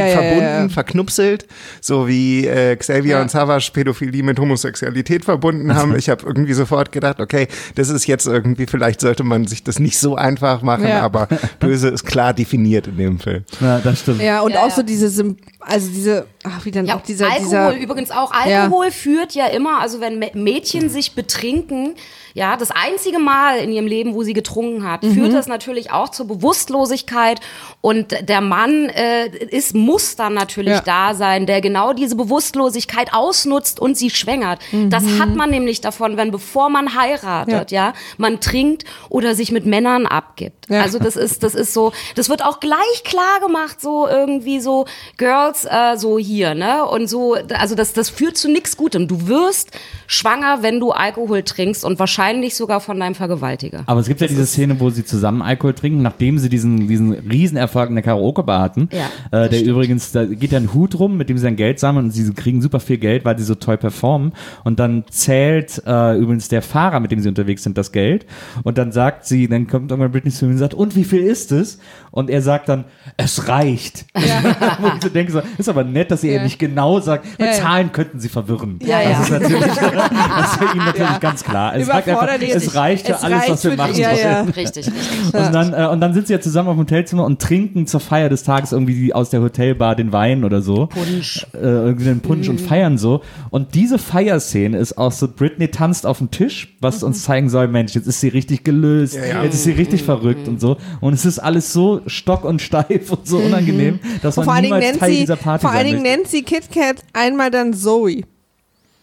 ja, 0.42 0.62
ja. 0.62 0.68
verknupselt, 0.68 1.46
so 1.80 2.08
wie 2.08 2.44
äh, 2.44 2.74
Xavier 2.74 3.16
Ja. 3.16 3.22
und 3.22 3.30
Savage 3.30 3.70
Pädophilie 3.72 4.24
mit 4.24 4.36
Homosexualität 4.40 5.24
verbunden 5.24 5.72
haben. 5.76 5.94
Ich 6.00 6.08
habe 6.08 6.26
irgendwie 6.26 6.54
sofort 6.54 6.90
gedacht, 6.90 7.20
okay, 7.20 7.46
das 7.76 7.88
ist 7.88 8.08
jetzt 8.08 8.26
irgendwie, 8.26 8.66
vielleicht 8.66 9.00
sollte 9.00 9.22
man 9.22 9.46
sich 9.46 9.62
das 9.62 9.78
nicht 9.78 9.96
so 9.98 10.16
einfach 10.16 10.62
machen, 10.62 10.88
Ja. 10.88 11.02
aber 11.02 11.28
böse 11.60 11.88
ist 11.88 12.04
klar 12.04 12.34
definiert 12.34 12.88
in 12.88 12.96
dem 12.96 13.18
Film. 13.20 13.44
Ja, 13.60 13.78
das 13.78 14.00
stimmt. 14.00 14.20
Ja, 14.22 14.40
und 14.40 14.54
Ja, 14.54 14.60
auch 14.60 14.70
ja. 14.70 14.74
so 14.74 14.82
diese, 14.82 15.06
Sym- 15.06 15.36
also 15.60 15.88
diese, 15.90 16.26
ach, 16.44 16.64
wie 16.64 16.70
dann 16.70 16.86
Ja, 16.86 16.96
auch 16.96 17.02
dieser, 17.02 17.26
Alkohol 17.26 17.44
dieser, 17.44 17.76
übrigens 17.76 18.10
auch. 18.10 18.32
Alkohol 18.32 18.90
führt 18.90 19.34
ja 19.34 19.46
immer, 19.46 19.80
also 19.80 20.00
wenn 20.00 20.18
Mä- 20.22 20.36
Mädchen 20.36 20.88
sich 20.88 21.14
betrinken, 21.14 21.94
ja, 22.32 22.56
das 22.56 22.70
einzige 22.70 23.18
Mal 23.18 23.58
in 23.58 23.72
ihrem 23.72 23.86
Leben, 23.88 24.14
wo 24.14 24.22
sie 24.22 24.32
getrunken 24.34 24.88
hat, 24.88 25.02
Mhm. 25.02 25.14
führt 25.14 25.32
das 25.34 25.48
natürlich 25.48 25.90
auch 25.90 26.10
zur 26.10 26.28
Bewusstlosigkeit 26.28 27.40
und 27.80 28.28
der 28.28 28.40
Mann 28.40 28.88
äh, 28.90 29.26
ist, 29.46 29.74
muss 29.74 30.14
dann 30.16 30.34
natürlich 30.34 30.74
Ja. 30.74 30.80
da 30.82 31.14
sein, 31.14 31.46
der 31.46 31.60
genau 31.60 31.92
diese 31.92 32.14
Bewusstlosigkeit 32.16 33.12
ausnutzt 33.12 33.80
und 33.80 33.96
sie 33.96 34.10
schwängert. 34.10 34.60
Das 34.90 35.02
Mhm. 35.02 35.18
hat 35.20 35.34
man 35.34 35.50
nämlich 35.50 35.80
davon, 35.80 36.16
wenn 36.16 36.30
bevor 36.30 36.70
man 36.70 36.94
heiratet, 36.94 37.72
ja, 37.72 37.94
man 38.16 38.38
trinkt 38.40 38.84
oder 39.08 39.34
sich 39.34 39.50
mit 39.50 39.66
Männern 39.66 40.06
abgibt. 40.06 40.66
Ja. 40.68 40.82
Also 40.82 41.00
das 41.00 41.16
ist, 41.16 41.42
das 41.42 41.56
ist 41.56 41.74
so, 41.74 41.92
das 42.14 42.28
wird 42.28 42.44
auch 42.44 42.60
gleich 42.60 43.02
klar 43.04 43.40
gemacht, 43.40 43.80
so 43.80 44.06
irgendwie 44.06 44.60
so 44.60 44.86
Girls, 45.16 45.49
äh, 45.64 45.96
so 45.96 46.18
hier, 46.18 46.54
ne? 46.54 46.84
Und 46.84 47.08
so, 47.08 47.36
also 47.54 47.74
das, 47.74 47.92
das 47.92 48.10
führt 48.10 48.36
zu 48.36 48.50
nichts 48.50 48.76
Gutem. 48.76 49.08
Du 49.08 49.28
wirst 49.28 49.70
schwanger, 50.06 50.58
wenn 50.62 50.80
du 50.80 50.90
Alkohol 50.90 51.42
trinkst 51.42 51.84
und 51.84 51.98
wahrscheinlich 51.98 52.54
sogar 52.54 52.80
von 52.80 52.98
deinem 52.98 53.14
Vergewaltiger. 53.14 53.82
Aber 53.86 54.00
es 54.00 54.08
gibt 54.08 54.20
ja 54.20 54.26
diese 54.26 54.46
Szene, 54.46 54.80
wo 54.80 54.90
sie 54.90 55.04
zusammen 55.04 55.42
Alkohol 55.42 55.74
trinken, 55.74 56.02
nachdem 56.02 56.38
sie 56.38 56.48
diesen, 56.48 56.88
diesen 56.88 57.12
Riesenerfolg 57.12 57.88
in 57.88 57.96
der 57.96 58.04
Karaoke-Bar 58.04 58.60
hatten. 58.60 58.88
Ja, 58.92 59.44
äh, 59.44 59.48
der 59.48 59.62
übrigens, 59.62 60.12
da 60.12 60.24
geht 60.24 60.52
ja 60.52 60.58
ein 60.58 60.74
Hut 60.74 60.98
rum, 60.98 61.16
mit 61.16 61.28
dem 61.28 61.38
sie 61.38 61.44
dann 61.44 61.56
Geld 61.56 61.78
sammeln 61.78 62.06
und 62.06 62.10
sie 62.10 62.32
kriegen 62.32 62.62
super 62.62 62.80
viel 62.80 62.98
Geld, 62.98 63.24
weil 63.24 63.38
sie 63.38 63.44
so 63.44 63.54
toll 63.54 63.76
performen. 63.76 64.32
Und 64.64 64.78
dann 64.80 65.04
zählt 65.10 65.82
äh, 65.86 66.16
übrigens 66.16 66.48
der 66.48 66.62
Fahrer, 66.62 67.00
mit 67.00 67.10
dem 67.10 67.20
sie 67.20 67.28
unterwegs 67.28 67.62
sind, 67.62 67.78
das 67.78 67.92
Geld. 67.92 68.26
Und 68.62 68.78
dann 68.78 68.92
sagt 68.92 69.26
sie, 69.26 69.48
dann 69.48 69.66
kommt 69.66 69.90
irgendwann 69.90 70.12
Britney 70.12 70.30
zu 70.30 70.44
ihm 70.44 70.52
und 70.52 70.58
sagt, 70.58 70.74
und 70.74 70.96
wie 70.96 71.04
viel 71.04 71.20
ist 71.20 71.52
es? 71.52 71.78
Und 72.10 72.30
er 72.30 72.42
sagt 72.42 72.68
dann, 72.68 72.84
es 73.16 73.48
reicht. 73.48 74.06
wo 74.14 74.88
ich 74.88 75.02
so 75.02 75.08
denke, 75.08 75.32
so, 75.32 75.42
ist 75.58 75.68
aber 75.68 75.84
nett, 75.84 76.10
dass 76.10 76.24
ihr 76.24 76.34
Ja. 76.34 76.42
nicht 76.42 76.58
genau 76.58 77.00
sagt, 77.00 77.24
mit 77.24 77.40
Ja, 77.40 77.46
ja. 77.46 77.52
Zahlen 77.52 77.92
könnten 77.92 78.20
sie 78.20 78.28
verwirren. 78.28 78.78
Ja, 78.82 79.00
ja. 79.00 79.10
Das 79.10 79.20
ist 79.22 79.30
natürlich, 79.30 79.60
das 79.64 80.52
ist 80.52 80.58
für 80.58 80.76
ihn 80.76 80.84
natürlich 80.84 81.20
ganz 81.20 81.44
klar. 81.44 81.74
Es, 81.76 81.86
sagt 81.86 82.08
einfach, 82.08 82.28
es 82.40 82.74
reicht 82.74 83.06
für 83.06 83.12
Es 83.12 83.22
alles, 83.22 83.38
reicht 83.38 83.50
was 83.50 83.64
wir 83.64 83.76
machen 83.76 83.96
ja, 83.96 84.12
ja. 84.12 84.40
Richtig, 84.42 84.86
richtig. 84.86 85.34
Und 85.34 85.52
dann, 85.52 85.72
äh, 85.72 85.86
und 85.86 86.00
dann 86.00 86.14
sind 86.14 86.26
sie 86.26 86.32
ja 86.32 86.40
zusammen 86.40 86.68
auf 86.68 86.74
dem 86.76 86.80
Hotelzimmer 86.80 87.24
und 87.24 87.40
trinken 87.40 87.86
zur 87.86 88.00
Feier 88.00 88.28
des 88.28 88.42
Tages 88.42 88.72
irgendwie 88.72 89.12
aus 89.14 89.30
der 89.30 89.40
Hotelbar 89.42 89.96
den 89.96 90.12
Wein 90.12 90.44
oder 90.44 90.62
so. 90.62 90.86
Punsch. 90.86 91.46
Äh, 91.54 91.58
irgendwie 91.58 92.04
den 92.04 92.20
Punsch 92.20 92.48
und 92.48 92.60
feiern 92.60 92.98
so. 92.98 93.22
Und 93.50 93.74
diese 93.74 93.98
Feierszene 93.98 94.76
ist 94.78 94.98
auch 94.98 95.12
so, 95.12 95.28
Britney 95.28 95.68
tanzt 95.68 96.06
auf 96.06 96.18
dem 96.18 96.30
Tisch, 96.30 96.76
was 96.80 97.02
uns 97.02 97.24
zeigen 97.24 97.48
soll, 97.48 97.68
Mensch, 97.68 97.94
jetzt 97.94 98.06
ist 98.06 98.20
sie 98.20 98.28
richtig 98.28 98.64
gelöst, 98.64 99.16
ja. 99.16 99.42
jetzt 99.42 99.54
ist 99.54 99.64
sie 99.64 99.72
richtig 99.72 100.02
verrückt 100.02 100.48
und 100.48 100.60
so. 100.60 100.76
Und 101.00 101.12
es 101.12 101.24
ist 101.24 101.38
alles 101.38 101.72
so 101.72 101.99
stock 102.06 102.44
und 102.44 102.60
steif 102.62 103.10
und 103.10 103.26
so 103.26 103.38
unangenehm, 103.38 103.98
dass 104.22 104.36
man 104.36 104.44
vor 104.44 104.54
allen 104.54 104.62
Dingen 104.64 104.74
niemals 104.78 104.90
nennt 104.92 105.00
Teil 105.00 105.10
sie, 105.12 105.20
dieser 105.20 105.36
Party 105.36 105.62
vor 105.62 105.70
allen 105.70 105.86
Dingen 106.02 106.24
sie 106.26 106.42
KitKat 106.42 106.96
einmal 107.12 107.50
dann 107.50 107.72
Zoe. 107.74 108.22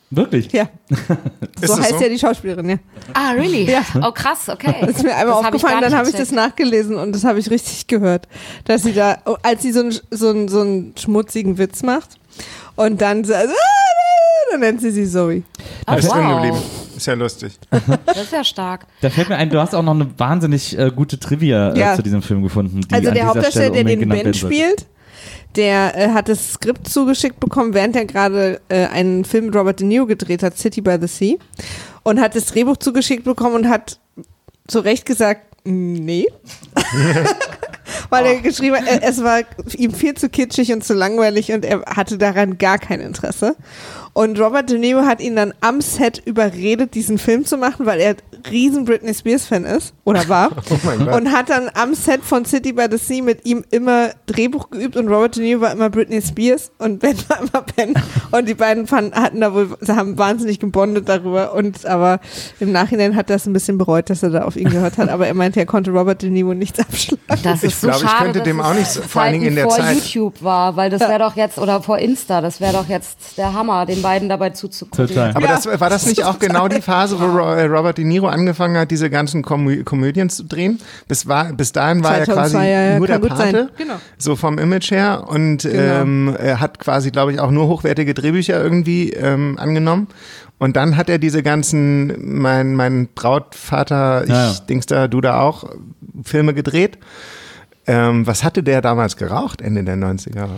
Wirklich? 0.09 0.51
Ja. 0.53 0.69
So 1.59 1.75
heißt 1.75 1.97
so? 1.97 2.03
ja 2.03 2.07
die 2.09 2.19
Schauspielerin, 2.19 2.69
ja. 2.69 2.75
Ah, 3.15 3.31
really? 3.31 3.63
Ja. 3.69 3.81
Oh, 4.03 4.11
krass, 4.11 4.47
okay. 4.47 4.75
Das 4.81 4.91
ist 4.97 5.03
mir 5.03 5.09
einmal 5.15 5.25
Das 5.27 5.37
hab 5.37 5.45
aufgefallen, 5.45 5.81
gar 5.81 5.89
dann 5.89 5.97
habe 5.97 6.07
ich 6.09 6.15
das 6.15 6.31
nachgelesen 6.31 6.95
und 6.97 7.13
das 7.13 7.23
habe 7.23 7.39
ich 7.39 7.49
richtig 7.49 7.87
gehört, 7.87 8.27
dass 8.65 8.83
sie 8.83 8.93
da, 8.93 9.17
oh, 9.25 9.37
als 9.41 9.63
sie 9.63 9.71
so 9.71 9.79
einen 9.81 9.91
so 10.11 10.29
einen- 10.29 10.47
so 10.49 10.61
einen 10.61 10.93
schmutzigen 10.97 11.57
Witz 11.57 11.81
macht 11.81 12.19
und 12.75 13.01
dann, 13.01 13.23
so, 13.23 13.33
ah, 13.33 13.39
dann 14.57 14.69
nennt 14.69 14.81
sie 14.81 14.91
sie 14.91 15.07
Zoe. 15.07 15.43
Oh, 15.87 15.93
ist 15.93 16.11
drin 16.11 16.23
wow. 16.23 16.35
geblieben. 16.35 16.57
Ist 16.95 17.05
ja 17.05 17.13
lustig. 17.13 17.53
Das 18.05 18.17
ist 18.17 18.31
ja 18.31 18.43
stark. 18.43 18.87
Da 19.01 19.09
fällt 19.09 19.29
mir 19.29 19.35
ein, 19.35 19.49
du 19.49 19.59
hast 19.59 19.75
auch 19.75 19.83
noch 19.83 19.93
eine 19.93 20.07
wahnsinnig 20.17 20.77
äh, 20.77 20.91
gute 20.93 21.19
Trivia 21.19 21.73
äh, 21.73 21.79
Ja. 21.79 21.95
zu 21.95 22.01
diesem 22.01 22.21
Film 22.21 22.41
gefunden. 22.43 22.81
Die 22.81 22.93
Also 22.93 23.11
der 23.11 23.27
Hauptdarsteller, 23.27 23.67
Stelle 23.75 23.83
der 23.85 23.95
den 23.95 24.09
Ben 24.09 24.33
spielt, 24.33 24.85
der 25.55 25.95
äh, 25.95 26.09
hat 26.09 26.29
das 26.29 26.53
Skript 26.53 26.87
zugeschickt 26.87 27.39
bekommen, 27.39 27.73
während 27.73 27.95
er 27.95 28.05
gerade 28.05 28.61
äh, 28.69 28.87
einen 28.87 29.25
Film 29.25 29.47
mit 29.47 29.55
Robert 29.55 29.79
De 29.79 29.87
Niro 29.87 30.05
gedreht 30.05 30.43
hat, 30.43 30.57
City 30.57 30.81
by 30.81 30.97
the 30.99 31.07
Sea, 31.07 31.35
und 32.03 32.19
hat 32.19 32.35
das 32.35 32.47
Drehbuch 32.47 32.77
zugeschickt 32.77 33.23
bekommen 33.23 33.55
und 33.55 33.69
hat 33.69 33.99
zu 34.67 34.79
Recht 34.79 35.05
gesagt, 35.05 35.41
nee. 35.65 36.25
Weil 38.09 38.25
er 38.25 38.41
geschrieben 38.41 38.77
hat, 38.77 39.01
es 39.01 39.23
war 39.23 39.41
ihm 39.75 39.93
viel 39.93 40.13
zu 40.13 40.29
kitschig 40.29 40.71
und 40.73 40.83
zu 40.83 40.93
langweilig 40.93 41.51
und 41.51 41.65
er 41.65 41.81
hatte 41.85 42.17
daran 42.17 42.57
gar 42.57 42.77
kein 42.77 42.99
Interesse. 42.99 43.55
Und 44.17 44.39
Robert 44.39 44.67
De 44.71 44.79
Niro 44.79 45.01
hat 45.05 45.21
ihn 45.21 45.35
dann 45.35 45.53
am 45.61 45.79
Set 45.79 46.23
überredet, 46.25 46.95
diesen 46.95 47.19
Film 47.19 47.45
zu 47.45 47.55
machen, 47.55 47.85
weil 47.85 47.99
er 47.99 48.15
riesen 48.49 48.83
Britney 48.83 49.13
Spears 49.13 49.45
Fan 49.45 49.63
ist 49.63 49.93
oder 50.05 50.27
war. 50.27 50.49
Oh 50.77 51.15
und 51.15 51.31
hat 51.31 51.49
dann 51.49 51.69
am 51.73 51.93
Set 51.93 52.23
von 52.23 52.45
City 52.45 52.73
by 52.73 52.85
the 52.89 52.97
Sea 52.97 53.21
mit 53.21 53.45
ihm 53.45 53.63
immer 53.71 54.11
Drehbuch 54.25 54.69
geübt 54.69 54.95
und 54.95 55.07
Robert 55.07 55.35
De 55.35 55.43
Niro 55.43 55.61
war 55.61 55.71
immer 55.71 55.89
Britney 55.89 56.21
Spears 56.21 56.71
und 56.77 56.99
Ben 57.01 57.17
war 57.27 57.39
immer 57.41 57.65
Ben. 57.75 57.93
Und 58.31 58.47
die 58.47 58.53
beiden 58.53 58.87
fanden, 58.87 59.15
hatten 59.15 59.41
da 59.41 59.53
wohl, 59.53 59.69
sie 59.81 59.95
haben 59.95 60.17
wahnsinnig 60.17 60.59
gebondet 60.59 61.07
darüber 61.07 61.53
und 61.53 61.85
aber 61.85 62.19
im 62.59 62.71
Nachhinein 62.71 63.15
hat 63.15 63.29
er 63.29 63.35
das 63.35 63.45
ein 63.45 63.53
bisschen 63.53 63.77
bereut, 63.77 64.09
dass 64.09 64.23
er 64.23 64.29
da 64.29 64.43
auf 64.43 64.55
ihn 64.55 64.69
gehört 64.69 64.97
hat. 64.97 65.09
Aber 65.09 65.27
er 65.27 65.33
meinte, 65.33 65.59
er 65.59 65.65
konnte 65.65 65.91
Robert 65.91 66.21
De 66.21 66.29
Niro 66.29 66.53
nichts 66.53 66.79
abschlagen. 66.79 67.43
Das 67.43 67.63
Ich 67.77 67.81
so 67.81 67.87
glaub, 67.87 68.03
ich 68.03 68.17
könnte 68.17 68.41
dem 68.41 68.59
auch 68.61 68.73
nicht 68.73 68.89
so- 68.89 69.01
vor 69.03 69.21
allen 69.21 69.33
Dingen 69.33 69.45
in 69.47 69.55
der 69.55 69.65
vor 69.65 69.75
Zeit- 69.77 69.95
YouTube 69.95 70.41
war, 70.43 70.75
weil 70.75 70.89
das 70.89 71.01
wäre 71.01 71.19
doch 71.19 71.35
jetzt, 71.35 71.57
oder 71.59 71.81
vor 71.81 71.99
Insta, 71.99 72.41
das 72.41 72.59
wäre 72.59 72.73
doch 72.73 72.87
jetzt 72.89 73.37
der 73.37 73.53
Hammer, 73.53 73.85
den 73.85 74.01
beiden 74.01 74.29
dabei 74.29 74.49
zuzugucken. 74.49 75.07
Total. 75.07 75.31
Aber 75.31 75.41
Ja. 75.45 75.51
das, 75.55 75.79
war 75.79 75.89
das 75.89 76.05
nicht 76.07 76.23
auch 76.23 76.39
genau 76.39 76.67
die 76.67 76.81
Phase, 76.81 77.19
wo 77.19 77.25
äh, 77.39 77.65
Robert 77.65 77.97
De 77.97 78.05
Niro 78.05 78.27
angefangen 78.27 78.77
hat, 78.77 78.89
diese 78.91 79.09
ganzen 79.09 79.43
Komö 79.43 79.83
Komödien 79.83 80.29
zu 80.29 80.43
drehen? 80.43 80.79
Bis, 81.07 81.27
war, 81.27 81.53
bis 81.53 81.71
dahin 81.71 82.03
war 82.03 82.17
er 82.17 82.25
2002, 82.25 82.33
quasi 82.59 82.71
ja, 82.71 82.81
ja, 82.91 82.97
nur 82.97 83.07
der. 83.07 83.19
Pate, 83.19 83.69
Genau. 83.77 83.95
so 84.17 84.35
vom 84.35 84.57
Image 84.57 84.91
her 84.91 85.25
und 85.27 85.65
ähm, 85.65 86.35
er 86.39 86.59
hat 86.59 86.79
quasi, 86.79 87.11
glaube 87.11 87.33
ich, 87.33 87.39
auch 87.39 87.51
nur 87.51 87.67
hochwertige 87.67 88.13
Drehbücher 88.13 88.61
irgendwie 88.61 89.11
ähm, 89.11 89.57
angenommen. 89.59 90.07
Und 90.59 90.75
dann 90.75 90.97
hat 90.97 91.07
er 91.07 91.19
diese 91.19 91.43
ganzen, 91.43 92.39
mein, 92.41 92.73
mein 92.73 93.09
Brautvater, 93.13 94.23
ich, 94.23 94.29
Ja, 94.29 94.51
ja. 94.51 94.55
Dings 94.67 94.87
da, 94.87 95.07
du 95.07 95.21
da 95.21 95.41
auch, 95.41 95.65
Filme 96.23 96.53
gedreht. 96.55 96.97
Ähm, 97.87 98.27
was 98.27 98.43
hatte 98.43 98.63
der 98.63 98.81
damals 98.81 99.15
geraucht, 99.15 99.61
Ende 99.61 99.83
der 99.83 99.95
90er? 99.95 100.49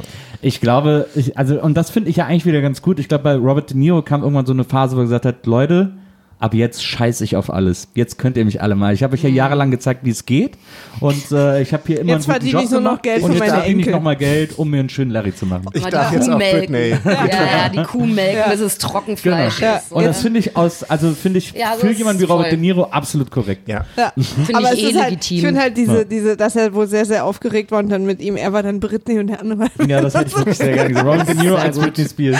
Ich 0.41 0.61
glaube, 0.61 1.07
ich, 1.13 1.38
also, 1.38 1.61
und 1.61 1.75
das 1.75 1.91
finde 1.91 2.09
ich 2.09 2.15
ja 2.15 2.25
eigentlich 2.25 2.45
wieder 2.45 2.61
ganz 2.61 2.82
gut. 2.82 2.99
Ich 2.99 3.07
glaube, 3.07 3.23
bei 3.23 3.36
Robert 3.36 3.69
De 3.69 3.77
Niro 3.77 4.01
kam 4.01 4.21
irgendwann 4.21 4.47
so 4.47 4.53
eine 4.53 4.63
Phase, 4.63 4.95
wo 4.95 5.01
er 5.01 5.03
gesagt 5.03 5.25
hat, 5.25 5.45
Leute, 5.45 5.91
ab 6.39 6.53
jetzt 6.53 6.83
scheiße 6.83 7.23
ich 7.23 7.35
auf 7.35 7.51
alles. 7.53 7.87
Jetzt 7.95 8.17
könnt 8.17 8.37
ihr 8.37 8.45
mich 8.45 8.61
alle 8.61 8.75
mal. 8.75 8.93
Ich 8.93 9.03
habe 9.03 9.13
euch 9.13 9.23
ja 9.23 9.29
jahrelang 9.29 9.71
gezeigt, 9.71 10.01
wie 10.03 10.09
es 10.09 10.25
geht. 10.25 10.57
Und 11.01 11.31
äh, 11.31 11.61
ich 11.61 11.73
habe 11.73 11.83
hier 11.85 11.99
immer 11.99 12.13
Mhm. 12.13 12.19
Jetzt 12.19 12.29
einen 12.29 12.39
guten 12.39 12.51
verdiene 12.51 12.51
Job 12.53 12.63
ich 12.63 12.71
nur 12.71 12.81
noch. 12.81 13.01
Geld 13.01 13.23
und 13.23 13.27
für 13.31 13.33
jetzt 13.37 13.39
meine 13.39 13.53
verdiene 13.61 13.81
ich 13.81 13.87
nochmal 13.89 14.15
Geld, 14.15 14.57
um 14.57 14.69
mir 14.69 14.79
einen 14.79 14.89
schönen 14.89 15.11
Larry 15.11 15.35
zu 15.35 15.45
machen. 15.45 15.65
Ich 15.73 15.81
Mal 15.83 15.91
darf 15.91 16.09
die 16.09 16.15
jetzt 16.15 16.25
Kuh 16.27 16.31
auf 16.33 16.37
melken. 16.37 16.73
Britney. 16.73 16.89
Ja, 17.13 17.25
ja, 17.27 17.69
die 17.69 17.83
Kuh 17.83 18.05
melken, 18.05 18.51
bis 18.51 18.59
es 18.61 18.77
Trockenfleisch 18.77 19.59
Genau. 19.59 19.75
ist. 19.75 19.91
Und 19.91 20.05
das 20.05 20.21
finde 20.21 20.39
ich 20.39 20.55
aus, 20.57 20.83
also 20.83 21.11
finde 21.11 21.39
ich 21.39 21.51
Ja, 21.53 21.71
das 21.73 21.81
für 21.81 21.91
jemanden 21.91 22.21
wie 22.21 22.25
Robert 22.25 22.45
voll. 22.47 22.49
De 22.51 22.59
Niro 22.59 22.83
absolut 22.85 23.31
korrekt. 23.31 23.67
Ja. 23.67 23.85
Ja. 23.97 24.11
Finde 24.45 24.55
Aber 24.55 24.73
ich 24.73 24.83
eh 24.83 24.89
ist 24.89 24.97
halt, 24.99 25.09
legitim. 25.11 25.37
ich 25.37 25.43
finde 25.45 25.61
halt 25.61 25.77
diese, 25.77 25.97
Ja. 25.99 26.03
diese, 26.05 26.37
dass 26.37 26.55
er 26.55 26.73
wohl 26.73 26.87
sehr, 26.87 27.05
sehr 27.05 27.25
aufgeregt 27.25 27.71
war 27.71 27.79
und 27.79 27.89
dann 27.89 28.05
mit 28.05 28.21
ihm, 28.21 28.35
er 28.37 28.53
war 28.53 28.63
dann 28.63 28.79
Britney 28.79 29.19
und 29.19 29.27
der 29.27 29.41
andere 29.41 29.59
war. 29.59 29.87
Ja, 29.87 30.01
das 30.01 30.13
hätte 30.15 30.27
ich 30.27 30.37
wirklich 30.37 30.57
sehr 30.57 30.73
gerne 30.73 30.89
gesehen. 30.89 31.07
Robert 31.07 31.27
De 31.27 31.35
Niro 31.35 31.55
als 31.55 31.77
Britney 31.77 32.05
Spears. 32.07 32.39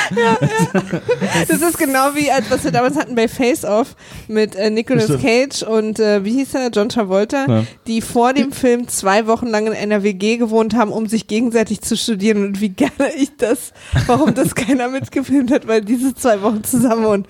Das 1.48 1.62
ist 1.62 1.78
genau 1.78 2.10
wie, 2.16 2.32
als 2.32 2.50
was 2.50 2.64
wir 2.64 2.72
damals 2.72 2.96
hatten 2.98 3.16
bei 3.16 3.28
Face 3.28 3.66
Off 3.66 3.89
mit 4.28 4.56
äh, 4.56 4.70
Nicolas 4.70 5.06
Stimmt. 5.06 5.22
Cage 5.24 5.64
und 5.64 6.00
äh, 6.00 6.24
wie 6.26 6.34
hieß 6.34 6.54
er, 6.56 6.70
John 6.70 6.90
Travolta, 6.90 7.46
Ja. 7.48 7.64
die 7.88 8.02
vor 8.02 8.34
dem 8.34 8.52
Film 8.52 8.88
zwei 8.88 9.28
Wochen 9.28 9.48
lang 9.48 9.68
in 9.68 9.74
einer 9.74 10.04
WG 10.04 10.38
gewohnt 10.38 10.76
haben, 10.76 10.92
um 10.92 11.08
sich 11.08 11.28
gegenseitig 11.28 11.82
zu 11.82 11.96
studieren 11.98 12.46
und 12.46 12.62
wie 12.62 12.70
gerne 12.70 13.14
ich 13.18 13.36
das, 13.38 13.72
warum 14.08 14.34
das 14.36 14.56
keiner 14.56 14.88
mitgefilmt 14.90 15.52
hat, 15.52 15.68
weil 15.68 15.82
diese 15.82 16.14
zwei 16.16 16.42
Wochen 16.42 16.64
zusammen 16.64 17.06
und 17.06 17.28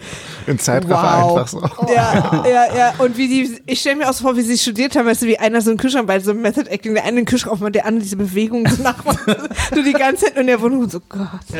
Im 0.48 0.58
Zeitraffer 0.60 0.90
Wow. 1.28 1.38
einfach 1.38 1.48
so. 1.48 1.62
ja, 1.94 2.44
ja, 2.48 2.76
ja. 2.78 2.94
Und 3.00 3.18
wie 3.18 3.28
die, 3.28 3.60
ich 3.66 3.80
stelle 3.80 3.98
mir 3.98 4.10
auch 4.10 4.14
so 4.14 4.24
vor, 4.24 4.36
wie 4.38 4.42
sie 4.42 4.58
studiert 4.58 4.96
haben, 4.96 5.06
weißt 5.06 5.22
du, 5.24 5.28
wie 5.28 5.38
einer 5.40 5.62
so 5.62 5.70
einen 5.70 5.78
Kühlschrank 5.80 6.08
bei 6.08 6.20
so 6.20 6.32
einem 6.32 6.42
Method 6.42 6.70
Acting, 6.70 6.94
der 6.94 7.04
eine 7.06 7.18
den 7.18 7.26
Kühlschrank 7.26 7.54
aufmacht, 7.54 7.76
der 7.76 7.86
andere 7.86 8.04
diese 8.04 8.16
Bewegung 8.18 8.68
so 8.68 8.82
nachmacht. 8.84 9.20
du 9.74 9.84
die 9.84 9.94
ganze 9.94 10.26
Zeit 10.26 10.38
in 10.38 10.48
der 10.48 10.62
Wohnung 10.62 10.80
und 10.82 10.92
so, 10.92 11.00
Gott. 11.08 11.28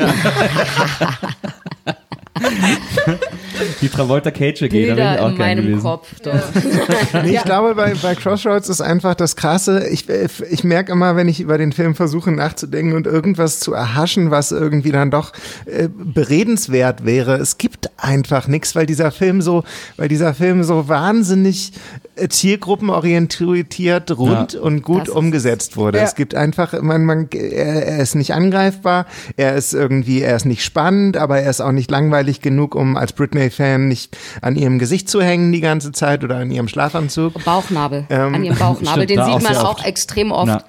Die 3.80 3.88
Travolta 3.88 4.30
Cage 4.30 4.60
geht, 4.68 4.90
da 4.90 4.94
bin 4.94 5.14
ich 5.14 5.20
auch 5.20 5.28
in 5.30 5.36
gerne 5.36 5.36
meinem 5.36 5.66
gewesen. 5.66 5.82
Kopf. 5.82 6.20
Doch. 6.22 6.32
Nee, 7.24 7.36
ich 7.36 7.42
glaube, 7.42 7.74
bei, 7.74 7.94
bei 8.00 8.14
Crossroads 8.14 8.68
ist 8.68 8.80
einfach 8.80 9.14
das 9.14 9.36
Krasse. 9.36 9.88
Ich, 9.88 10.08
ich 10.08 10.64
merke 10.64 10.92
immer, 10.92 11.16
wenn 11.16 11.28
ich 11.28 11.40
über 11.40 11.58
den 11.58 11.72
Film 11.72 11.94
versuche 11.94 12.30
nachzudenken 12.30 12.94
und 12.94 13.06
irgendwas 13.06 13.60
zu 13.60 13.72
erhaschen, 13.72 14.30
was 14.30 14.52
irgendwie 14.52 14.92
dann 14.92 15.10
doch 15.10 15.32
äh, 15.66 15.88
beredenswert 15.92 17.04
wäre. 17.04 17.36
Es 17.36 17.58
gibt 17.58 17.90
einfach 17.96 18.46
nichts, 18.46 18.74
weil 18.74 18.86
dieser 18.86 19.10
Film 19.10 19.42
so, 19.42 19.64
weil 19.96 20.08
dieser 20.08 20.34
Film 20.34 20.62
so 20.62 20.88
wahnsinnig 20.88 21.72
äh, 21.72 22.09
zielgruppenorientiert, 22.28 24.16
rund 24.16 24.54
und 24.54 24.82
gut 24.82 25.02
Das 25.02 25.08
umgesetzt 25.08 25.76
wurde. 25.76 25.98
Ja. 25.98 26.04
Es 26.04 26.14
gibt 26.14 26.34
einfach, 26.34 26.80
man, 26.82 27.04
man, 27.04 27.28
er, 27.32 27.86
er 27.86 27.98
ist 27.98 28.14
nicht 28.14 28.34
angreifbar, 28.34 29.06
er 29.36 29.54
ist 29.54 29.72
irgendwie, 29.72 30.22
er 30.22 30.36
ist 30.36 30.44
nicht 30.44 30.64
spannend, 30.64 31.16
aber 31.16 31.40
er 31.40 31.50
ist 31.50 31.60
auch 31.60 31.72
nicht 31.72 31.90
langweilig 31.90 32.40
genug, 32.40 32.74
um 32.74 32.96
als 32.96 33.12
Britney-Fan 33.12 33.88
nicht 33.88 34.16
an 34.42 34.56
ihrem 34.56 34.78
Gesicht 34.78 35.08
zu 35.08 35.22
hängen 35.22 35.52
die 35.52 35.60
ganze 35.60 35.92
Zeit 35.92 36.24
oder 36.24 36.36
an 36.36 36.50
ihrem 36.50 36.68
Schlafanzug. 36.68 37.44
Bauchnabel. 37.44 38.06
Ähm, 38.10 38.34
an 38.34 38.44
ihrem 38.44 38.58
Bauchnabel. 38.58 39.04
stimmt, 39.04 39.10
Den 39.10 39.24
sieht 39.24 39.34
auch 39.34 39.40
man 39.42 39.56
auch 39.56 39.78
oft. 39.78 39.86
extrem 39.86 40.32
oft. 40.32 40.48
Ja. 40.48 40.64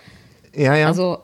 Ja, 0.55 0.75
ja. 0.75 0.87
Also 0.87 1.19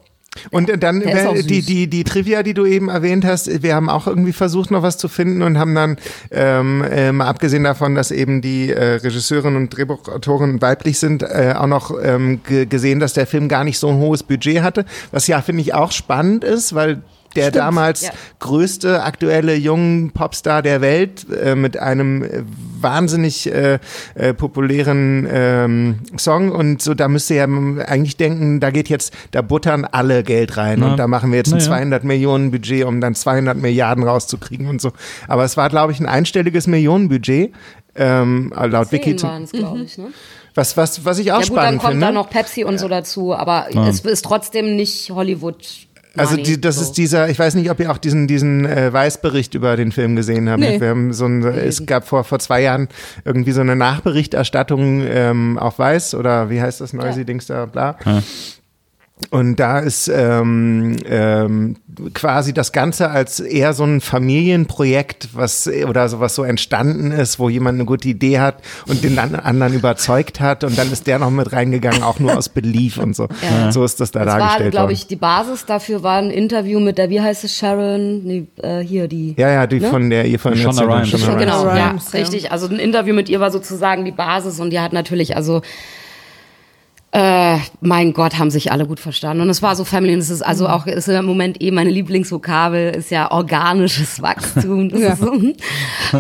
Und 0.52 0.72
dann 0.84 1.02
die, 1.02 1.62
die, 1.62 1.88
die 1.88 2.04
Trivia, 2.04 2.44
die 2.44 2.54
du 2.54 2.66
eben 2.66 2.90
erwähnt 2.90 3.26
hast, 3.26 3.64
wir 3.64 3.76
haben 3.76 3.90
auch 3.90 4.08
irgendwie 4.08 4.34
versucht, 4.34 4.72
noch 4.72 4.84
was 4.84 4.98
zu 4.98 5.08
finden 5.08 5.42
und 5.42 5.58
haben 5.58 5.74
dann, 5.74 5.98
ähm, 6.32 6.84
äh, 6.84 7.12
mal 7.12 7.28
abgesehen 7.28 7.64
davon, 7.64 7.96
dass 7.96 8.12
eben 8.12 8.42
die 8.42 8.72
äh, 8.72 8.96
Regisseurin 8.96 9.56
und 9.56 9.76
Drehbuchautorin 9.76 10.62
weiblich 10.62 11.00
sind, 11.00 11.24
äh, 11.24 11.54
auch 11.58 11.68
noch 11.68 11.92
ähm, 12.02 12.42
ge 12.44 12.66
gesehen, 12.66 13.00
dass 13.00 13.14
der 13.14 13.28
Film 13.28 13.48
gar 13.48 13.64
nicht 13.64 13.80
so 13.80 13.88
ein 13.90 13.98
hohes 13.98 14.24
Budget 14.24 14.62
hatte, 14.62 14.86
was 15.12 15.28
ja, 15.28 15.42
finde 15.42 15.62
ich, 15.62 15.74
auch 15.74 15.92
spannend 15.92 16.44
ist, 16.44 16.76
weil 16.76 17.02
der 17.38 17.52
damals 17.52 18.04
ja. 18.04 18.12
größte 18.40 19.04
aktuelle 19.04 19.56
jungen 19.56 20.12
Popstar 20.12 20.62
der 20.62 20.82
Welt 20.82 21.26
äh, 21.32 21.56
mit 21.56 21.78
einem 21.78 22.24
äh, 22.24 22.44
wahnsinnig 22.82 23.52
äh, 23.52 23.80
äh, 24.16 24.34
populären 24.34 25.28
ähm, 25.32 26.00
Song 26.18 26.52
und 26.52 26.82
so, 26.82 26.94
da 26.94 27.08
müsste 27.08 27.36
ja 27.36 27.46
eigentlich 27.46 28.18
denken, 28.18 28.60
da 28.60 28.72
geht 28.72 28.90
jetzt, 28.90 29.14
da 29.32 29.42
buttern 29.42 29.86
alle 29.86 30.24
Geld 30.24 30.58
rein 30.58 30.80
Na, 30.80 30.92
und 30.92 30.98
da 30.98 31.08
machen 31.08 31.32
wir 31.32 31.38
jetzt 31.38 31.54
ein 31.54 31.60
ja. 31.60 31.66
200 31.66 32.04
Millionen 32.04 32.52
Budget, 32.52 32.86
um 32.86 33.02
dann 33.02 33.16
200 33.16 33.58
Milliarden 33.58 34.04
rauszukriegen 34.04 34.68
und 34.68 34.82
so. 34.82 34.92
Aber 35.28 35.44
es 35.44 35.58
war, 35.58 35.70
glaube 35.70 35.92
ich, 35.92 36.00
ein 36.00 36.06
einstelliges 36.06 36.68
Millionenbudget. 36.68 37.54
Ähm, 37.96 38.54
laut 38.56 38.92
Wiki, 38.92 39.16
glaube 39.16 39.82
ich. 39.84 39.98
Ne? 39.98 40.08
was, 40.58 40.76
was, 40.76 41.06
was 41.06 41.20
ich 41.20 41.32
auch 41.32 41.40
Ja 41.40 41.48
gut, 41.48 41.58
dann 41.58 41.64
spannend 41.64 41.82
kommt 41.82 41.92
finde. 41.92 42.06
da 42.08 42.12
noch 42.12 42.30
Pepsi 42.30 42.64
und 42.64 42.80
so 42.80 42.88
dazu, 42.88 43.34
aber 43.34 43.68
es 43.88 44.02
ist 44.02 44.26
trotzdem 44.26 44.76
nicht 44.76 45.12
Hollywood. 45.12 45.87
Also 46.18 46.38
die, 46.38 46.60
das 46.60 46.76
so. 46.76 46.82
ist 46.82 46.94
dieser, 46.94 47.30
ich 47.30 47.40
weiß 47.40 47.56
nicht, 47.56 47.70
ob 47.70 47.80
ihr 47.80 47.92
auch 47.92 47.98
diesen, 47.98 48.28
diesen 48.28 48.66
äh, 48.66 48.92
Weißbericht 48.92 49.54
über 49.54 49.76
den 49.76 49.92
Film 49.92 50.16
gesehen 50.16 50.50
habt. 50.50 50.60
Nee. 50.60 50.80
Wir 50.80 50.90
haben 50.90 51.14
so 51.14 51.26
ein, 51.26 51.44
es 51.44 51.86
gab 51.86 52.08
vor, 52.08 52.24
vor 52.24 52.40
zwei 52.40 52.62
Jahren 52.62 52.88
irgendwie 53.26 53.52
so 53.52 53.62
eine 53.62 53.76
Nachberichterstattung 53.76 55.04
ähm, 55.08 55.58
auf 55.58 55.80
Weiß 55.80 56.16
oder 56.16 56.50
wie 56.50 56.62
heißt 56.62 56.82
das 56.82 56.94
Noisy-Dings 56.94 57.48
da, 57.48 57.66
bla. 57.66 57.98
Und 59.32 59.56
da 59.60 59.80
ist 59.80 60.08
ähm, 60.14 60.96
ähm, 61.10 61.76
quasi 62.14 62.54
das 62.54 62.72
Ganze 62.72 63.10
als 63.10 63.40
eher 63.40 63.74
so 63.74 63.84
ein 63.84 64.00
Familienprojekt, 64.00 65.30
was 65.34 65.68
oder 65.88 66.08
so 66.08 66.20
was 66.20 66.36
so 66.36 66.44
entstanden 66.44 67.12
ist, 67.12 67.40
wo 67.40 67.50
jemand 67.50 67.76
eine 67.78 67.86
gute 67.86 68.08
Idee 68.08 68.40
hat 68.40 68.58
und 68.88 69.04
den 69.04 69.18
an- 69.18 69.36
anderen 69.36 69.74
überzeugt 69.74 70.40
hat 70.40 70.64
und 70.64 70.78
dann 70.78 70.92
ist 70.92 71.08
der 71.08 71.18
noch 71.20 71.32
mit 71.32 71.52
reingegangen, 71.52 72.04
auch 72.04 72.20
nur 72.20 72.38
aus 72.38 72.50
Belief 72.50 72.98
und 73.00 73.16
so. 73.16 73.28
Ja. 73.42 73.72
So 73.72 73.84
ist 73.84 74.00
das 74.00 74.12
da 74.12 74.24
Das 74.24 74.34
war, 74.34 74.40
dargestellt 74.40 74.72
glaube 74.72 74.84
worden. 74.90 74.94
ich, 74.94 75.08
die 75.08 75.16
Basis 75.16 75.66
dafür 75.66 76.04
war 76.04 76.20
ein 76.20 76.30
Interview 76.30 76.80
mit 76.80 76.98
der, 77.00 77.10
wie 77.10 77.20
heißt 77.20 77.44
es, 77.44 77.56
Sharon? 77.58 78.24
Nee, 78.24 78.46
äh, 78.62 78.80
hier, 78.82 79.08
die. 79.08 79.34
Ja, 79.38 79.50
ja, 79.50 79.68
die 79.68 79.80
Ne? 79.80 79.90
von 79.90 80.10
der 80.12 80.26
ihr 80.26 80.40
von 80.40 80.56
Shonda 80.56 80.84
Rhimes. 80.84 81.10
Shonda 81.10 81.26
Ja, 81.28 81.34
Rhimes. 81.34 81.44
Genau, 81.64 81.76
ja, 81.76 81.88
Rhimes, 81.88 82.12
ja. 82.14 82.20
richtig. 82.20 82.52
Also 82.52 82.68
ein 82.68 82.78
Interview 82.80 83.16
mit 83.16 83.30
ihr 83.30 83.40
war 83.40 83.50
sozusagen 83.52 84.06
die 84.06 84.12
Basis 84.12 84.60
und 84.60 84.70
die 84.70 84.80
hat 84.80 84.94
natürlich, 84.94 85.36
also 85.36 85.62
äh, 87.14 87.58
mein 87.80 88.14
Gott, 88.14 88.38
haben 88.38 88.52
sich 88.52 88.72
alle 88.72 88.86
gut 88.86 89.00
verstanden. 89.00 89.42
Und 89.42 89.50
es 89.50 89.62
war 89.62 89.76
so 89.76 89.86
Family, 89.86 90.14
und 90.14 90.20
es 90.20 90.30
ist 90.30 90.42
also 90.42 90.68
auch, 90.68 90.86
ist 90.88 91.08
im 91.08 91.26
Moment 91.26 91.62
eh 91.62 91.72
meine 91.72 91.90
Lieblingsvokabel, 91.90 92.96
ist 92.96 93.12
ja 93.12 93.32
organisches 93.32 94.22
Wachstum. 94.22 94.90
Das 94.98 95.02
Ja. 95.02 95.16
so, 95.16 95.32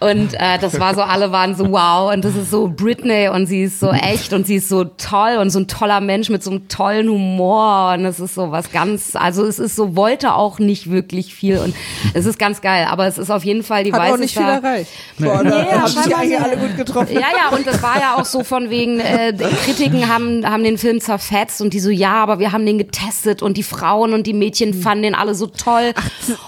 und 0.00 0.34
äh, 0.34 0.58
das 0.60 0.78
war 0.78 0.94
so, 0.94 1.02
alle 1.02 1.32
waren 1.32 1.54
so 1.54 1.70
wow 1.70 2.12
und 2.12 2.24
das 2.24 2.36
ist 2.36 2.50
so 2.50 2.68
Britney 2.68 3.28
und 3.28 3.46
sie 3.46 3.62
ist 3.64 3.80
so 3.80 3.90
echt 3.90 4.32
und 4.32 4.46
sie 4.46 4.56
ist 4.56 4.68
so 4.68 4.84
toll 4.84 5.36
und 5.40 5.50
so 5.50 5.60
ein 5.60 5.68
toller 5.68 6.00
Mensch 6.00 6.28
mit 6.30 6.42
so 6.42 6.50
einem 6.50 6.68
tollen 6.68 7.08
Humor 7.08 7.92
und 7.94 8.04
es 8.04 8.20
ist 8.20 8.34
so 8.34 8.50
was 8.50 8.70
ganz, 8.72 9.16
also 9.16 9.44
es 9.44 9.58
ist 9.58 9.76
so, 9.76 9.96
wollte 9.96 10.34
auch 10.34 10.58
nicht 10.58 10.90
wirklich 10.90 11.34
viel 11.34 11.58
und 11.58 11.74
es 12.14 12.26
ist 12.26 12.38
ganz 12.38 12.60
geil, 12.60 12.86
aber 12.90 13.06
es 13.06 13.18
ist 13.18 13.30
auf 13.30 13.44
jeden 13.44 13.62
Fall 13.62 13.84
die 13.84 13.92
Hat 13.92 14.00
Weiße 14.00 14.14
auch 14.14 14.18
nicht 14.18 14.34
viel 14.36 14.46
erreicht. 14.46 14.90
Boah, 15.18 15.42
da 15.42 15.62
Nee, 15.62 15.70
haben 15.72 15.86
sich 15.88 16.16
eigentlich 16.16 16.40
alle 16.40 16.56
gut 16.56 16.76
getroffen. 16.76 17.14
ja, 17.14 17.20
ja, 17.20 17.56
und 17.56 17.66
das 17.66 17.82
war 17.82 17.98
ja 17.98 18.14
auch 18.16 18.24
so 18.24 18.44
von 18.44 18.70
wegen, 18.70 19.00
äh, 19.00 19.32
Kritiken 19.64 20.08
haben, 20.08 20.48
haben 20.48 20.64
den 20.64 20.78
Film 20.78 21.00
zerfetzt 21.00 21.60
und 21.60 21.72
die 21.72 21.80
so, 21.80 21.90
ja, 21.90 22.14
aber 22.14 22.38
wir 22.38 22.52
haben 22.52 22.66
den 22.66 22.78
getestet 22.78 23.42
und 23.42 23.56
die 23.56 23.62
Frauen 23.62 24.12
und 24.12 24.26
die 24.26 24.32
Mädchen 24.32 24.74
fanden 24.74 25.04
den 25.04 25.14
alle 25.14 25.34
so 25.34 25.46
toll. 25.46 25.92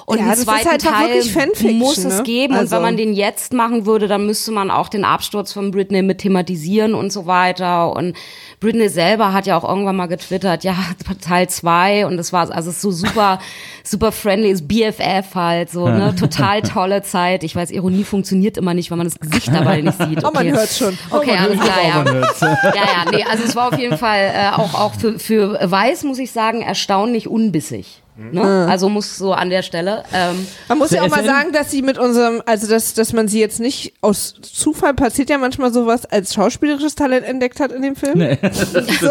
und 0.07 0.19
ja, 0.19 0.33
ist 0.33 0.45
zweiten 0.45 0.69
halt 0.71 0.83
Teil 0.83 1.73
muss 1.73 1.99
es 1.99 2.19
ne? 2.19 2.23
geben. 2.23 2.55
Und 2.55 2.61
Also- 2.61 2.77
wenn 2.77 2.83
man 2.83 2.97
den 2.97 3.13
jetzt 3.15 3.53
machen 3.53 3.87
würde, 3.87 4.09
dann 4.09 4.27
müsste 4.27 4.53
man 4.53 4.71
auch 4.71 4.89
den 4.89 5.05
Absturz 5.05 5.53
von 5.53 5.71
Britney 5.71 6.03
mit 6.03 6.19
thematisieren 6.19 6.95
und 6.95 7.13
so 7.13 7.27
weiter. 7.27 7.95
Und 7.95 8.17
Britney 8.61 8.89
selber 8.89 9.33
hat 9.33 9.47
ja 9.47 9.57
auch 9.57 9.69
irgendwann 9.69 9.97
mal 9.97 10.07
getwittert, 10.07 10.65
ja, 10.65 10.77
Teil 11.21 11.49
zwei 11.49 12.07
und 12.07 12.17
das 12.17 12.33
war, 12.33 12.51
also 12.51 12.71
es 12.71 12.77
ist 12.77 12.83
so 12.83 12.91
super, 12.91 13.39
super 13.89 14.13
friendly, 14.13 14.51
ist 14.51 14.67
BFF 14.69 15.35
halt, 15.35 15.71
so, 15.71 15.89
ne, 15.89 16.15
total 16.15 16.63
tolle 16.75 17.03
Zeit. 17.03 17.45
Ich 17.45 17.55
weiß, 17.55 17.71
Ironie 17.71 18.05
funktioniert 18.05 18.57
immer 18.57 18.75
nicht, 18.75 18.91
weil 18.91 18.99
man 18.99 19.07
das 19.07 19.19
Gesicht 19.19 19.49
dabei 19.49 19.81
nicht 19.81 19.99
sieht. 19.99 20.25
Oh, 20.25 20.31
man 20.33 20.47
Okay. 20.47 20.53
hört's 20.53 20.79
schon. 20.79 20.99
Okay, 21.11 21.37
alles 21.37 21.59
klar, 21.61 21.79
ja. 21.87 21.95
Man 22.03 22.15
hört's. 22.15 22.41
Ja, 22.41 22.49
ja, 22.75 23.11
nee, 23.11 23.25
also 23.31 23.45
es 23.45 23.55
war 23.57 23.69
auf 23.73 23.79
jeden 23.79 23.99
Fall 23.99 24.33
äh, 24.35 24.49
auch, 24.57 24.75
auch 24.75 24.95
für, 24.95 25.19
für 25.19 25.59
Weiß, 25.63 26.05
muss 26.05 26.19
ich 26.19 26.33
sagen, 26.33 26.63
erstaunlich 26.63 27.29
unbissig. 27.29 28.03
Ne? 28.17 28.67
Also 28.69 28.89
muss 28.89 29.17
so 29.17 29.33
an 29.33 29.51
der 29.51 29.63
Stelle. 29.63 30.03
Ähm, 30.13 30.47
Man 30.69 30.79
muss 30.79 30.91
ja 30.91 31.03
auch 31.03 31.09
mal 31.09 31.25
sagen, 31.25 31.53
dass 31.53 31.71
sie 31.71 31.83
mit 31.83 31.99
unserem, 31.99 32.43
also 32.47 32.67
dass, 32.67 32.95
dass 32.95 33.13
man 33.13 33.29
sie 33.29 33.41
jetzt 33.41 33.61
nicht 33.61 33.93
aus 34.01 34.35
Zufall 34.41 34.95
passiert 34.95 35.29
ja 35.29 35.37
manchmal 35.37 35.73
sowas 35.73 36.07
als 36.07 36.33
schauspielerisches 36.33 36.95
Talent 36.95 37.27
entdeckt 37.27 37.61
hat 37.61 37.73
in 37.73 37.83
dem 37.83 37.95
Film. 37.95 38.19
so, 39.01 39.11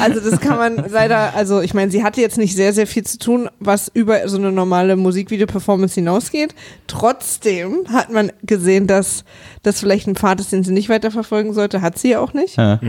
also 0.00 0.20
das 0.20 0.40
kann 0.40 0.56
man 0.58 0.84
leider, 0.90 1.34
also 1.34 1.60
ich 1.60 1.74
meine, 1.74 1.92
sie 1.92 2.02
hatte 2.02 2.20
jetzt 2.20 2.38
nicht 2.38 2.56
sehr, 2.56 2.72
sehr 2.72 2.88
viel 2.88 3.04
zu 3.04 3.18
tun, 3.18 3.48
was 3.60 3.88
über 3.94 4.28
so 4.28 4.36
eine 4.36 4.50
normale 4.50 4.96
Musikvideo-Performance 4.96 5.94
hinausgeht. 5.94 6.54
Trotzdem 6.88 7.84
hat 7.92 8.10
man 8.10 8.32
gesehen, 8.42 8.86
dass 8.88 9.24
das 9.62 9.78
vielleicht 9.78 10.08
ein 10.08 10.16
Pfad 10.16 10.40
ist, 10.40 10.50
den 10.52 10.64
sie 10.64 10.72
nicht 10.72 10.88
weiterverfolgen 10.88 11.52
sollte. 11.52 11.82
Hat 11.82 11.98
sie 11.98 12.10
ja 12.10 12.20
auch 12.20 12.32
nicht. 12.32 12.56
Ja. 12.56 12.80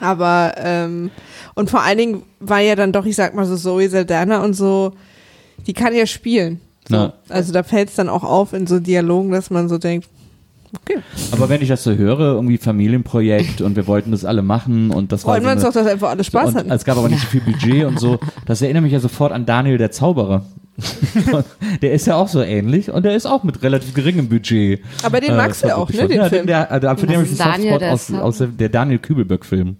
Aber 0.00 0.54
ähm, 0.58 1.10
und 1.54 1.70
vor 1.70 1.82
allen 1.82 1.98
Dingen 1.98 2.22
war 2.40 2.60
ja 2.60 2.76
dann 2.76 2.92
doch, 2.92 3.06
ich 3.06 3.16
sag 3.16 3.34
mal 3.34 3.46
so 3.46 3.56
Zoe 3.56 3.88
Saldana 3.88 4.42
und 4.42 4.54
so, 4.54 4.92
die 5.66 5.72
kann 5.72 5.94
ja 5.94 6.06
spielen. 6.06 6.60
So. 6.88 6.96
Ja. 6.96 7.12
Also 7.28 7.52
da 7.52 7.62
fällt 7.62 7.88
es 7.88 7.94
dann 7.96 8.08
auch 8.08 8.24
auf 8.24 8.52
in 8.52 8.66
so 8.66 8.78
Dialogen, 8.78 9.30
dass 9.30 9.50
man 9.50 9.68
so 9.68 9.78
denkt, 9.78 10.08
okay, 10.74 11.00
Aber 11.32 11.48
wenn 11.48 11.62
ich 11.62 11.68
das 11.68 11.82
so 11.82 11.94
höre, 11.94 12.34
irgendwie 12.34 12.58
Familienprojekt 12.58 13.60
und 13.60 13.76
wir 13.76 13.86
wollten 13.86 14.10
das 14.12 14.24
alle 14.24 14.42
machen 14.42 14.90
und 14.90 15.12
das 15.12 15.24
war 15.24 15.34
freuen 15.34 15.42
so 15.42 15.48
wir 15.48 15.54
uns 15.54 15.62
doch, 15.62 15.72
dass 15.72 15.86
einfach 15.86 16.10
alle 16.10 16.24
Spaß 16.24 16.50
und 16.50 16.56
hatten. 16.56 16.70
es 16.70 16.84
gab 16.84 16.98
aber 16.98 17.08
nicht 17.08 17.22
so 17.22 17.26
viel 17.28 17.40
Budget 17.40 17.84
und 17.84 17.98
so. 17.98 18.18
Das 18.46 18.62
erinnert 18.62 18.82
mich 18.82 18.92
ja 18.92 19.00
sofort 19.00 19.32
an 19.32 19.46
Daniel 19.46 19.78
der 19.78 19.90
Zauberer. 19.90 20.44
der 21.82 21.92
ist 21.92 22.06
ja 22.06 22.16
auch 22.16 22.28
so 22.28 22.42
ähnlich 22.42 22.90
und 22.90 23.04
der 23.04 23.16
ist 23.16 23.26
auch 23.26 23.42
mit 23.44 23.62
relativ 23.62 23.94
geringem 23.94 24.28
Budget. 24.28 24.80
Aber 25.02 25.20
den 25.20 25.36
magst 25.36 25.62
du 25.62 25.68
ja 25.68 25.76
auch, 25.76 25.90
ne, 25.90 26.06
den 26.06 26.18
ja, 26.18 26.28
Film. 26.28 26.46
Der, 26.46 26.80
der, 26.80 26.96
für 26.96 27.06
den 27.06 27.16
habe 27.16 27.24
ich 27.24 27.32
ist 27.32 27.40
einen 27.40 27.52
Daniel 27.52 27.80
Softspot 27.80 28.18
aus, 28.18 28.22
aus 28.22 28.38
der, 28.38 28.48
der 28.48 28.68
Daniel 28.68 28.98
Kübelböck-Film. 28.98 29.76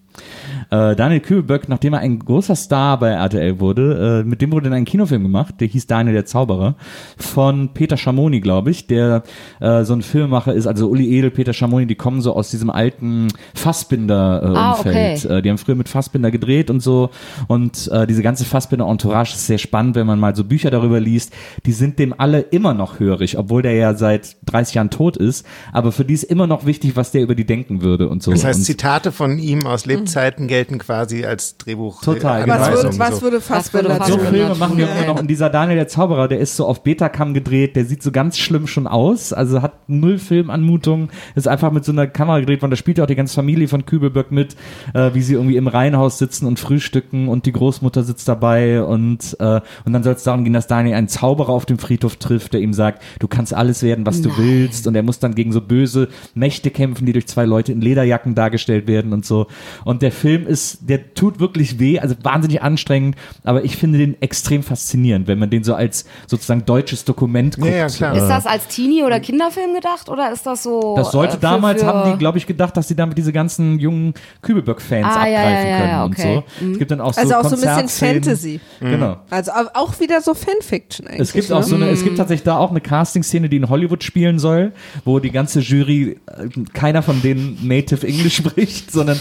Äh, 0.70 0.96
Daniel 0.96 1.20
Kübelböck, 1.20 1.68
nachdem 1.68 1.92
er 1.92 2.00
ein 2.00 2.18
großer 2.18 2.56
Star 2.56 2.98
bei 2.98 3.10
RTL 3.10 3.60
wurde, 3.60 4.22
äh, 4.22 4.28
mit 4.28 4.40
dem 4.42 4.52
wurde 4.52 4.64
dann 4.64 4.78
ein 4.78 4.84
Kinofilm 4.84 5.22
gemacht, 5.22 5.56
der 5.60 5.68
hieß 5.68 5.86
Daniel 5.86 6.14
der 6.14 6.26
Zauberer, 6.26 6.74
von 7.16 7.70
Peter 7.74 7.96
Schamoni, 7.96 8.40
glaube 8.40 8.70
ich, 8.70 8.86
der 8.86 9.22
äh, 9.60 9.84
so 9.84 9.94
ein 9.94 10.02
Filmemacher 10.02 10.54
ist, 10.54 10.66
also 10.66 10.88
Uli 10.88 11.16
Edel, 11.16 11.30
Peter 11.30 11.52
Schamoni, 11.52 11.86
die 11.86 11.94
kommen 11.94 12.20
so 12.20 12.34
aus 12.34 12.50
diesem 12.50 12.70
alten 12.70 13.28
Fassbinder-Umfeld. 13.54 14.56
Ah, 14.56 14.78
okay. 14.78 15.38
Äh, 15.38 15.42
die 15.42 15.50
haben 15.50 15.58
früher 15.58 15.76
mit 15.76 15.88
Fassbinder 15.88 16.30
gedreht 16.30 16.70
und 16.70 16.80
so 16.80 17.10
und 17.46 17.88
äh, 17.92 18.06
diese 18.06 18.22
ganze 18.22 18.44
Fassbinder-Entourage 18.44 19.34
ist 19.34 19.46
sehr 19.46 19.58
spannend, 19.58 19.94
wenn 19.94 20.06
man 20.06 20.18
mal 20.18 20.34
so 20.34 20.44
Bücher 20.44 20.70
darüber 20.70 21.00
liest. 21.00 21.32
Die 21.64 21.72
sind 21.72 21.98
dem 21.98 22.14
alle 22.18 22.40
immer 22.40 22.74
noch 22.74 22.98
hörig, 22.98 23.38
obwohl 23.38 23.62
der 23.62 23.74
ja 23.74 23.94
seit 23.94 24.36
30 24.46 24.74
Jahren 24.74 24.90
tot 24.90 25.16
ist, 25.16 25.46
aber 25.72 25.92
für 25.92 26.04
die 26.04 26.14
ist 26.14 26.24
immer 26.24 26.46
noch 26.46 26.66
wichtig, 26.66 26.96
was 26.96 27.12
der 27.12 27.22
über 27.22 27.34
die 27.34 27.46
denken 27.46 27.82
würde 27.82 28.08
und 28.08 28.22
so. 28.22 28.30
Das 28.30 28.44
heißt, 28.44 28.60
und, 28.60 28.64
Zitate 28.64 29.12
von 29.12 29.38
ihm 29.38 29.66
aus 29.66 29.86
Lebzeiten 29.86 30.48
gelten 30.56 30.78
quasi 30.78 31.24
als 31.24 31.58
Drehbuch. 31.58 32.00
Total, 32.00 32.44
äh, 32.44 32.48
was, 32.48 32.70
würde, 32.70 32.98
was 32.98 33.16
so. 33.16 33.22
würde 33.22 33.36
würde 33.40 34.04
so 34.06 34.18
Filme 34.18 34.54
machen 34.54 34.78
wir 34.78 34.90
immer 34.90 35.06
noch. 35.06 35.20
Und 35.20 35.28
dieser 35.28 35.50
Daniel 35.50 35.76
der 35.76 35.88
Zauberer, 35.88 36.28
der 36.28 36.38
ist 36.38 36.56
so 36.56 36.66
auf 36.66 36.82
Betacam 36.82 37.34
gedreht, 37.34 37.76
der 37.76 37.84
sieht 37.84 38.02
so 38.02 38.10
ganz 38.10 38.38
schlimm 38.38 38.66
schon 38.66 38.86
aus, 38.86 39.34
also 39.34 39.60
hat 39.60 39.74
null 39.88 40.18
Filmanmutung, 40.18 41.10
ist 41.34 41.46
einfach 41.46 41.72
mit 41.72 41.84
so 41.84 41.92
einer 41.92 42.06
Kamera 42.06 42.40
gedreht 42.40 42.62
worden, 42.62 42.70
da 42.70 42.76
spielt 42.76 42.96
ja 42.96 43.04
auch 43.04 43.08
die 43.08 43.16
ganze 43.16 43.34
Familie 43.34 43.68
von 43.68 43.84
Kübelböck 43.84 44.32
mit, 44.32 44.56
äh, 44.94 45.10
wie 45.12 45.20
sie 45.20 45.34
irgendwie 45.34 45.56
im 45.56 45.68
Reihenhaus 45.68 46.16
sitzen 46.16 46.46
und 46.46 46.58
frühstücken 46.58 47.28
und 47.28 47.44
die 47.44 47.52
Großmutter 47.52 48.02
sitzt 48.02 48.26
dabei 48.28 48.82
und, 48.82 49.36
äh, 49.38 49.60
und 49.84 49.92
dann 49.92 50.02
soll 50.02 50.14
es 50.14 50.22
darum 50.22 50.44
gehen, 50.44 50.54
dass 50.54 50.66
Daniel 50.66 50.94
einen 50.94 51.08
Zauberer 51.08 51.50
auf 51.50 51.66
dem 51.66 51.78
Friedhof 51.78 52.16
trifft, 52.16 52.54
der 52.54 52.60
ihm 52.60 52.72
sagt, 52.72 53.02
du 53.18 53.28
kannst 53.28 53.52
alles 53.52 53.82
werden, 53.82 54.06
was 54.06 54.22
du 54.22 54.38
willst 54.38 54.86
und 54.86 54.94
er 54.94 55.02
muss 55.02 55.18
dann 55.18 55.34
gegen 55.34 55.52
so 55.52 55.60
böse 55.60 56.08
Mächte 56.34 56.70
kämpfen, 56.70 57.04
die 57.04 57.12
durch 57.12 57.26
zwei 57.26 57.44
Leute 57.44 57.72
in 57.72 57.82
Lederjacken 57.82 58.34
dargestellt 58.34 58.86
werden 58.86 59.12
und 59.12 59.26
so. 59.26 59.48
Und 59.84 60.02
der 60.02 60.12
Film 60.12 60.45
Film 60.46 60.52
ist, 60.52 60.78
der 60.88 61.14
tut 61.14 61.40
wirklich 61.40 61.78
weh, 61.78 61.98
also 61.98 62.14
wahnsinnig 62.22 62.62
anstrengend, 62.62 63.16
aber 63.44 63.64
ich 63.64 63.76
finde 63.76 63.98
den 63.98 64.20
extrem 64.22 64.62
faszinierend, 64.62 65.26
wenn 65.28 65.38
man 65.38 65.50
den 65.50 65.64
so 65.64 65.74
als 65.74 66.04
sozusagen 66.26 66.64
deutsches 66.64 67.04
Dokument 67.04 67.56
guckt. 67.56 67.68
Ja, 67.70 67.76
ja, 67.76 67.86
klar. 67.88 68.16
Ist 68.16 68.28
das 68.28 68.46
als 68.46 68.68
Teenie- 68.68 69.02
oder 69.04 69.20
Kinderfilm 69.20 69.74
gedacht 69.74 70.08
oder 70.08 70.32
ist 70.32 70.46
das 70.46 70.62
so? 70.62 70.94
Das 70.96 71.12
sollte 71.12 71.32
äh, 71.32 71.36
für- 71.36 71.40
damals, 71.42 71.80
für- 71.82 71.86
haben 71.88 72.12
die, 72.12 72.18
glaube 72.18 72.38
ich, 72.38 72.46
gedacht, 72.46 72.76
dass 72.76 72.88
sie 72.88 72.94
damit 72.96 73.18
diese 73.18 73.32
ganzen 73.32 73.78
jungen 73.78 74.14
Kübelböck-Fans 74.42 75.06
Ah, 75.06 75.26
ja, 75.26 75.38
abgreifen 75.40 75.66
ja, 75.66 75.70
ja, 75.70 75.78
können 75.78 75.90
ja, 75.90 76.04
und 76.04 76.12
okay. 76.12 76.42
so. 76.60 76.72
Es 76.72 76.78
gibt 76.78 76.90
dann 76.90 77.00
auch 77.00 77.12
so 77.14 77.20
Also 77.20 77.34
auch 77.34 77.42
so 77.48 77.56
ein 77.56 77.84
bisschen. 77.86 77.88
Fantasy. 77.88 78.60
Genau. 78.80 79.16
Also 79.30 79.52
au- 79.52 79.70
auch 79.74 80.00
wieder 80.00 80.20
so 80.20 80.34
Fanfiction 80.34 81.06
eigentlich. 81.06 81.20
Es 81.20 81.32
gibt 81.32 81.50
ne? 81.50 81.56
auch 81.56 81.62
so 81.62 81.74
eine, 81.76 81.88
es 81.90 82.02
gibt 82.04 82.16
tatsächlich 82.18 82.44
da 82.44 82.56
auch 82.58 82.70
eine 82.70 82.80
Casting-Szene, 82.80 83.48
die 83.48 83.56
in 83.56 83.68
Hollywood 83.68 84.04
spielen 84.04 84.38
soll, 84.38 84.72
wo 85.04 85.18
die 85.18 85.30
ganze 85.30 85.60
Jury, 85.60 86.18
äh, 86.26 86.48
keiner 86.72 87.02
von 87.02 87.20
denen 87.22 87.58
Native 87.66 88.06
English 88.06 88.36
spricht, 88.36 88.90
sondern 88.92 89.18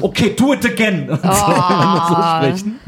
okay, 0.00 0.34
do 0.46 0.52
it 0.54 0.64
again 0.64 1.10
und 1.10 1.20
so, 1.20 1.28
Ah. 1.28 2.40
so 2.42 2.46
sprechen. 2.60 2.80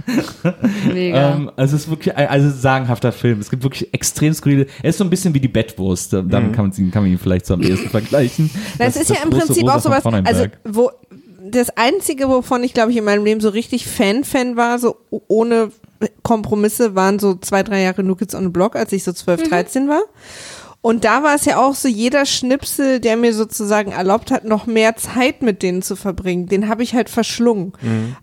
Mega. 0.93 1.33
Ähm, 1.35 1.51
also 1.57 1.77
es 1.77 1.83
ist 1.85 1.91
wirklich 1.91 2.17
ein 2.17 2.29
also 2.29 2.51
sagenhafter 2.51 3.13
Film. 3.13 3.41
Es 3.41 3.51
gibt 3.51 3.63
wirklich 3.63 3.93
extrem 3.93 4.33
skurrile. 4.35 4.67
Er 4.83 4.91
ist 4.91 4.99
so 4.99 5.05
ein 5.05 5.11
bisschen 5.11 5.35
wie 5.35 5.41
die 5.41 5.49
Bettwurst. 5.49 6.13
Da- 6.13 6.23
Damit 6.23 6.53
kann, 6.55 6.67
man, 6.69 6.77
ihn- 6.77 6.91
kann 6.91 7.03
man 7.03 7.13
ihn 7.13 7.19
vielleicht 7.19 7.47
so 7.47 7.55
am 7.55 7.63
ehesten 7.63 7.91
vergleichen. 7.91 8.51
Das, 8.79 8.97
ist 8.97 9.11
ja 9.11 9.17
im 9.23 9.31
Prinzip 9.31 9.63
Rosa 9.65 9.77
auch 9.77 9.81
sowas, 10.03 10.05
also 10.25 10.45
wo 10.65 10.91
das 11.51 11.71
einzige, 11.77 12.29
wovon 12.29 12.63
ich 12.63 12.75
glaube 12.75 12.91
ich 12.91 12.97
in 12.99 13.05
meinem 13.05 13.25
Leben 13.25 13.41
so 13.41 13.49
richtig 13.49 13.87
Fan-Fan 13.87 14.57
war, 14.57 14.79
so 14.79 14.97
ohne 15.29 15.71
Kompromisse, 16.23 16.95
waren 16.95 17.19
so 17.19 17.35
zwei, 17.37 17.63
drei 17.63 17.83
Jahre 17.83 18.03
New 18.05 18.15
Kids 18.15 18.35
on 18.35 18.43
the 18.45 18.49
Block, 18.51 18.77
als 18.77 18.93
ich 18.93 19.03
so 19.03 19.13
12, 19.13 19.49
13 19.49 19.89
war. 19.89 20.03
Und 20.81 21.05
da 21.05 21.25
war 21.25 21.35
es 21.35 21.45
ja 21.45 21.59
auch 21.61 21.75
so, 21.75 21.89
jeder 21.89 22.25
Schnipsel, 22.25 23.01
der 23.01 23.17
mir 23.17 23.35
sozusagen 23.35 23.91
erlaubt 23.91 24.31
hat, 24.31 24.45
noch 24.45 24.67
mehr 24.67 24.95
Zeit 24.95 25.43
mit 25.43 25.63
denen 25.63 25.83
zu 25.83 25.97
verbringen, 25.97 26.47
den 26.47 26.69
habe 26.69 26.85
ich 26.85 26.95
halt 26.95 27.11
verschlungen. 27.11 27.73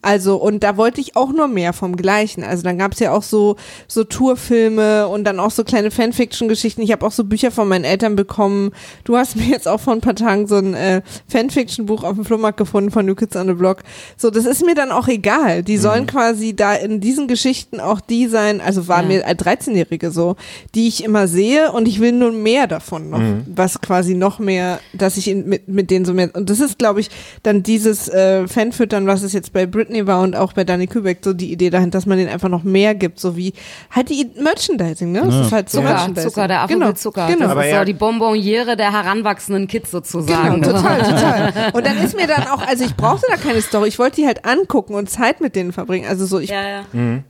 Also, 0.02 0.38
und 0.38 0.64
da 0.64 0.78
wollte 0.78 1.02
ich 1.02 1.18
auch 1.18 1.34
nur 1.34 1.50
mehr 1.50 1.74
vom 1.74 1.98
Gleichen. 1.98 2.44
Also 2.44 2.64
dann 2.64 2.78
gab 2.78 2.94
es 2.94 3.00
ja 3.00 3.12
auch 3.12 3.24
so, 3.24 3.58
so 3.90 4.06
Tourfilme 4.06 5.08
und 5.08 5.26
dann 5.26 5.40
auch 5.40 5.52
so 5.52 5.64
kleine 5.64 5.92
Fanfiction-Geschichten. 5.92 6.82
Ich 6.82 6.92
habe 6.92 7.06
auch 7.06 7.12
so 7.12 7.24
Bücher 7.26 7.52
von 7.52 7.68
meinen 7.68 7.84
Eltern 7.84 8.16
bekommen. 8.16 8.72
Du 9.04 9.18
hast 9.18 9.36
mir 9.36 9.46
jetzt 9.46 9.68
auch 9.68 9.80
vor 9.82 9.94
ein 9.94 10.02
paar 10.02 10.16
Tagen 10.16 10.48
so 10.48 10.56
ein 10.56 10.74
äh, 10.76 11.02
Fanfiction-Buch 11.28 12.04
auf 12.04 12.16
dem 12.16 12.26
Flohmarkt 12.26 12.58
gefunden 12.58 12.90
von 12.92 13.06
New 13.06 13.16
Kids 13.16 13.36
on 13.36 13.48
the 13.48 13.54
Block. 13.54 13.80
So, 14.18 14.30
das 14.30 14.46
ist 14.46 14.66
mir 14.66 14.76
dann 14.76 14.92
auch 14.92 15.08
egal. 15.10 15.62
Die 15.64 15.78
sollen 15.78 16.08
quasi 16.08 16.56
da 16.56 16.74
in 16.74 17.02
diesen 17.02 17.28
Geschichten 17.28 17.80
auch 17.80 18.00
die 18.00 18.28
sein, 18.28 18.62
also 18.62 18.88
waren 18.88 19.10
Ja. 19.12 19.18
mir 19.18 19.28
als 19.28 19.40
13-Jährige 19.42 20.12
so, 20.12 20.36
die 20.74 20.88
ich 20.88 21.04
immer 21.04 21.28
sehe 21.28 21.72
und 21.74 21.88
ich 21.88 22.00
will 22.00 22.14
nur 22.14 22.32
mehr 22.46 22.68
davon 22.68 23.10
noch, 23.10 23.20
was 23.48 23.82
quasi 23.82 24.14
noch 24.14 24.38
mehr, 24.40 24.80
dass 24.94 25.18
ich 25.18 25.28
in, 25.30 25.48
mit, 25.50 25.68
mit 25.68 25.90
denen 25.90 26.06
so 26.06 26.14
mehr, 26.14 26.30
und 26.34 26.50
das 26.50 26.60
ist, 26.60 26.78
glaube 26.78 27.00
ich, 27.00 27.10
dann 27.44 27.64
dieses 27.64 28.08
äh, 28.08 28.48
Fanfüttern, 28.48 29.08
was 29.08 29.24
es 29.24 29.34
jetzt 29.34 29.52
bei 29.52 29.66
Britney 29.66 30.06
war 30.06 30.22
und 30.22 30.36
auch 30.36 30.54
bei 30.54 30.64
Danny 30.64 30.86
Kübeck, 30.86 31.20
so 31.24 31.34
die 31.34 31.52
Idee 31.52 31.72
dahin, 31.72 31.90
dass 31.90 32.06
man 32.06 32.18
denen 32.20 32.30
einfach 32.30 32.50
noch 32.50 32.64
mehr 32.64 32.94
gibt, 32.94 33.20
so 33.20 33.36
wie 33.36 33.54
halt 33.90 34.10
die 34.10 34.30
Merchandising, 34.40 35.12
ne? 35.12 35.24
Das 35.26 35.36
ist 35.48 35.52
halt 35.52 35.70
so 35.70 35.80
Zucker, 35.80 35.90
Merchandising. 35.94 36.30
Zucker, 36.30 36.48
der 36.48 36.62
Affe 36.62 36.74
genau, 36.74 36.92
Zucker. 36.92 37.28
Genau. 37.28 37.40
Das 37.40 37.52
Aber 37.52 37.66
ist 37.66 37.72
ja- 37.72 37.80
so 37.80 37.86
die 37.86 37.94
Bonbonniere 37.94 38.78
der 38.78 38.92
heranwachsenden 38.94 39.68
Kids 39.68 39.90
sozusagen. 39.90 40.62
Genau, 40.62 40.78
total, 40.78 41.00
total. 41.04 41.54
Und 41.74 41.86
dann 41.86 41.98
ist 41.98 42.16
mir 42.16 42.28
dann 42.28 42.44
auch, 42.48 42.62
also 42.68 42.84
ich 42.84 42.96
brauchte 42.96 43.26
da 43.30 43.38
keine 43.38 43.62
Story, 43.62 43.88
ich 43.88 43.98
wollte 43.98 44.18
die 44.18 44.28
halt 44.28 44.46
angucken 44.46 44.94
und 44.94 45.10
Zeit 45.10 45.42
mit 45.42 45.56
denen 45.56 45.72
verbringen. 45.72 46.06
Also 46.08 46.26
so, 46.28 46.40
ich, 46.40 46.50
Ja, 46.52 46.62
ja. 46.68 46.82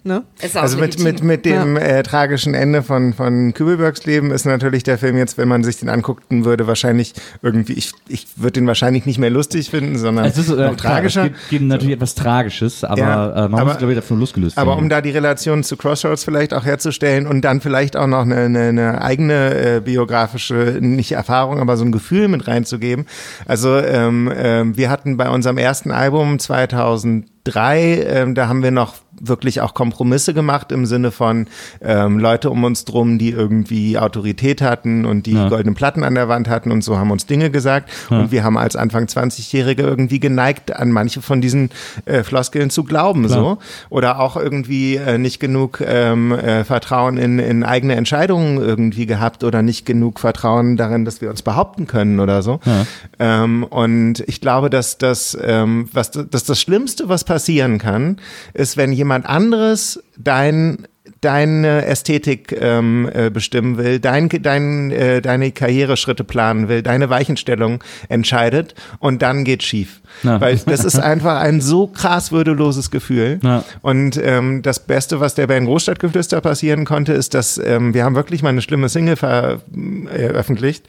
ne? 0.04 0.24
Ist 0.42 0.58
auch 0.58 0.64
Also 0.64 0.78
mit, 0.78 1.00
mit, 1.00 1.24
mit 1.24 1.46
dem 1.46 1.78
äh, 1.78 2.04
tragischen 2.04 2.54
Ende 2.54 2.84
von, 2.84 3.14
von 3.14 3.54
Kübelbergs 3.54 4.06
Leben 4.06 4.32
ist 4.32 4.46
natürlich 4.46 4.84
der 4.84 4.98
Film 4.98 5.05
jetzt, 5.14 5.38
wenn 5.38 5.48
man 5.48 5.64
sich 5.64 5.78
den 5.78 5.90
anguckten 5.90 6.46
würde, 6.46 6.68
wahrscheinlich 6.68 7.14
irgendwie, 7.42 7.74
ich, 7.74 7.92
ich 8.08 8.28
würde 8.36 8.54
den 8.54 8.68
wahrscheinlich 8.68 9.06
nicht 9.06 9.18
mehr 9.20 9.30
lustig 9.30 9.70
finden, 9.70 9.98
sondern 9.98 10.26
Es 10.26 10.38
ist 10.38 10.50
äh, 10.50 10.56
noch 10.56 10.76
klar, 10.78 10.94
tragischer. 10.96 11.24
Es 11.26 11.28
gibt, 11.30 11.50
gibt 11.50 11.64
natürlich 11.66 11.96
etwas 11.96 12.16
Tragisches, 12.16 12.84
aber 12.84 12.98
Ja, 13.00 13.30
äh, 13.46 13.50
man 13.50 13.62
aber- 13.62 13.66
muss 13.72 13.78
glaube 13.78 13.94
ich, 13.94 14.00
davon 14.00 14.20
losgelöst 14.20 14.58
Aber 14.58 14.72
werden. 14.72 14.84
um 14.84 14.90
da 14.90 15.02
die 15.02 15.12
Relation 15.12 15.64
zu 15.64 15.78
Crossroads 15.78 16.24
vielleicht 16.24 16.54
auch 16.54 16.66
herzustellen 16.66 17.28
und 17.28 17.42
dann 17.42 17.62
vielleicht 17.62 17.96
auch 17.98 18.08
noch 18.08 18.22
eine, 18.22 18.36
eine, 18.38 18.60
eine 18.70 19.02
eigene 19.02 19.76
äh, 19.78 19.82
biografische, 19.82 20.78
nicht 20.82 21.12
Erfahrung, 21.12 21.60
aber 21.60 21.78
so 21.78 21.86
ein 21.86 21.92
Gefühl 21.92 22.28
mit 22.28 22.48
reinzugeben. 22.48 23.06
Also 23.46 23.78
ähm, 23.78 24.32
ähm, 24.36 24.78
wir 24.78 24.90
hatten 24.90 25.18
bei 25.18 25.30
unserem 25.30 25.58
ersten 25.58 25.92
Album 25.92 26.40
2003, 26.40 28.04
ähm, 28.08 28.36
da 28.36 28.48
haben 28.48 28.64
wir 28.64 28.72
noch 28.72 28.96
wirklich 29.22 29.62
auch 29.62 29.74
Kompromisse 29.74 30.34
gemacht 30.34 30.72
im 30.72 30.86
Sinne 30.86 31.12
von 31.12 31.48
ähm, 31.82 32.20
Leute 32.20 32.50
um 32.50 32.64
uns 32.64 32.86
drum, 32.86 33.18
die 33.18 33.30
irgendwie 33.32 33.98
Autorität 33.98 34.62
hatten 34.62 35.06
und 35.06 35.26
die 35.26 35.34
Ja. 35.34 35.50
goldenen 35.50 35.76
Platten 35.76 36.04
an 36.04 36.16
der 36.16 36.28
Wand 36.28 36.48
hatten 36.50 36.72
und 36.72 36.84
so 36.84 36.98
haben 36.98 37.12
uns 37.12 37.26
Dinge 37.26 37.50
gesagt. 37.50 37.90
Und 38.10 38.32
wir 38.32 38.44
haben 38.44 38.58
als 38.58 38.76
Anfang 38.76 39.06
20-Jährige 39.06 39.84
irgendwie 39.84 40.20
geneigt, 40.20 40.76
an 40.76 40.92
manche 40.92 41.22
von 41.22 41.42
diesen 41.42 41.70
äh, 42.06 42.24
Floskeln 42.24 42.70
zu 42.70 42.84
glauben. 42.84 43.28
so 43.28 43.58
Oder 43.90 44.20
auch 44.20 44.36
irgendwie 44.38 44.96
äh, 44.98 45.18
nicht 45.18 45.40
genug 45.40 45.82
ähm, 45.86 46.32
äh, 46.32 46.64
Vertrauen 46.64 47.18
in, 47.18 47.40
in 47.40 47.64
eigene 47.64 47.96
Entscheidungen 47.96 48.58
irgendwie 48.58 49.06
gehabt 49.06 49.44
oder 49.44 49.62
nicht 49.62 49.86
genug 49.86 50.20
Vertrauen 50.20 50.78
darin, 50.78 51.06
dass 51.06 51.22
wir 51.22 51.30
uns 51.30 51.42
behaupten 51.42 51.88
können 51.88 52.20
oder 52.20 52.42
so. 52.42 52.60
Ähm, 53.20 53.64
und 53.64 54.24
ich 54.28 54.42
glaube, 54.42 54.70
dass 54.70 54.98
das, 54.98 55.38
ähm, 55.42 55.90
was, 55.94 56.12
dass 56.12 56.44
das 56.44 56.60
Schlimmste, 56.60 57.10
was 57.10 57.24
passieren 57.24 57.78
kann, 57.78 58.18
ist, 58.54 58.78
wenn 58.78 58.92
jemand 58.92 59.05
anderes 59.12 60.04
dein 60.18 60.88
deine 61.22 61.86
Ästhetik 61.86 62.56
ähm, 62.60 63.10
äh, 63.14 63.30
bestimmen 63.30 63.78
will, 63.78 64.00
dein, 64.00 64.30
dein, 64.30 64.92
äh, 64.92 65.22
deine 65.22 65.52
Karriereschritte 65.52 66.24
planen 66.24 66.68
will, 66.68 66.82
deine 66.84 67.10
Weichenstellung 67.10 67.84
entscheidet 68.10 68.76
und 69.00 69.22
dann 69.22 69.44
geht 69.44 69.64
schief. 69.64 70.02
Ja. 70.24 70.40
Weil 70.40 70.58
das 70.66 70.84
ist 70.86 71.00
einfach 71.00 71.40
ein 71.40 71.62
so 71.62 71.88
krass 71.88 72.32
würdeloses 72.32 72.92
Gefühl. 72.92 73.40
Ja. 73.44 73.64
Und 73.82 74.20
ähm, 74.24 74.62
das 74.62 74.80
Beste, 74.80 75.20
was 75.20 75.36
der 75.36 75.48
Band 75.48 75.66
Großstadtgeflüster 75.68 76.42
passieren 76.42 76.86
konnte, 76.86 77.14
ist, 77.14 77.34
dass 77.34 77.58
ähm, 77.58 77.94
wir 77.94 78.04
haben 78.04 78.16
wirklich 78.16 78.44
mal 78.44 78.50
eine 78.50 78.62
schlimme 78.62 78.88
Single 78.90 79.16
veröffentlicht 79.16 80.86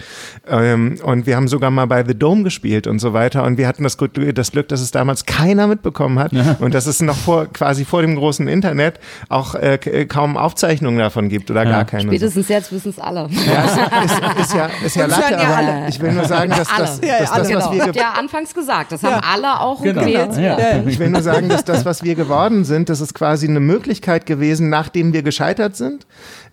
ähm, 0.49 0.97
und 1.03 1.27
wir 1.27 1.37
haben 1.37 1.49
sogar 1.49 1.71
mal 1.71 1.87
bei 1.87 2.05
The 2.05 2.15
Dome 2.19 2.43
gespielt 2.43 2.87
und 2.87 2.99
so 2.99 3.13
weiter 3.13 3.45
und 3.45 3.59
wir 3.59 3.67
hatten 3.69 3.83
das 3.83 3.97
Glück, 3.97 4.13
das 4.35 4.53
Glück 4.53 4.69
dass 4.69 4.81
es 4.81 4.91
damals 4.91 5.25
keiner 5.27 5.67
mitbekommen 5.67 6.19
hat 6.19 6.33
und 6.61 6.75
dass 6.75 6.87
es 6.87 7.01
noch 7.01 7.17
vor 7.17 7.47
quasi 7.53 7.85
vor 7.85 8.03
dem 8.03 8.17
großen 8.17 8.49
Internet 8.49 9.01
auch 9.29 9.55
äh, 9.55 9.79
k- 9.79 10.05
kaum 10.27 10.37
Aufzeichnungen 10.37 10.99
davon 10.99 11.29
gibt 11.29 11.51
oder 11.51 11.65
gar 11.65 11.85
keine. 11.85 12.05
Spätestens 12.05 12.49
jetzt 12.49 12.73
wissen 12.73 12.91
es 12.91 12.99
alle. 12.99 13.29
Ja, 13.31 13.65
ist, 13.65 14.13
ist, 14.13 14.41
ist 14.41 14.55
ja, 14.55 14.69
ist 14.85 14.97
ja 14.97 15.07
Latte, 15.07 15.33
ja 15.33 15.39
aber 15.41 15.57
alle. 15.57 15.89
ich 15.89 16.01
will 16.01 16.13
nur 16.13 16.25
sagen, 16.25 16.51
dass 16.51 16.69
das, 16.77 17.01
Ja, 17.03 17.19
dass 17.21 17.31
das, 17.31 17.39
was 17.41 17.49
Genau. 17.49 17.73
wir 17.73 17.83
Habt 17.85 17.97
ja 17.97 18.11
anfangs 18.19 18.53
gesagt. 18.55 18.93
Das 18.93 19.03
haben 19.03 19.21
alle 19.33 19.61
auch 19.61 19.81
Genau, 19.83 20.01
gewählt. 20.01 20.37
ja. 20.37 20.59
Ich 20.87 20.99
will 20.99 21.11
nur 21.11 21.23
sagen, 21.23 21.49
dass 21.49 21.65
das, 21.65 21.85
was 21.85 22.03
wir 22.03 22.15
geworden 22.15 22.65
sind, 22.65 22.89
das 22.89 23.01
ist 23.01 23.15
quasi 23.15 23.47
eine 23.49 23.61
Möglichkeit 23.61 24.27
gewesen, 24.27 24.69
nachdem 24.69 25.13
wir 25.13 25.23
gescheitert 25.23 25.77
sind, 25.77 26.07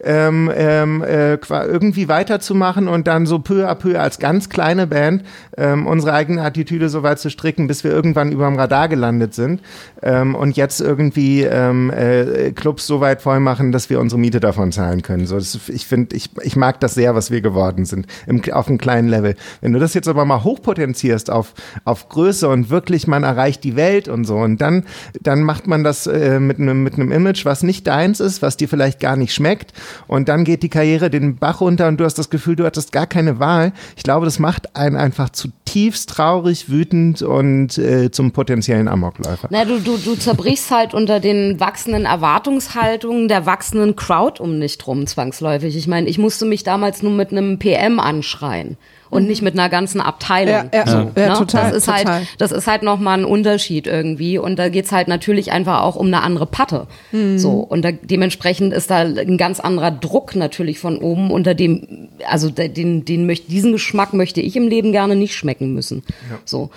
ähm, 0.03 0.51
ähm, 0.55 1.03
äh, 1.03 1.35
irgendwie 1.35 2.07
weiterzumachen 2.07 2.87
und 2.87 3.07
dann 3.07 3.25
so 3.25 3.39
peu 3.39 3.67
à 3.67 3.75
peu 3.75 3.99
als 3.99 4.19
ganz 4.19 4.49
kleine 4.49 4.87
Band 4.87 5.23
ähm, 5.57 5.87
unsere 5.87 6.13
eigene 6.13 6.41
Attitüde 6.41 6.89
so 6.89 7.03
weit 7.03 7.19
zu 7.19 7.29
stricken, 7.29 7.67
bis 7.67 7.83
wir 7.83 7.91
irgendwann 7.91 8.31
überm 8.31 8.57
Radar 8.57 8.87
gelandet 8.89 9.33
sind 9.33 9.61
ähm, 10.01 10.35
und 10.35 10.57
jetzt 10.57 10.81
irgendwie 10.81 11.43
ähm, 11.43 11.91
äh, 11.91 12.51
Clubs 12.51 12.85
so 12.87 13.01
weit 13.01 13.21
voll 13.21 13.39
machen, 13.39 13.71
dass 13.71 13.89
wir 13.89 13.99
unsere 13.99 14.19
Miete 14.19 14.39
davon 14.39 14.71
zahlen 14.71 15.01
können. 15.01 15.25
So, 15.25 15.35
das, 15.35 15.57
ich 15.69 15.87
finde, 15.87 16.15
ich, 16.15 16.29
ich 16.41 16.55
mag 16.55 16.79
das 16.79 16.93
sehr, 16.93 17.15
was 17.15 17.31
wir 17.31 17.41
geworden 17.41 17.85
sind, 17.85 18.07
im, 18.27 18.41
auf 18.51 18.67
einem 18.67 18.77
kleinen 18.77 19.07
Level. 19.07 19.35
Wenn 19.61 19.73
du 19.73 19.79
das 19.79 19.93
jetzt 19.93 20.07
aber 20.07 20.25
mal 20.25 20.43
hochpotenzierst 20.43 21.29
auf, 21.29 21.53
auf 21.85 22.09
Größe 22.09 22.49
und 22.49 22.69
wirklich 22.69 23.07
man 23.07 23.23
erreicht 23.23 23.63
die 23.63 23.75
Welt 23.75 24.07
und 24.07 24.25
so 24.25 24.37
und 24.37 24.59
dann, 24.59 24.85
dann 25.21 25.43
macht 25.43 25.67
man 25.67 25.83
das 25.83 26.07
äh, 26.07 26.39
mit 26.39 26.59
einem 26.59 26.83
mit 26.83 26.95
einem 26.95 27.11
Image, 27.11 27.45
was 27.45 27.63
nicht 27.63 27.87
deins 27.87 28.19
ist, 28.19 28.41
was 28.41 28.57
dir 28.57 28.67
vielleicht 28.67 28.99
gar 28.99 29.15
nicht 29.15 29.33
schmeckt 29.33 29.73
und 30.07 30.29
dann 30.29 30.43
geht 30.43 30.63
die 30.63 30.69
Karriere 30.69 31.09
den 31.09 31.37
Bach 31.37 31.61
runter 31.61 31.87
und 31.87 31.99
du 31.99 32.05
hast 32.05 32.17
das 32.17 32.29
Gefühl, 32.29 32.55
du 32.55 32.65
hattest 32.65 32.91
gar 32.91 33.07
keine 33.07 33.39
Wahl. 33.39 33.73
Ich 33.95 34.03
glaube, 34.03 34.25
das 34.25 34.39
macht 34.39 34.75
einen 34.75 34.95
einfach 34.95 35.29
zutiefst 35.29 36.09
traurig, 36.09 36.69
wütend 36.69 37.21
und 37.21 37.77
äh, 37.77 38.11
zum 38.11 38.31
potenziellen 38.31 38.87
Amokläufer. 38.87 39.47
Na, 39.51 39.65
du, 39.65 39.79
du, 39.79 39.97
du 39.97 40.15
zerbrichst 40.15 40.71
halt 40.71 40.93
unter 40.93 41.19
den 41.19 41.59
wachsenden 41.59 42.05
Erwartungshaltungen 42.05 43.27
der 43.27 43.45
wachsenden 43.45 43.95
Crowd 43.95 44.41
um 44.41 44.59
dich 44.59 44.77
drum, 44.77 45.07
zwangsläufig. 45.07 45.75
Ich 45.75 45.87
meine, 45.87 46.07
ich 46.07 46.17
musste 46.17 46.45
mich 46.45 46.63
damals 46.63 47.01
nur 47.01 47.13
mit 47.13 47.31
einem 47.31 47.59
PM 47.59 47.99
anschreien 47.99 48.77
und 49.13 49.27
nicht 49.27 49.41
mit 49.41 49.53
einer 49.53 49.69
ganzen 49.69 50.01
Abteilung. 50.01 50.53
Ja, 50.53 50.65
ja, 50.73 50.87
so, 50.87 51.11
ja, 51.15 51.29
ne? 51.29 51.33
total, 51.37 51.67
Das 51.69 51.77
ist 51.77 51.85
total. 51.85 52.05
halt, 52.05 52.27
das 52.37 52.51
ist 52.51 52.67
halt 52.67 52.83
nochmal 52.83 53.19
ein 53.19 53.25
Unterschied 53.25 53.87
irgendwie. 53.87 54.37
Und 54.37 54.57
da 54.59 54.69
geht's 54.69 54.91
halt 54.91 55.07
natürlich 55.07 55.51
einfach 55.51 55.81
auch 55.81 55.95
um 55.95 56.07
eine 56.07 56.21
andere 56.23 56.45
Patte. 56.45 56.87
Mhm. 57.11 57.37
So. 57.37 57.51
Und 57.59 57.85
da, 57.85 57.91
dementsprechend 57.91 58.73
ist 58.73 58.89
da 58.91 58.97
ein 58.97 59.37
ganz 59.37 59.59
anderer 59.59 59.91
Druck 59.91 60.35
natürlich 60.35 60.79
von 60.79 60.97
oben, 60.97 61.31
unter 61.31 61.53
dem, 61.55 62.09
also 62.29 62.49
der- 62.49 62.69
den, 62.69 63.05
den 63.05 63.25
möchte, 63.25 63.49
diesen 63.49 63.71
Geschmack 63.71 64.13
möchte 64.13 64.41
ich 64.41 64.55
im 64.55 64.67
Leben 64.67 64.91
gerne 64.91 65.15
nicht 65.15 65.35
schmecken 65.35 65.73
müssen. 65.73 66.03
So. 66.45 66.69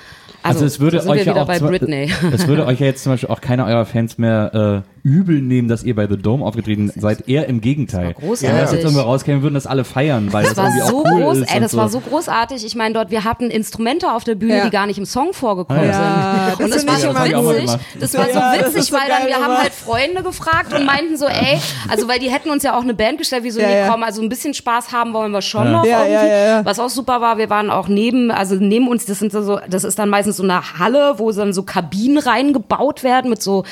Also, 0.42 0.64
es 0.64 0.78
würde 0.78 0.98
euch 1.08 1.24
ja 1.26 1.32
wieder 1.32 1.42
auch 1.42 1.46
bei 1.48 1.58
zum- 1.58 1.68
Britney. 1.68 2.08
es 2.32 2.46
würde 2.46 2.66
euch 2.66 2.78
ja 2.78 2.86
jetzt 2.86 3.02
zum 3.02 3.12
Beispiel 3.12 3.30
auch 3.30 3.40
keiner 3.40 3.66
eurer 3.66 3.84
Fans 3.84 4.16
mehr 4.18 4.84
äh, 4.84 4.95
übel 5.06 5.40
nehmen, 5.40 5.68
dass 5.68 5.84
ihr 5.84 5.94
bei 5.94 6.08
The 6.08 6.16
Dome 6.16 6.44
aufgetreten 6.44 6.90
seid. 6.96 7.28
Eher 7.28 7.46
im 7.48 7.60
Gegenteil. 7.60 8.12
großartig. 8.14 8.48
Wenn 8.56 8.60
das 8.60 8.72
jetzt 8.72 8.82
irgendwo 8.82 9.02
rauskäme, 9.02 9.40
würden 9.40 9.54
das 9.54 9.64
alle 9.68 9.84
feiern, 9.84 10.32
weil 10.32 10.42
das, 10.42 10.54
Das 10.54 10.64
war 10.64 10.70
irgendwie 10.74 10.88
so 10.90 10.96
auch 10.98 11.04
cool 11.04 11.20
groß, 11.22 11.36
ist. 11.38 11.54
ey, 11.54 11.60
das 11.60 11.76
war 11.76 11.88
so 11.88 12.00
großartig. 12.00 12.66
Ich 12.66 12.74
meine, 12.74 12.92
dort, 12.94 13.12
wir 13.12 13.22
hatten 13.22 13.48
Instrumente 13.50 14.10
auf 14.12 14.24
der 14.24 14.34
Bühne, 14.34 14.56
Ja. 14.58 14.64
die 14.64 14.70
gar 14.70 14.86
nicht 14.88 14.98
im 14.98 15.04
Song 15.06 15.32
vorgekommen 15.32 15.84
Ja, 15.86 16.50
sind. 16.56 16.64
Und 16.64 16.74
das 16.74 16.84
das 16.84 17.04
war 17.04 17.14
so 17.14 17.52
witzig. 17.54 17.70
Das 18.00 18.14
war 18.14 18.24
so 18.26 18.40
witzig, 18.64 18.82
so 18.86 18.96
weil 18.96 19.08
dann 19.08 19.26
wir 19.28 19.36
haben 19.36 19.56
halt 19.62 19.72
Freunde 19.72 20.24
gefragt 20.24 20.72
und 20.74 20.84
meinten 20.84 21.16
so, 21.16 21.26
ey, 21.26 21.58
also 21.88 22.08
weil 22.08 22.18
die 22.18 22.28
hätten 22.30 22.50
uns 22.50 22.64
ja 22.64 22.76
auch 22.76 22.82
eine 22.82 22.94
Band 22.94 23.18
gestellt, 23.18 23.44
wie 23.44 23.50
so, 23.52 23.60
Ja, 23.60 23.68
nee, 23.68 23.88
komm, 23.88 24.02
also 24.02 24.20
ein 24.22 24.28
bisschen 24.28 24.54
Spaß 24.54 24.90
haben 24.90 25.12
wollen 25.12 25.30
wir 25.30 25.40
schon 25.42 25.70
noch 25.70 25.84
Ja, 25.84 26.00
irgendwie. 26.04 26.14
ja, 26.14 26.26
ja, 26.26 26.46
ja. 26.58 26.64
Was 26.64 26.80
auch 26.80 26.90
super 26.90 27.20
war, 27.20 27.38
wir 27.38 27.48
waren 27.48 27.70
auch 27.70 27.86
neben, 27.86 28.32
also 28.32 28.56
neben 28.56 28.88
uns, 28.88 29.06
das 29.06 29.20
sind 29.20 29.30
so, 29.30 29.60
das 29.70 29.84
ist 29.84 30.00
dann 30.00 30.08
meistens 30.08 30.36
so 30.38 30.42
eine 30.42 30.78
Halle, 30.80 31.14
wo 31.18 31.30
dann 31.30 31.52
so 31.52 31.62
Kabinen 31.62 32.18
reingebaut 32.18 33.04
werden 33.04 33.30
mit 33.30 33.40
so 33.40 33.62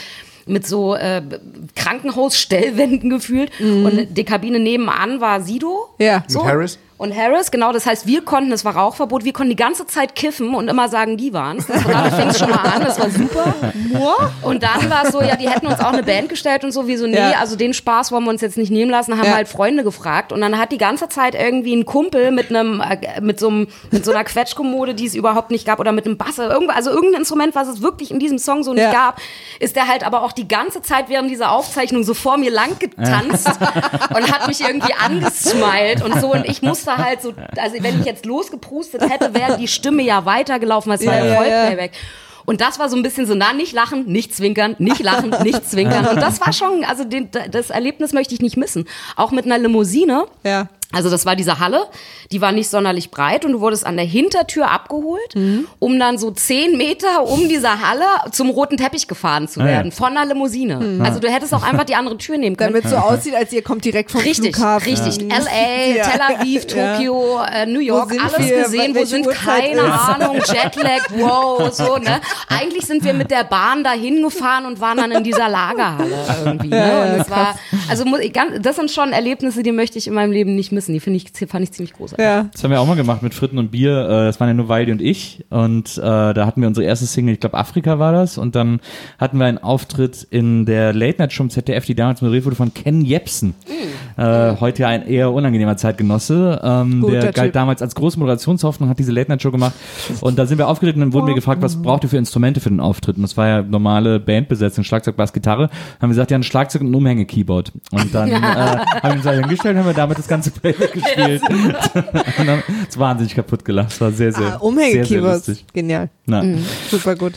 mit 0.46 0.66
so 0.66 0.94
äh, 0.94 1.22
Krankenhausstellwänden 1.74 3.10
gefühlt. 3.10 3.50
Und 3.60 4.08
die 4.16 4.24
Kabine 4.24 4.58
nebenan 4.58 5.20
war 5.20 5.40
Sido. 5.40 5.88
Mhm. 5.98 6.04
Ja. 6.04 6.24
So. 6.28 6.40
Und 6.40 6.48
Harris? 6.48 6.78
Und 6.96 7.14
Harris, 7.16 7.50
genau, 7.50 7.72
das 7.72 7.86
heißt, 7.86 8.06
wir 8.06 8.22
konnten, 8.24 8.52
es 8.52 8.64
war 8.64 8.76
Rauchverbot, 8.76 9.24
wir 9.24 9.32
konnten 9.32 9.50
die 9.50 9.56
ganze 9.56 9.84
Zeit 9.86 10.14
kiffen 10.14 10.54
und 10.54 10.68
immer 10.68 10.88
sagen, 10.88 11.16
die 11.16 11.32
waren's. 11.32 11.66
Das 11.66 11.84
war, 11.84 11.92
damit 11.92 12.14
fing 12.14 12.32
schon 12.34 12.50
mal 12.54 12.62
an, 12.64 12.82
das 12.84 13.00
war 13.00 13.10
super. 13.10 13.52
Und 14.42 14.62
dann 14.62 14.88
war 14.90 15.04
es 15.04 15.10
so, 15.12 15.20
ja, 15.20 15.34
die 15.34 15.48
hätten 15.48 15.66
uns 15.66 15.80
auch 15.80 15.92
eine 15.92 16.04
Band 16.04 16.28
gestellt 16.28 16.62
und 16.62 16.70
so, 16.70 16.86
wie 16.86 16.96
so, 16.96 17.06
nee, 17.08 17.16
Ja. 17.16 17.40
also 17.40 17.56
den 17.56 17.74
Spaß 17.74 18.12
wollen 18.12 18.22
wir 18.24 18.30
uns 18.30 18.42
jetzt 18.42 18.56
nicht 18.56 18.70
nehmen 18.70 18.92
lassen, 18.92 19.18
haben 19.18 19.26
Ja. 19.26 19.34
halt 19.34 19.48
Freunde 19.48 19.82
gefragt 19.82 20.32
und 20.32 20.40
dann 20.40 20.56
hat 20.56 20.70
die 20.70 20.78
ganze 20.78 21.08
Zeit 21.08 21.34
irgendwie 21.34 21.74
ein 21.74 21.84
Kumpel 21.84 22.30
mit 22.30 22.50
einem, 22.50 22.80
äh, 22.80 23.20
mit 23.20 23.40
so 23.40 23.48
einem, 23.48 23.66
mit 23.90 24.04
so 24.04 24.12
einer 24.12 24.22
Quetschkommode, 24.22 24.94
die 24.94 25.06
es 25.06 25.16
überhaupt 25.16 25.50
nicht 25.50 25.66
gab 25.66 25.80
oder 25.80 25.90
mit 25.90 26.06
einem 26.06 26.16
Bass, 26.16 26.38
irgendwo, 26.38 26.72
also 26.72 26.90
irgendein 26.90 27.22
Instrument, 27.22 27.56
was 27.56 27.66
es 27.66 27.82
wirklich 27.82 28.12
in 28.12 28.20
diesem 28.20 28.38
Song 28.38 28.62
so 28.62 28.72
nicht 28.72 28.84
Ja. 28.84 28.92
gab, 28.92 29.20
ist 29.58 29.74
der 29.74 29.88
halt 29.88 30.06
aber 30.06 30.22
auch 30.22 30.32
die 30.32 30.46
ganze 30.46 30.80
Zeit 30.80 31.08
während 31.08 31.28
dieser 31.28 31.50
Aufzeichnung 31.50 32.04
so 32.04 32.14
vor 32.14 32.36
mir 32.36 32.52
lang 32.52 32.78
getanzt 32.78 33.48
und 34.14 34.32
hat 34.32 34.46
mich 34.46 34.60
irgendwie 34.60 34.94
angesmiled 35.04 36.02
und 36.04 36.20
so 36.20 36.32
und 36.32 36.44
ich 36.48 36.62
musste 36.62 36.83
halt 36.86 37.22
so, 37.22 37.34
also 37.56 37.76
wenn 37.80 38.00
ich 38.00 38.06
jetzt 38.06 38.26
losgeprustet 38.26 39.02
hätte, 39.08 39.34
wäre 39.34 39.56
die 39.56 39.68
Stimme 39.68 40.02
ja 40.02 40.24
weitergelaufen, 40.24 40.90
weil 40.90 40.98
es 40.98 41.06
war 41.06 41.14
Ja, 41.16 41.24
ja 41.24 41.30
ja, 41.30 41.36
Vollplayback. 41.36 41.92
Und 42.46 42.60
das 42.60 42.78
war 42.78 42.88
so 42.88 42.96
ein 42.96 43.02
bisschen 43.02 43.26
so, 43.26 43.34
na, 43.34 43.52
nicht 43.52 43.72
lachen, 43.72 44.04
nicht 44.06 44.34
zwinkern, 44.34 44.76
nicht 44.78 45.02
lachen, 45.02 45.30
nicht 45.42 45.68
zwinkern. 45.68 46.06
Und 46.06 46.16
das 46.16 46.40
war 46.40 46.52
schon, 46.52 46.84
also 46.84 47.04
den, 47.04 47.30
das 47.50 47.70
Erlebnis 47.70 48.12
möchte 48.12 48.34
ich 48.34 48.42
nicht 48.42 48.56
missen. 48.56 48.86
Auch 49.16 49.30
mit 49.30 49.46
einer 49.46 49.58
Limousine. 49.58 50.24
Ja. 50.44 50.68
Also 50.94 51.10
das 51.10 51.26
war 51.26 51.36
diese 51.36 51.58
Halle, 51.58 51.86
die 52.32 52.40
war 52.40 52.52
nicht 52.52 52.68
sonderlich 52.70 53.10
breit 53.10 53.44
und 53.44 53.52
du 53.52 53.60
wurdest 53.60 53.84
an 53.86 53.96
der 53.96 54.06
Hintertür 54.06 54.70
abgeholt, 54.70 55.34
Mhm. 55.34 55.66
um 55.78 55.98
dann 55.98 56.18
so 56.18 56.30
zehn 56.30 56.76
Meter 56.76 57.24
um 57.26 57.48
dieser 57.48 57.80
Halle 57.86 58.04
zum 58.32 58.50
roten 58.50 58.76
Teppich 58.76 59.08
gefahren 59.08 59.48
zu 59.48 59.60
Ah, 59.60 59.64
ja. 59.64 59.68
werden, 59.72 59.92
von 59.92 60.16
einer 60.16 60.24
Limousine. 60.26 61.00
Also 61.04 61.20
du 61.20 61.28
hättest 61.30 61.52
auch 61.54 61.62
einfach 61.62 61.84
die 61.84 61.94
andere 61.94 62.16
Tür 62.18 62.38
nehmen 62.38 62.56
können. 62.56 62.72
Damit 62.74 62.88
so 62.88 62.96
aussieht, 62.96 63.34
als 63.34 63.52
ihr 63.52 63.62
kommt 63.62 63.84
direkt 63.84 64.10
vom 64.10 64.20
Richtig, 64.20 64.54
Flughafen. 64.56 64.88
richtig. 64.92 65.22
LA, 65.30 65.94
Ja. 65.96 66.04
Tel 66.08 66.20
Aviv, 66.20 66.66
Ja. 66.74 66.94
Tokio, 66.96 67.40
äh, 67.52 67.66
New 67.66 67.80
York, 67.80 68.12
alles 68.12 68.48
wir? 68.48 68.62
gesehen. 68.62 68.94
Wo 68.94 69.04
sind 69.04 69.26
Uhrzeit 69.26 69.44
keine 69.44 69.80
ist? 69.80 69.90
Ahnung, 69.90 70.36
Jetlag, 70.36 71.02
wow, 71.16 71.72
so, 71.72 71.96
ne? 71.98 72.20
Eigentlich 72.48 72.86
sind 72.86 73.04
wir 73.04 73.14
mit 73.14 73.30
der 73.30 73.44
Bahn 73.44 73.82
dahin 73.84 74.22
gefahren 74.22 74.66
und 74.66 74.80
waren 74.80 74.96
dann 74.98 75.10
in 75.12 75.24
dieser 75.24 75.48
Lagerhalle 75.48 76.14
irgendwie, 76.44 76.68
ne? 76.68 77.14
Und 77.14 77.20
es 77.20 77.30
war, 77.30 77.56
also 77.88 78.04
muss 78.04 78.20
ich, 78.20 78.32
ganz- 78.32 78.60
das 78.60 78.76
sind 78.76 78.90
schon 78.90 79.12
Erlebnisse, 79.12 79.62
die 79.62 79.72
möchte 79.72 79.98
ich 79.98 80.06
in 80.06 80.14
meinem 80.14 80.32
Leben 80.32 80.54
nicht 80.54 80.72
missen. 80.72 80.83
Die 80.92 81.00
finde 81.00 81.16
ich, 81.18 81.48
fand 81.48 81.62
ich 81.64 81.72
ziemlich 81.72 81.92
großartig. 81.94 82.24
Ja. 82.24 82.48
Das 82.52 82.62
haben 82.62 82.70
wir 82.70 82.80
auch 82.80 82.86
mal 82.86 82.96
gemacht 82.96 83.22
mit 83.22 83.34
Fritten 83.34 83.58
und 83.58 83.70
Bier. 83.70 83.92
Äh, 84.08 84.26
Das 84.26 84.40
waren 84.40 84.48
ja 84.48 84.54
nur 84.54 84.68
Waldi 84.68 84.92
und 84.92 85.00
ich. 85.02 85.44
Und 85.50 85.96
äh, 85.98 86.00
da 86.00 86.46
hatten 86.46 86.60
wir 86.60 86.68
unsere 86.68 86.86
erste 86.86 87.06
Single, 87.06 87.34
ich 87.34 87.40
glaube 87.40 87.56
Afrika 87.56 87.98
war 87.98 88.12
das. 88.12 88.38
Und 88.38 88.54
dann 88.54 88.80
hatten 89.18 89.38
wir 89.38 89.46
einen 89.46 89.58
Auftritt 89.58 90.26
in 90.30 90.66
der 90.66 90.92
Late 90.92 91.18
Night 91.18 91.32
Show 91.32 91.44
im 91.44 91.50
ZDF, 91.50 91.84
die 91.86 91.94
damals 91.94 92.20
moderiert 92.22 92.44
wurde 92.44 92.56
von 92.56 92.72
Ken 92.74 93.02
Jepsen. 93.04 93.54
Äh, 94.16 94.56
heute 94.60 94.82
ja 94.82 94.88
ein 94.88 95.06
eher 95.06 95.32
unangenehmer 95.32 95.76
Zeitgenosse. 95.76 96.60
Ähm, 96.62 97.00
Guter 97.00 97.12
der 97.20 97.32
galt 97.32 97.46
Typ. 97.48 97.52
damals 97.54 97.82
als 97.82 97.94
große 97.94 98.18
Moderationshoffnung, 98.18 98.88
hat 98.88 98.98
diese 98.98 99.12
Late 99.12 99.30
Night 99.30 99.42
Show 99.42 99.50
gemacht. 99.50 99.74
Und 100.20 100.38
da 100.38 100.46
sind 100.46 100.58
wir 100.58 100.68
aufgetreten 100.68 101.00
und 101.02 101.08
dann 101.08 101.12
wurden 101.12 101.26
wir 101.26 101.34
gefragt, 101.34 101.62
was 101.62 101.80
braucht 101.80 102.04
ihr 102.04 102.08
für 102.10 102.16
Instrumente 102.18 102.60
für 102.60 102.68
den 102.68 102.80
Auftritt? 102.80 103.16
Und 103.16 103.22
das 103.22 103.36
war 103.36 103.46
ja 103.48 103.62
normale 103.62 104.20
Bandbesetzung, 104.20 104.84
Schlagzeug, 104.84 105.16
Bass, 105.16 105.32
Gitarre. 105.32 105.64
Haben 105.64 105.70
wir 106.00 106.08
gesagt, 106.08 106.30
ja, 106.30 106.38
ein 106.38 106.42
Schlagzeug 106.42 106.82
und 106.82 106.90
ein 106.90 106.94
Umhänge-Keyboard. 106.94 107.72
Und 107.92 108.14
dann 108.14 108.28
äh, 108.32 108.34
haben 108.34 109.02
wir 109.02 109.12
uns 109.14 109.22
da 109.24 109.32
hingestellt, 109.32 109.76
haben 109.76 109.86
wir 109.86 109.94
damit 109.94 110.18
das 110.18 110.28
ganze 110.28 110.50
Gespielt. 110.92 111.42
und 112.38 112.98
wahnsinnig 112.98 113.34
kaputt 113.34 113.64
gelacht. 113.64 113.92
Es 113.92 114.00
war 114.00 114.10
sehr, 114.12 114.32
sehr, 114.32 114.40
Ah, 114.40 114.42
sehr, 114.42 114.50
sehr 114.52 114.62
Umhänge-Keyboards. 114.62 115.46
lustig. 115.48 115.66
Genial. 115.72 116.08
Na. 116.26 116.44
Super 116.90 117.14
gut. 117.16 117.34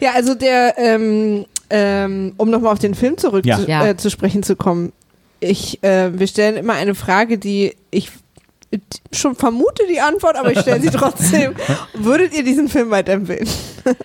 Ja, 0.00 0.12
also 0.14 0.34
der, 0.34 0.74
ähm, 0.78 1.46
ähm, 1.70 2.34
um 2.36 2.50
nochmal 2.50 2.72
auf 2.72 2.78
den 2.78 2.94
Film 2.94 3.16
zurück 3.18 3.46
Ja. 3.46 3.58
zu, 3.58 3.68
Ja. 3.70 3.86
Äh, 3.86 3.96
zu 3.96 4.10
sprechen 4.10 4.42
zu 4.42 4.56
kommen. 4.56 4.92
Ich, 5.40 5.82
äh, 5.82 6.18
wir 6.18 6.26
stellen 6.26 6.56
immer 6.56 6.74
eine 6.74 6.94
Frage, 6.94 7.38
die 7.38 7.74
ich 7.90 8.10
schon 9.12 9.36
vermute 9.36 9.84
die 9.88 10.00
Antwort, 10.00 10.36
aber 10.36 10.52
ich 10.52 10.58
stelle 10.60 10.80
sie 10.80 10.90
trotzdem. 10.92 11.54
Würdet 11.94 12.34
ihr 12.34 12.42
diesen 12.44 12.68
Film 12.68 12.90
weiterempfehlen? 12.90 13.48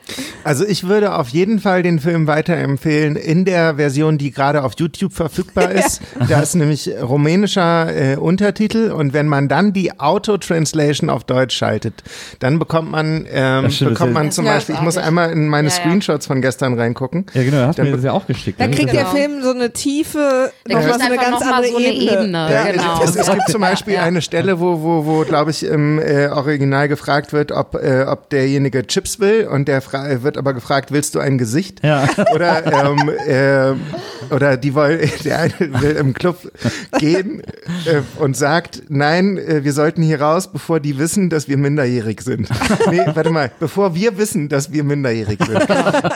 Also 0.43 0.65
ich 0.65 0.87
würde 0.87 1.13
auf 1.15 1.29
jeden 1.29 1.59
Fall 1.59 1.83
den 1.83 1.99
Film 1.99 2.25
weiterempfehlen 2.25 3.15
in 3.15 3.45
der 3.45 3.75
Version, 3.75 4.17
die 4.17 4.31
gerade 4.31 4.63
auf 4.63 4.73
YouTube 4.77 5.13
verfügbar 5.13 5.69
ist. 5.71 6.01
Da 6.27 6.41
ist 6.41 6.55
nämlich 6.55 6.89
rumänischer 6.99 8.13
äh, 8.13 8.15
Untertitel 8.15 8.91
und 8.91 9.13
wenn 9.13 9.27
man 9.27 9.47
dann 9.47 9.71
die 9.71 9.99
Auto-Translation 9.99 11.09
auf 11.11 11.25
Deutsch 11.25 11.55
schaltet, 11.55 12.03
dann 12.39 12.57
bekommt 12.57 12.89
man, 12.91 13.27
ähm, 13.31 13.69
stimmt, 13.69 13.91
bekommt 13.91 14.13
man 14.13 14.31
zum 14.31 14.45
ja 14.45 14.53
Beispiel, 14.53 14.75
ich 14.75 14.81
muss 14.81 14.97
einmal 14.97 15.31
in 15.31 15.47
meine 15.47 15.67
Ja, 15.69 15.75
ja. 15.75 15.81
Screenshots 15.81 16.25
von 16.25 16.41
gestern 16.41 16.73
reingucken. 16.79 17.25
Ja, 17.33 17.43
genau, 17.43 17.57
hast 17.67 17.77
Dann 17.77 17.87
mir 17.89 17.95
das 17.97 18.03
ja 18.03 18.11
auch 18.13 18.25
geschickt. 18.25 18.59
Da 18.59 18.67
ne? 18.67 18.75
kriegt 18.75 18.91
der 18.93 19.01
Genau. 19.03 19.13
Film 19.15 19.43
so 19.43 19.51
eine 19.51 19.71
Tiefe, 19.73 20.51
Der 20.67 20.77
nochmal 20.77 20.91
kriegt 20.97 21.03
so 21.03 21.05
eine 21.13 21.21
ganz 21.21 21.41
andere 21.43 21.67
so 21.71 21.77
eine 21.77 21.87
Ebene. 21.87 22.11
Ebene. 22.13 22.37
Ja, 22.51 22.63
genau. 22.71 23.03
es, 23.03 23.15
es 23.15 23.29
gibt 23.29 23.47
zum 23.49 23.61
Beispiel 23.61 23.93
Ja. 24.01 24.03
eine 24.03 24.21
Stelle, 24.21 24.59
wo, 24.59 24.81
wo, 24.81 25.05
wo 25.05 25.23
glaube 25.23 25.51
ich, 25.51 25.63
im 25.63 25.99
äh, 25.99 26.27
Original 26.27 26.87
gefragt 26.87 27.31
wird, 27.33 27.51
ob, 27.51 27.75
äh, 27.75 28.05
ob 28.07 28.29
derjenige 28.29 28.85
Chips 28.87 29.19
will 29.19 29.47
und 29.47 29.67
der 29.67 29.70
fra 29.79 30.23
wird 30.23 30.37
aber 30.37 30.53
gefragt, 30.53 30.91
willst 30.91 31.15
du 31.15 31.19
ein 31.19 31.37
Gesicht? 31.37 31.81
Ja. 31.83 32.07
Oder, 32.33 32.65
ähm, 32.65 33.09
äh, 33.27 34.33
oder 34.33 34.55
die 34.55 34.73
wollen, 34.73 34.99
der 35.25 35.39
eine 35.39 35.53
will 35.59 35.91
im 35.91 36.13
Club 36.13 36.51
gehen 36.97 37.41
äh, 37.85 38.01
und 38.17 38.37
sagt, 38.37 38.83
nein, 38.89 39.37
äh, 39.37 39.63
wir 39.63 39.73
sollten 39.73 40.01
hier 40.01 40.21
raus, 40.21 40.51
bevor 40.51 40.79
die 40.79 40.97
wissen, 40.97 41.29
dass 41.29 41.47
wir 41.47 41.57
minderjährig 41.57 42.21
sind. 42.21 42.49
Nee, 42.89 43.01
warte 43.13 43.29
mal, 43.29 43.51
bevor 43.59 43.95
wir 43.95 44.17
wissen, 44.17 44.49
dass 44.49 44.71
wir 44.71 44.83
minderjährig 44.83 45.39
sind. 45.45 45.63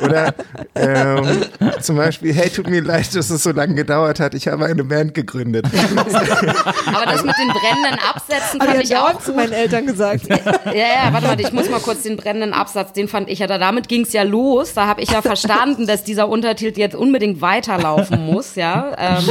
Oder 0.02 0.34
ähm, 0.74 1.44
zum 1.80 1.96
Beispiel, 1.96 2.34
hey, 2.34 2.50
tut 2.50 2.70
mir 2.70 2.82
leid, 2.82 3.16
dass 3.16 3.30
es 3.30 3.44
so 3.44 3.52
lange 3.52 3.76
gedauert 3.76 4.20
hat, 4.20 4.34
ich 4.34 4.48
habe 4.48 4.66
eine 4.66 4.84
Band 4.84 5.14
gegründet. 5.14 5.66
Aber 5.66 7.06
das 7.06 7.24
mit 7.24 7.36
den 7.38 7.50
brennenden 7.50 8.00
Absätzen 8.00 8.60
Hab 8.60 8.70
fand 8.70 8.84
ich 8.84 8.86
ich 8.86 8.98
auch 8.98 9.20
zu 9.20 9.34
meinen 9.34 9.52
Eltern 9.52 9.86
gesagt. 9.86 10.28
Ja, 10.28 10.74
ja, 10.74 11.14
warte 11.14 11.28
mal, 11.28 11.40
ich 11.40 11.52
muss 11.52 11.70
mal 11.70 11.80
kurz 11.80 12.04
den 12.04 12.18
brennenden 12.18 12.54
Absatz, 12.54 12.94
den 12.94 13.08
fand 13.08 13.30
ich 13.30 13.40
ja, 13.40 13.45
da, 13.48 13.58
damit 13.58 13.88
ging's 13.88 14.14
ja 14.14 14.24
los. 14.24 14.74
Da 14.74 14.88
habe 14.88 15.02
ich 15.02 15.12
ja 15.12 15.22
verstanden, 15.22 15.88
dass 15.88 16.04
dieser 16.04 16.30
Untertitel 16.30 16.80
jetzt 16.80 16.96
unbedingt 16.96 17.42
weiterlaufen 17.42 18.26
muss, 18.26 18.56
ja. 18.56 18.94
Ähm, 18.98 19.24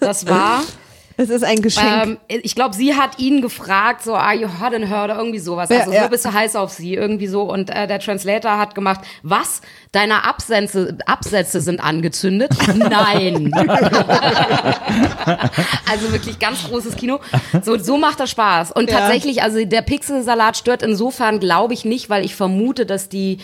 das 0.00 0.26
war, 0.26 0.62
Es 1.16 1.30
ist 1.30 1.44
ein 1.44 1.62
Geschenk. 1.62 2.18
ähm, 2.28 2.40
ich 2.42 2.56
glaube, 2.56 2.74
sie 2.74 2.96
hat 2.96 3.18
ihn 3.20 3.40
gefragt, 3.40 4.02
so, 4.02 4.14
are 4.14 4.34
you 4.34 4.48
hot 4.60 4.72
in 4.72 4.82
her 4.88 5.04
oder 5.04 5.16
irgendwie 5.16 5.38
sowas. 5.38 5.70
Ja, 5.70 5.80
Also 5.80 5.92
ja. 5.92 6.02
so 6.04 6.08
bist 6.08 6.24
du 6.24 6.32
heiß 6.32 6.56
auf 6.56 6.72
sie, 6.72 6.94
irgendwie 6.94 7.28
so. 7.28 7.42
Und 7.42 7.70
äh, 7.70 7.86
der 7.86 8.00
Translator 8.00 8.58
hat 8.58 8.74
gemacht, 8.74 9.00
was? 9.22 9.60
Deine 9.92 10.24
Absätze, 10.24 10.98
Absätze 11.06 11.60
sind 11.60 11.80
angezündet? 11.82 12.50
Nein. 12.74 13.52
also 15.90 16.12
wirklich 16.12 16.38
ganz 16.38 16.64
großes 16.68 16.96
Kino. 16.96 17.20
So, 17.62 17.78
so 17.78 17.96
macht 17.96 18.20
das 18.20 18.30
Spaß. 18.30 18.72
Und 18.72 18.90
Ja. 18.90 18.98
tatsächlich, 19.00 19.42
also 19.42 19.64
der 19.64 19.82
Pixelsalat 19.82 20.56
stört 20.56 20.82
insofern, 20.82 21.40
glaube 21.40 21.74
ich, 21.74 21.84
nicht, 21.84 22.10
weil 22.10 22.24
ich 22.24 22.34
vermute, 22.34 22.86
dass 22.86 23.08
die 23.08 23.38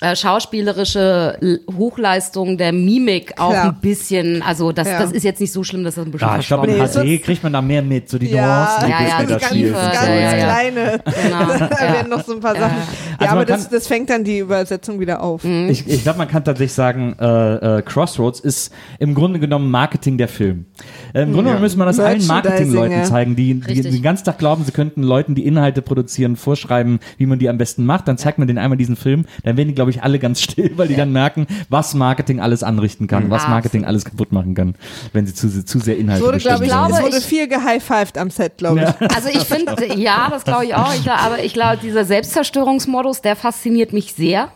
äh, 0.00 0.14
schauspielerische 0.14 1.38
Hochleistung 1.76 2.56
der 2.56 2.72
Mimik 2.72 3.34
auch 3.38 3.50
Klar. 3.50 3.64
ein 3.70 3.80
bisschen, 3.80 4.42
also 4.42 4.70
das, 4.72 4.86
Ja. 4.88 4.98
das 5.00 5.12
ist 5.12 5.24
jetzt 5.24 5.40
nicht 5.40 5.52
so 5.52 5.64
schlimm, 5.64 5.82
dass 5.84 5.96
das 5.96 6.04
ein 6.06 6.12
bisschen 6.12 6.28
Ja, 6.28 6.38
ich 6.38 6.46
glaube, 6.46 6.66
in 6.68 6.72
ist. 6.74 6.78
Nee, 6.78 6.86
HD 6.86 6.92
sonst- 7.18 7.24
kriegt 7.24 7.42
man 7.42 7.52
da 7.52 7.62
mehr 7.62 7.82
mit, 7.82 8.08
so 8.08 8.18
die 8.18 8.28
ja, 8.30 8.46
Nuancen, 8.46 8.86
die 8.86 8.90
Ja, 8.92 9.00
ja, 9.00 9.06
Disney 9.06 9.26
die 9.26 9.32
da 9.32 9.38
ganz. 9.38 9.52
Tiefe, 9.52 9.72
ganz 9.72 10.00
so, 10.00 10.10
ja, 10.10 10.36
ja. 10.36 10.44
kleine. 10.44 11.00
Genau. 11.22 11.46
Da 11.46 11.86
Ja. 11.86 11.92
werden 11.94 12.10
noch 12.10 12.24
so 12.24 12.32
ein 12.34 12.40
paar 12.40 12.54
Sachen. 12.54 12.76
Ja, 12.76 13.16
Also 13.18 13.32
aber 13.34 13.44
das, 13.44 13.62
kann- 13.64 13.72
das 13.72 13.86
fängt 13.88 14.10
dann 14.10 14.24
die 14.24 14.38
Übersetzung 14.38 15.00
wieder 15.00 15.20
auf. 15.22 15.44
Ich, 15.44 15.86
ich 15.88 16.02
glaube, 16.02 16.18
man 16.18 16.28
kann 16.28 16.44
tatsächlich 16.44 16.72
sagen, 16.74 17.16
äh, 17.20 17.78
äh, 17.78 17.82
Crossroads 17.82 18.40
ist 18.40 18.72
im 19.00 19.14
Grunde 19.14 19.40
genommen 19.40 19.70
Marketing 19.70 20.16
der 20.18 20.28
Film. 20.28 20.66
Äh, 21.12 21.22
Im 21.22 21.32
Grunde 21.32 21.44
genommen 21.44 21.62
müsste 21.62 21.78
man 21.78 21.86
das 21.86 22.00
allen 22.00 22.26
Marketingleuten 22.26 22.98
ja. 22.98 23.04
zeigen, 23.04 23.36
die, 23.36 23.54
die 23.54 23.82
den 23.82 24.02
ganzen 24.02 24.24
Tag 24.24 24.38
glauben, 24.38 24.64
sie 24.64 24.72
könnten 24.72 25.02
Leuten, 25.02 25.34
die 25.34 25.46
Inhalte 25.46 25.82
produzieren, 25.82 26.36
vorschreiben, 26.36 27.00
wie 27.16 27.26
man 27.26 27.38
die 27.38 27.48
am 27.48 27.58
besten 27.58 27.84
macht. 27.84 28.08
Dann 28.08 28.18
zeigt 28.18 28.38
man 28.38 28.46
denen 28.48 28.58
einmal 28.58 28.76
diesen 28.76 28.96
Film, 28.96 29.26
dann 29.44 29.56
werden 29.56 29.68
die, 29.68 29.74
glaube 29.74 29.90
ich, 29.90 30.02
alle 30.02 30.18
ganz 30.18 30.40
still, 30.40 30.72
weil 30.76 30.88
die 30.88 30.96
dann 30.96 31.12
merken, 31.12 31.46
was 31.68 31.94
Marketing 31.94 32.40
alles 32.40 32.62
anrichten 32.62 33.06
kann, 33.06 33.30
was 33.30 33.42
Absolut. 33.42 33.54
Marketing 33.54 33.84
alles 33.84 34.04
kaputt 34.04 34.32
machen 34.32 34.54
kann, 34.54 34.74
wenn 35.12 35.26
sie 35.26 35.34
zu, 35.34 35.64
zu 35.64 35.78
sehr 35.78 35.96
Inhalte 35.96 36.24
wurde, 36.24 36.38
glaube 36.38 36.64
ich, 36.64 36.70
bestimmen 36.70 36.88
glaube, 36.88 37.06
es 37.06 37.12
wurde 37.14 37.24
viel 37.24 37.48
gehighfived 37.48 38.18
am 38.18 38.30
Set, 38.30 38.58
glaube 38.58 38.80
ich. 38.80 39.08
Also 39.18 39.30
ich 39.30 39.44
finde, 39.44 39.74
ja, 39.96 40.28
das 40.30 40.44
glaube 40.44 40.66
ich 40.66 40.74
auch. 40.74 40.94
Ich 40.94 41.02
glaub, 41.02 41.24
aber 41.24 41.42
ich 41.42 41.52
glaube, 41.52 41.78
dieser 41.82 42.04
Selbstzerstörungsmodus, 42.04 43.20
der 43.20 43.36
fasziniert 43.36 43.92
mich 43.92 44.12
sehr. 44.14 44.50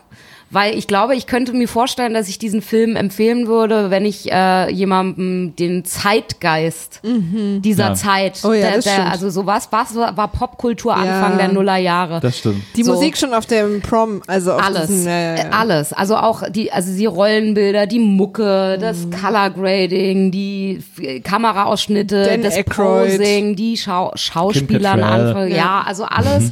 Weil 0.53 0.77
ich 0.77 0.87
glaube, 0.87 1.15
ich 1.15 1.27
könnte 1.27 1.53
mir 1.53 1.67
vorstellen, 1.67 2.13
dass 2.13 2.29
ich 2.29 2.37
diesen 2.39 2.61
Film 2.61 2.95
empfehlen 2.95 3.47
würde, 3.47 3.89
wenn 3.89 4.05
ich 4.05 4.31
äh, 4.31 4.69
jemandem 4.71 5.55
den 5.55 5.83
Zeitgeist 5.83 7.01
dieser 7.03 7.89
Ja. 7.89 7.93
Zeit, 7.95 8.39
Oh 8.43 8.53
ja, 8.53 8.71
der, 8.71 8.79
der, 8.81 9.11
also 9.11 9.29
sowas, 9.29 9.67
was 9.71 9.95
war 9.95 10.27
Popkultur 10.29 10.91
Ja. 10.93 11.01
Anfang 11.01 11.37
der 11.37 11.47
Nullerjahre. 11.49 12.19
Das 12.19 12.37
stimmt. 12.37 12.63
Die 12.75 12.83
So. 12.83 12.93
Musik 12.93 13.17
schon 13.17 13.33
auf 13.33 13.45
dem 13.45 13.81
Prom, 13.81 14.21
also 14.27 14.53
auf 14.53 14.63
alles, 14.63 14.87
Diesen, 14.87 15.05
ja, 15.07 15.19
ja, 15.19 15.35
ja. 15.35 15.43
Äh, 15.45 15.49
alles. 15.51 15.93
Also 15.93 16.15
auch 16.17 16.43
die, 16.49 16.71
also 16.71 16.95
die 16.95 17.05
Rollenbilder, 17.05 17.87
die 17.87 17.99
Mucke, 17.99 18.77
das 18.79 19.07
Color 19.09 19.49
Grading, 19.51 20.31
die 20.31 20.79
F- 20.97 21.23
Kameraausschnitte, 21.23 22.23
Dan 22.25 22.41
das 22.43 22.55
Aykroyd. 22.55 23.17
Posing, 23.17 23.55
die 23.55 23.77
Schau 23.77 24.11
Schauspieler, 24.15 24.97
Ja. 24.97 25.45
ja, 25.45 25.83
also 25.85 26.03
alles. 26.05 26.51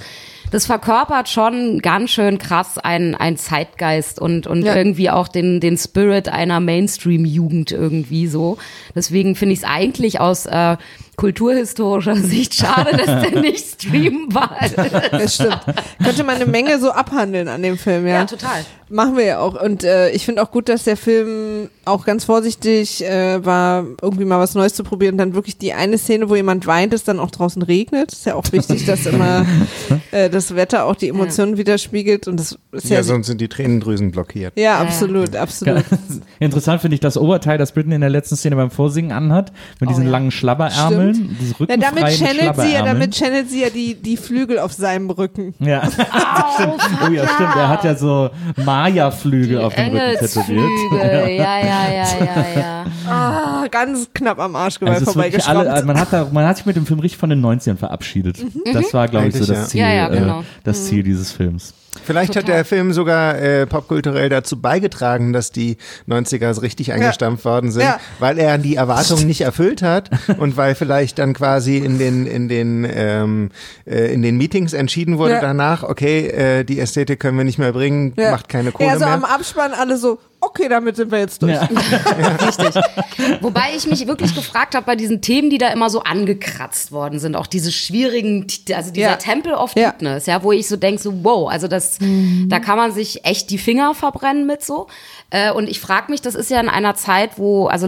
Das 0.51 0.65
verkörpert 0.65 1.29
schon 1.29 1.79
ganz 1.79 2.11
schön 2.11 2.37
krass 2.37 2.77
ein, 2.77 3.15
ein 3.15 3.37
Zeitgeist 3.37 4.19
und, 4.19 4.47
und 4.47 4.63
Ja. 4.63 4.75
irgendwie 4.75 5.09
auch 5.09 5.27
den, 5.29 5.59
den 5.61 5.77
Spirit 5.77 6.29
einer 6.29 6.59
Mainstream-Jugend 6.59 7.71
irgendwie 7.71 8.27
so. 8.27 8.57
Deswegen 8.93 9.35
finde 9.35 9.53
ich 9.53 9.59
es 9.59 9.65
eigentlich 9.65 10.19
aus 10.19 10.45
äh, 10.45 10.75
kulturhistorischer 11.21 12.15
Sicht 12.15 12.55
schade, 12.55 12.97
dass 12.97 13.29
der 13.29 13.41
nicht 13.41 13.83
streambar 13.83 14.57
ist. 14.65 14.75
Das 15.11 15.35
stimmt. 15.35 15.59
Könnte 16.03 16.23
man 16.23 16.35
eine 16.37 16.47
Menge 16.47 16.79
so 16.79 16.91
abhandeln 16.91 17.47
an 17.47 17.61
dem 17.61 17.77
Film, 17.77 18.07
ja. 18.07 18.13
Ja, 18.13 18.25
total. 18.25 18.65
Machen 18.89 19.15
wir 19.15 19.23
ja 19.23 19.39
auch. 19.39 19.61
Und 19.61 19.85
äh, 19.85 20.09
ich 20.09 20.25
finde 20.25 20.43
auch 20.43 20.51
gut, 20.51 20.67
dass 20.67 20.83
der 20.83 20.97
Film 20.97 21.69
auch 21.85 22.05
ganz 22.05 22.25
vorsichtig 22.25 23.05
äh, 23.05 23.43
war, 23.45 23.85
irgendwie 24.01 24.25
mal 24.25 24.39
was 24.39 24.53
Neues 24.53 24.73
zu 24.73 24.83
probieren. 24.83 25.13
Und 25.13 25.17
dann 25.19 25.33
wirklich 25.33 25.57
die 25.57 25.71
eine 25.71 25.97
Szene, 25.97 26.29
wo 26.29 26.35
jemand 26.35 26.67
weint, 26.67 26.93
ist 26.93 27.07
dann 27.07 27.19
auch 27.19 27.31
draußen 27.31 27.61
regnet. 27.61 28.11
Ist 28.11 28.25
ja 28.25 28.35
auch 28.35 28.43
wichtig, 28.51 28.85
dass 28.85 29.05
immer 29.05 29.45
äh, 30.11 30.29
das 30.29 30.55
Wetter 30.55 30.85
auch 30.85 30.95
die 30.95 31.07
Emotionen 31.07 31.55
widerspiegelt. 31.57 32.27
Und 32.27 32.37
das 32.37 32.57
ist 32.73 32.89
ja, 32.89 32.97
Ja, 32.97 33.03
sonst 33.03 33.27
sind 33.27 33.39
die 33.39 33.47
Tränendrüsen 33.47 34.11
blockiert. 34.11 34.57
ja 34.57 34.79
absolut, 34.79 35.37
absolut. 35.37 35.85
Interessant 36.39 36.81
finde 36.81 36.95
ich 36.95 37.01
das 37.01 37.15
Oberteil, 37.17 37.57
das 37.57 37.71
Britney 37.71 37.95
in 37.95 38.01
der 38.01 38.09
letzten 38.09 38.35
Szene 38.35 38.57
beim 38.57 38.71
Vorsingen 38.71 39.13
anhat, 39.13 39.53
mit 39.79 39.89
diesen 39.89 40.03
ja. 40.05 40.09
langen 40.09 40.31
Schlabberärmeln, 40.31 41.10
diese 41.13 41.55
Ja, 41.67 41.77
damit 41.77 42.07
channelt 42.17 42.55
sie 42.57 42.73
ja, 42.73 42.83
damit 42.83 43.15
channelt 43.15 43.49
sie 43.49 43.61
ja 43.61 43.69
die, 43.69 43.95
die 43.95 44.17
Flügel 44.17 44.59
auf 44.59 44.73
seinem 44.73 45.09
Rücken. 45.09 45.53
Ja, 45.59 45.81
das 45.81 45.93
stimmt. 46.55 46.81
Oh 47.07 47.11
ja, 47.11 47.27
stimmt. 47.27 47.55
Er 47.55 47.69
hat 47.69 47.83
ja 47.83 47.95
so 47.95 48.29
Maya-Flügel 48.63 49.59
auf 49.61 49.73
dem 49.75 49.93
Rücken 49.93 50.17
tätowiert. 50.19 50.49
Engelsflügel, 50.49 50.99
ja, 51.37 51.59
ja, 51.59 51.91
ja, 51.91 52.05
ja, 52.19 52.45
ja. 52.59 52.85
Ah, 53.09 53.67
ganz 53.69 54.09
knapp 54.13 54.39
am 54.39 54.55
Arschgeweih 54.55 54.93
Also 54.93 55.05
vorbeigeschrammt. 55.05 55.85
man, 55.85 55.99
hat 55.99 56.11
da, 56.11 56.27
man 56.31 56.45
hat 56.45 56.57
sich 56.57 56.65
mit 56.65 56.75
dem 56.75 56.85
Film 56.85 56.99
richtig 56.99 57.19
von 57.19 57.29
den 57.29 57.43
90ern 57.43 57.77
verabschiedet. 57.77 58.37
Das 58.73 58.93
war, 58.93 59.07
glaube 59.07 59.27
ich, 59.27 59.35
so 59.35 59.45
das 59.45 59.69
Ziel, 59.69 59.81
Ja, 59.81 59.91
ja, 59.91 60.07
genau. 60.09 60.41
äh, 60.41 60.43
das 60.63 60.85
Ziel 60.85 61.03
dieses 61.03 61.31
Films. 61.31 61.73
Vielleicht 62.05 62.37
hat 62.37 62.47
der 62.47 62.63
Film 62.63 62.93
sogar 62.93 63.37
äh, 63.37 63.65
popkulturell 63.67 64.29
dazu 64.29 64.59
beigetragen, 64.61 65.33
dass 65.33 65.51
die 65.51 65.75
90er 66.07 66.53
so 66.53 66.61
richtig 66.61 66.93
eingestampft 66.93 67.43
worden 67.43 67.69
sind, 67.71 67.83
Ja. 67.83 67.99
weil 68.19 68.39
er 68.39 68.57
die 68.57 68.75
Erwartungen 68.75 69.27
nicht 69.27 69.41
erfüllt 69.41 69.81
hat 69.81 70.09
und 70.37 70.55
weil 70.55 70.73
vielleicht 70.75 71.19
dann 71.19 71.33
quasi 71.33 71.77
in 71.77 71.99
den 71.99 72.25
in 72.27 72.47
den 72.47 72.87
ähm, 72.89 73.49
äh, 73.85 74.13
in 74.13 74.21
den 74.21 74.37
Meetings 74.37 74.71
entschieden 74.73 75.17
wurde 75.17 75.33
Ja. 75.33 75.41
danach, 75.41 75.83
okay, 75.83 76.27
äh, 76.27 76.63
die 76.63 76.79
Ästhetik 76.79 77.19
können 77.19 77.37
wir 77.37 77.43
nicht 77.43 77.59
mehr 77.59 77.73
bringen, 77.73 78.13
Ja. 78.17 78.31
macht 78.31 78.47
keine 78.47 78.71
Kohle 78.71 78.87
Ja, 78.89 78.93
so 78.97 79.05
mehr. 79.05 79.13
am 79.13 79.25
Abspann 79.25 79.73
alle 79.73 79.97
so, 79.97 80.17
okay, 80.39 80.69
damit 80.69 80.95
sind 80.95 81.11
wir 81.11 81.19
jetzt 81.19 81.41
durch. 81.43 81.57
Richtig. 82.47 82.81
Wobei 83.41 83.73
ich 83.75 83.85
mich 83.87 84.07
wirklich 84.07 84.33
gefragt 84.33 84.75
habe 84.75 84.85
bei 84.85 84.95
diesen 84.95 85.21
Themen, 85.21 85.49
die 85.49 85.57
da 85.57 85.67
immer 85.69 85.89
so 85.89 86.01
angekratzt 86.03 86.91
worden 86.91 87.19
sind, 87.19 87.35
auch 87.35 87.47
diese 87.47 87.71
schwierigen, 87.71 88.47
also 88.73 88.91
dieser 88.91 89.09
Ja. 89.11 89.15
Temple 89.17 89.57
of 89.57 89.73
Ja. 89.75 89.91
Cuteness, 89.91 90.25
ja, 90.25 90.41
wo 90.43 90.51
ich 90.51 90.67
so 90.67 90.77
denke, 90.77 91.01
so 91.01 91.13
wow, 91.23 91.49
also 91.49 91.67
das, 91.67 91.80
da 92.49 92.59
kann 92.59 92.77
man 92.77 92.91
sich 92.91 93.25
echt 93.25 93.49
die 93.49 93.57
Finger 93.57 93.93
verbrennen 93.95 94.45
mit 94.45 94.63
so. 94.63 94.87
Äh, 95.29 95.51
Und 95.51 95.69
ich 95.69 95.79
frage 95.79 96.11
mich, 96.11 96.21
das 96.21 96.35
ist 96.35 96.49
ja 96.51 96.59
in 96.59 96.69
einer 96.69 96.95
Zeit, 96.95 97.37
wo, 97.37 97.67
also 97.67 97.87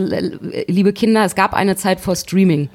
liebe 0.67 0.93
Kinder, 0.93 1.25
es 1.25 1.35
gab 1.35 1.53
eine 1.53 1.75
Zeit 1.75 1.99
vor 1.99 2.15
Streaming. 2.15 2.69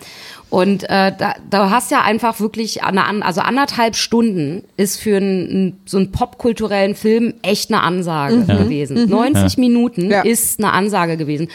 Und 0.51 0.85
äh, 0.85 1.13
da, 1.17 1.35
da 1.51 1.71
hast 1.71 1.91
ja 1.91 2.03
einfach 2.03 2.41
wirklich, 2.41 2.83
eine, 2.83 3.25
also 3.25 3.41
anderthalb 3.43 3.97
Stunden 3.97 4.65
ist 4.77 4.97
für 4.99 5.19
einen, 5.19 5.81
so 5.85 5.99
einen 5.99 6.11
popkulturellen 6.13 6.95
Film 6.95 7.35
echt 7.43 7.71
eine 7.71 7.83
Ansage 7.83 8.45
gewesen. 8.47 9.09
90 9.09 9.59
Minuten 9.59 10.11
Ja. 10.11 10.23
ist 10.23 10.59
eine 10.59 10.73
Ansage 10.73 11.17
gewesen. 11.17 11.49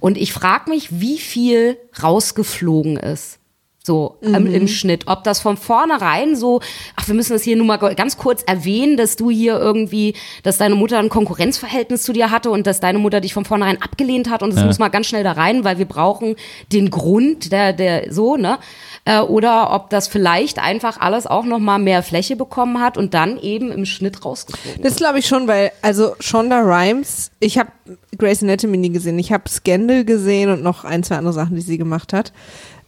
Und 0.00 0.18
ich 0.18 0.34
frage 0.34 0.68
mich, 0.70 1.00
wie 1.00 1.16
viel 1.18 1.78
rausgeflogen 2.02 2.96
ist. 2.98 3.38
So 3.86 4.16
ähm, 4.22 4.46
im 4.46 4.66
Schnitt. 4.66 5.08
Ob 5.08 5.24
das 5.24 5.40
von 5.40 5.58
vornherein 5.58 6.36
so, 6.36 6.62
ach, 6.96 7.06
wir 7.06 7.14
müssen 7.14 7.34
das 7.34 7.42
hier 7.42 7.54
nur 7.54 7.66
mal 7.66 7.76
ganz 7.76 8.16
kurz 8.16 8.42
erwähnen, 8.42 8.96
dass 8.96 9.16
du 9.16 9.28
hier 9.28 9.58
irgendwie, 9.58 10.14
dass 10.42 10.56
deine 10.56 10.74
Mutter 10.74 10.98
ein 10.98 11.10
Konkurrenzverhältnis 11.10 12.02
zu 12.02 12.14
dir 12.14 12.30
hatte 12.30 12.50
und 12.50 12.66
dass 12.66 12.80
deine 12.80 12.98
Mutter 12.98 13.20
dich 13.20 13.34
von 13.34 13.44
vornherein 13.44 13.82
abgelehnt 13.82 14.30
hat 14.30 14.42
und 14.42 14.56
das 14.56 14.64
muss 14.64 14.78
mal 14.78 14.88
ganz 14.88 15.08
schnell 15.08 15.22
da 15.22 15.32
rein, 15.32 15.64
weil 15.64 15.76
wir 15.76 15.84
brauchen 15.84 16.36
den 16.72 16.88
Grund, 16.88 17.52
der, 17.52 17.74
der 17.74 18.10
so, 18.10 18.36
ne? 18.36 18.58
Äh, 19.04 19.20
oder 19.20 19.74
ob 19.74 19.90
das 19.90 20.08
vielleicht 20.08 20.58
einfach 20.58 20.98
alles 20.98 21.26
auch 21.26 21.44
nochmal 21.44 21.78
mehr 21.78 22.02
Fläche 22.02 22.36
bekommen 22.36 22.80
hat 22.80 22.96
und 22.96 23.12
dann 23.12 23.38
eben 23.38 23.70
im 23.70 23.84
Schnitt 23.84 24.24
rausgeflogen. 24.24 24.82
Das 24.82 24.96
glaube 24.96 25.18
ich 25.18 25.26
schon, 25.26 25.46
weil, 25.46 25.72
also 25.82 26.14
Shonda 26.20 26.60
Rhimes, 26.60 27.30
ich 27.38 27.58
habe 27.58 27.70
Grey's 28.16 28.42
Anatomy 28.42 28.78
nie 28.78 28.90
gesehen, 28.90 29.18
ich 29.18 29.30
habe 29.30 29.46
Scandal 29.50 30.06
gesehen 30.06 30.48
und 30.48 30.62
noch 30.62 30.84
ein, 30.84 31.02
zwei 31.02 31.16
andere 31.16 31.34
Sachen, 31.34 31.54
die 31.54 31.60
sie 31.60 31.76
gemacht 31.76 32.14
hat. 32.14 32.32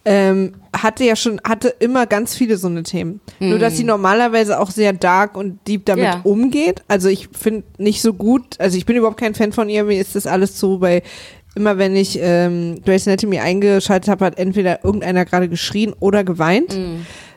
Ähm, 0.09 0.53
hatte 0.73 1.03
ja 1.05 1.17
schon, 1.17 1.41
hatte 1.43 1.69
immer 1.81 2.07
ganz 2.07 2.37
viele 2.37 2.57
so 2.59 2.69
eine 2.69 2.85
Themen. 2.85 3.21
Nur, 3.41 3.59
dass 3.59 3.77
sie 3.77 3.83
normalerweise 3.85 4.61
auch 4.61 4.71
sehr 4.71 4.93
dark 4.93 5.37
und 5.37 5.59
deep 5.67 5.85
damit 5.85 6.05
Ja. 6.05 6.21
umgeht. 6.23 6.83
Also 6.87 7.09
ich 7.09 7.29
finde 7.37 7.65
nicht 7.79 8.01
so 8.03 8.13
gut, 8.15 8.55
also 8.61 8.79
ich 8.79 8.87
bin 8.87 8.97
überhaupt 8.97 9.19
kein 9.19 9.35
Fan 9.35 9.53
von 9.53 9.69
ihr, 9.69 9.83
mir 9.85 10.01
ist 10.01 10.15
das 10.15 10.27
alles 10.29 10.55
zu 10.55 10.79
bei 10.79 11.03
immer 11.57 11.79
wenn 11.79 11.97
ich 11.97 12.19
ähm, 12.21 12.83
Grey's 12.85 13.09
Anatomy 13.09 13.39
eingeschaltet 13.39 14.11
habe, 14.11 14.27
hat 14.27 14.39
entweder 14.39 14.85
irgendeiner 14.85 15.25
gerade 15.25 15.49
geschrien 15.49 15.95
oder 15.99 16.23
geweint. 16.23 16.79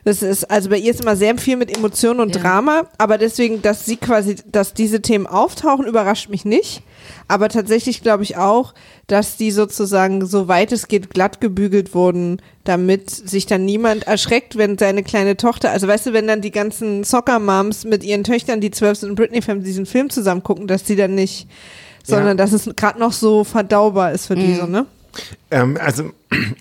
Das 0.04 0.22
ist, 0.22 0.50
also 0.50 0.70
bei 0.70 0.78
ihr 0.78 0.90
ist 0.92 1.02
immer 1.02 1.16
sehr 1.16 1.36
viel 1.36 1.56
mit 1.56 1.76
Emotionen 1.76 2.20
und 2.20 2.34
Ja. 2.34 2.42
Drama, 2.42 2.86
aber 2.98 3.18
deswegen, 3.18 3.60
dass 3.62 3.84
sie 3.84 3.96
quasi, 3.96 4.36
dass 4.50 4.72
diese 4.72 5.02
Themen 5.02 5.26
auftauchen, 5.26 5.86
überrascht 5.86 6.30
mich 6.30 6.44
nicht. 6.44 6.82
Aber 7.28 7.48
tatsächlich 7.48 8.02
glaube 8.02 8.22
ich 8.22 8.36
auch, 8.36 8.74
dass 9.06 9.36
die 9.36 9.50
sozusagen, 9.50 10.24
soweit 10.26 10.72
es 10.72 10.88
geht, 10.88 11.10
glatt 11.10 11.40
gebügelt 11.40 11.94
wurden, 11.94 12.40
damit 12.64 13.10
sich 13.10 13.46
dann 13.46 13.64
niemand 13.64 14.06
erschreckt, 14.06 14.56
wenn 14.56 14.78
seine 14.78 15.02
kleine 15.02 15.36
Tochter, 15.36 15.70
also 15.70 15.86
weißt 15.86 16.06
du, 16.06 16.12
wenn 16.12 16.26
dann 16.26 16.40
die 16.40 16.50
ganzen 16.50 17.04
Soccer-Moms 17.04 17.84
mit 17.84 18.04
ihren 18.04 18.24
Töchtern, 18.24 18.60
die 18.60 18.70
zwölf 18.70 18.98
sind 18.98 19.10
und 19.10 19.16
Britney-Fans, 19.16 19.64
diesen 19.64 19.86
Film 19.86 20.10
zusammen 20.10 20.42
gucken, 20.42 20.66
dass 20.66 20.84
die 20.84 20.96
dann 20.96 21.14
nicht, 21.14 21.46
sondern 22.04 22.36
dass 22.36 22.52
es 22.52 22.68
gerade 22.76 22.98
noch 22.98 23.12
so 23.12 23.44
verdaubar 23.44 24.12
ist 24.12 24.26
für 24.26 24.34
die 24.34 24.54
so, 24.54 24.66
ne? 24.66 24.86
Ähm, 25.50 25.76
also 25.80 26.10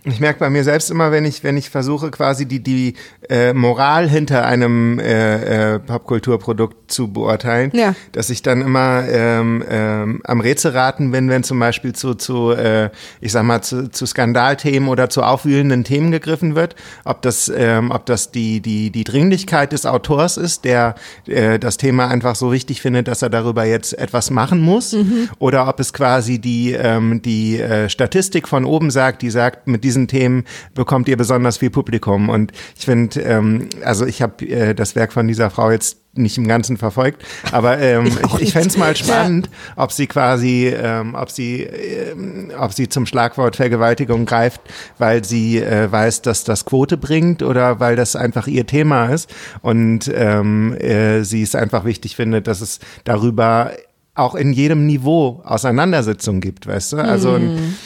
ich 0.04 0.20
merke 0.20 0.40
bei 0.40 0.50
mir 0.50 0.64
selbst 0.64 0.90
immer, 0.90 1.12
wenn 1.12 1.26
ich 1.26 1.44
wenn 1.44 1.56
ich 1.56 1.70
versuche 1.70 2.10
quasi 2.10 2.46
die 2.48 2.62
die 2.64 2.96
äh, 3.30 3.54
Moral 3.54 4.10
hinter 4.10 4.46
einem 4.46 4.98
äh, 5.00 5.76
äh, 5.76 5.80
Popkulturprodukt 5.80 6.92
zu 6.92 7.10
beurteilen, 7.14 7.72
Ja. 7.74 7.94
dass 8.12 8.32
ich 8.32 8.42
dann 8.42 8.62
immer 8.62 9.04
ähm, 9.08 9.64
ähm, 9.70 10.22
am 10.24 10.42
Rätselraten 10.42 11.12
bin, 11.12 11.30
wenn 11.30 11.44
zum 11.44 11.60
Beispiel 11.60 11.94
zu 11.94 12.16
zu 12.16 12.52
äh, 12.52 12.90
ich 13.22 13.32
sag 13.32 13.44
mal 13.44 13.62
zu, 13.62 13.92
zu 13.92 14.06
Skandalthemen 14.08 14.90
oder 14.90 15.10
zu 15.12 15.22
aufwühlenden 15.22 15.84
Themen 15.84 16.10
gegriffen 16.12 16.56
wird, 16.56 16.76
ob 17.06 17.22
das 17.22 17.52
ähm, 17.56 17.92
ob 17.92 18.08
das 18.08 18.32
die 18.32 18.62
die 18.62 18.90
die 18.90 19.04
Dringlichkeit 19.04 19.72
des 19.72 19.86
Autors 19.86 20.38
ist, 20.38 20.66
der 20.66 20.96
äh, 21.28 21.60
das 21.60 21.78
Thema 21.78 22.08
einfach 22.08 22.36
so 22.36 22.52
wichtig 22.52 22.82
findet, 22.82 23.08
dass 23.08 23.22
er 23.22 23.30
darüber 23.30 23.66
jetzt 23.66 23.98
etwas 23.98 24.32
machen 24.32 24.62
muss, 24.62 24.96
oder 25.38 25.68
ob 25.68 25.80
es 25.80 25.94
quasi 25.94 26.40
die 26.40 26.74
ähm, 26.74 27.22
die 27.22 27.60
äh, 27.60 27.88
Statistik 27.90 28.48
von 28.48 28.66
oben 28.66 28.90
sagt, 28.90 29.22
die 29.22 29.30
sagt, 29.30 29.59
mit 29.66 29.84
diesen 29.84 30.08
Themen 30.08 30.44
bekommt 30.74 31.08
ihr 31.08 31.18
besonders 31.18 31.58
viel 31.58 31.70
Publikum. 31.70 32.30
Und 32.30 32.52
ich 32.78 32.86
finde, 32.86 33.22
ähm, 33.22 33.70
also 33.84 34.06
ich 34.06 34.22
habe 34.22 34.46
äh, 34.48 34.74
das 34.74 34.96
Werk 34.96 35.14
von 35.14 35.28
dieser 35.28 35.50
Frau 35.50 35.72
jetzt 35.72 35.98
nicht 36.14 36.38
im 36.38 36.48
Ganzen 36.48 36.78
verfolgt, 36.78 37.24
aber 37.52 37.80
ähm, 37.80 38.08
ich, 38.36 38.42
ich 38.42 38.54
fände 38.54 38.70
es 38.70 38.78
mal 38.78 38.96
spannend, 38.96 39.50
ob 39.76 39.92
sie 39.92 40.08
quasi, 40.08 40.68
ähm, 40.68 41.16
ob 41.16 41.30
sie, 41.30 41.62
ähm, 41.62 42.52
ob 42.58 42.74
sie 42.74 42.90
zum 42.90 43.06
Schlagwort 43.06 43.56
Vergewaltigung 43.56 44.26
greift, 44.26 44.62
weil 44.98 45.24
sie 45.24 45.60
äh, 45.60 45.92
weiß, 45.92 46.24
dass 46.24 46.44
das 46.44 46.66
Quote 46.66 46.98
bringt 46.98 47.44
oder 47.44 47.80
weil 47.80 47.96
das 47.96 48.16
einfach 48.16 48.48
ihr 48.48 48.66
Thema 48.66 49.08
ist 49.08 49.34
und 49.62 50.12
ähm, 50.14 50.76
äh, 50.78 51.24
sie 51.24 51.44
es 51.44 51.56
einfach 51.56 51.86
wichtig 51.86 52.16
findet, 52.16 52.48
dass 52.48 52.62
es 52.62 52.80
darüber 53.04 53.72
auch 54.16 54.36
in 54.36 54.52
jedem 54.52 54.86
Niveau 54.86 55.42
Auseinandersetzungen 55.46 56.42
gibt, 56.42 56.68
weißt 56.68 56.94
du? 56.94 56.98
Also 56.98 57.34
ein, 57.34 57.78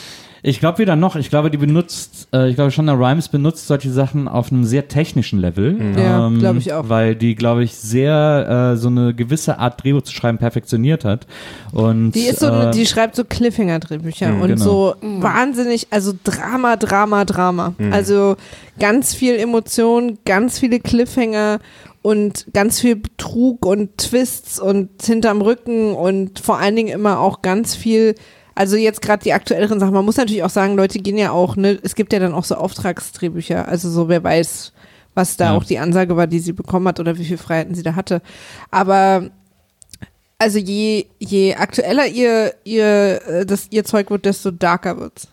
Ich 0.46 0.60
glaube 0.60 0.76
weder 0.76 0.94
noch. 0.94 1.16
Ich 1.16 1.30
glaube, 1.30 1.50
die 1.50 1.56
benutzt, 1.56 2.28
äh, 2.34 2.50
ich 2.50 2.54
glaube, 2.54 2.70
Shonda 2.70 2.92
Rhimes 2.92 3.28
benutzt 3.28 3.66
solche 3.66 3.90
Sachen 3.90 4.28
auf 4.28 4.52
einem 4.52 4.64
sehr 4.64 4.88
technischen 4.88 5.40
Level. 5.40 5.78
Ja, 5.96 6.26
ähm, 6.26 6.38
glaub 6.38 6.56
ich 6.58 6.70
auch. 6.70 6.86
Weil 6.86 7.16
die, 7.16 7.34
glaube 7.34 7.64
ich, 7.64 7.74
sehr 7.74 8.74
äh, 8.74 8.76
so 8.76 8.88
eine 8.88 9.14
gewisse 9.14 9.58
Art 9.58 9.82
Drehbuch 9.82 10.02
zu 10.02 10.12
schreiben 10.12 10.36
perfektioniert 10.36 11.06
hat. 11.06 11.26
Und 11.72 12.12
Die 12.12 12.26
ist 12.26 12.40
so, 12.40 12.48
äh, 12.48 12.72
die 12.72 12.84
schreibt 12.84 13.16
so 13.16 13.24
Cliffhanger-Drehbücher 13.24 14.34
und 14.34 14.48
genau. 14.48 14.62
so 14.62 14.94
wahnsinnig, 15.00 15.86
also 15.88 16.12
Drama, 16.22 16.76
Drama, 16.76 17.24
Drama. 17.24 17.72
Mhm. 17.78 17.94
Also 17.94 18.36
ganz 18.78 19.14
viel 19.14 19.36
Emotion, 19.36 20.18
ganz 20.26 20.58
viele 20.58 20.78
Cliffhanger 20.78 21.58
und 22.02 22.48
ganz 22.52 22.80
viel 22.82 22.96
Betrug 22.96 23.64
und 23.64 23.96
Twists 23.96 24.60
und 24.60 24.90
hinterm 25.02 25.40
Rücken 25.40 25.94
und 25.94 26.38
vor 26.38 26.58
allen 26.58 26.76
Dingen 26.76 26.92
immer 26.92 27.18
auch 27.18 27.40
ganz 27.40 27.74
viel 27.74 28.14
also 28.54 28.76
jetzt 28.76 29.02
gerade 29.02 29.22
die 29.22 29.32
aktuelleren 29.32 29.80
Sachen, 29.80 29.92
man 29.94 30.04
muss 30.04 30.16
natürlich 30.16 30.42
auch 30.44 30.50
sagen, 30.50 30.76
Leute 30.76 30.98
gehen 30.98 31.18
ja 31.18 31.30
auch, 31.32 31.56
ne, 31.56 31.78
es 31.82 31.94
gibt 31.94 32.12
ja 32.12 32.18
dann 32.18 32.34
auch 32.34 32.44
so 32.44 32.54
Auftragsdrehbücher, 32.56 33.66
also 33.68 33.90
so 33.90 34.08
wer 34.08 34.22
weiß, 34.22 34.72
was 35.14 35.36
da 35.36 35.46
Ja. 35.52 35.56
auch 35.56 35.64
die 35.64 35.78
Ansage 35.78 36.16
war, 36.16 36.26
die 36.26 36.40
sie 36.40 36.52
bekommen 36.52 36.88
hat 36.88 37.00
oder 37.00 37.16
wie 37.18 37.24
viel 37.24 37.38
Freiheiten 37.38 37.74
sie 37.74 37.82
da 37.82 37.94
hatte. 37.94 38.20
Aber 38.70 39.30
also 40.44 40.58
je, 40.58 41.06
je 41.18 41.54
aktueller 41.54 42.06
ihr, 42.06 42.52
ihr, 42.64 43.20
äh, 43.26 43.46
das, 43.46 43.68
ihr 43.70 43.82
Zeug 43.84 44.10
wird, 44.10 44.26
desto 44.26 44.50
darker 44.50 44.98
wird's. 45.00 45.28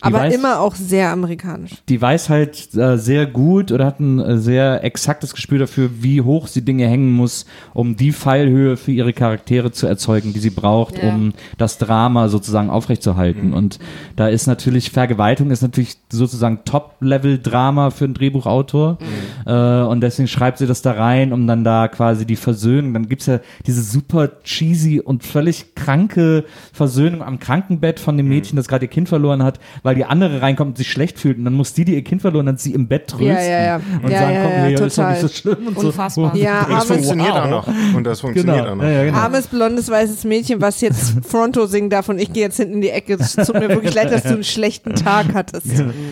Aber 0.00 0.22
weiß- 0.22 0.32
immer 0.34 0.58
auch 0.60 0.74
sehr 0.74 1.10
amerikanisch. 1.10 1.70
die 1.88 2.02
weiß 2.02 2.28
halt 2.28 2.74
äh, 2.74 2.98
sehr 2.98 3.26
gut 3.26 3.70
oder 3.70 3.86
hat 3.86 4.00
ein 4.00 4.18
äh, 4.18 4.38
sehr 4.38 4.82
exaktes 4.82 5.32
Gespür 5.34 5.60
dafür, 5.60 5.90
wie 6.00 6.20
hoch 6.22 6.48
sie 6.48 6.62
Dinge 6.64 6.88
hängen 6.88 7.12
muss, 7.12 7.46
um 7.72 7.96
die 7.96 8.12
Pfeilhöhe 8.12 8.76
für 8.76 8.90
ihre 8.90 9.12
Charaktere 9.12 9.70
zu 9.70 9.86
erzeugen, 9.86 10.32
die 10.32 10.40
sie 10.40 10.50
braucht, 10.50 10.98
Ja. 11.00 11.08
um 11.10 11.32
das 11.56 11.78
Drama 11.78 12.28
sozusagen 12.28 12.68
aufrechtzuerhalten. 12.68 13.52
Und 13.54 13.78
da 14.16 14.26
ist 14.28 14.46
natürlich 14.48 14.90
Vergewaltigung 14.90 15.52
ist 15.52 15.62
natürlich 15.62 15.96
sozusagen 16.10 16.60
Top-Level-Drama 16.64 17.90
für 17.90 18.04
einen 18.06 18.14
Drehbuchautor. 18.14 18.98
Äh, 19.46 19.52
und 19.82 20.00
deswegen 20.00 20.28
schreibt 20.28 20.58
sie 20.58 20.66
das 20.66 20.82
da 20.82 20.92
rein, 20.92 21.32
um 21.32 21.46
dann 21.46 21.62
da 21.64 21.88
quasi 21.88 22.26
die 22.26 22.36
Versöhnung. 22.36 22.92
Dann 22.94 23.08
gibt's 23.08 23.26
ja 23.26 23.40
diese 23.66 23.82
super 23.82 24.30
cheesy 24.44 25.00
und 25.00 25.24
völlig 25.24 25.71
kranke 25.84 26.44
Versöhnung 26.72 27.22
am 27.22 27.38
Krankenbett 27.38 28.00
von 28.00 28.16
dem 28.16 28.28
Mädchen, 28.28 28.56
das 28.56 28.68
gerade 28.68 28.84
ihr 28.86 28.90
Kind 28.90 29.08
verloren 29.08 29.42
hat, 29.42 29.58
weil 29.82 29.94
die 29.94 30.04
andere 30.04 30.42
reinkommt 30.42 30.70
und 30.70 30.76
sich 30.78 30.90
schlecht 30.90 31.18
fühlt. 31.18 31.38
Und 31.38 31.44
dann 31.44 31.54
muss 31.54 31.72
die, 31.74 31.84
die 31.84 31.94
ihr 31.94 32.04
Kind 32.04 32.22
verloren 32.22 32.48
hat, 32.48 32.60
sie 32.60 32.72
im 32.72 32.86
Bett 32.88 33.08
trösten. 33.08 33.28
Ja, 33.28 33.42
ja, 33.42 33.64
ja. 33.64 33.80
Und 34.02 34.10
Ja, 34.10 34.18
sagen, 34.20 34.34
ja, 34.34 34.42
komm, 34.42 34.52
ja, 34.52 34.66
nee, 34.68 34.86
ist 34.86 34.98
doch 34.98 35.08
nicht 35.10 35.20
so 35.20 35.28
schlimm. 35.28 35.66
Und 35.68 35.76
Unfassbar. 35.76 36.32
So. 36.34 36.40
Ja, 36.40 36.62
Und 36.64 36.72
das 36.72 36.84
funktioniert 36.86 37.30
wow. 37.30 37.38
auch 37.44 37.50
noch. 37.50 37.66
Und 37.94 38.04
das 38.04 38.20
funktioniert 38.20 38.56
Genau. 38.58 38.72
auch 38.72 38.76
noch. 38.76 38.84
Ja, 38.84 38.90
ja, 38.90 39.04
genau. 39.04 39.18
Armes, 39.18 39.46
blondes, 39.46 39.90
weißes 39.90 40.24
Mädchen, 40.24 40.60
was 40.60 40.80
jetzt 40.80 41.14
Fronto 41.26 41.66
singen 41.66 41.90
darf 41.90 42.08
und 42.08 42.18
ich 42.18 42.32
gehe 42.32 42.42
jetzt 42.44 42.56
hinten 42.56 42.74
in 42.74 42.80
die 42.80 42.90
Ecke. 42.90 43.14
Es 43.14 43.34
tut 43.34 43.54
mir 43.54 43.68
wirklich 43.68 43.94
leid, 43.94 44.12
dass 44.12 44.22
du 44.22 44.30
einen 44.30 44.44
schlechten 44.44 44.94
Tag 44.94 45.26
hattest. 45.34 45.66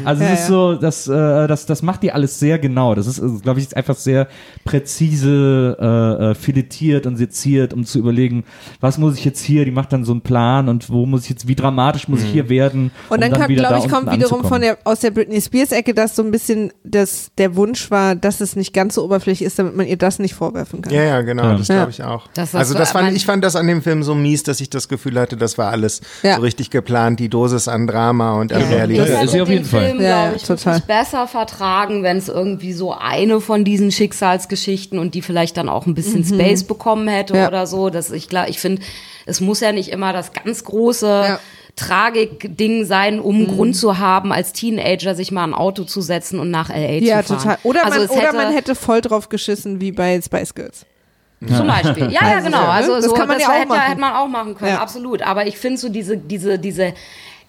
Also 0.05 0.23
Ja, 0.25 0.31
es 0.31 0.41
ist 0.41 0.49
ja. 0.49 0.55
so, 0.55 0.75
das, 0.75 1.07
äh, 1.09 1.47
das, 1.47 1.67
das 1.67 1.83
macht 1.83 2.03
die 2.03 2.13
alles 2.13 2.39
sehr 2.39 2.59
genau. 2.59 2.95
Das 2.95 3.07
ist, 3.07 3.43
glaube 3.43 3.61
ich, 3.61 3.77
einfach 3.77 3.97
sehr 3.97 4.29
präzise 4.65 5.77
äh, 5.81 6.31
äh, 6.31 6.35
filetiert 6.35 7.07
und 7.07 7.17
seziert, 7.17 7.73
um 7.75 7.85
zu 7.85 7.99
überlegen, 7.99 8.45
was 8.81 8.99
muss 8.99 9.19
ich 9.19 9.25
jetzt 9.25 9.43
hier? 9.43 9.60
Die 9.65 9.71
macht 9.71 9.93
dann 9.93 10.05
so 10.05 10.13
einen 10.13 10.21
Plan 10.21 10.69
und 10.69 10.91
wo 10.91 11.07
muss 11.07 11.25
ich 11.25 11.31
jetzt, 11.31 11.49
wie 11.49 11.55
dramatisch 11.55 12.09
muss 12.09 12.23
ich 12.23 12.31
hier 12.31 12.49
werden? 12.49 12.91
Und 13.09 13.17
um 13.17 13.21
dann, 13.21 13.33
kommt, 13.33 13.49
wieder 13.49 13.63
glaube 13.69 13.75
da 13.81 13.85
ich, 13.85 13.91
kommt 13.91 14.13
wiederum 14.13 14.45
von 14.45 14.61
der, 14.61 14.79
aus 14.85 15.01
der 15.01 15.11
Britney 15.11 15.41
Spears 15.41 15.73
Ecke, 15.73 15.95
dass 15.95 16.17
so 16.17 16.23
ein 16.23 16.31
bisschen 16.31 16.73
das, 16.85 17.31
der 17.39 17.57
Wunsch 17.57 17.91
war, 17.91 18.15
dass 18.15 18.41
es 18.41 18.57
nicht 18.57 18.73
ganz 18.73 18.95
so 18.95 19.05
oberflächlich 19.05 19.47
ist, 19.47 19.59
damit 19.59 19.77
man 19.77 19.87
ihr 19.87 19.97
das 19.97 20.19
nicht 20.19 20.35
vorwerfen 20.35 20.83
kann. 20.83 20.93
Ja, 20.93 21.03
ja, 21.05 21.21
genau, 21.23 21.43
Ja. 21.45 21.55
das 21.57 21.69
Ja. 21.69 21.75
glaube 21.77 21.91
ich 21.91 22.03
auch. 22.03 22.27
Das- 22.35 22.53
das 22.53 22.55
also 22.55 22.75
war- 22.75 22.81
das 22.81 22.93
fand, 22.93 23.17
ich 23.17 23.27
fand 23.27 23.45
das 23.45 23.57
an 23.57 23.67
dem 23.67 23.83
Film 23.83 24.03
so 24.03 24.15
mies, 24.15 24.43
dass 24.43 24.61
ich 24.61 24.71
das 24.71 24.89
Gefühl 24.89 25.19
hatte, 25.19 25.37
das 25.37 25.59
war 25.59 25.71
alles 25.71 26.01
Ja. 26.23 26.37
so 26.37 26.43
richtig 26.43 26.71
geplant, 26.71 27.21
die 27.21 27.29
Dosis 27.29 27.69
an 27.69 27.87
Drama 27.87 28.35
und 28.41 28.53
an 28.53 28.61
Ja, 28.63 28.67
Realität. 28.69 29.09
ja, 29.09 29.21
ist 29.23 29.31
sie 29.33 29.41
auf 29.41 29.49
jeden 29.49 29.63
den 29.65 29.69
Fall. 29.71 29.87
Film, 29.91 30.01
Ja, 30.01 30.33
ich, 30.35 30.43
total. 30.45 30.81
besser 30.81 31.27
vertragen, 31.27 32.03
wenn 32.03 32.17
es 32.17 32.29
irgendwie 32.29 32.73
so 32.73 32.93
eine 32.95 33.41
von 33.41 33.65
diesen 33.65 33.91
Schicksalsgeschichten 33.93 34.99
und 34.99 35.15
die 35.15 35.23
vielleicht 35.23 35.57
dann 35.57 35.69
auch 35.69 35.87
ein 35.87 35.95
bisschen 35.95 36.25
Space 36.25 36.65
bekommen 36.65 37.09
hätte 37.09 37.37
Ja. 37.37 37.49
oder 37.49 37.67
so. 37.67 37.91
Das, 37.91 38.11
ich 38.11 38.29
glaube, 38.29 38.51
ich 38.51 38.61
finde, 38.61 38.83
es 39.27 39.41
muss 39.41 39.61
ja 39.61 39.73
nicht 39.73 39.91
immer 39.91 40.13
das 40.13 40.33
ganz 40.33 40.65
große 40.65 41.07
Ja. 41.07 41.41
Tragik-Ding 41.77 42.85
sein, 42.85 43.21
um 43.21 43.37
einen 43.37 43.47
Grund 43.47 43.77
zu 43.77 43.99
haben, 43.99 44.33
als 44.33 44.53
Teenager 44.53 45.15
sich 45.15 45.33
mal 45.33 45.45
ein 45.45 45.55
Auto 45.55 45.85
zu 45.85 46.01
setzen 46.01 46.39
und 46.39 46.51
nach 46.51 46.69
LA 46.69 46.99
Ja, 46.99 47.23
zu 47.23 47.35
fahren. 47.35 47.39
total. 47.43 47.59
Oder, 47.65 47.85
also 47.85 47.99
man, 47.99 48.05
es 48.07 48.11
oder 48.11 48.33
man 48.33 48.53
hätte 48.53 48.75
voll 48.75 49.01
drauf 49.01 49.29
geschissen, 49.29 49.81
wie 49.81 49.93
bei 49.93 50.21
Spice 50.21 50.55
Girls. 50.55 50.87
Zum 51.47 51.67
Beispiel. 51.67 52.11
Ja, 52.13 52.21
ja, 52.29 52.41
genau. 52.41 52.61
ne? 52.63 52.69
Also 52.69 52.97
Das 52.97 53.05
so, 53.07 53.13
kann 53.15 53.27
man 53.29 53.39
das 53.39 53.47
ja 53.47 53.53
auch 53.55 53.59
hätte, 53.59 53.69
machen. 53.69 53.81
hätte 53.83 54.01
man 54.01 54.13
auch 54.15 54.29
machen 54.29 54.55
können, 54.57 54.73
Ja. 54.73 54.81
absolut. 54.81 55.23
Aber 55.23 55.47
ich 55.47 55.57
finde 55.57 55.79
so 55.79 55.89
diese, 55.89 56.17
diese, 56.19 56.59
diese, 56.59 56.93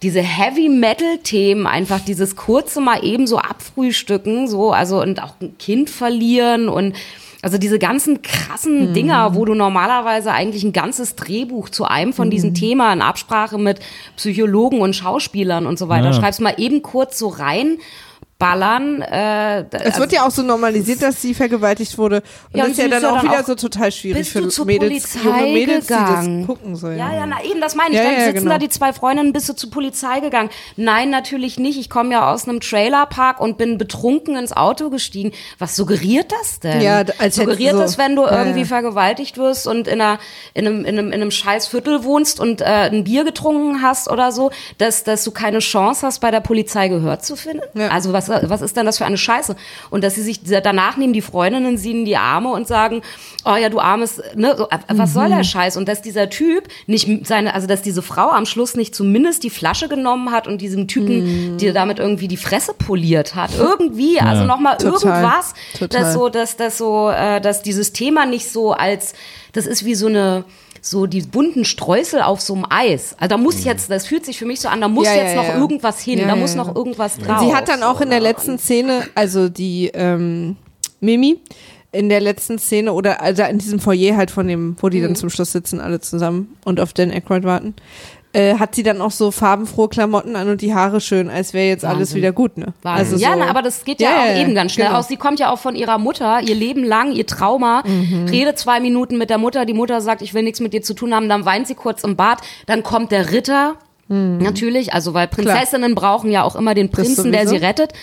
diese 0.01 0.21
Heavy 0.21 0.69
Metal 0.69 1.17
Themen, 1.23 1.67
einfach 1.67 1.99
dieses 1.99 2.35
kurze 2.35 2.79
mal 2.79 3.03
eben 3.03 3.27
so 3.27 3.37
abfrühstücken, 3.37 4.47
so, 4.47 4.71
also 4.71 5.01
und 5.01 5.21
auch 5.21 5.33
ein 5.41 5.57
Kind 5.57 5.89
verlieren 5.89 6.69
und 6.69 6.95
also 7.41 7.57
diese 7.57 7.79
ganzen 7.79 8.13
Mhm. 8.13 8.21
krassen 8.21 8.93
Dinger, 8.93 9.35
wo 9.35 9.45
du 9.45 9.53
normalerweise 9.55 10.31
eigentlich 10.31 10.63
ein 10.63 10.73
ganzes 10.73 11.15
Drehbuch 11.15 11.69
zu 11.69 11.85
einem 11.85 12.13
von 12.13 12.27
Mhm. 12.27 12.31
diesen 12.31 12.53
Themen 12.53 12.93
in 12.93 13.01
Absprache 13.01 13.57
mit 13.57 13.79
Psychologen 14.15 14.79
und 14.81 14.95
Schauspielern 14.95 15.65
und 15.65 15.79
so 15.79 15.89
weiter 15.89 16.07
Ja. 16.07 16.13
schreibst, 16.13 16.41
mal 16.41 16.55
eben 16.57 16.81
kurz 16.81 17.17
so 17.17 17.27
rein. 17.29 17.77
Ballern. 18.41 19.03
Äh, 19.03 19.65
Es 19.83 19.99
wird 19.99 20.11
ja 20.11 20.25
auch 20.25 20.31
so 20.31 20.41
normalisiert, 20.41 21.03
dass 21.03 21.21
sie 21.21 21.35
vergewaltigt 21.35 21.95
wurde. 21.99 22.23
Und 22.51 22.57
Ja, 22.57 22.63
das 22.63 22.65
und 22.65 22.71
ist 22.71 22.77
ja 22.79 22.87
dann 22.87 23.05
auch 23.05 23.15
dann 23.21 23.23
wieder 23.29 23.39
auch- 23.41 23.45
so 23.45 23.53
total 23.53 23.91
schwierig 23.91 24.31
für 24.31 24.41
Mädels, 24.41 24.57
Polizei 25.13 25.19
junge 25.23 25.41
Mädels, 25.53 25.85
die 25.85 25.93
gegangen? 25.93 26.39
das 26.39 26.47
gucken 26.47 26.75
sollen. 26.75 26.97
Ja, 26.97 27.13
ja, 27.13 27.25
na 27.27 27.43
eben, 27.43 27.61
das 27.61 27.75
meine 27.75 27.91
ich. 27.91 27.97
Ja, 27.97 28.03
dann 28.03 28.13
ja, 28.13 28.19
sitzen 28.25 28.33
genau. 28.39 28.51
da 28.53 28.57
die 28.57 28.69
zwei 28.69 28.93
Freundinnen, 28.93 29.31
bist 29.31 29.47
du 29.47 29.53
zur 29.53 29.69
Polizei 29.69 30.21
gegangen? 30.21 30.49
Nein, 30.75 31.11
natürlich 31.11 31.59
nicht. 31.59 31.77
Ich 31.79 31.91
komme 31.91 32.13
ja 32.13 32.31
aus 32.33 32.47
einem 32.47 32.61
Trailerpark 32.61 33.39
und 33.39 33.59
bin 33.59 33.77
betrunken 33.77 34.35
ins 34.35 34.53
Auto 34.53 34.89
gestiegen. 34.89 35.33
Was 35.59 35.75
suggeriert 35.75 36.31
das 36.31 36.59
denn? 36.59 36.81
Ja, 36.81 37.03
als 37.19 37.35
suggeriert 37.35 37.73
so- 37.73 37.79
das, 37.79 37.99
wenn 37.99 38.15
du 38.15 38.23
irgendwie 38.23 38.65
vergewaltigt 38.65 39.37
wirst 39.37 39.67
und 39.67 39.87
in, 39.87 40.01
einer, 40.01 40.17
in, 40.55 40.65
einem, 40.65 40.79
in, 40.85 40.97
einem, 40.97 41.07
in 41.09 41.21
einem 41.21 41.29
scheiß 41.31 41.67
Viertel 41.67 42.03
wohnst 42.03 42.39
und 42.39 42.61
äh, 42.61 42.65
ein 42.65 43.03
Bier 43.03 43.23
getrunken 43.23 43.83
hast 43.83 44.09
oder 44.09 44.31
so, 44.31 44.49
dass, 44.79 45.03
dass 45.03 45.23
du 45.23 45.29
keine 45.29 45.59
Chance 45.59 46.07
hast, 46.07 46.19
bei 46.21 46.31
der 46.31 46.39
Polizei 46.39 46.87
Gehör 46.87 47.19
zu 47.19 47.35
finden? 47.35 47.61
Ja. 47.77 47.89
Also 47.89 48.13
was, 48.13 48.30
was 48.47 48.61
ist 48.61 48.75
denn 48.77 48.85
das 48.85 48.97
für 48.97 49.05
eine 49.05 49.17
Scheiße? 49.17 49.55
Und 49.89 50.03
dass 50.03 50.15
sie 50.15 50.21
sich 50.23 50.41
danach 50.43 50.97
nehmen 50.97 51.13
die 51.13 51.21
Freundinnen 51.21 51.77
sie 51.77 51.91
in 51.91 52.05
die 52.05 52.17
Arme 52.17 52.49
und 52.49 52.67
sagen, 52.67 53.01
oh 53.45 53.55
ja, 53.55 53.69
du 53.69 53.79
armes, 53.79 54.21
ne, 54.35 54.55
so, 54.57 54.67
äh, 54.69 54.77
was 54.89 55.13
soll 55.13 55.29
Mhm. 55.29 55.35
der 55.37 55.43
Scheiß? 55.43 55.77
Und 55.77 55.87
dass 55.87 56.01
dieser 56.01 56.29
Typ 56.29 56.67
nicht 56.87 57.25
seine, 57.27 57.53
also 57.53 57.67
dass 57.67 57.81
diese 57.81 58.01
Frau 58.01 58.29
am 58.29 58.45
Schluss 58.45 58.75
nicht 58.75 58.93
zumindest 58.95 59.43
die 59.43 59.49
Flasche 59.49 59.87
genommen 59.87 60.31
hat 60.31 60.47
und 60.47 60.61
diesem 60.61 60.81
Mhm. 60.81 60.87
Typen, 60.87 61.57
die 61.57 61.71
damit 61.73 61.99
irgendwie 61.99 62.27
die 62.27 62.37
Fresse 62.37 62.73
poliert 62.73 63.35
hat. 63.35 63.51
Irgendwie, 63.57 64.19
also 64.19 64.43
nochmal 64.43 64.77
irgendwas, 64.81 65.53
Total. 65.77 66.01
dass 66.03 66.13
so, 66.13 66.29
dass 66.29 66.57
das 66.57 66.77
so, 66.77 67.09
äh, 67.09 67.39
dass 67.41 67.61
dieses 67.61 67.93
Thema 67.93 68.25
nicht 68.25 68.49
so 68.51 68.71
als, 68.73 69.13
das 69.53 69.65
ist 69.65 69.85
wie 69.85 69.95
so 69.95 70.07
eine 70.07 70.45
so 70.83 71.05
die 71.05 71.21
bunten 71.21 71.63
Streusel 71.63 72.21
auf 72.21 72.41
so 72.41 72.55
einem 72.55 72.65
Eis. 72.69 73.15
Also 73.19 73.29
da 73.29 73.37
muss 73.37 73.63
jetzt, 73.63 73.89
das 73.91 74.07
fühlt 74.07 74.25
sich 74.25 74.39
für 74.39 74.45
mich 74.45 74.59
so 74.61 74.67
an, 74.69 74.81
da 74.81 74.87
muss 74.87 75.07
Mhm. 75.07 75.13
Ja, 75.13 75.17
ja, 75.17 75.23
jetzt 75.25 75.35
noch 75.35 75.43
ja. 75.43 75.57
irgendwas 75.59 75.99
hin, 76.01 76.17
Ja, 76.19 76.25
da 76.25 76.31
ja, 76.31 76.35
muss 76.35 76.55
ja. 76.55 76.57
noch 76.63 76.75
irgendwas 76.75 77.17
drauf. 77.17 77.39
sie 77.41 77.53
hat 77.53 77.69
dann 77.69 77.83
auch 77.83 78.01
in 78.01 78.09
der 78.09 78.19
letzten 78.19 78.57
Szene, 78.57 79.03
also 79.15 79.47
die 79.47 79.91
ähm, 79.93 80.55
Mimi, 80.99 81.39
in 81.91 82.09
der 82.09 82.21
letzten 82.21 82.57
Szene 82.57 82.93
oder 82.93 83.21
also 83.21 83.43
in 83.43 83.57
diesem 83.59 83.79
Foyer 83.79 84.15
halt 84.17 84.31
von 84.31 84.47
dem, 84.47 84.75
wo 84.81 84.89
die 84.89 84.99
Mhm. 84.99 85.03
dann 85.03 85.15
zum 85.17 85.29
Schluss 85.29 85.51
sitzen, 85.51 85.79
alle 85.81 85.99
zusammen 85.99 86.57
und 86.65 86.79
auf 86.79 86.93
Dan 86.93 87.11
Aykroyd 87.11 87.43
warten, 87.43 87.75
äh, 88.33 88.55
hat 88.57 88.75
sie 88.75 88.83
dann 88.83 89.01
auch 89.01 89.11
so 89.11 89.29
farbenfrohe 89.31 89.89
Klamotten 89.89 90.35
an 90.35 90.47
und 90.49 90.61
die 90.61 90.73
Haare 90.73 91.01
schön, 91.01 91.29
als 91.29 91.53
wäre 91.53 91.67
jetzt 91.67 91.83
alles 91.83 91.99
Wahnsinn. 92.09 92.17
wieder 92.17 92.31
gut, 92.31 92.57
ne? 92.57 92.73
Wahnsinn. 92.81 93.05
Also 93.13 93.17
ja, 93.17 93.33
so- 93.33 93.39
na, 93.39 93.49
aber 93.49 93.61
das 93.61 93.83
geht 93.83 93.99
ja, 94.01 94.09
Ja, 94.09 94.17
auch 94.33 94.39
eben 94.41 94.55
ganz 94.55 94.71
schnell 94.71 94.87
genau. 94.87 94.99
aus. 94.99 95.07
Sie 95.09 95.17
kommt 95.17 95.39
ja 95.39 95.51
auch 95.51 95.59
von 95.59 95.75
ihrer 95.75 95.97
Mutter, 95.97 96.39
ihr 96.41 96.55
Leben 96.55 96.83
lang, 96.83 97.11
ihr 97.11 97.25
Trauma, 97.27 97.83
Mhm. 97.85 98.27
redet 98.29 98.57
zwei 98.57 98.79
Minuten 98.79 99.17
mit 99.17 99.29
der 99.29 99.37
Mutter, 99.37 99.65
die 99.65 99.73
Mutter 99.73 99.99
sagt, 100.01 100.21
ich 100.21 100.33
will 100.33 100.43
nichts 100.43 100.59
mit 100.61 100.71
dir 100.73 100.81
zu 100.81 100.93
tun 100.93 101.13
haben, 101.13 101.27
dann 101.29 101.45
weint 101.45 101.67
sie 101.67 101.75
kurz 101.75 102.03
im 102.03 102.15
Bad, 102.15 102.39
dann 102.67 102.83
kommt 102.83 103.11
der 103.11 103.31
Ritter, 103.31 103.75
natürlich, 104.07 104.93
also 104.93 105.13
weil 105.13 105.27
Prinzessinnen 105.27 105.95
brauchen 105.95 106.31
ja 106.31 106.43
auch 106.43 106.55
immer 106.55 106.73
den 106.73 106.89
Prinzen, 106.91 107.31
der 107.31 107.47
sie 107.47 107.55
rettet. 107.57 107.93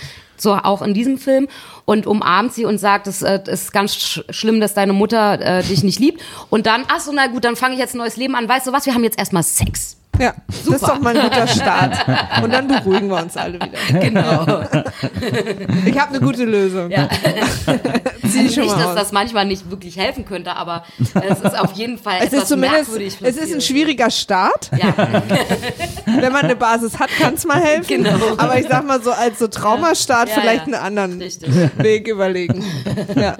So 0.41 0.55
auch 0.55 0.83
in 0.83 0.95
diesem 0.95 1.19
Film 1.19 1.49
und 1.85 2.07
umarmt 2.07 2.55
sie 2.55 2.65
und 2.65 2.79
sagt, 2.79 3.09
es 3.09 3.23
äh, 3.23 3.41
ist 3.47 3.73
ganz 3.73 3.95
sch 3.97 4.21
schlimm, 4.31 4.61
dass 4.61 4.73
deine 4.73 4.93
Mutter 4.93 5.41
äh, 5.41 5.63
dich 5.65 5.83
nicht 5.83 5.99
liebt. 5.99 6.23
Und 6.49 6.67
dann, 6.67 6.85
ach 6.89 7.01
so, 7.01 7.11
na 7.13 7.27
gut, 7.27 7.45
dann 7.45 7.57
fange 7.57 7.75
ich 7.75 7.81
jetzt 7.81 7.95
ein 7.97 7.99
neues 7.99 8.17
Leben 8.17 8.37
an. 8.37 8.49
Weißt 8.49 8.67
du 8.69 8.73
was? 8.73 8.87
Wir 8.87 8.95
haben 8.95 9.03
jetzt 9.03 9.19
erstmal 9.19 9.43
Sex. 9.43 9.97
Ja, 10.19 10.35
das 10.47 10.67
ist 10.67 10.83
doch 10.83 10.99
mal 11.01 11.17
ein 11.17 11.23
guter 11.29 11.47
Start. 11.47 11.97
Und 12.43 12.53
dann 12.53 12.69
beruhigen 12.69 13.09
wir 13.09 13.23
uns 13.23 13.37
alle 13.37 13.55
wieder. 13.55 14.01
Genau. 14.01 14.63
Ich 15.85 15.99
habe 15.99 16.11
eine 16.11 16.21
gute 16.21 16.45
Lösung. 16.45 16.91
Ja. 16.91 17.09
Schon 18.29 18.43
nicht, 18.43 18.59
dass 18.59 18.87
aus. 18.87 18.95
das 18.95 19.13
manchmal 19.13 19.47
nicht 19.47 19.71
wirklich 19.71 19.97
helfen 19.97 20.25
könnte, 20.25 20.55
aber 20.55 20.85
es 20.99 21.41
ist 21.41 21.59
auf 21.59 21.73
jeden 21.73 21.99
Fall 21.99 22.19
Es 22.23 22.33
ist 22.33 22.49
zumindest, 22.49 22.91
merkwürdig. 22.91 23.17
es 23.23 23.37
ist 23.37 23.55
ein 23.55 23.61
schwieriger 23.61 24.11
Start. 24.11 24.71
Ja, 24.77 24.95
Wenn 26.07 26.33
man 26.33 26.45
eine 26.45 26.57
Basis 26.57 26.99
hat, 26.99 27.09
kann 27.19 27.35
es 27.35 27.45
mal 27.47 27.61
helfen. 27.61 28.05
Genau. 28.05 28.17
Aber 28.37 28.59
ich 28.59 28.67
sag 28.69 28.87
mal 28.87 29.03
so, 29.03 29.13
als 29.13 29.39
so 29.39 29.49
Traumastart 29.49 30.29
Ja, 30.29 30.41
vielleicht 30.41 30.65
einen 30.65 30.75
anderen 30.75 31.19
richtig. 31.19 31.51
Weg 31.79 32.09
überlegen. 32.09 32.65
Ja. 33.17 33.37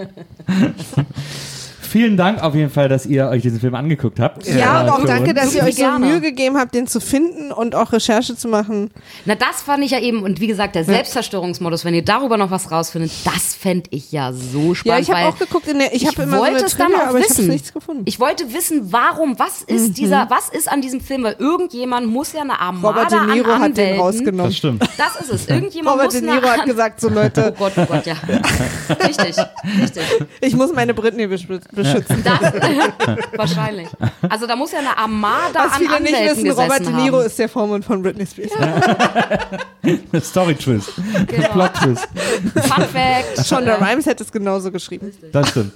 Vielen 1.89 2.17
Dank 2.17 2.43
auf 2.43 2.55
jeden 2.55 2.71
Fall, 2.71 2.89
dass 2.89 3.07
ihr 3.07 3.27
euch 3.29 3.43
diesen 3.43 3.59
Film 3.61 3.75
angeguckt 3.75 4.21
habt. 4.21 4.47
Ja, 4.47 4.81
Äh, 4.81 4.85
und 4.85 4.91
auch 4.91 5.01
für 5.01 5.07
danke, 5.07 5.31
uns. 5.31 5.41
dass 5.41 5.55
ihr 5.55 5.63
euch 5.65 5.75
so 5.77 5.83
Gerne. 5.83 6.07
Mühe 6.07 6.21
gegeben 6.21 6.57
habt, 6.59 6.75
den 6.75 6.87
zu 6.87 7.01
finden 7.01 7.51
und 7.51 7.75
auch 7.75 7.93
Recherche 7.93 8.37
zu 8.37 8.49
machen. 8.49 8.91
Na, 9.25 9.35
das 9.35 9.63
fand 9.63 9.83
ich 9.85 9.91
ja 9.91 9.99
eben, 10.01 10.23
und 10.23 10.41
wie 10.41 10.47
gesagt, 10.47 10.75
der 10.75 10.85
Selbstzerstörungsmodus, 10.85 11.85
wenn 11.85 11.95
ihr 11.95 12.05
darüber 12.05 12.37
noch 12.37 12.51
was 12.51 12.71
rausfindet, 12.71 13.11
das 13.25 13.55
fände 13.55 13.89
ich 13.91 14.13
ja 14.13 14.33
so 14.33 14.75
spannend. 14.75 15.09
Ja, 15.09 15.15
ich 15.15 15.21
habe 15.23 15.35
auch 15.35 15.39
geguckt, 15.39 15.67
in 15.69 15.79
der, 15.79 15.95
ich, 15.95 16.03
ich 16.03 16.09
habe 16.09 16.23
immer 16.23 16.37
so 16.37 16.43
wollte 16.43 16.57
eine 16.59 16.67
es 16.67 16.77
dann 16.77 16.93
Trivia, 16.93 17.11
auch 17.11 17.15
ich 17.17 17.29
wissen. 17.31 17.49
nichts 17.49 17.73
gefunden. 17.73 18.03
Ich 18.07 18.21
wollte 18.21 18.53
wissen, 18.53 18.93
warum, 18.93 19.39
was 19.39 19.63
ist 19.63 19.99
dieser, 19.99 20.29
was 20.31 20.49
ist 20.51 20.71
an 20.71 20.81
diesem 20.81 21.01
Film, 21.01 21.25
weil 21.25 21.37
irgendjemand 21.39 22.07
muss 22.07 22.33
ja 22.33 22.43
eine 22.43 22.59
Armada 22.61 22.89
Robert 22.89 23.13
De 23.13 23.35
Niro 23.35 23.51
an 23.53 23.63
hat 23.63 23.77
den 23.77 23.99
rausgenommen. 23.99 24.47
Das 24.47 24.57
stimmt. 24.57 24.83
Das 24.97 25.21
ist 25.21 25.31
es. 25.33 25.49
Irgendjemand 25.49 25.95
Robert 25.95 26.13
muss 26.13 26.21
De 26.21 26.31
Niro 26.31 26.49
hat 26.49 26.65
gesagt, 26.67 27.01
so 27.01 27.09
Oh 27.11 27.15
Leute, 27.15 27.55
Gott, 27.59 27.73
oh 27.77 27.85
Gott, 27.87 28.07
ja. 28.07 28.15
richtig, 29.07 29.37
richtig. 29.81 30.03
ich 30.41 30.55
muss 30.55 30.73
meine 30.73 30.95
Britney 30.95 31.25
beschü- 31.25 31.61
beschützen. 31.79 32.23
Das, 32.25 32.53
wahrscheinlich. 33.37 33.89
Also 34.29 34.47
da 34.47 34.55
muss 34.57 34.73
ja 34.73 34.81
eine 34.81 34.97
Armada 34.97 35.65
Was 35.67 35.73
an 35.73 35.79
viele 35.79 36.01
nicht 36.01 36.13
wissen, 36.37 36.51
Robert 36.51 36.81
De 36.81 36.93
Niro 36.93 37.19
haben. 37.19 37.27
ist 37.27 37.39
der 37.39 37.49
Vormund 37.49 37.85
von 37.85 38.03
Britney 38.03 38.27
Spears. 38.27 38.53
Story-Twist. 40.21 40.91
Genau. 41.27 41.49
Plot-Twist. 41.49 42.09
Fun 42.55 42.85
Fact. 42.85 43.47
Shonda 43.47 43.77
Rhimes 43.77 44.07
hätte 44.07 44.25
es 44.25 44.33
genauso 44.33 44.71
geschrieben. 44.71 45.13
Das 45.33 45.49
stimmt. 45.49 45.73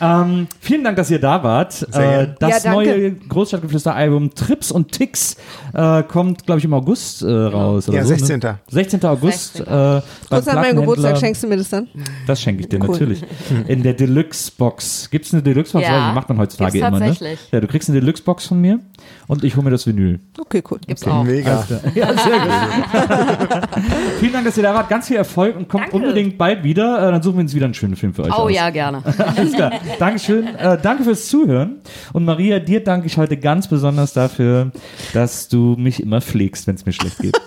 Ähm, 0.00 0.46
vielen 0.60 0.84
Dank, 0.84 0.96
dass 0.96 1.10
ihr 1.10 1.18
da 1.18 1.42
wart. 1.42 1.82
Äh, 1.92 2.28
das 2.38 2.62
Ja, 2.62 2.72
neue 2.72 3.12
Großstadtgeflüster-Album 3.12 4.32
Trips 4.34 4.70
und 4.70 4.92
Ticks 4.92 5.36
äh, 5.74 6.02
kommt, 6.04 6.46
glaube 6.46 6.58
ich, 6.60 6.64
im 6.64 6.74
August 6.74 7.22
äh, 7.22 7.26
raus. 7.28 7.88
Oder 7.88 7.98
Ja, 7.98 8.02
so, 8.04 8.10
16. 8.10 8.38
Ne? 8.38 8.58
16. 8.68 9.04
August. 9.04 9.56
16.. 9.56 9.66
Äh, 9.74 10.02
Kurz 10.28 10.48
an 10.48 10.54
meinem 10.56 10.76
Geburtstag 10.80 11.18
schenkst 11.18 11.42
du 11.42 11.48
mir 11.48 11.56
das 11.56 11.70
dann? 11.70 11.88
Das 12.28 12.40
schenke 12.40 12.62
ich 12.62 12.68
dir 12.68 12.78
Cool. 12.80 12.90
natürlich. 12.90 13.24
In 13.66 13.82
der 13.82 13.94
Deluxe-Box. 13.94 15.10
Gibt 15.10 15.24
es 15.28 15.34
eine 15.34 15.42
Deluxe-Box? 15.42 15.84
Ja, 15.86 16.08
Die 16.10 16.14
macht 16.14 16.28
man 16.28 16.38
heutzutage 16.38 16.72
gibt's 16.72 16.88
immer, 16.88 16.98
ne? 16.98 17.16
Ja, 17.52 17.60
du 17.60 17.66
kriegst 17.66 17.88
eine 17.88 18.00
Deluxe-Box 18.00 18.46
von 18.46 18.60
mir 18.60 18.80
und 19.26 19.44
ich 19.44 19.54
hole 19.56 19.64
mir 19.64 19.70
das 19.70 19.86
Vinyl. 19.86 20.20
Okay, 20.38 20.62
cool. 20.70 20.78
Gibt's 20.86 21.04
auch. 21.06 21.22
Mega. 21.24 21.64
Ja, 21.94 22.06
sehr 22.14 22.38
gut. 22.38 23.68
Vielen 24.20 24.32
Dank, 24.32 24.44
dass 24.46 24.56
ihr 24.56 24.62
da 24.62 24.74
wart. 24.74 24.88
Ganz 24.88 25.06
viel 25.08 25.16
Erfolg 25.16 25.56
und 25.56 25.68
kommt 25.68 25.84
Danke. 25.84 25.96
unbedingt 25.96 26.38
bald 26.38 26.64
wieder. 26.64 26.98
Äh, 27.08 27.12
dann 27.12 27.22
suchen 27.22 27.36
wir 27.36 27.42
uns 27.42 27.54
wieder 27.54 27.66
einen 27.66 27.74
schönen 27.74 27.96
Film 27.96 28.14
für 28.14 28.24
euch 28.24 28.32
Oh 28.32 28.42
aus. 28.44 28.52
ja, 28.52 28.70
gerne. 28.70 29.02
Alles 29.36 29.52
klar. 29.52 29.72
Dankeschön. 29.98 30.46
Äh, 30.56 30.78
danke 30.82 31.04
fürs 31.04 31.26
Zuhören. 31.28 31.76
Und 32.12 32.24
Maria, 32.24 32.58
dir 32.58 32.82
danke 32.82 33.06
ich 33.06 33.16
heute 33.18 33.36
ganz 33.36 33.68
besonders 33.68 34.12
dafür, 34.12 34.72
dass 35.12 35.48
du 35.48 35.76
mich 35.78 36.02
immer 36.02 36.20
pflegst, 36.20 36.66
wenn 36.66 36.74
es 36.74 36.84
mir 36.86 36.92
schlecht 36.92 37.18
geht. 37.18 37.38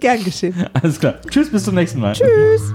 Gern 0.00 0.24
geschehen. 0.24 0.66
Alles 0.82 0.98
klar. 0.98 1.14
Tschüss, 1.30 1.50
bis 1.50 1.64
zum 1.64 1.74
nächsten 1.76 2.00
Mal. 2.00 2.14
Tschüss. 2.14 2.74